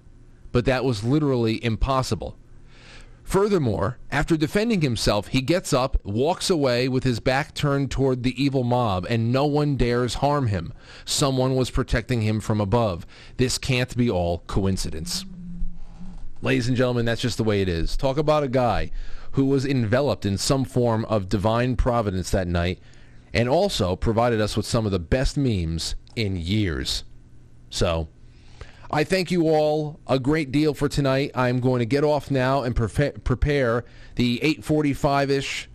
but 0.51 0.65
that 0.65 0.83
was 0.83 1.03
literally 1.03 1.63
impossible. 1.63 2.37
Furthermore, 3.27 3.97
after 4.09 4.37
defending 4.37 4.79
himself, 4.79 5.27
he 5.27 5.41
gets 5.41 5.73
up, 5.73 5.97
walks 6.05 6.49
away 6.49 6.87
with 6.87 7.03
his 7.03 7.19
back 7.19 7.53
turned 7.53 7.91
toward 7.91 8.23
the 8.23 8.41
evil 8.41 8.63
mob, 8.63 9.05
and 9.09 9.33
no 9.33 9.45
one 9.45 9.75
dares 9.75 10.15
harm 10.15 10.47
him. 10.47 10.71
Someone 11.03 11.55
was 11.55 11.69
protecting 11.69 12.21
him 12.21 12.39
from 12.39 12.61
above. 12.61 13.05
This 13.35 13.57
can't 13.57 13.97
be 13.97 14.09
all 14.09 14.43
coincidence. 14.47 15.25
Ladies 16.41 16.69
and 16.69 16.77
gentlemen, 16.77 17.05
that's 17.05 17.19
just 17.19 17.35
the 17.35 17.43
way 17.43 17.61
it 17.61 17.67
is. 17.67 17.97
Talk 17.97 18.17
about 18.17 18.43
a 18.43 18.47
guy 18.47 18.91
who 19.31 19.45
was 19.45 19.65
enveloped 19.65 20.25
in 20.25 20.37
some 20.37 20.63
form 20.63 21.03
of 21.05 21.27
divine 21.27 21.75
providence 21.75 22.29
that 22.31 22.47
night 22.47 22.79
and 23.33 23.49
also 23.49 23.97
provided 23.97 24.39
us 24.39 24.55
with 24.55 24.65
some 24.65 24.85
of 24.85 24.93
the 24.93 24.99
best 24.99 25.35
memes 25.35 25.95
in 26.15 26.37
years. 26.37 27.03
So, 27.69 28.07
I 28.89 29.03
thank 29.03 29.31
you 29.31 29.49
all 29.49 29.99
a 30.07 30.18
great 30.18 30.51
deal 30.51 30.73
for 30.73 30.88
tonight. 30.88 31.31
I'm 31.35 31.59
going 31.59 31.80
to 31.80 31.85
get 31.85 32.03
off 32.03 32.31
now 32.31 32.64
and 32.64 32.76
prefa- 32.76 33.23
prepare 33.23 33.84
the 34.15 34.39
8:45ish 34.43 35.68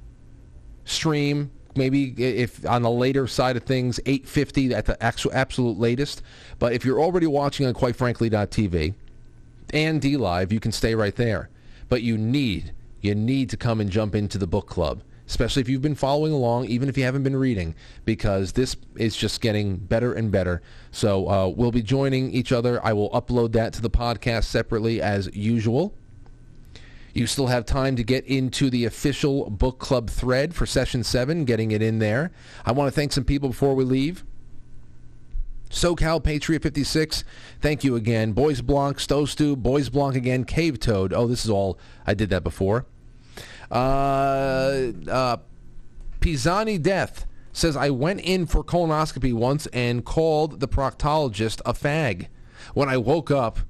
stream. 0.85 1.51
Maybe 1.75 2.15
if 2.19 2.67
on 2.67 2.83
the 2.83 2.91
later 2.91 3.27
side 3.27 3.57
of 3.57 3.65
things, 3.65 4.01
8:50 4.07 4.73
at 4.73 4.87
the 4.87 5.03
actual 5.03 5.31
absolute 5.35 5.79
latest. 5.79 6.23
But 6.59 6.73
if 6.73 6.85
you're 6.85 7.01
already 7.01 7.27
watching 7.27 7.67
on 7.67 7.75
QuiteFrankly.tv 7.75 8.95
and 9.73 10.01
DLive, 10.01 10.53
you 10.53 10.61
can 10.61 10.73
stay 10.73 10.95
right 10.95 11.15
there. 11.17 11.51
But 11.89 12.03
you 12.03 12.17
need 12.17 12.73
you 13.03 13.15
need 13.15 13.51
to 13.51 13.57
come 13.57 13.81
and 13.81 13.91
jump 13.91 14.15
into 14.15 14.39
the 14.39 14.47
book 14.47 14.69
club. 14.69 15.03
Especially 15.27 15.63
if 15.63 15.69
you've 15.69 15.83
been 15.83 15.95
following 15.95 16.33
along, 16.33 16.67
even 16.67 16.89
if 16.89 16.99
you 16.99 17.05
haven't 17.05 17.23
been 17.23 17.37
reading, 17.37 17.75
because 18.05 18.53
this 18.53 18.77
is 18.97 19.17
just 19.17 19.41
getting 19.41 19.77
better 19.77 20.13
and 20.13 20.31
better. 20.31 20.63
So 20.91 21.29
uh, 21.29 21.49
we'll 21.49 21.73
be 21.73 21.83
joining 21.83 22.31
each 22.33 22.53
other. 22.53 22.85
I 22.85 22.93
will 22.93 23.11
upload 23.11 23.53
that 23.53 23.73
to 23.75 23.83
the 23.83 23.91
podcast 23.91 24.45
separately 24.45 25.01
as 25.01 25.35
usual. 25.35 25.95
You 27.15 27.27
still 27.27 27.49
have 27.49 27.67
time 27.67 27.97
to 27.97 28.03
get 28.03 28.25
into 28.27 28.71
the 28.71 28.85
official 28.85 29.51
book 29.51 29.79
club 29.79 30.09
thread 30.09 30.55
for 30.55 30.65
session 30.65 31.05
seven, 31.05 31.45
getting 31.45 31.71
it 31.71 31.83
in 31.83 31.99
there. 31.99 32.33
I 32.65 32.73
want 32.73 32.89
to 32.89 32.95
thank 32.95 33.13
some 33.13 33.25
people 33.25 33.51
before 33.51 33.75
we 33.75 33.85
leave. 33.85 34.25
SoCal 35.69 36.23
Patriot 36.23 36.63
56, 36.63 37.25
thank 37.61 37.83
you 37.83 37.97
again. 37.97 38.33
Boys 38.33 38.61
Blanc, 38.61 39.01
Stow 39.01 39.27
Boys 39.57 39.89
Blanc 39.89 40.15
again, 40.15 40.45
Cave 40.45 40.79
Toad. 40.79 41.15
Oh, 41.15 41.27
this 41.27 41.45
is 41.45 41.51
all, 41.51 41.79
I 42.07 42.13
did 42.13 42.29
that 42.29 42.45
before. 42.45 42.85
Uh, 43.73 44.93
uh, 45.09 45.37
Pisani 46.21 46.79
Death 46.79 47.27
says, 47.53 47.77
I 47.77 47.91
went 47.91 48.21
in 48.21 48.47
for 48.47 48.63
colonoscopy 48.63 49.33
once 49.33 49.67
and 49.73 50.05
called 50.05 50.61
the 50.61 50.69
proctologist 50.69 51.61
a 51.65 51.73
fag. 51.73 52.29
When 52.75 52.89
I 52.89 52.99
woke 52.99 53.31
up, 53.31 53.61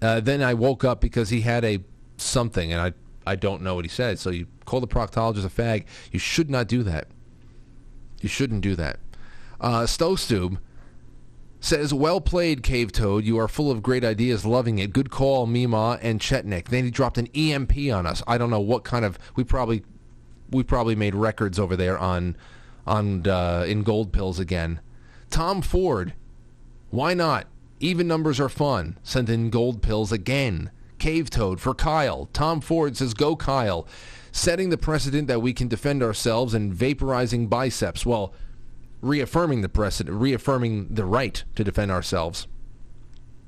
uh, 0.00 0.20
then 0.20 0.42
I 0.42 0.54
woke 0.54 0.84
up 0.84 1.00
because 1.00 1.30
he 1.30 1.42
had 1.42 1.64
a 1.64 1.80
something, 2.16 2.72
and 2.72 2.80
I, 2.80 2.92
I 3.30 3.36
don't 3.36 3.62
know 3.62 3.74
what 3.74 3.84
he 3.84 3.88
said. 3.88 4.18
So 4.18 4.30
you 4.30 4.46
call 4.64 4.80
the 4.80 4.88
proctologist 4.88 5.44
a 5.44 5.48
fag. 5.48 5.84
You 6.12 6.18
should 6.18 6.50
not 6.50 6.68
do 6.68 6.82
that. 6.84 7.08
You 8.20 8.28
shouldn't 8.28 8.62
do 8.62 8.76
that. 8.76 8.98
Uh, 9.60 9.82
Stowstube 9.82 10.58
says, 11.62 11.94
well 11.94 12.20
played, 12.20 12.62
Cave 12.62 12.92
Toad. 12.92 13.24
You 13.24 13.38
are 13.38 13.48
full 13.48 13.70
of 13.70 13.82
great 13.82 14.04
ideas. 14.04 14.44
Loving 14.44 14.78
it. 14.78 14.92
Good 14.92 15.10
call, 15.10 15.46
Mima 15.46 15.98
and 16.02 16.20
Chetnik. 16.20 16.68
Then 16.68 16.84
he 16.84 16.90
dropped 16.90 17.16
an 17.16 17.28
EMP 17.28 17.72
on 17.90 18.06
us. 18.06 18.22
I 18.26 18.36
don't 18.36 18.50
know 18.50 18.60
what 18.60 18.84
kind 18.84 19.04
of... 19.04 19.18
We 19.36 19.44
probably 19.44 19.84
we 20.52 20.62
probably 20.62 20.94
made 20.94 21.14
records 21.14 21.58
over 21.58 21.76
there 21.76 21.98
on 21.98 22.36
on 22.86 23.26
uh, 23.26 23.64
in 23.66 23.82
gold 23.82 24.12
pills 24.12 24.38
again. 24.38 24.80
Tom 25.30 25.62
Ford, 25.62 26.12
why 26.90 27.14
not? 27.14 27.46
Even 27.80 28.06
numbers 28.06 28.38
are 28.38 28.48
fun. 28.48 28.98
Sent 29.02 29.28
in 29.28 29.50
gold 29.50 29.82
pills 29.82 30.12
again. 30.12 30.70
Cave 30.98 31.30
Toad 31.30 31.60
for 31.60 31.74
Kyle. 31.74 32.28
Tom 32.32 32.60
Ford 32.60 32.96
says, 32.96 33.14
go 33.14 33.34
Kyle. 33.34 33.88
Setting 34.30 34.70
the 34.70 34.78
precedent 34.78 35.26
that 35.28 35.42
we 35.42 35.52
can 35.52 35.68
defend 35.68 36.02
ourselves 36.02 36.54
and 36.54 36.72
vaporizing 36.72 37.48
biceps. 37.48 38.06
Well, 38.06 38.32
reaffirming 39.02 39.60
the 39.60 39.68
precedent, 39.68 40.16
reaffirming 40.18 40.88
the 40.88 41.04
right 41.04 41.44
to 41.56 41.64
defend 41.64 41.90
ourselves. 41.90 42.46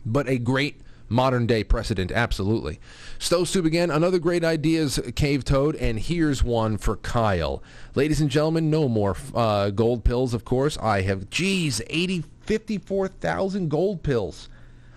But 0.04 0.28
a 0.28 0.36
great 0.36 0.80
modern 1.08 1.46
day 1.46 1.64
precedent, 1.64 2.10
absolutely. 2.12 2.80
Stow 3.18 3.44
Soup 3.44 3.64
again, 3.64 3.90
another 3.90 4.18
great 4.18 4.44
ideas, 4.44 5.00
Cave 5.14 5.44
Toad, 5.44 5.76
and 5.76 5.98
here's 5.98 6.42
one 6.42 6.76
for 6.76 6.96
Kyle. 6.96 7.62
Ladies 7.94 8.20
and 8.20 8.28
gentlemen, 8.30 8.68
no 8.68 8.88
more 8.88 9.16
uh, 9.34 9.70
gold 9.70 10.04
pills, 10.04 10.34
of 10.34 10.44
course. 10.44 10.76
I 10.78 11.02
have, 11.02 11.30
geez, 11.30 11.80
80, 11.88 12.24
54,000 12.42 13.70
gold 13.70 14.02
pills. 14.02 14.48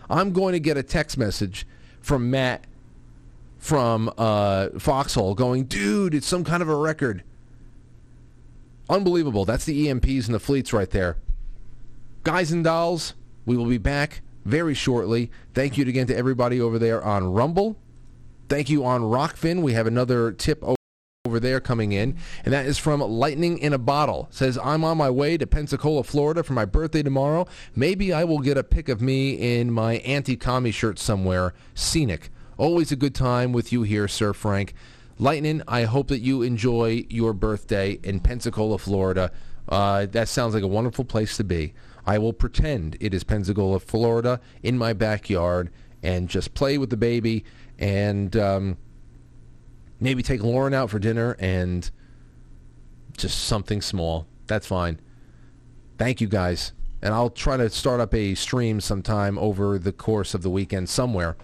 I'm 0.09 0.31
going 0.31 0.53
to 0.53 0.59
get 0.59 0.77
a 0.77 0.83
text 0.83 1.17
message 1.17 1.67
from 2.01 2.29
Matt 2.29 2.65
from 3.57 4.11
uh, 4.17 4.69
Foxhole 4.77 5.35
going, 5.35 5.65
dude, 5.65 6.13
it's 6.13 6.27
some 6.27 6.43
kind 6.43 6.61
of 6.61 6.69
a 6.69 6.75
record. 6.75 7.23
Unbelievable. 8.89 9.45
That's 9.45 9.65
the 9.65 9.87
EMPs 9.87 10.25
and 10.25 10.35
the 10.35 10.39
fleets 10.39 10.73
right 10.73 10.89
there. 10.89 11.17
Guys 12.23 12.51
and 12.51 12.63
dolls, 12.63 13.13
we 13.45 13.57
will 13.57 13.65
be 13.65 13.77
back 13.77 14.21
very 14.45 14.73
shortly. 14.73 15.29
Thank 15.53 15.77
you 15.77 15.85
again 15.85 16.07
to 16.07 16.15
everybody 16.15 16.59
over 16.61 16.79
there 16.79 17.03
on 17.03 17.31
Rumble. 17.33 17.77
Thank 18.49 18.69
you 18.69 18.85
on 18.85 19.01
Rokfin. 19.01 19.61
We 19.61 19.73
have 19.73 19.87
another 19.87 20.31
tip 20.31 20.63
over 20.63 21.39
there 21.39 21.59
coming 21.59 21.91
in, 21.91 22.17
and 22.45 22.53
that 22.53 22.65
is 22.65 22.77
from 22.77 23.01
Lightning 23.01 23.57
in 23.57 23.73
a 23.73 23.77
Bottle. 23.77 24.29
Says, 24.31 24.57
I'm 24.63 24.85
on 24.85 24.97
my 24.97 25.09
way 25.09 25.37
to 25.37 25.45
Pensacola, 25.45 26.03
Florida 26.03 26.43
for 26.43 26.53
my 26.53 26.63
birthday 26.63 27.03
tomorrow. 27.03 27.45
Maybe 27.75 28.13
I 28.13 28.23
will 28.23 28.39
get 28.39 28.57
a 28.57 28.63
pic 28.63 28.87
of 28.87 29.01
me 29.01 29.33
in 29.33 29.71
my 29.71 29.95
anti-commie 29.97 30.71
shirt 30.71 30.97
somewhere. 30.97 31.53
Scenic. 31.75 32.29
Always 32.57 32.91
a 32.93 32.95
good 32.95 33.13
time 33.13 33.51
with 33.51 33.73
you 33.73 33.83
here, 33.83 34.07
Sir 34.07 34.31
Frank. 34.31 34.73
Lightning, 35.19 35.63
I 35.67 35.83
hope 35.83 36.09
that 36.09 36.19
you 36.19 36.43
enjoy 36.43 37.05
your 37.09 37.33
birthday 37.33 37.99
in 38.03 38.19
Pensacola, 38.19 38.77
Florida. 38.77 39.31
Uh, 39.67 40.05
that 40.05 40.27
sounds 40.27 40.53
like 40.53 40.61
a 40.61 40.67
wonderful 40.67 41.05
place 41.05 41.37
to 41.37 41.43
be. 41.43 41.73
I 42.05 42.19
will 42.19 42.33
pretend 42.33 42.97
it 42.99 43.15
is 43.15 43.23
Pensacola, 43.23 43.79
Florida, 43.79 44.39
in 44.61 44.77
my 44.77 44.93
backyard, 44.93 45.71
and 46.03 46.29
just 46.29 46.53
play 46.53 46.77
with 46.77 46.91
the 46.91 46.97
baby, 46.97 47.45
and 47.79 48.35
um, 48.37 48.77
maybe 49.99 50.21
take 50.21 50.43
Lauren 50.43 50.75
out 50.75 50.91
for 50.91 50.99
dinner, 50.99 51.35
and 51.39 51.89
just 53.17 53.45
something 53.45 53.81
small. 53.81 54.27
That's 54.45 54.67
fine. 54.67 54.99
Thank 55.97 56.21
you 56.21 56.27
guys, 56.27 56.73
and 57.01 57.11
I'll 57.11 57.31
try 57.31 57.57
to 57.57 57.71
start 57.71 57.99
up 57.99 58.13
a 58.13 58.35
stream 58.35 58.79
sometime 58.79 59.39
over 59.39 59.79
the 59.79 59.91
course 59.91 60.35
of 60.35 60.43
the 60.43 60.49
weekend 60.51 60.89
somewhere. 60.89 61.35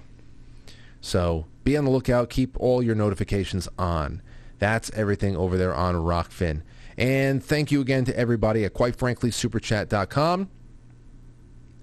So 1.03 1.47
be 1.65 1.75
on 1.75 1.83
the 1.83 1.91
lookout. 1.91 2.29
Keep 2.29 2.57
all 2.61 2.81
your 2.81 2.95
notifications 2.95 3.67
on. 3.77 4.21
That's 4.57 4.89
everything 4.91 5.35
over 5.35 5.57
there 5.57 5.75
on 5.75 5.95
Rokfin. 5.95 6.61
And 6.97 7.43
thank 7.43 7.73
you 7.73 7.81
again 7.81 8.05
to 8.05 8.17
everybody 8.17 8.63
at 8.63 8.73
quitefranklysuperchat.com. 8.73 10.49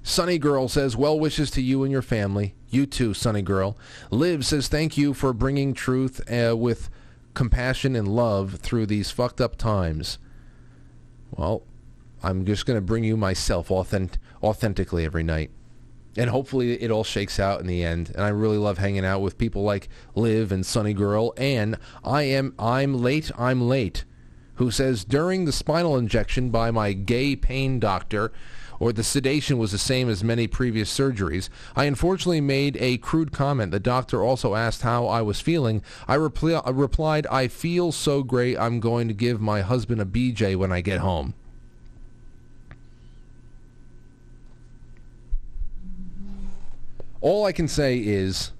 Sunny 0.03 0.39
Girl 0.39 0.69
says, 0.69 0.97
well 0.97 1.21
wishes 1.21 1.51
to 1.51 1.61
you 1.61 1.83
and 1.83 1.93
your 1.93 2.01
family. 2.01 2.55
You 2.71 2.87
too, 2.87 3.13
Sunny 3.13 3.43
Girl. 3.43 3.77
Liv 4.11 4.47
says, 4.47 4.69
thank 4.69 4.97
you 4.97 5.13
for 5.13 5.35
bringing 5.35 5.75
truth 5.75 6.23
uh, 6.33 6.57
with 6.57 6.89
compassion 7.35 7.95
and 7.95 8.09
love 8.09 8.55
through 8.55 8.87
these 8.87 9.11
fucked 9.11 9.43
up 9.43 9.57
times. 9.57 10.19
Well, 11.31 11.65
I'm 12.23 12.47
just 12.47 12.65
going 12.65 12.79
to 12.79 12.81
bring 12.81 13.05
you 13.05 13.19
myself 13.19 13.71
authentic- 13.71 14.19
authentically 14.43 15.05
every 15.05 15.23
night. 15.25 15.51
And 16.17 16.31
hopefully 16.31 16.73
it 16.83 16.91
all 16.91 17.05
shakes 17.05 17.39
out 17.39 17.61
in 17.61 17.67
the 17.67 17.85
end. 17.85 18.11
And 18.15 18.25
I 18.25 18.29
really 18.29 18.59
love 18.59 18.79
hanging 18.79 19.05
out 19.05 19.21
with 19.21 19.39
people 19.39 19.63
like 19.63 19.89
Liv 20.15 20.51
and 20.51 20.67
Sunny 20.67 20.93
Girl. 20.93 21.33
And 21.37 21.79
I 22.05 22.23
am 22.23 22.55
I'm 22.59 23.01
late, 23.01 23.31
I'm 23.39 23.69
late 23.69 24.05
who 24.61 24.71
says 24.71 25.07
during 25.07 25.47
the 25.47 25.53
spinal 25.53 25.97
injection 25.97 26.51
by 26.51 26.71
my 26.71 26.93
gay 26.93 27.35
pain 27.35 27.81
doctor, 27.81 28.31
or 28.79 28.93
the 28.93 29.03
sedation 29.03 29.57
was 29.57 29.73
the 29.73 29.79
same 29.79 30.07
as 30.07 30.23
many 30.23 30.47
previous 30.47 30.95
surgeries, 30.95 31.49
I 31.75 31.87
unfortunately 31.87 32.43
made 32.43 32.77
a 32.77 32.99
crude 32.99 33.33
comment. 33.33 33.73
The 33.73 33.81
doctor 33.81 34.23
also 34.23 34.55
asked 34.55 34.83
how 34.83 35.07
I 35.07 35.23
was 35.23 35.41
feeling. 35.41 35.81
I 36.07 36.19
repli- 36.19 36.61
replied, 36.67 37.27
I 37.29 37.49
feel 37.49 37.91
so 37.91 38.23
great 38.23 38.59
I'm 38.59 38.81
going 38.81 39.09
to 39.09 39.15
give 39.15 39.41
my 39.41 39.63
husband 39.63 39.99
a 40.03 40.05
BJ 40.05 40.57
when 40.57 40.73
I 40.73 40.83
get 40.83 41.01
home. 41.01 41.33
All 47.21 47.45
I 47.45 47.53
can 47.53 47.69
say 47.69 47.99
is 47.99 48.53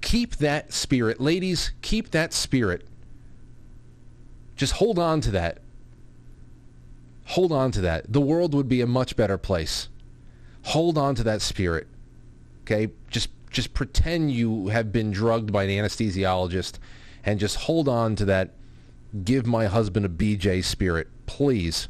keep 0.00 0.36
that 0.36 0.72
spirit. 0.72 1.20
Ladies, 1.20 1.72
keep 1.82 2.10
that 2.10 2.32
spirit 2.32 2.86
just 4.56 4.74
hold 4.74 4.98
on 4.98 5.20
to 5.20 5.30
that. 5.32 5.58
Hold 7.26 7.52
on 7.52 7.70
to 7.72 7.80
that. 7.82 8.12
The 8.12 8.20
world 8.20 8.54
would 8.54 8.68
be 8.68 8.80
a 8.80 8.86
much 8.86 9.16
better 9.16 9.36
place. 9.36 9.88
Hold 10.64 10.96
on 10.98 11.14
to 11.16 11.22
that 11.24 11.42
spirit. 11.42 11.86
Okay? 12.62 12.90
Just 13.10 13.28
just 13.50 13.74
pretend 13.74 14.32
you 14.32 14.68
have 14.68 14.92
been 14.92 15.12
drugged 15.12 15.52
by 15.52 15.62
an 15.64 15.70
anesthesiologist 15.70 16.78
and 17.24 17.38
just 17.38 17.56
hold 17.56 17.88
on 17.88 18.16
to 18.16 18.24
that 18.24 18.50
give 19.24 19.46
my 19.46 19.66
husband 19.66 20.04
a 20.04 20.08
BJ 20.08 20.64
spirit, 20.64 21.08
please. 21.26 21.88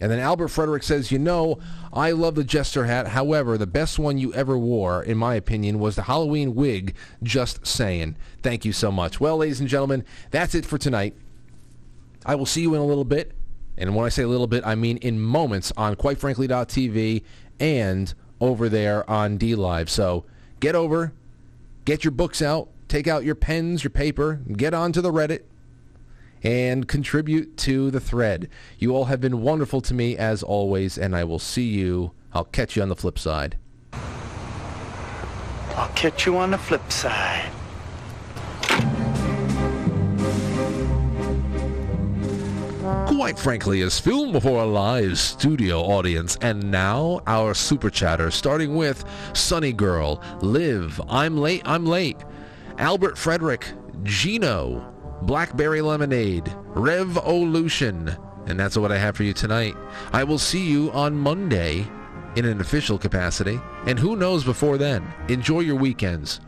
And 0.00 0.12
then 0.12 0.20
Albert 0.20 0.48
Frederick 0.48 0.84
says, 0.84 1.10
you 1.10 1.18
know, 1.18 1.58
I 1.92 2.12
love 2.12 2.36
the 2.36 2.44
jester 2.44 2.84
hat. 2.84 3.08
However, 3.08 3.58
the 3.58 3.66
best 3.66 3.98
one 3.98 4.16
you 4.16 4.32
ever 4.32 4.56
wore, 4.56 5.02
in 5.02 5.18
my 5.18 5.34
opinion, 5.34 5.80
was 5.80 5.96
the 5.96 6.02
Halloween 6.02 6.54
wig. 6.54 6.94
Just 7.22 7.66
saying. 7.66 8.16
Thank 8.42 8.64
you 8.64 8.72
so 8.72 8.92
much. 8.92 9.20
Well, 9.20 9.38
ladies 9.38 9.58
and 9.58 9.68
gentlemen, 9.68 10.04
that's 10.30 10.54
it 10.54 10.64
for 10.64 10.78
tonight. 10.78 11.16
I 12.24 12.36
will 12.36 12.46
see 12.46 12.62
you 12.62 12.74
in 12.74 12.80
a 12.80 12.86
little 12.86 13.04
bit. 13.04 13.32
And 13.76 13.94
when 13.94 14.04
I 14.04 14.08
say 14.08 14.22
a 14.22 14.28
little 14.28 14.46
bit, 14.46 14.64
I 14.66 14.74
mean 14.74 14.98
in 14.98 15.20
moments 15.20 15.72
on 15.76 15.96
quitefrankly.tv 15.96 17.22
and 17.60 18.14
over 18.40 18.68
there 18.68 19.08
on 19.08 19.38
DLive. 19.38 19.88
So 19.88 20.24
get 20.60 20.74
over, 20.74 21.12
get 21.84 22.04
your 22.04 22.10
books 22.10 22.42
out, 22.42 22.68
take 22.88 23.06
out 23.06 23.24
your 23.24 23.34
pens, 23.34 23.82
your 23.82 23.90
paper, 23.90 24.40
get 24.56 24.74
onto 24.74 25.00
the 25.00 25.12
Reddit, 25.12 25.42
and 26.42 26.86
contribute 26.88 27.56
to 27.58 27.90
the 27.90 28.00
thread. 28.00 28.48
You 28.78 28.94
all 28.94 29.06
have 29.06 29.20
been 29.20 29.42
wonderful 29.42 29.80
to 29.82 29.94
me 29.94 30.16
as 30.16 30.42
always, 30.42 30.98
and 30.98 31.14
I 31.14 31.24
will 31.24 31.38
see 31.38 31.68
you. 31.68 32.12
I'll 32.32 32.44
catch 32.44 32.76
you 32.76 32.82
on 32.82 32.88
the 32.88 32.96
flip 32.96 33.18
side. 33.18 33.56
I'll 35.76 35.92
catch 35.94 36.26
you 36.26 36.36
on 36.36 36.50
the 36.50 36.58
flip 36.58 36.90
side. 36.90 37.50
Quite 43.06 43.38
frankly, 43.38 43.80
is 43.80 43.98
filmed 43.98 44.32
before 44.32 44.62
a 44.62 44.66
live 44.66 45.18
studio 45.18 45.80
audience. 45.80 46.36
And 46.40 46.70
now, 46.70 47.20
our 47.26 47.52
super 47.52 47.90
chatter, 47.90 48.30
starting 48.30 48.76
with 48.76 49.04
Sunny 49.34 49.72
Girl, 49.72 50.22
Live, 50.40 51.00
I'm 51.08 51.36
Late, 51.36 51.62
I'm 51.64 51.84
Late, 51.84 52.16
Albert 52.78 53.18
Frederick, 53.18 53.66
Gino, 54.04 54.94
Blackberry 55.22 55.82
Lemonade, 55.82 56.52
Revolution. 56.68 58.16
And 58.46 58.58
that's 58.58 58.76
what 58.76 58.92
I 58.92 58.98
have 58.98 59.16
for 59.16 59.24
you 59.24 59.32
tonight. 59.32 59.74
I 60.12 60.24
will 60.24 60.38
see 60.38 60.66
you 60.66 60.90
on 60.92 61.16
Monday 61.16 61.86
in 62.36 62.44
an 62.44 62.60
official 62.60 62.98
capacity. 62.98 63.60
And 63.86 63.98
who 63.98 64.16
knows 64.16 64.44
before 64.44 64.78
then? 64.78 65.06
Enjoy 65.28 65.60
your 65.60 65.76
weekends. 65.76 66.40